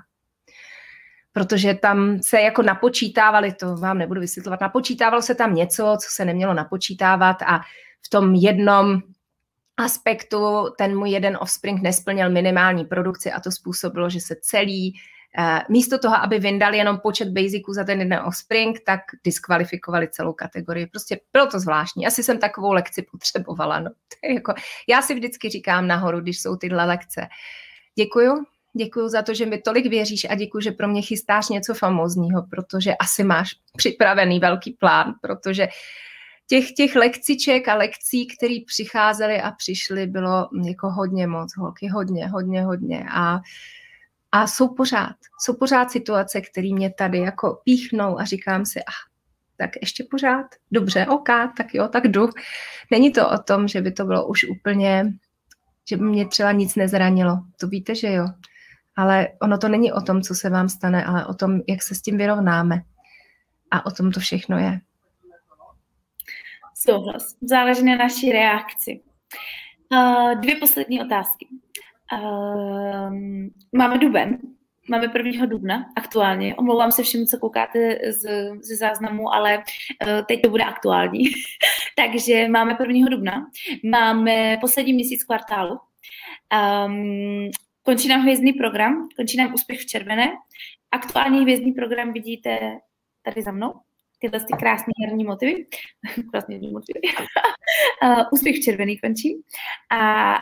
Protože 1.33 1.75
tam 1.75 2.19
se 2.23 2.41
jako 2.41 2.63
napočítávali, 2.63 3.53
to 3.53 3.77
vám 3.77 3.99
nebudu 3.99 4.21
vysvětlovat, 4.21 4.61
napočítávalo 4.61 5.23
se 5.23 5.35
tam 5.35 5.55
něco, 5.55 5.97
co 6.03 6.09
se 6.11 6.25
nemělo 6.25 6.55
napočítávat 6.55 7.43
a 7.43 7.59
v 8.07 8.11
tom 8.11 8.35
jednom 8.35 9.01
aspektu 9.77 10.69
ten 10.79 10.99
můj 10.99 11.11
jeden 11.11 11.39
offspring 11.41 11.83
nesplnil 11.83 12.31
minimální 12.31 12.85
produkci 12.85 13.33
a 13.33 13.41
to 13.41 13.51
způsobilo, 13.51 14.11
že 14.11 14.21
se 14.21 14.37
celý 14.41 14.95
místo 15.69 15.99
toho, 15.99 16.17
aby 16.17 16.39
vyndali 16.39 16.77
jenom 16.77 16.99
počet 16.99 17.29
basiců 17.29 17.73
za 17.73 17.85
ten 17.85 17.99
jeden 17.99 18.19
offspring, 18.19 18.81
tak 18.87 19.01
diskvalifikovali 19.25 20.09
celou 20.09 20.33
kategorii. 20.33 20.87
Prostě 20.87 21.21
bylo 21.33 21.47
to 21.47 21.61
zvláštní. 21.61 22.07
Asi 22.07 22.23
jsem 22.23 22.39
takovou 22.39 22.73
lekci 22.73 23.07
potřebovala. 23.13 23.81
No. 23.81 23.91
jako, 24.35 24.55
já 24.89 25.03
si 25.03 25.15
vždycky 25.15 25.49
říkám 25.49 25.87
nahoru, 25.87 26.21
když 26.21 26.41
jsou 26.41 26.57
tyhle 26.57 26.85
lekce. 26.85 27.29
Děkuju, 27.95 28.45
děkuju 28.77 29.09
za 29.09 29.23
to, 29.23 29.35
že 29.35 29.47
mi 29.47 29.59
tolik 29.59 29.87
věříš 29.87 30.27
a 30.31 30.35
děkuju, 30.35 30.61
že 30.61 30.71
pro 30.73 30.89
mě 30.89 31.03
chystáš 31.03 31.49
něco 31.49 31.75
famózního, 31.75 32.47
protože 32.51 32.95
asi 32.95 33.25
máš 33.25 33.51
připravený 33.77 34.41
velký 34.41 34.73
plán, 34.73 35.15
protože 35.23 35.69
těch, 36.47 36.73
těch 36.73 36.97
lekciček 36.97 37.69
a 37.69 37.75
lekcí, 37.75 38.27
které 38.27 38.55
přicházely 38.67 39.41
a 39.41 39.51
přišly, 39.51 40.07
bylo 40.07 40.49
jako 40.67 40.91
hodně 40.91 41.27
moc, 41.27 41.57
holky, 41.57 41.89
hodně, 41.89 42.29
hodně, 42.29 42.63
hodně. 42.63 43.05
A 43.11 43.35
uh, 43.35 43.41
a 44.33 44.47
jsou 44.47 44.75
pořád, 44.75 45.17
jsou 45.41 45.55
pořád 45.55 45.91
situace, 45.91 46.41
které 46.41 46.69
mě 46.73 46.91
tady 46.91 47.19
jako 47.19 47.61
píchnou 47.65 48.19
a 48.19 48.25
říkám 48.25 48.67
si, 48.67 48.81
ah, 48.81 49.09
tak 49.57 49.71
ještě 49.81 50.05
pořád, 50.11 50.47
dobře, 50.71 51.07
ok, 51.07 51.29
tak 51.57 51.75
jo, 51.75 51.89
tak 51.89 52.09
jdu. 52.09 52.29
Není 52.91 53.13
to 53.13 53.31
o 53.31 53.39
tom, 53.39 53.69
že 53.69 53.81
by 53.81 53.93
to 53.93 54.05
bylo 54.05 54.27
už 54.27 54.45
úplně, 54.45 55.13
že 55.89 55.97
by 55.97 56.05
mě 56.05 56.29
třeba 56.29 56.53
nic 56.53 56.75
nezranilo. 56.75 57.39
To 57.61 57.69
víte, 57.69 57.95
že 57.95 58.13
jo. 58.13 58.27
Ale 58.97 59.29
ono 59.43 59.59
to 59.59 59.69
není 59.69 59.93
o 59.93 60.01
tom, 60.01 60.23
co 60.23 60.35
se 60.35 60.51
vám 60.51 60.69
stane, 60.69 61.05
ale 61.05 61.27
o 61.27 61.35
tom, 61.35 61.61
jak 61.69 61.83
se 61.83 61.95
s 61.95 62.03
tím 62.03 62.19
vyrovnáme. 62.19 62.83
A 63.71 63.87
o 63.87 63.91
tom 63.91 64.13
to 64.13 64.21
všechno 64.21 64.59
je. 64.59 64.81
Souhlas. 66.75 67.37
Záleží 67.43 67.85
na 67.85 67.97
naší 67.97 68.33
reakci. 68.33 69.01
Uh, 69.93 70.41
dvě 70.41 70.57
poslední 70.57 71.01
otázky. 71.01 71.49
Um, 72.13 73.51
máme 73.73 73.99
duben, 73.99 74.39
máme 74.91 75.13
1. 75.17 75.47
dubna 75.47 75.93
aktuálně. 75.97 76.55
Omlouvám 76.57 76.93
se 76.93 77.03
všem, 77.03 77.27
co 77.27 77.39
koukáte 77.39 77.99
z, 78.13 78.51
ze 78.61 78.77
záznamu, 78.77 79.35
ale 79.35 79.59
uh, 79.59 79.63
teď 80.29 80.43
to 80.43 80.51
bude 80.51 80.65
aktuální. 80.65 81.25
Takže 81.97 82.49
máme 82.49 82.77
1. 82.81 83.09
dubna, 83.11 83.47
máme 83.91 84.59
poslední 84.61 84.93
měsíc 84.93 85.25
kvartálu. 85.25 85.79
Um, 86.87 87.51
končí 87.83 88.09
nám 88.09 88.21
hvězdný 88.21 88.53
program, 88.53 89.09
končí 89.17 89.37
nám 89.37 89.55
úspěch 89.55 89.81
v 89.81 89.87
červené. 89.87 90.33
Aktuální 90.91 91.43
hvězdný 91.43 91.73
program 91.73 92.13
vidíte 92.13 92.79
tady 93.23 93.43
za 93.43 93.53
mnou 93.53 93.75
tyhle 94.19 94.41
ty 94.41 94.53
krásné 94.59 94.93
herní 95.07 95.25
motivy. 95.25 95.67
krásné 96.31 96.55
herní 96.55 96.73
motivy. 96.73 97.01
uh, 98.03 98.23
úspěch 98.33 98.61
červený 98.61 98.99
končí. 98.99 99.43
A 99.91 100.35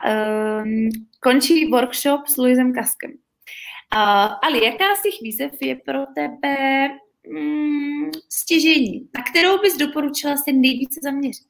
um, 0.62 0.88
končí 1.22 1.66
workshop 1.66 2.26
s 2.26 2.36
Luisem 2.36 2.72
Kaskem. 2.74 3.10
Uh, 3.10 4.34
Ali, 4.42 4.64
jaká 4.64 4.94
z 4.94 5.02
těch 5.02 5.14
výzev 5.22 5.52
je 5.60 5.76
pro 5.76 5.98
tebe 6.14 6.88
um, 7.28 8.10
stěžení, 8.28 9.08
na 9.18 9.24
kterou 9.30 9.58
bys 9.58 9.76
doporučila 9.76 10.36
se 10.36 10.52
nejvíce 10.52 11.00
zaměřit? 11.02 11.46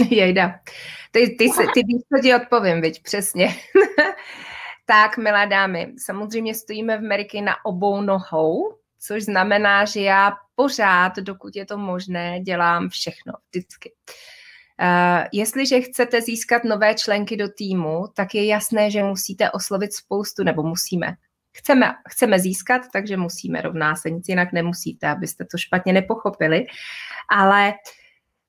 Jejda. 0.10 0.60
Ty, 1.10 1.26
ty, 1.26 1.36
ty, 1.36 1.66
ty 1.74 1.82
víš, 1.86 2.02
co 2.14 2.22
ti 2.22 2.34
odpovím, 2.34 2.80
viď, 2.80 3.02
přesně. 3.02 3.48
tak, 4.86 5.18
milé 5.18 5.46
dámy, 5.46 5.92
samozřejmě 5.98 6.54
stojíme 6.54 6.96
v 6.96 7.04
Ameriky 7.04 7.40
na 7.40 7.64
obou 7.64 8.00
nohou, 8.00 8.74
což 9.06 9.22
znamená, 9.22 9.84
že 9.84 10.00
já 10.00 10.32
pořád, 10.54 11.16
dokud 11.16 11.56
je 11.56 11.66
to 11.66 11.78
možné, 11.78 12.40
dělám 12.40 12.88
všechno, 12.88 13.32
vždycky. 13.50 13.92
Uh, 14.80 15.24
jestliže 15.32 15.80
chcete 15.80 16.22
získat 16.22 16.64
nové 16.64 16.94
členky 16.94 17.36
do 17.36 17.48
týmu, 17.48 18.04
tak 18.14 18.34
je 18.34 18.46
jasné, 18.46 18.90
že 18.90 19.02
musíte 19.02 19.50
oslovit 19.50 19.92
spoustu, 19.92 20.44
nebo 20.44 20.62
musíme. 20.62 21.14
Chceme, 21.56 21.94
chceme 22.08 22.38
získat, 22.38 22.82
takže 22.92 23.16
musíme 23.16 23.60
rovná 23.60 23.96
se, 23.96 24.10
nic 24.10 24.28
jinak 24.28 24.52
nemusíte, 24.52 25.08
abyste 25.08 25.44
to 25.44 25.58
špatně 25.58 25.92
nepochopili. 25.92 26.66
Ale 27.30 27.68
uh, 27.68 28.03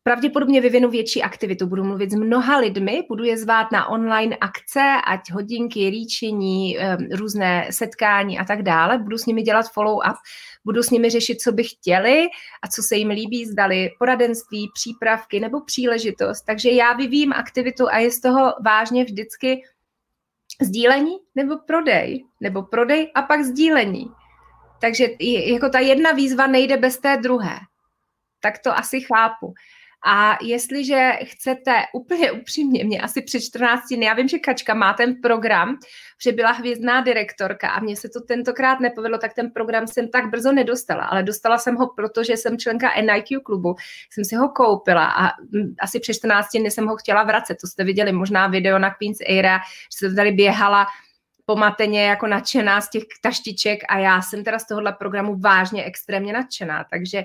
pravděpodobně 0.08 0.62
vyvinu 0.62 0.90
větší 0.90 1.24
aktivitu. 1.24 1.68
Budu 1.68 1.84
mluvit 1.84 2.12
s 2.12 2.16
mnoha 2.16 2.58
lidmi, 2.58 3.04
budu 3.10 3.24
je 3.24 3.38
zvát 3.38 3.72
na 3.72 3.88
online 3.88 4.38
akce, 4.42 4.96
ať 5.08 5.32
hodinky, 5.32 5.88
líčení, 5.88 6.78
různé 7.12 7.68
setkání 7.70 8.40
a 8.40 8.46
tak 8.46 8.62
dále. 8.62 8.98
Budu 8.98 9.18
s 9.18 9.26
nimi 9.26 9.42
dělat 9.42 9.66
follow-up, 9.66 10.16
budu 10.66 10.84
s 10.84 10.90
nimi 10.90 11.10
řešit, 11.10 11.42
co 11.42 11.52
by 11.52 11.64
chtěli 11.64 12.28
a 12.64 12.68
co 12.68 12.84
se 12.84 12.96
jim 12.96 13.10
líbí, 13.10 13.46
zdali 13.46 13.90
poradenství, 14.00 14.70
přípravky 14.74 15.40
nebo 15.40 15.62
příležitost. 15.62 16.42
Takže 16.42 16.72
já 16.72 16.94
vyvím 16.94 17.34
aktivitu 17.34 17.90
a 17.90 17.98
je 17.98 18.12
z 18.12 18.20
toho 18.22 18.54
vážně 18.66 19.04
vždycky 19.04 19.62
sdílení 20.62 21.18
nebo 21.36 21.58
prodej, 21.58 22.26
nebo 22.42 22.64
prodej 22.64 23.12
a 23.16 23.22
pak 23.22 23.42
sdílení. 23.44 24.12
Takže 24.82 25.08
jako 25.20 25.70
ta 25.70 25.80
jedna 25.80 26.12
výzva 26.12 26.48
nejde 26.48 26.78
bez 26.78 26.98
té 26.98 27.18
druhé. 27.18 27.56
Tak 28.42 28.60
to 28.60 28.78
asi 28.78 29.02
chápu. 29.02 29.54
A 30.08 30.38
jestliže 30.42 31.12
chcete 31.24 31.72
úplně 31.94 32.32
upřímně, 32.32 32.84
mě 32.84 33.02
asi 33.02 33.22
před 33.22 33.42
14 33.42 33.82
dny, 33.92 34.06
já 34.06 34.14
vím, 34.14 34.28
že 34.28 34.40
Kačka 34.40 34.74
má 34.74 34.94
ten 34.94 35.16
program, 35.22 35.80
že 36.24 36.32
byla 36.32 36.52
hvězdná 36.52 37.02
direktorka 37.02 37.70
a 37.70 37.80
mně 37.80 37.96
se 37.96 38.10
to 38.10 38.22
tentokrát 38.22 38.80
nepovedlo, 38.80 39.18
tak 39.18 39.34
ten 39.34 39.52
program 39.52 39.88
jsem 39.88 40.08
tak 40.08 40.30
brzo 40.30 40.52
nedostala, 40.52 41.04
ale 41.04 41.24
dostala 41.24 41.58
jsem 41.58 41.76
ho, 41.76 41.88
protože 41.88 42.38
jsem 42.38 42.58
členka 42.58 43.02
NIQ 43.02 43.40
klubu, 43.40 43.76
jsem 44.12 44.26
si 44.26 44.36
ho 44.36 44.50
koupila 44.50 45.06
a 45.06 45.32
asi 45.80 46.00
před 46.00 46.14
14 46.14 46.48
dny 46.56 46.72
jsem 46.72 46.88
ho 46.88 46.96
chtěla 46.96 47.24
vracet. 47.24 47.58
To 47.62 47.68
jste 47.68 47.84
viděli 47.84 48.12
možná 48.12 48.48
video 48.48 48.80
na 48.80 48.90
Queen's 48.90 49.20
Era, 49.30 49.60
že 50.02 50.10
se 50.10 50.16
tady 50.16 50.32
běhala 50.32 50.88
pomateně 51.46 52.06
jako 52.06 52.28
nadšená 52.28 52.82
z 52.82 52.90
těch 52.90 53.04
taštiček 53.22 53.80
a 53.90 53.98
já 53.98 54.22
jsem 54.22 54.44
teda 54.44 54.60
z 54.60 54.68
tohohle 54.68 54.94
programu 54.94 55.40
vážně 55.40 55.84
extrémně 55.84 56.34
nadšená, 56.34 56.86
takže 56.90 57.24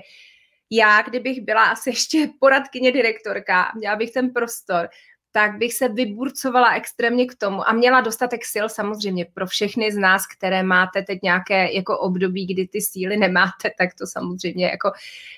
já, 0.71 1.01
kdybych 1.01 1.41
byla 1.41 1.63
asi 1.63 1.89
ještě 1.89 2.29
poradkyně 2.39 2.91
direktorka, 2.91 3.71
měla 3.75 3.95
bych 3.95 4.11
ten 4.11 4.29
prostor, 4.29 4.89
tak 5.31 5.57
bych 5.57 5.73
se 5.73 5.87
vyburcovala 5.87 6.73
extrémně 6.73 7.25
k 7.25 7.35
tomu 7.35 7.69
a 7.69 7.73
měla 7.73 8.01
dostatek 8.01 8.45
sil 8.53 8.65
samozřejmě 8.69 9.25
pro 9.33 9.47
všechny 9.47 9.91
z 9.91 9.97
nás, 9.97 10.27
které 10.27 10.63
máte 10.63 11.01
teď 11.01 11.19
nějaké 11.23 11.73
jako 11.73 11.99
období, 11.99 12.53
kdy 12.53 12.67
ty 12.67 12.81
síly 12.81 13.17
nemáte, 13.17 13.71
tak 13.77 13.89
to 13.99 14.07
samozřejmě 14.07 14.65
jako 14.65 14.91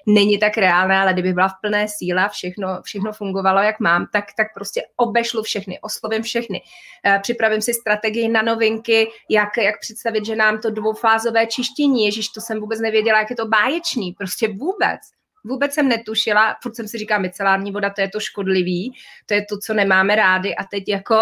není 0.07 0.39
tak 0.39 0.57
reálné, 0.57 0.99
ale 0.99 1.14
kdyby 1.14 1.34
byla 1.34 1.47
v 1.47 1.61
plné 1.61 1.88
síle 1.88 2.26
a 2.26 2.30
všechno, 2.30 2.81
všechno 2.84 3.14
fungovalo, 3.14 3.61
jak 3.61 3.80
mám, 3.80 4.07
tak, 4.11 4.26
tak 4.38 4.47
prostě 4.53 4.81
obešlu 4.95 5.43
všechny, 5.43 5.80
oslovím 5.81 6.22
všechny. 6.22 6.61
Eh, 7.05 7.19
připravím 7.19 7.61
si 7.61 7.73
strategii 7.73 8.27
na 8.27 8.41
novinky, 8.41 9.07
jak, 9.30 9.57
jak 9.57 9.80
představit, 9.80 10.26
že 10.26 10.35
nám 10.35 10.61
to 10.61 10.69
dvoufázové 10.69 11.47
čištění, 11.47 12.05
ježíš, 12.05 12.30
to 12.30 12.41
jsem 12.41 12.60
vůbec 12.60 12.80
nevěděla, 12.80 13.19
jak 13.19 13.30
je 13.30 13.35
to 13.35 13.47
báječný, 13.47 14.14
prostě 14.14 14.47
vůbec 14.47 14.99
vůbec 15.44 15.74
jsem 15.74 15.88
netušila, 15.88 16.56
furt 16.64 16.76
jsem 16.76 16.88
si 16.88 16.98
říkala, 16.98 17.20
micelární 17.20 17.72
voda, 17.72 17.90
to 17.90 18.02
je 18.02 18.10
to 18.10 18.20
škodlivý, 18.20 18.94
to 19.26 19.34
je 19.34 19.45
to, 19.49 19.57
co 19.57 19.74
nemáme 19.74 20.15
rádi 20.15 20.56
a 20.56 20.64
teď 20.64 20.84
jako 20.88 21.15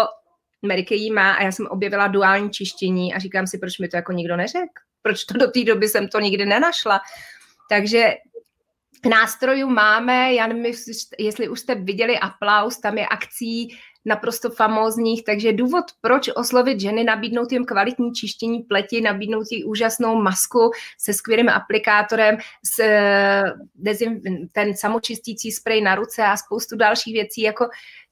Amerika 0.64 0.94
jí 0.94 1.10
má 1.10 1.32
a 1.32 1.42
já 1.42 1.52
jsem 1.52 1.66
objevila 1.66 2.06
duální 2.06 2.50
čištění 2.50 3.14
a 3.14 3.18
říkám 3.18 3.46
si, 3.46 3.58
proč 3.58 3.78
mi 3.78 3.88
to 3.88 3.96
jako 3.96 4.12
nikdo 4.12 4.36
neřekl, 4.36 4.82
proč 5.02 5.24
to 5.24 5.38
do 5.38 5.50
té 5.50 5.64
doby 5.64 5.88
jsem 5.88 6.08
to 6.08 6.20
nikdy 6.20 6.46
nenašla. 6.46 7.00
Takže 7.68 8.14
nástrojů 9.10 9.68
máme, 9.68 10.34
já 10.34 10.46
nevím, 10.46 10.74
jestli 11.18 11.48
už 11.48 11.60
jste 11.60 11.74
viděli 11.74 12.18
aplaus, 12.18 12.80
tam 12.80 12.98
je 12.98 13.06
akcí 13.06 13.78
naprosto 14.04 14.50
famózních, 14.50 15.24
takže 15.24 15.52
důvod, 15.52 15.84
proč 16.00 16.30
oslovit 16.34 16.80
ženy, 16.80 17.04
nabídnout 17.04 17.52
jim 17.52 17.64
kvalitní 17.64 18.12
čištění 18.12 18.62
pleti, 18.62 19.00
nabídnout 19.00 19.46
jim 19.50 19.68
úžasnou 19.68 20.22
masku 20.22 20.70
se 20.98 21.12
skvělým 21.12 21.48
aplikátorem, 21.48 22.38
s, 22.76 22.82
ten 24.52 24.76
samočistící 24.76 25.52
sprej 25.52 25.80
na 25.80 25.94
ruce 25.94 26.22
a 26.22 26.36
spoustu 26.36 26.76
dalších 26.76 27.14
věcí, 27.14 27.42
jako 27.42 27.68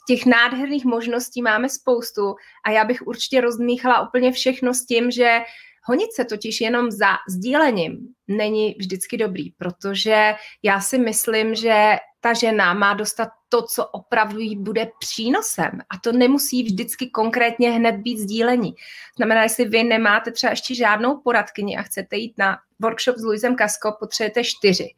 těch 0.06 0.26
nádherných 0.26 0.84
možností 0.84 1.42
máme 1.42 1.68
spoustu. 1.68 2.34
A 2.64 2.70
já 2.70 2.84
bych 2.84 3.02
určitě 3.06 3.40
rozmíchala 3.40 4.08
úplně 4.08 4.32
všechno 4.32 4.74
s 4.74 4.86
tím, 4.86 5.10
že 5.10 5.38
Honit 5.82 6.12
se 6.12 6.24
totiž 6.24 6.60
jenom 6.60 6.90
za 6.90 7.16
sdílením 7.28 8.08
není 8.28 8.74
vždycky 8.78 9.16
dobrý, 9.16 9.50
protože 9.50 10.34
já 10.62 10.80
si 10.80 10.98
myslím, 10.98 11.54
že 11.54 11.96
ta 12.20 12.32
žena 12.32 12.74
má 12.74 12.94
dostat 12.94 13.28
to, 13.48 13.62
co 13.62 13.86
opravdu 13.86 14.38
jí 14.38 14.56
bude 14.56 14.90
přínosem. 14.98 15.70
A 15.90 15.98
to 16.04 16.12
nemusí 16.12 16.62
vždycky 16.62 17.10
konkrétně 17.10 17.70
hned 17.70 17.92
být 17.92 18.18
sdílení. 18.18 18.74
Znamená, 19.16 19.42
jestli 19.42 19.64
vy 19.64 19.84
nemáte 19.84 20.32
třeba 20.32 20.50
ještě 20.50 20.74
žádnou 20.74 21.20
poradkyni 21.20 21.76
a 21.76 21.82
chcete 21.82 22.16
jít 22.16 22.34
na 22.38 22.58
workshop 22.80 23.16
s 23.16 23.24
Luisem 23.24 23.56
Kasko, 23.56 23.96
potřebujete 24.00 24.44
čtyři. 24.44 24.94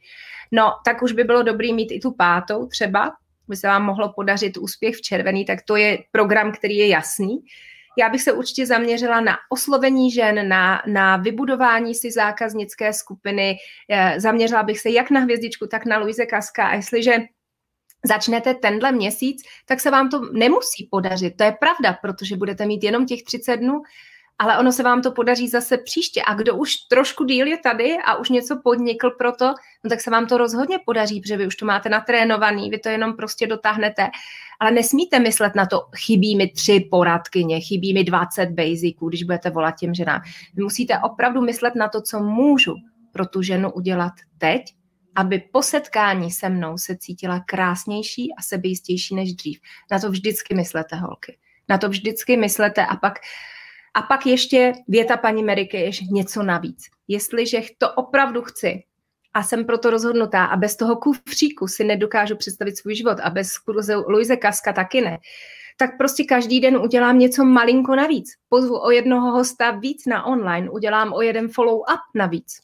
No, 0.52 0.72
tak 0.84 1.02
už 1.02 1.12
by 1.12 1.24
bylo 1.24 1.42
dobrý 1.42 1.72
mít 1.72 1.92
i 1.92 2.00
tu 2.00 2.12
pátou 2.12 2.66
třeba, 2.66 3.12
by 3.48 3.56
se 3.56 3.66
vám 3.66 3.84
mohlo 3.84 4.12
podařit 4.12 4.56
úspěch 4.56 4.96
v 4.96 5.00
červený, 5.00 5.44
tak 5.44 5.62
to 5.62 5.76
je 5.76 5.98
program, 6.12 6.52
který 6.52 6.76
je 6.76 6.88
jasný. 6.88 7.38
Já 7.98 8.09
bych 8.09 8.23
se 8.23 8.32
určitě 8.32 8.66
zaměřila 8.66 9.20
na 9.20 9.36
oslovení 9.48 10.10
žen, 10.10 10.48
na, 10.48 10.82
na 10.86 11.16
vybudování 11.16 11.94
si 11.94 12.10
zákaznické 12.10 12.93
skupiny. 12.93 13.56
Eh, 13.90 14.20
zaměřila 14.20 14.62
bych 14.62 14.81
se 14.81 14.90
jak 14.90 15.10
na 15.10 15.20
hvězdičku, 15.20 15.66
tak 15.66 15.86
na 15.86 15.98
Luise 15.98 16.27
Kaska. 16.27 16.66
A 16.66 16.74
jestliže 16.74 17.19
začnete 18.05 18.55
tenhle 18.55 18.93
měsíc, 18.93 19.43
tak 19.66 19.81
se 19.81 19.90
vám 19.90 20.10
to 20.10 20.20
nemusí 20.32 20.89
podařit. 20.90 21.36
To 21.36 21.44
je 21.44 21.52
pravda, 21.52 21.98
protože 22.02 22.36
budete 22.36 22.66
mít 22.66 22.85
jenom 22.85 23.06
těch 23.06 23.23
30 23.23 23.56
dnů, 23.56 23.82
ale 24.43 24.59
ono 24.59 24.73
se 24.73 24.82
vám 24.82 25.02
to 25.02 25.12
podaří 25.12 25.48
zase 25.48 25.78
příště. 25.78 26.23
A 26.27 26.35
kdo 26.35 26.56
už 26.56 26.77
trošku 26.77 27.24
díl 27.24 27.47
je 27.47 27.59
tady 27.59 27.97
a 28.06 28.14
už 28.14 28.28
něco 28.28 28.60
podnikl 28.64 29.10
pro 29.10 29.32
to, 29.32 29.55
no 29.85 29.90
tak 29.90 30.01
se 30.01 30.10
vám 30.10 30.27
to 30.27 30.39
rozhodně 30.39 30.78
podaří, 30.86 31.20
protože 31.20 31.36
vy 31.36 31.47
už 31.47 31.56
to 31.56 31.66
máte 31.66 31.89
natrénovaný, 31.89 32.70
vy 32.70 32.78
to 32.78 32.89
jenom 32.89 33.16
prostě 33.16 33.47
dotáhnete. 33.47 34.09
Ale 34.60 34.70
nesmíte 34.70 35.19
myslet 35.19 35.55
na 35.55 35.66
to, 35.66 35.81
chybí 35.97 36.36
mi 36.36 36.48
tři 36.48 36.89
poradkyně, 36.90 37.60
chybí 37.60 37.94
mi 37.94 38.05
20 38.05 38.47
basiců, 38.47 39.09
když 39.09 39.23
budete 39.23 39.51
volat 39.51 39.74
těm 39.78 39.94
ženám. 39.94 40.20
Vy 40.55 40.62
musíte 40.62 40.98
opravdu 40.98 41.40
myslet 41.40 41.74
na 41.74 41.89
to, 41.89 42.02
co 42.02 42.20
můžu 42.20 42.74
pro 43.12 43.27
tu 43.27 43.43
ženu 43.43 43.73
udělat 43.73 44.12
teď, 44.39 44.62
aby 45.14 45.39
po 45.52 45.62
setkání 45.62 46.31
se 46.31 46.48
mnou 46.48 46.78
se 46.78 46.97
cítila 46.97 47.40
krásnější 47.47 48.35
a 48.39 48.43
sebejistější 48.43 49.14
než 49.14 49.35
dřív. 49.35 49.60
Na 49.90 49.98
to 49.98 50.10
vždycky 50.10 50.55
myslete, 50.55 50.97
holky. 50.97 51.39
Na 51.69 51.78
to 51.78 51.89
vždycky 51.89 52.36
myslete 52.36 52.86
a 52.86 52.97
pak 52.97 53.19
a 53.94 54.02
pak 54.02 54.27
ještě 54.27 54.73
věta 54.89 55.16
paní 55.16 55.43
Meriky 55.43 55.77
je 55.77 55.90
něco 56.10 56.43
navíc. 56.43 56.85
Jestliže 57.09 57.60
to 57.78 57.93
opravdu 57.93 58.43
chci 58.43 58.82
a 59.35 59.43
jsem 59.43 59.64
proto 59.64 59.90
rozhodnutá 59.90 60.44
a 60.44 60.56
bez 60.56 60.77
toho 60.77 60.97
kufříku 60.97 61.69
si 61.69 61.85
nedokážu 61.85 62.36
představit 62.36 62.78
svůj 62.78 62.94
život 62.94 63.19
a 63.23 63.31
bez 63.31 63.59
kurze 63.59 63.97
Luise 63.97 64.36
Kaska 64.36 64.73
taky 64.73 65.01
ne, 65.01 65.19
tak 65.77 65.97
prostě 65.98 66.24
každý 66.24 66.60
den 66.60 66.77
udělám 66.77 67.19
něco 67.19 67.44
malinko 67.44 67.97
navíc. 67.97 68.31
Pozvu 68.48 68.85
o 68.85 68.90
jednoho 68.90 69.31
hosta 69.31 69.70
víc 69.70 70.06
na 70.06 70.27
online, 70.27 70.70
udělám 70.70 71.12
o 71.12 71.23
jeden 71.23 71.47
follow-up 71.47 72.01
navíc. 72.14 72.60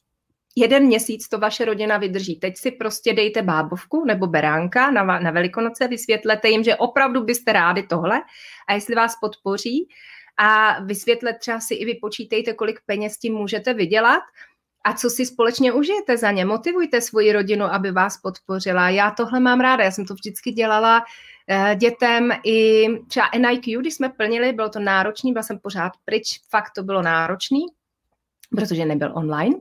Jeden 0.56 0.86
měsíc 0.86 1.28
to 1.28 1.38
vaše 1.38 1.64
rodina 1.64 1.98
vydrží. 1.98 2.36
Teď 2.36 2.56
si 2.56 2.70
prostě 2.70 3.12
dejte 3.12 3.42
bábovku 3.42 4.04
nebo 4.04 4.26
beránka 4.26 4.90
na, 4.90 5.04
na 5.04 5.30
velikonoce, 5.30 5.88
vysvětlete 5.88 6.48
jim, 6.48 6.64
že 6.64 6.76
opravdu 6.76 7.24
byste 7.24 7.52
rádi 7.52 7.82
tohle 7.82 8.22
a 8.68 8.72
jestli 8.72 8.94
vás 8.94 9.16
podpoří, 9.20 9.88
a 10.38 10.80
vysvětlet 10.80 11.36
třeba 11.40 11.60
si 11.60 11.74
i 11.74 11.84
vypočítejte, 11.84 12.52
kolik 12.52 12.80
peněz 12.86 13.18
tím 13.18 13.34
můžete 13.34 13.74
vydělat 13.74 14.22
a 14.84 14.92
co 14.92 15.10
si 15.10 15.26
společně 15.26 15.72
užijete 15.72 16.16
za 16.16 16.30
ně. 16.30 16.44
Motivujte 16.44 17.00
svoji 17.00 17.32
rodinu, 17.32 17.64
aby 17.64 17.92
vás 17.92 18.16
podpořila. 18.16 18.88
Já 18.88 19.10
tohle 19.10 19.40
mám 19.40 19.60
ráda, 19.60 19.84
já 19.84 19.90
jsem 19.90 20.06
to 20.06 20.14
vždycky 20.14 20.52
dělala 20.52 21.04
eh, 21.48 21.76
dětem 21.76 22.32
i 22.44 22.86
třeba 23.08 23.26
NIQ, 23.38 23.80
když 23.80 23.94
jsme 23.94 24.08
plnili, 24.08 24.52
bylo 24.52 24.68
to 24.68 24.80
náročný, 24.80 25.32
byla 25.32 25.42
jsem 25.42 25.58
pořád 25.58 25.92
pryč, 26.04 26.40
fakt 26.50 26.70
to 26.76 26.82
bylo 26.82 27.02
náročný, 27.02 27.66
protože 28.56 28.84
nebyl 28.84 29.12
online. 29.14 29.54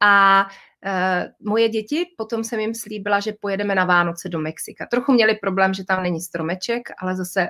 A 0.00 0.46
Uh, 0.86 1.50
moje 1.50 1.68
děti, 1.68 2.06
potom 2.16 2.44
jsem 2.44 2.60
jim 2.60 2.74
slíbila, 2.74 3.20
že 3.20 3.32
pojedeme 3.40 3.74
na 3.74 3.84
Vánoce 3.84 4.28
do 4.28 4.38
Mexika. 4.38 4.86
Trochu 4.86 5.12
měli 5.12 5.34
problém, 5.34 5.74
že 5.74 5.84
tam 5.84 6.02
není 6.02 6.20
stromeček, 6.20 6.88
ale 6.98 7.16
zase 7.16 7.48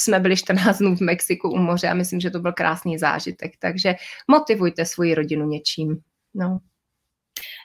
jsme 0.00 0.20
byli 0.20 0.36
14 0.36 0.78
dnů 0.78 0.96
v 0.96 1.00
Mexiku 1.00 1.50
u 1.50 1.56
moře 1.56 1.88
a 1.88 1.94
myslím, 1.94 2.20
že 2.20 2.30
to 2.30 2.38
byl 2.38 2.52
krásný 2.52 2.98
zážitek. 2.98 3.52
Takže 3.58 3.94
motivujte 4.28 4.84
svoji 4.84 5.14
rodinu 5.14 5.46
něčím. 5.46 6.00
No. 6.34 6.58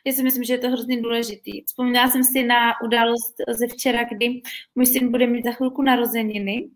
Já 0.06 0.14
si 0.14 0.24
myslím, 0.24 0.44
že 0.44 0.54
je 0.54 0.58
to 0.58 0.68
hrozně 0.68 1.02
důležitý. 1.02 1.64
Vzpomínala 1.66 2.10
jsem 2.10 2.24
si 2.24 2.44
na 2.44 2.82
událost 2.84 3.36
ze 3.60 3.68
včera, 3.68 4.04
kdy 4.04 4.42
můj 4.76 4.86
syn 4.86 5.12
bude 5.12 5.28
mít 5.28 5.46
za 5.46 5.52
chvilku 5.52 5.82
narozeniny 5.82 6.70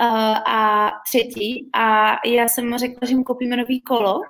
a 0.00 0.90
třetí 1.06 1.70
a 1.72 2.16
já 2.26 2.48
jsem 2.48 2.78
řekla, 2.78 3.08
že 3.08 3.16
mu 3.16 3.24
koupíme 3.24 3.56
nový 3.56 3.80
kolo 3.80 4.20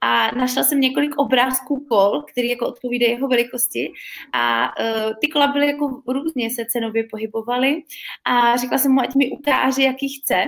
a 0.00 0.34
našla 0.34 0.62
jsem 0.62 0.80
několik 0.80 1.18
obrázků 1.18 1.86
kol, 1.88 2.22
které 2.22 2.46
jako 2.46 2.66
odpovídají 2.66 3.12
jeho 3.12 3.28
velikosti 3.28 3.92
a 4.32 4.72
uh, 4.80 5.12
ty 5.20 5.28
kola 5.28 5.46
byly 5.46 5.66
jako 5.66 6.02
různě 6.08 6.50
se 6.50 6.64
cenově 6.64 7.04
pohybovaly 7.10 7.82
a 8.24 8.56
řekla 8.56 8.78
jsem 8.78 8.92
mu, 8.92 9.00
ať 9.00 9.14
mi 9.14 9.30
ukáže, 9.30 9.82
jaký 9.82 10.08
chce 10.08 10.44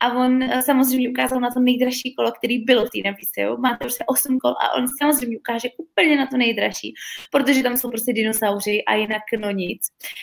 a 0.00 0.12
on 0.12 0.42
uh, 0.42 0.60
samozřejmě 0.60 1.08
ukázal 1.08 1.40
na 1.40 1.50
to 1.50 1.60
nejdražší 1.60 2.14
kolo, 2.14 2.32
který 2.32 2.58
bylo 2.58 2.86
v 2.86 2.90
té 2.90 2.98
nabídce, 3.04 3.40
jo? 3.40 3.56
máte 3.56 3.76
prostě 3.76 4.04
8 4.06 4.38
kol 4.38 4.50
a 4.50 4.74
on 4.76 4.86
samozřejmě 5.02 5.38
ukáže 5.38 5.68
úplně 5.76 6.16
na 6.16 6.26
to 6.26 6.36
nejdražší, 6.36 6.94
protože 7.30 7.62
tam 7.62 7.76
jsou 7.76 7.90
prostě 7.90 8.12
dinosauři 8.12 8.84
a 8.84 8.94
jinak 8.94 9.22
no 9.38 9.50
nic. 9.50 9.82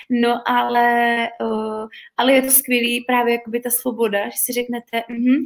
No 0.10 0.50
ale, 0.50 1.18
uh, 1.42 1.88
ale 2.18 2.34
je 2.34 2.42
to 2.42 2.52
skvělý 2.52 3.06
právě 3.08 3.34
jakoby 3.34 3.60
ta 3.60 3.70
svoboda, 3.86 4.26
že 4.26 4.38
si 4.38 4.54
řeknete, 4.54 5.04
mm-hmm, 5.10 5.46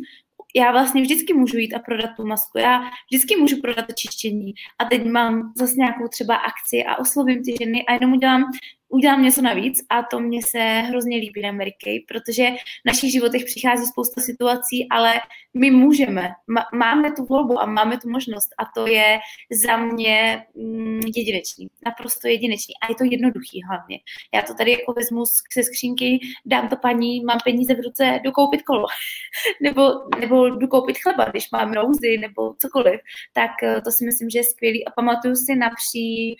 já 0.55 0.71
vlastně 0.71 1.01
vždycky 1.01 1.33
můžu 1.33 1.57
jít 1.57 1.73
a 1.73 1.79
prodat 1.79 2.09
tu 2.17 2.25
masku, 2.25 2.57
já 2.57 2.81
vždycky 3.11 3.35
můžu 3.35 3.61
prodat 3.61 3.87
to 3.87 3.93
čištění. 3.93 4.53
A 4.79 4.85
teď 4.85 5.05
mám 5.05 5.53
zase 5.57 5.73
nějakou 5.75 6.07
třeba 6.07 6.35
akci 6.35 6.83
a 6.83 6.95
oslovím 6.95 7.43
ty 7.43 7.55
ženy 7.59 7.85
a 7.85 7.93
jenom 7.93 8.13
udělám 8.13 8.43
udělám 8.89 9.23
něco 9.23 9.41
navíc 9.41 9.85
a 9.89 10.03
to 10.03 10.19
mě 10.19 10.41
se 10.49 10.59
hrozně 10.59 11.17
líbí 11.17 11.41
na 11.41 11.51
Mary 11.51 11.73
Kay, 11.83 11.99
protože 12.07 12.49
v 12.51 12.85
našich 12.85 13.11
životech 13.11 13.45
přichází 13.45 13.85
spousta 13.85 14.21
situací, 14.21 14.87
ale 14.89 15.13
my 15.53 15.71
můžeme, 15.71 16.29
máme 16.73 17.11
tu 17.11 17.25
volbu 17.25 17.61
a 17.61 17.65
máme 17.65 17.97
tu 17.97 18.09
možnost 18.09 18.49
a 18.57 18.65
to 18.75 18.87
je 18.87 19.19
za 19.51 19.77
mě 19.77 20.43
mm, 20.55 20.99
jedinečný, 21.15 21.67
naprosto 21.85 22.27
jedinečný. 22.27 22.73
A 22.81 22.91
je 22.91 22.95
to 22.95 23.03
jednoduchý 23.03 23.61
hlavně. 23.63 23.99
Já 24.33 24.41
to 24.41 24.53
tady 24.53 24.71
jako 24.71 24.93
vezmu 24.93 25.25
ze 25.55 25.63
skřínky, 25.63 26.19
dám 26.45 26.67
to 26.69 26.75
paní, 26.75 27.23
mám 27.23 27.37
peníze 27.43 27.73
v 27.75 27.79
ruce, 27.85 28.19
jdu 28.23 28.31
koupit 28.31 28.61
kolo. 28.61 28.87
Nebo, 29.61 29.91
nebo 30.19 30.49
jdu 30.49 30.67
koupit 30.67 30.97
chleba, 30.97 31.25
když 31.25 31.51
mám 31.51 31.71
nouzy 31.71 32.17
nebo 32.17 32.53
cokoliv, 32.59 32.99
tak 33.33 33.51
eh, 33.63 33.81
to 33.81 33.91
si 33.91 34.05
myslím, 34.05 34.29
že 34.29 34.39
je 34.39 34.43
skvělý. 34.43 34.85
A 34.85 34.91
pamatuju 34.91 35.35
si 35.35 35.55
napří 35.55 36.37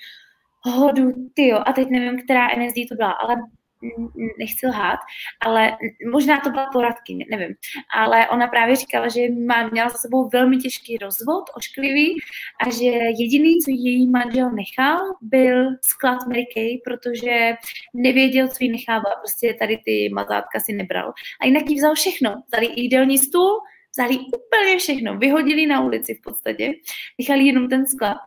hodu, 0.62 1.12
ty 1.34 1.54
a 1.54 1.74
teď 1.74 1.90
nevím, 1.90 2.24
která 2.24 2.48
NSD 2.48 2.76
to 2.90 2.96
byla, 2.96 3.12
ale 3.12 3.36
nechci 4.40 4.68
lhát, 4.68 5.00
ale 5.42 5.78
možná 6.12 6.40
to 6.40 6.50
byla 6.50 6.70
poradky, 6.74 7.28
nevím. 7.32 7.56
Ale 7.98 8.30
ona 8.30 8.48
právě 8.48 8.76
říkala, 8.76 9.08
že 9.08 9.22
má, 9.48 9.68
měla 9.68 9.90
za 9.90 9.98
sebou 9.98 10.30
velmi 10.30 10.58
těžký 10.58 10.98
rozvod, 10.98 11.44
ošklivý, 11.56 12.18
a 12.66 12.70
že 12.70 12.86
jediný, 13.20 13.58
co 13.66 13.72
její 13.72 14.10
manžel 14.10 14.52
nechal, 14.52 15.00
byl 15.22 15.70
sklad 15.82 16.28
Mary 16.28 16.46
Kay, 16.54 16.78
protože 16.84 17.54
nevěděl, 17.94 18.48
co 18.48 18.64
jí 18.64 18.72
nechává. 18.72 19.12
Prostě 19.20 19.56
tady 19.60 19.78
ty 19.86 20.10
mazátka 20.14 20.60
si 20.60 20.74
nebral. 20.74 21.14
A 21.42 21.46
jinak 21.46 21.70
jí 21.70 21.76
vzal 21.76 21.96
všechno. 21.96 22.44
Vzali 22.48 22.70
jídelní 22.76 23.18
stůl, 23.18 23.60
vzali 24.00 24.20
úplně 24.20 24.78
všechno, 24.78 25.18
vyhodili 25.18 25.66
na 25.66 25.82
ulici 25.82 26.16
v 26.16 26.22
podstatě, 26.22 26.74
nechali 27.20 27.44
jenom 27.44 27.70
ten 27.70 27.88
sklad. 27.88 28.18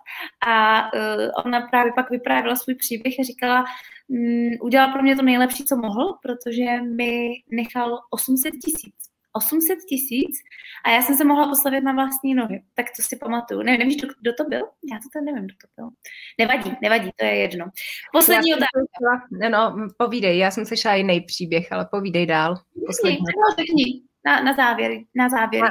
A 0.47 0.82
uh, 0.94 1.31
ona 1.44 1.61
právě 1.61 1.93
pak 1.93 2.11
vyprávěla 2.11 2.57
svůj 2.57 2.74
příběh 2.74 3.15
a 3.20 3.23
říkala, 3.23 3.65
um, 4.09 4.51
udělal 4.61 4.93
pro 4.93 5.03
mě 5.03 5.16
to 5.16 5.23
nejlepší, 5.23 5.65
co 5.65 5.77
mohl, 5.77 6.19
protože 6.23 6.82
mi 6.82 7.31
nechal 7.51 7.99
800 8.11 8.55
tisíc. 8.65 8.94
800 9.35 9.78
tisíc 9.89 10.36
a 10.85 10.90
já 10.90 11.03
jsem 11.03 11.16
se 11.16 11.24
mohla 11.24 11.49
postavit 11.49 11.81
na 11.81 11.93
vlastní 11.93 12.35
nohy. 12.35 12.62
Tak 12.74 12.86
to 12.97 13.03
si 13.03 13.16
pamatuju. 13.16 13.62
Ne, 13.62 13.78
nevíš, 13.78 13.97
kdo, 13.97 14.09
kdo 14.20 14.32
to 14.32 14.44
byl? 14.44 14.61
Já 14.93 14.97
to 14.97 15.09
tady 15.12 15.24
nevím, 15.24 15.44
kdo 15.44 15.55
to 15.61 15.66
byl. 15.77 15.90
Nevadí, 16.39 16.77
nevadí, 16.82 17.11
to 17.16 17.24
je 17.24 17.35
jedno. 17.35 17.66
Poslední 18.12 18.55
otázka. 18.55 19.27
No, 19.31 19.49
no, 19.51 19.89
povídej, 19.99 20.39
já 20.39 20.51
jsem 20.51 20.66
slyšela 20.66 20.94
jiný 20.94 21.20
příběh, 21.20 21.73
ale 21.73 21.89
povídej 21.90 22.27
dál. 22.27 22.57
Poslední. 22.86 23.19
No, 23.19 23.57
řekni 23.59 24.11
na, 24.24 24.43
na 24.43 24.55
závěr, 24.55 24.93
na 25.15 25.28
závěr. 25.28 25.65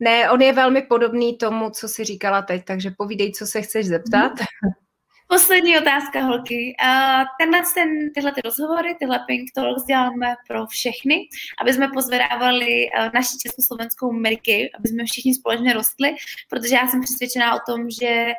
Ne, 0.00 0.30
on 0.30 0.42
je 0.42 0.52
velmi 0.52 0.82
podobný 0.82 1.38
tomu, 1.38 1.70
co 1.70 1.88
jsi 1.88 2.04
říkala 2.04 2.42
teď, 2.42 2.64
takže 2.64 2.90
povídej, 2.90 3.32
co 3.32 3.46
se 3.46 3.62
chceš 3.62 3.86
zeptat. 3.86 4.32
Poslední 5.28 5.78
otázka, 5.78 6.20
holky. 6.20 6.76
Tenhle, 7.40 7.62
ten, 7.74 8.12
tyhle 8.14 8.32
ty 8.32 8.40
rozhovory, 8.44 8.94
tyhle 8.98 9.18
Pink 9.26 9.50
Talks 9.54 9.84
děláme 9.84 10.34
pro 10.48 10.66
všechny, 10.66 11.28
aby 11.60 11.72
jsme 11.72 11.88
pozvedávali 11.88 12.86
naši 13.14 13.38
československou 13.42 14.10
Ameriky, 14.10 14.70
aby 14.78 14.88
jsme 14.88 15.04
všichni 15.04 15.34
společně 15.34 15.72
rostli, 15.72 16.14
protože 16.48 16.74
já 16.74 16.88
jsem 16.88 17.00
přesvědčená 17.00 17.54
o 17.54 17.58
tom, 17.66 17.90
že 17.90 18.32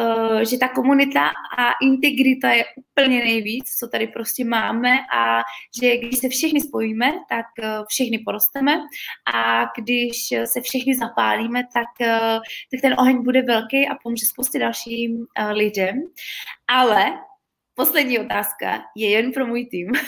Eh, 0.00 0.44
že 0.46 0.58
ta 0.58 0.68
komunita 0.68 1.28
a 1.58 1.72
integrita 1.82 2.50
je 2.52 2.64
úplně 2.76 3.18
nejvíc, 3.18 3.76
co 3.78 3.88
tady 3.88 4.06
prostě 4.06 4.44
máme 4.44 4.98
a 5.16 5.42
že 5.82 5.96
když 5.96 6.18
se 6.18 6.28
všichni 6.28 6.60
spojíme, 6.60 7.12
tak 7.28 7.46
eh, 7.62 7.78
všichni 7.88 8.18
porosteme 8.18 8.80
a 9.34 9.64
když 9.76 10.28
se 10.44 10.60
všichni 10.60 10.96
zapálíme, 10.96 11.62
tak, 11.74 11.88
eh, 12.00 12.38
tak 12.70 12.80
ten 12.82 12.94
oheň 12.98 13.24
bude 13.24 13.42
velký 13.42 13.88
a 13.88 13.94
pomůže 14.02 14.26
spoustě 14.26 14.58
dalším 14.58 15.26
lidem. 15.52 16.02
Ale 16.68 17.12
poslední 17.80 18.18
otázka 18.18 18.82
je 18.96 19.10
jen 19.10 19.32
pro 19.32 19.46
můj 19.46 19.66
tým. 19.66 19.92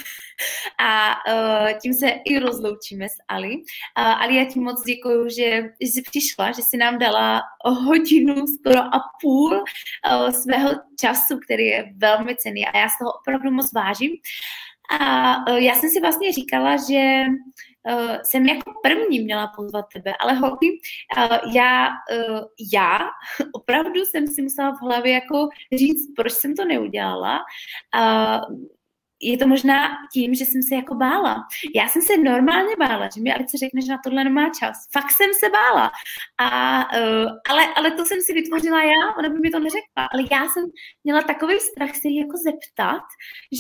A 0.79 1.15
uh, 1.15 1.79
tím 1.83 1.95
se 1.95 2.09
i 2.09 2.39
rozloučíme 2.39 3.09
s 3.09 3.17
Ali. 3.29 3.57
Uh, 3.57 4.23
Ali, 4.23 4.37
já 4.37 4.45
ti 4.45 4.61
moc 4.61 4.83
děkuju, 4.85 5.29
že, 5.29 5.63
že 5.81 5.89
jsi 5.89 6.03
přišla, 6.03 6.53
že 6.53 6.63
jsi 6.63 6.77
nám 6.77 6.99
dala 6.99 7.43
hodinu 7.65 8.35
skoro 8.47 8.81
a 8.81 9.01
půl 9.21 9.53
uh, 9.53 10.31
svého 10.31 10.71
času, 11.01 11.39
který 11.39 11.67
je 11.67 11.93
velmi 11.97 12.37
cený 12.37 12.67
a 12.67 12.79
já 12.79 12.89
z 12.89 12.99
toho 12.99 13.13
opravdu 13.21 13.51
moc 13.51 13.73
vážím. 13.73 14.13
A 15.01 15.37
uh, 15.51 15.57
já 15.57 15.75
jsem 15.75 15.91
si 15.91 16.01
vlastně 16.01 16.33
říkala, 16.33 16.77
že 16.77 17.25
uh, 17.29 17.72
jsem 18.23 18.47
jako 18.47 18.73
první 18.83 19.21
měla 19.21 19.47
pozvat 19.47 19.85
tebe, 19.93 20.13
ale 20.21 20.33
holky, 20.33 20.81
uh, 21.17 21.55
já, 21.55 21.89
uh, 21.89 22.41
já 22.73 22.99
opravdu 23.53 24.01
jsem 24.01 24.27
si 24.27 24.43
musela 24.43 24.71
v 24.71 24.83
hlavě 24.83 25.13
jako 25.13 25.49
říct, 25.73 26.13
proč 26.17 26.33
jsem 26.33 26.55
to 26.55 26.65
neudělala. 26.65 27.39
Uh, 27.95 28.57
je 29.23 29.39
to 29.39 29.47
možná 29.49 29.89
tím, 30.13 30.35
že 30.35 30.45
jsem 30.45 30.63
se 30.63 30.75
jako 30.75 30.95
bála. 30.95 31.37
Já 31.75 31.89
jsem 31.89 32.03
se 32.03 32.17
normálně 32.17 32.77
bála, 32.79 33.09
že 33.15 33.21
mi 33.23 33.33
Alice 33.33 33.59
řekne, 33.59 33.83
že 33.83 33.93
na 33.93 33.99
tohle 34.05 34.25
nemá 34.25 34.51
čas. 34.61 34.77
Fakt 34.93 35.11
jsem 35.13 35.31
se 35.35 35.49
bála. 35.49 35.91
A, 36.39 36.49
uh, 36.99 37.31
ale, 37.51 37.67
ale 37.77 37.91
to 37.91 38.05
jsem 38.05 38.21
si 38.21 38.33
vytvořila 38.33 38.83
já, 38.83 39.17
ona 39.19 39.29
by 39.29 39.39
mi 39.39 39.51
to 39.51 39.59
neřekla. 39.59 40.07
Ale 40.13 40.23
já 40.33 40.49
jsem 40.49 40.65
měla 41.05 41.23
takový 41.23 41.61
strach 41.61 41.97
se 41.97 42.09
jí 42.09 42.17
jako 42.17 42.37
zeptat, 42.37 43.03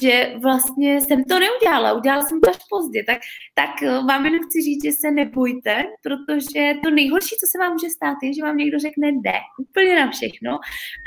že 0.03 0.35
vlastně 0.43 1.01
jsem 1.01 1.25
to 1.25 1.39
neudělala. 1.39 1.93
Udělala 1.93 2.23
jsem 2.23 2.41
to 2.41 2.51
až 2.51 2.57
pozdě. 2.71 3.05
Tak, 3.05 3.19
tak 3.55 3.71
uh, 3.83 4.07
vám 4.07 4.25
jenom 4.27 4.41
chci 4.45 4.63
říct, 4.63 4.85
že 4.85 4.93
se 4.93 5.11
nebojte, 5.11 5.85
protože 6.03 6.75
to 6.85 6.91
nejhorší, 6.91 7.37
co 7.41 7.47
se 7.47 7.59
vám 7.59 7.73
může 7.73 7.91
stát, 7.91 8.19
je, 8.23 8.35
že 8.35 8.43
vám 8.43 8.57
někdo 8.57 8.79
řekne 8.79 9.13
ne. 9.13 9.41
Úplně 9.59 9.97
na 9.97 10.11
všechno. 10.11 10.59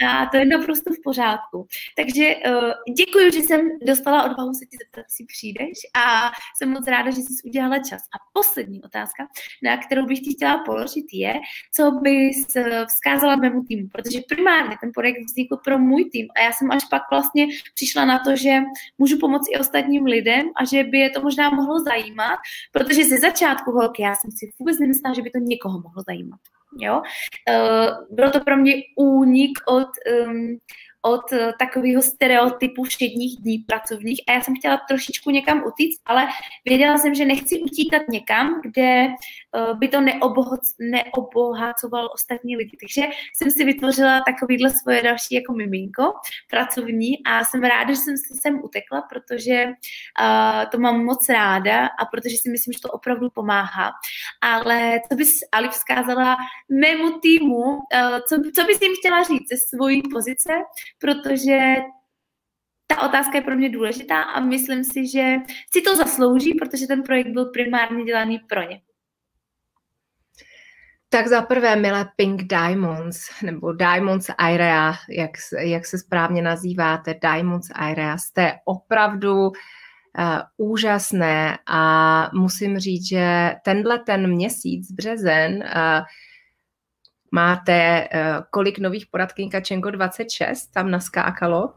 A 0.08 0.26
to 0.26 0.38
je 0.38 0.46
naprosto 0.46 0.94
v 0.94 1.04
pořádku. 1.04 1.68
Takže 1.96 2.36
uh, 2.36 2.72
děkuji, 2.98 3.32
že 3.32 3.40
jsem 3.40 3.62
dostala 3.86 4.24
od 4.24 4.38
odvahu 4.46 4.54
se 4.54 4.66
ti 4.66 4.78
zeptat, 4.84 5.06
jestli 5.10 5.26
přijdeš 5.26 5.78
a 6.06 6.32
jsem 6.58 6.70
moc 6.70 6.88
ráda, 6.88 7.12
že 7.12 7.22
jsi 7.22 7.34
udělala 7.46 7.80
čas. 7.80 8.02
A 8.02 8.18
poslední 8.34 8.84
otázka, 8.84 9.28
na 9.64 9.78
kterou 9.78 10.06
bych 10.06 10.20
ti 10.20 10.34
chtěla 10.34 10.64
položit, 10.66 11.06
je, 11.14 11.34
co 11.76 11.92
bys 11.92 12.56
eh, 12.56 12.86
vzkázala 12.86 13.36
mému 13.36 13.64
týmu, 13.64 13.88
protože 13.88 14.20
primárně 14.30 14.76
ten 14.82 14.92
projekt 14.92 15.26
vznikl 15.26 15.58
pro 15.58 15.78
můj 15.78 16.06
tým 16.06 16.28
a 16.36 16.42
já 16.42 16.52
jsem 16.52 16.72
až 16.72 16.86
pak 16.90 17.02
vlastně 17.12 17.48
přišla 17.74 18.06
na 18.06 18.20
to, 18.20 18.36
že 18.36 18.62
můžu 18.98 19.20
pomoct 19.20 19.48
i 19.52 19.60
ostatním 19.60 20.06
lidem 20.06 20.46
a 20.56 20.66
že 20.66 20.84
by 20.84 20.98
je 21.00 21.10
to 21.10 21.22
možná 21.22 21.50
mohlo 21.50 21.80
zajímat, 21.80 22.40
protože 22.72 23.06
ze 23.06 23.18
začátku 23.18 23.72
holky 23.72 24.02
já 24.02 24.16
jsem 24.16 24.32
si 24.32 24.52
vůbec 24.60 24.80
nemyslela, 24.80 25.16
že 25.16 25.22
by 25.22 25.30
to 25.30 25.40
někoho 25.40 25.82
mohlo 25.82 26.04
zajímat. 26.08 26.40
Jo? 26.80 27.02
Uh, 27.50 28.16
bylo 28.16 28.32
to 28.32 28.40
pro 28.40 28.58
mě 28.58 28.74
únik 28.98 29.60
od 29.68 29.88
um, 30.28 30.58
od 31.06 31.34
eh, 31.34 31.54
takového 31.60 32.02
stereotypu 32.02 32.84
všedních 32.84 33.42
dní 33.42 33.58
pracovních. 33.58 34.22
A 34.28 34.32
já 34.32 34.42
jsem 34.42 34.56
chtěla 34.56 34.78
trošičku 34.88 35.30
někam 35.30 35.64
utíct, 35.68 36.02
ale 36.06 36.28
věděla 36.66 36.98
jsem, 36.98 37.16
že 37.16 37.26
nechci 37.26 37.60
utíkat 37.60 38.02
někam, 38.10 38.62
kde 38.64 39.08
by 39.74 39.88
to 39.88 40.02
neobohacovalo 40.80 42.10
ostatní 42.14 42.58
lidi. 42.58 42.78
Takže 42.82 43.02
jsem 43.36 43.52
si 43.52 43.66
vytvořila 43.66 44.22
takovýhle 44.26 44.70
svoje 44.70 45.04
další 45.04 45.36
jako 45.36 45.54
miminko 45.54 46.14
pracovní 46.50 47.26
a 47.26 47.44
jsem 47.44 47.64
ráda, 47.64 47.94
že 47.94 48.00
jsem 48.00 48.18
si 48.18 48.40
sem 48.42 48.64
utekla, 48.64 49.02
protože 49.02 49.66
uh, 49.66 50.70
to 50.72 50.78
mám 50.78 51.06
moc 51.06 51.30
ráda 51.30 51.88
a 51.88 52.06
protože 52.06 52.38
si 52.38 52.50
myslím, 52.50 52.74
že 52.74 52.82
to 52.82 52.92
opravdu 52.92 53.30
pomáhá. 53.30 53.92
Ale 54.42 55.00
co 55.10 55.16
bys 55.16 55.32
Ali 55.52 55.70
vzkázala 55.70 56.38
mému 56.70 57.20
týmu, 57.20 57.64
uh, 57.64 57.80
co, 58.28 58.36
co 58.56 58.64
bys 58.64 58.82
jim 58.82 58.94
chtěla 59.00 59.24
říct 59.24 59.50
ze 59.50 59.58
svojí 59.58 60.02
pozice, 60.02 60.54
protože 61.00 61.76
ta 62.88 63.02
otázka 63.02 63.38
je 63.38 63.42
pro 63.42 63.56
mě 63.56 63.70
důležitá 63.70 64.22
a 64.22 64.40
myslím 64.40 64.84
si, 64.84 65.08
že 65.08 65.36
si 65.74 65.82
to 65.82 65.96
zaslouží, 65.96 66.54
protože 66.54 66.88
ten 66.88 67.04
projekt 67.04 67.28
byl 67.28 67.46
primárně 67.46 68.04
dělaný 68.04 68.40
pro 68.40 68.62
ně. 68.62 68.82
Tak 71.10 71.28
za 71.28 71.42
prvé, 71.42 71.76
milé 71.76 72.10
Pink 72.16 72.44
Diamonds, 72.44 73.42
nebo 73.44 73.74
Diamonds 73.74 74.30
Area, 74.38 74.94
jak, 75.10 75.32
jak 75.60 75.86
se 75.86 75.98
správně 75.98 76.42
nazýváte, 76.42 77.14
Diamonds 77.22 77.68
Area, 77.76 78.18
jste 78.18 78.54
opravdu 78.66 79.48
uh, 79.48 79.54
úžasné 80.58 81.58
a 81.68 82.30
musím 82.34 82.80
říct, 82.80 83.08
že 83.10 83.56
tenhle 83.64 84.00
ten 84.00 84.28
měsíc, 84.28 84.92
březen, 84.92 85.56
uh, 85.56 86.06
Máte 87.36 88.08
uh, 88.14 88.44
kolik 88.50 88.80
nových 88.80 89.08
poradkyň 89.12 89.50
Kačenko 89.50 89.92
26 89.92 90.68
tam 90.68 90.92
naskákalo? 90.92 91.74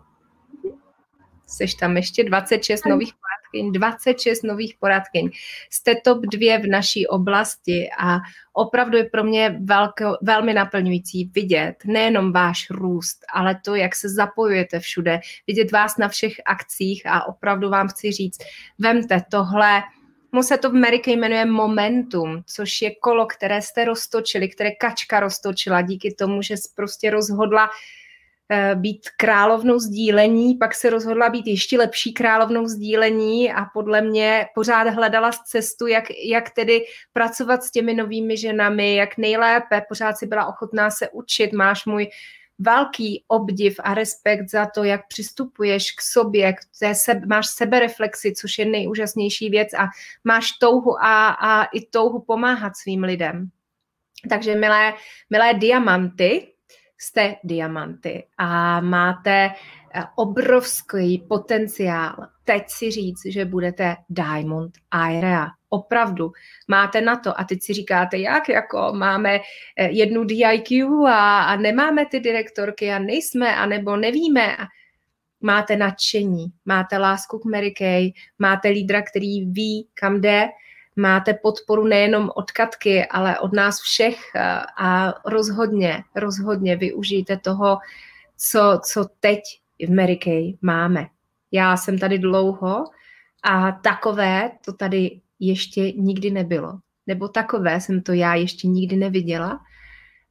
Seš 1.47 1.75
tam 1.75 1.97
ještě 1.97 2.25
26 2.25 2.87
nových 2.87 3.13
poradkyň, 3.53 3.73
26 3.73 4.43
nových 4.43 4.75
poradkyň. 4.81 5.31
Jste 5.71 5.95
top 6.05 6.19
dvě 6.27 6.59
v 6.59 6.67
naší 6.67 7.07
oblasti 7.07 7.89
a 7.99 8.19
opravdu 8.53 8.97
je 8.97 9.05
pro 9.05 9.25
mě 9.25 9.59
velko, 9.65 10.17
velmi 10.23 10.55
naplňující 10.55 11.31
vidět 11.35 11.75
nejenom 11.85 12.33
váš 12.33 12.71
růst, 12.71 13.25
ale 13.35 13.61
to, 13.65 13.75
jak 13.75 13.97
se 13.97 14.09
zapojujete 14.09 14.81
všude, 14.81 15.21
vidět 15.47 15.73
vás 15.73 15.97
na 15.99 16.09
všech 16.09 16.35
akcích 16.47 17.07
a 17.07 17.29
opravdu 17.29 17.71
vám 17.71 17.89
chci 17.89 18.13
říct, 18.13 18.39
vemte 18.79 19.23
tohle 19.31 19.83
Mu 20.33 20.43
se 20.43 20.59
to 20.59 20.71
v 20.71 20.75
Americe 20.75 21.11
jmenuje 21.11 21.45
momentum, 21.45 22.43
což 22.47 22.83
je 22.83 22.95
kolo, 22.95 23.27
které 23.27 23.63
jste 23.63 23.85
roztočili, 23.85 24.49
které 24.49 24.71
kačka 24.71 25.21
roztočila 25.21 25.83
díky 25.83 26.15
tomu, 26.15 26.43
že 26.43 26.55
prostě 26.77 27.11
rozhodla 27.11 27.71
být 28.75 29.09
královnou 29.17 29.79
sdílení, 29.79 30.55
pak 30.55 30.75
se 30.75 30.91
rozhodla 30.91 31.29
být 31.29 31.47
ještě 31.47 31.79
lepší 31.79 32.13
královnou 32.13 32.67
sdílení 32.67 33.53
a 33.53 33.65
podle 33.65 34.01
mě 34.01 34.47
pořád 34.55 34.89
hledala 34.89 35.31
cestu, 35.47 35.87
jak, 35.87 36.05
jak 36.25 36.51
tedy 36.51 36.85
pracovat 37.13 37.63
s 37.63 37.71
těmi 37.71 37.95
novými 37.95 38.37
ženami, 38.37 38.95
jak 38.95 39.19
nejlépe, 39.19 39.83
pořád 39.89 40.19
si 40.19 40.27
byla 40.27 40.47
ochotná 40.47 40.91
se 40.91 41.09
učit, 41.09 41.53
máš 41.53 41.87
můj 41.87 42.11
velký 42.59 43.25
obdiv 43.29 43.81
a 43.83 43.95
respekt 43.95 44.49
za 44.49 44.67
to, 44.67 44.85
jak 44.85 45.09
přistupuješ 45.09 45.93
k 45.93 46.01
sobě, 46.01 46.53
k 46.53 46.59
té 46.81 46.95
sebe, 46.95 47.27
máš 47.27 47.47
sebereflexi, 47.47 48.35
což 48.35 48.59
je 48.59 48.65
nejúžasnější 48.65 49.51
věc 49.51 49.75
a 49.75 49.87
máš 50.25 50.53
touhu 50.53 51.05
a, 51.05 51.29
a 51.29 51.65
i 51.65 51.87
touhu 51.87 52.21
pomáhat 52.21 52.77
svým 52.77 53.03
lidem. 53.05 53.49
Takže 54.31 54.55
milé, 54.55 54.95
milé 55.31 55.55
diamanty, 55.55 56.53
jste 56.99 57.37
diamanty 57.45 58.27
a 58.39 58.81
máte 58.81 59.51
eh, 59.95 60.05
obrovský 60.17 61.25
potenciál 61.29 62.29
teď 62.49 62.65
si 62.69 62.91
říct, 62.91 63.27
že 63.27 63.45
budete 63.45 63.97
Diamond 64.09 64.73
Area. 64.91 65.47
Opravdu 65.69 66.33
máte 66.69 67.01
na 67.01 67.17
to 67.17 67.41
a 67.41 67.45
teď 67.45 67.63
si 67.63 67.73
říkáte, 67.73 68.19
jak 68.19 68.49
jako 68.49 68.93
máme 68.93 69.41
eh, 69.77 69.91
jednu 69.91 70.25
DIQ 70.25 70.87
a, 71.07 71.43
a 71.43 71.57
nemáme 71.57 72.07
ty 72.07 72.21
direktorky 72.21 72.93
a 72.93 72.99
nejsme, 72.99 73.57
anebo 73.57 73.97
nevíme. 73.97 74.57
Máte 75.41 75.77
nadšení, 75.77 76.47
máte 76.65 76.99
lásku 76.99 77.39
k 77.39 77.45
Mary 77.45 77.71
Kay, 77.71 78.11
máte 78.39 78.69
lídra, 78.69 79.03
který 79.03 79.45
ví, 79.45 79.89
kam 79.95 80.21
jde, 80.21 80.49
máte 80.99 81.35
podporu 81.35 81.85
nejenom 81.85 82.31
od 82.35 82.51
Katky, 82.51 83.07
ale 83.07 83.39
od 83.39 83.53
nás 83.53 83.81
všech 83.81 84.19
a 84.79 85.15
rozhodně, 85.25 86.05
rozhodně 86.15 86.77
využijte 86.77 87.37
toho, 87.37 87.79
co, 88.37 88.81
co 88.85 89.07
teď 89.21 89.41
v 89.87 89.91
Mary 89.91 90.17
Kay 90.17 90.53
máme. 90.63 91.07
Já 91.53 91.77
jsem 91.77 91.99
tady 91.99 92.19
dlouho 92.19 92.85
a 93.43 93.73
takové 93.73 94.51
to 94.65 94.73
tady 94.73 95.21
ještě 95.41 95.93
nikdy 95.93 96.31
nebylo. 96.31 96.79
Nebo 97.07 97.29
takové 97.29 97.81
jsem 97.81 98.03
to 98.03 98.13
já 98.13 98.35
ještě 98.35 98.69
nikdy 98.69 98.97
neviděla. 98.97 99.61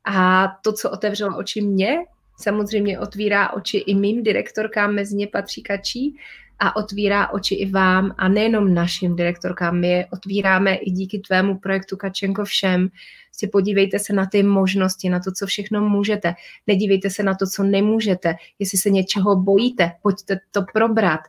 A 0.04 0.48
to, 0.64 0.74
co 0.74 0.92
otevřelo 0.92 1.38
oči 1.38 1.62
mě, 1.62 1.98
samozřejmě 2.40 3.00
otvírá 3.00 3.54
oči 3.54 3.78
i 3.78 3.96
mým 3.96 4.24
direktorkám, 4.24 4.94
mezi 4.94 5.16
ně 5.16 5.28
patří 5.28 5.64
Kačí, 5.64 6.18
a 6.60 6.76
otvírá 6.76 7.30
oči 7.30 7.56
i 7.56 7.72
vám 7.72 8.16
a 8.18 8.28
nejenom 8.28 8.74
našim 8.74 9.16
direktorkám. 9.16 9.80
My 9.80 9.88
je 9.88 10.08
otvíráme 10.14 10.76
i 10.76 10.92
díky 10.92 11.20
tvému 11.20 11.58
projektu 11.58 11.98
Kačenko 11.98 12.46
všem. 12.46 12.90
Si 13.32 13.48
podívejte 13.48 14.00
se 14.00 14.14
na 14.14 14.26
ty 14.26 14.44
možnosti, 14.44 15.10
na 15.10 15.20
to, 15.20 15.32
co 15.32 15.46
všechno 15.46 15.90
můžete. 15.90 16.34
Nedívejte 16.68 17.10
se 17.10 17.24
na 17.24 17.36
to, 17.36 17.48
co 17.48 17.64
nemůžete. 17.64 18.36
Jestli 18.60 18.78
se 18.78 18.90
něčeho 18.90 19.36
bojíte, 19.36 19.92
pojďte 20.02 20.40
to 20.52 20.62
probrat. 20.74 21.22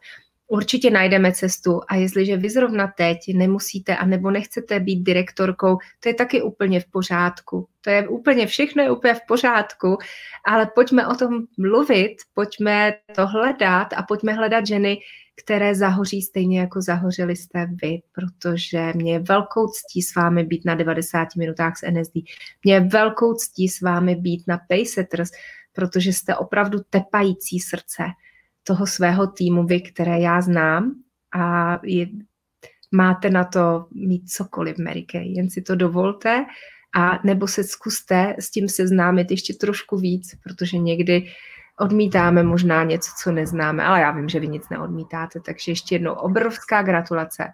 Určitě 0.50 0.90
najdeme 0.90 1.32
cestu 1.32 1.80
a 1.88 1.94
jestliže 1.94 2.36
vy 2.36 2.50
zrovna 2.50 2.92
teď 2.96 3.18
nemusíte 3.34 3.96
a 3.96 4.06
nebo 4.06 4.30
nechcete 4.30 4.80
být 4.80 5.02
direktorkou, 5.02 5.78
to 6.00 6.08
je 6.08 6.14
taky 6.14 6.42
úplně 6.42 6.80
v 6.80 6.86
pořádku. 6.90 7.68
To 7.80 7.90
je 7.90 8.08
úplně, 8.08 8.46
všechno 8.46 8.82
je 8.82 8.90
úplně 8.90 9.14
v 9.14 9.26
pořádku, 9.28 9.98
ale 10.46 10.70
pojďme 10.74 11.06
o 11.06 11.14
tom 11.14 11.46
mluvit, 11.58 12.16
pojďme 12.34 12.92
to 13.14 13.26
hledat 13.26 13.88
a 13.96 14.02
pojďme 14.02 14.32
hledat 14.32 14.66
ženy, 14.66 14.98
které 15.44 15.74
zahoří 15.74 16.22
stejně 16.22 16.60
jako 16.60 16.80
zahořili 16.80 17.36
jste 17.36 17.66
vy, 17.82 17.98
protože 18.12 18.92
mě 18.94 19.12
je 19.12 19.18
velkou 19.18 19.66
ctí 19.68 20.02
s 20.02 20.14
vámi 20.14 20.44
být 20.44 20.64
na 20.64 20.74
90 20.74 21.28
minutách 21.36 21.76
s 21.76 21.90
NSD. 21.90 22.14
Mě 22.64 22.74
je 22.74 22.80
velkou 22.80 23.34
ctí 23.34 23.68
s 23.68 23.80
vámi 23.80 24.16
být 24.16 24.44
na 24.46 24.58
Paysetters, 24.68 25.30
protože 25.72 26.12
jste 26.12 26.36
opravdu 26.36 26.78
tepající 26.90 27.60
srdce 27.60 28.02
toho 28.68 28.86
svého 28.86 29.26
týmu, 29.26 29.64
vy, 29.64 29.80
které 29.80 30.20
já 30.20 30.40
znám 30.40 30.92
a 31.36 31.78
je, 31.82 32.06
máte 32.92 33.30
na 33.30 33.44
to 33.44 33.86
mít 33.94 34.30
cokoliv 34.30 34.78
Mary 34.78 35.02
Kay. 35.02 35.32
Jen 35.32 35.50
si 35.50 35.62
to 35.62 35.74
dovolte 35.74 36.44
a 36.96 37.18
nebo 37.24 37.46
se 37.46 37.64
zkuste 37.64 38.36
s 38.38 38.50
tím 38.50 38.68
seznámit 38.68 39.30
ještě 39.30 39.54
trošku 39.54 39.96
víc, 39.96 40.36
protože 40.44 40.78
někdy 40.78 41.32
odmítáme 41.80 42.42
možná 42.42 42.84
něco, 42.84 43.10
co 43.22 43.32
neznáme, 43.32 43.84
ale 43.84 44.00
já 44.00 44.10
vím, 44.10 44.28
že 44.28 44.40
vy 44.40 44.48
nic 44.48 44.68
neodmítáte, 44.70 45.40
takže 45.40 45.72
ještě 45.72 45.94
jednou 45.94 46.12
obrovská 46.12 46.82
gratulace, 46.82 47.44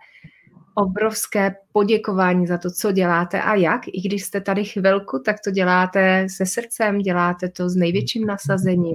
obrovské 0.74 1.54
poděkování 1.72 2.46
za 2.46 2.58
to, 2.58 2.70
co 2.70 2.92
děláte 2.92 3.42
a 3.42 3.54
jak. 3.54 3.80
I 3.86 4.00
když 4.00 4.24
jste 4.24 4.40
tady 4.40 4.64
chvilku, 4.64 5.22
tak 5.24 5.36
to 5.44 5.50
děláte 5.50 6.26
se 6.30 6.46
srdcem, 6.46 6.98
děláte 6.98 7.48
to 7.48 7.68
s 7.68 7.76
největším 7.76 8.26
nasazením, 8.26 8.94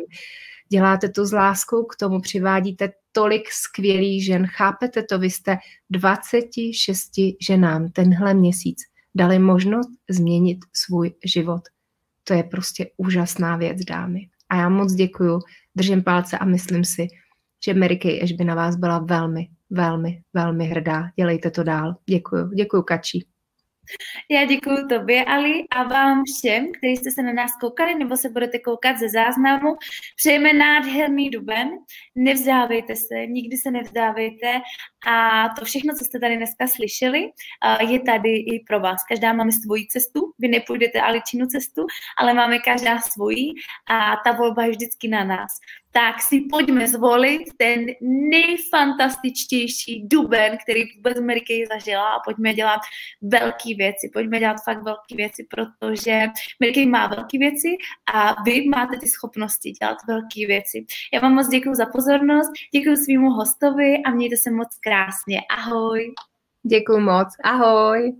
děláte 0.70 1.10
to 1.10 1.26
s 1.26 1.34
láskou 1.34 1.84
k 1.84 1.96
tomu, 1.96 2.22
přivádíte 2.22 2.90
tolik 3.12 3.52
skvělých 3.52 4.26
žen, 4.26 4.48
chápete 4.48 5.04
to, 5.04 5.20
vy 5.20 5.30
jste 5.30 5.58
26 5.90 7.12
ženám 7.48 7.90
tenhle 7.90 8.34
měsíc 8.34 8.78
dali 9.16 9.40
možnost 9.40 9.90
změnit 10.10 10.58
svůj 10.74 11.14
život. 11.26 11.62
To 12.24 12.34
je 12.34 12.44
prostě 12.44 12.90
úžasná 12.98 13.58
věc, 13.58 13.78
dámy. 13.78 14.20
A 14.50 14.56
já 14.56 14.70
moc 14.70 14.94
děkuju, 14.94 15.40
držím 15.76 16.04
palce 16.04 16.38
a 16.38 16.46
myslím 16.46 16.86
si, 16.86 17.08
že 17.66 17.74
Mary 17.74 17.98
Kay 17.98 18.34
by 18.38 18.44
na 18.44 18.56
vás 18.56 18.76
byla 18.76 19.00
velmi, 19.00 19.50
velmi, 19.70 20.22
velmi 20.34 20.66
hrdá. 20.66 21.04
Dělejte 21.16 21.52
to 21.52 21.64
dál. 21.64 21.96
Děkuju. 22.10 22.50
Děkuju, 22.50 22.84
Kačí. 22.84 23.28
Já 24.30 24.46
děkuji 24.46 24.88
tobě, 24.90 25.26
Ali, 25.26 25.64
a 25.70 25.84
vám 25.84 26.24
všem, 26.24 26.72
kteří 26.72 26.96
jste 26.96 27.12
se 27.12 27.24
na 27.24 27.34
nás 27.34 27.52
koukali 27.62 27.96
nebo 27.96 28.18
se 28.18 28.30
budete 28.30 28.60
koukat 28.60 29.00
ze 29.00 29.10
záznamu. 29.10 29.76
Přejeme 30.16 30.54
nádherný 30.54 31.30
duben, 31.30 31.70
nevzdávejte 32.16 32.96
se, 32.96 33.26
nikdy 33.28 33.58
se 33.58 33.72
nevzdávejte 33.72 34.62
a 35.08 35.50
to 35.60 35.66
všechno, 35.66 35.94
co 35.96 36.06
jste 36.06 36.20
tady 36.20 36.38
dneska 36.38 36.68
slyšeli, 36.68 37.30
je 37.90 38.00
tady 38.00 38.36
i 38.36 38.64
pro 38.68 38.80
vás. 38.80 39.02
Každá 39.10 39.34
máme 39.34 39.52
svoji 39.52 39.88
cestu, 39.88 40.34
vy 40.40 40.48
nepůjdete 40.48 41.02
Aličinu 41.02 41.48
cestu, 41.48 41.86
ale 42.18 42.34
máme 42.34 42.60
každá 42.60 43.00
svoji 43.00 43.54
a 43.90 44.16
ta 44.24 44.32
volba 44.32 44.64
je 44.64 44.72
vždycky 44.72 45.08
na 45.08 45.24
nás 45.24 45.52
tak 45.92 46.22
si 46.22 46.42
pojďme 46.42 46.88
zvolit 46.88 47.42
ten 47.58 47.86
nejfantastičtější 48.30 50.08
duben, 50.08 50.58
který 50.64 50.84
vůbec 50.96 51.18
Amerika 51.18 51.54
zažila 51.74 52.10
a 52.10 52.20
pojďme 52.26 52.54
dělat 52.54 52.80
velké 53.22 53.76
věci. 53.78 54.10
Pojďme 54.14 54.40
dělat 54.40 54.58
fakt 54.66 54.84
velké 54.84 55.16
věci, 55.16 55.48
protože 55.50 56.28
Amerika 56.62 56.90
má 56.90 57.08
velké 57.08 57.38
věci 57.38 57.68
a 58.14 58.44
vy 58.44 58.66
máte 58.70 58.98
ty 58.98 59.08
schopnosti 59.08 59.72
dělat 59.72 59.98
velké 60.08 60.48
věci. 60.48 60.86
Já 61.14 61.20
vám 61.20 61.34
moc 61.34 61.48
děkuji 61.48 61.76
za 61.76 61.86
pozornost, 61.86 62.52
děkuji 62.74 62.98
svýmu 62.98 63.30
hostovi 63.30 63.98
a 64.06 64.12
mějte 64.12 64.38
se 64.38 64.52
moc 64.52 64.68
krásně. 64.84 65.42
Ahoj. 65.58 66.14
Děkuji 66.64 67.00
moc. 67.00 67.28
Ahoj. 67.44 68.18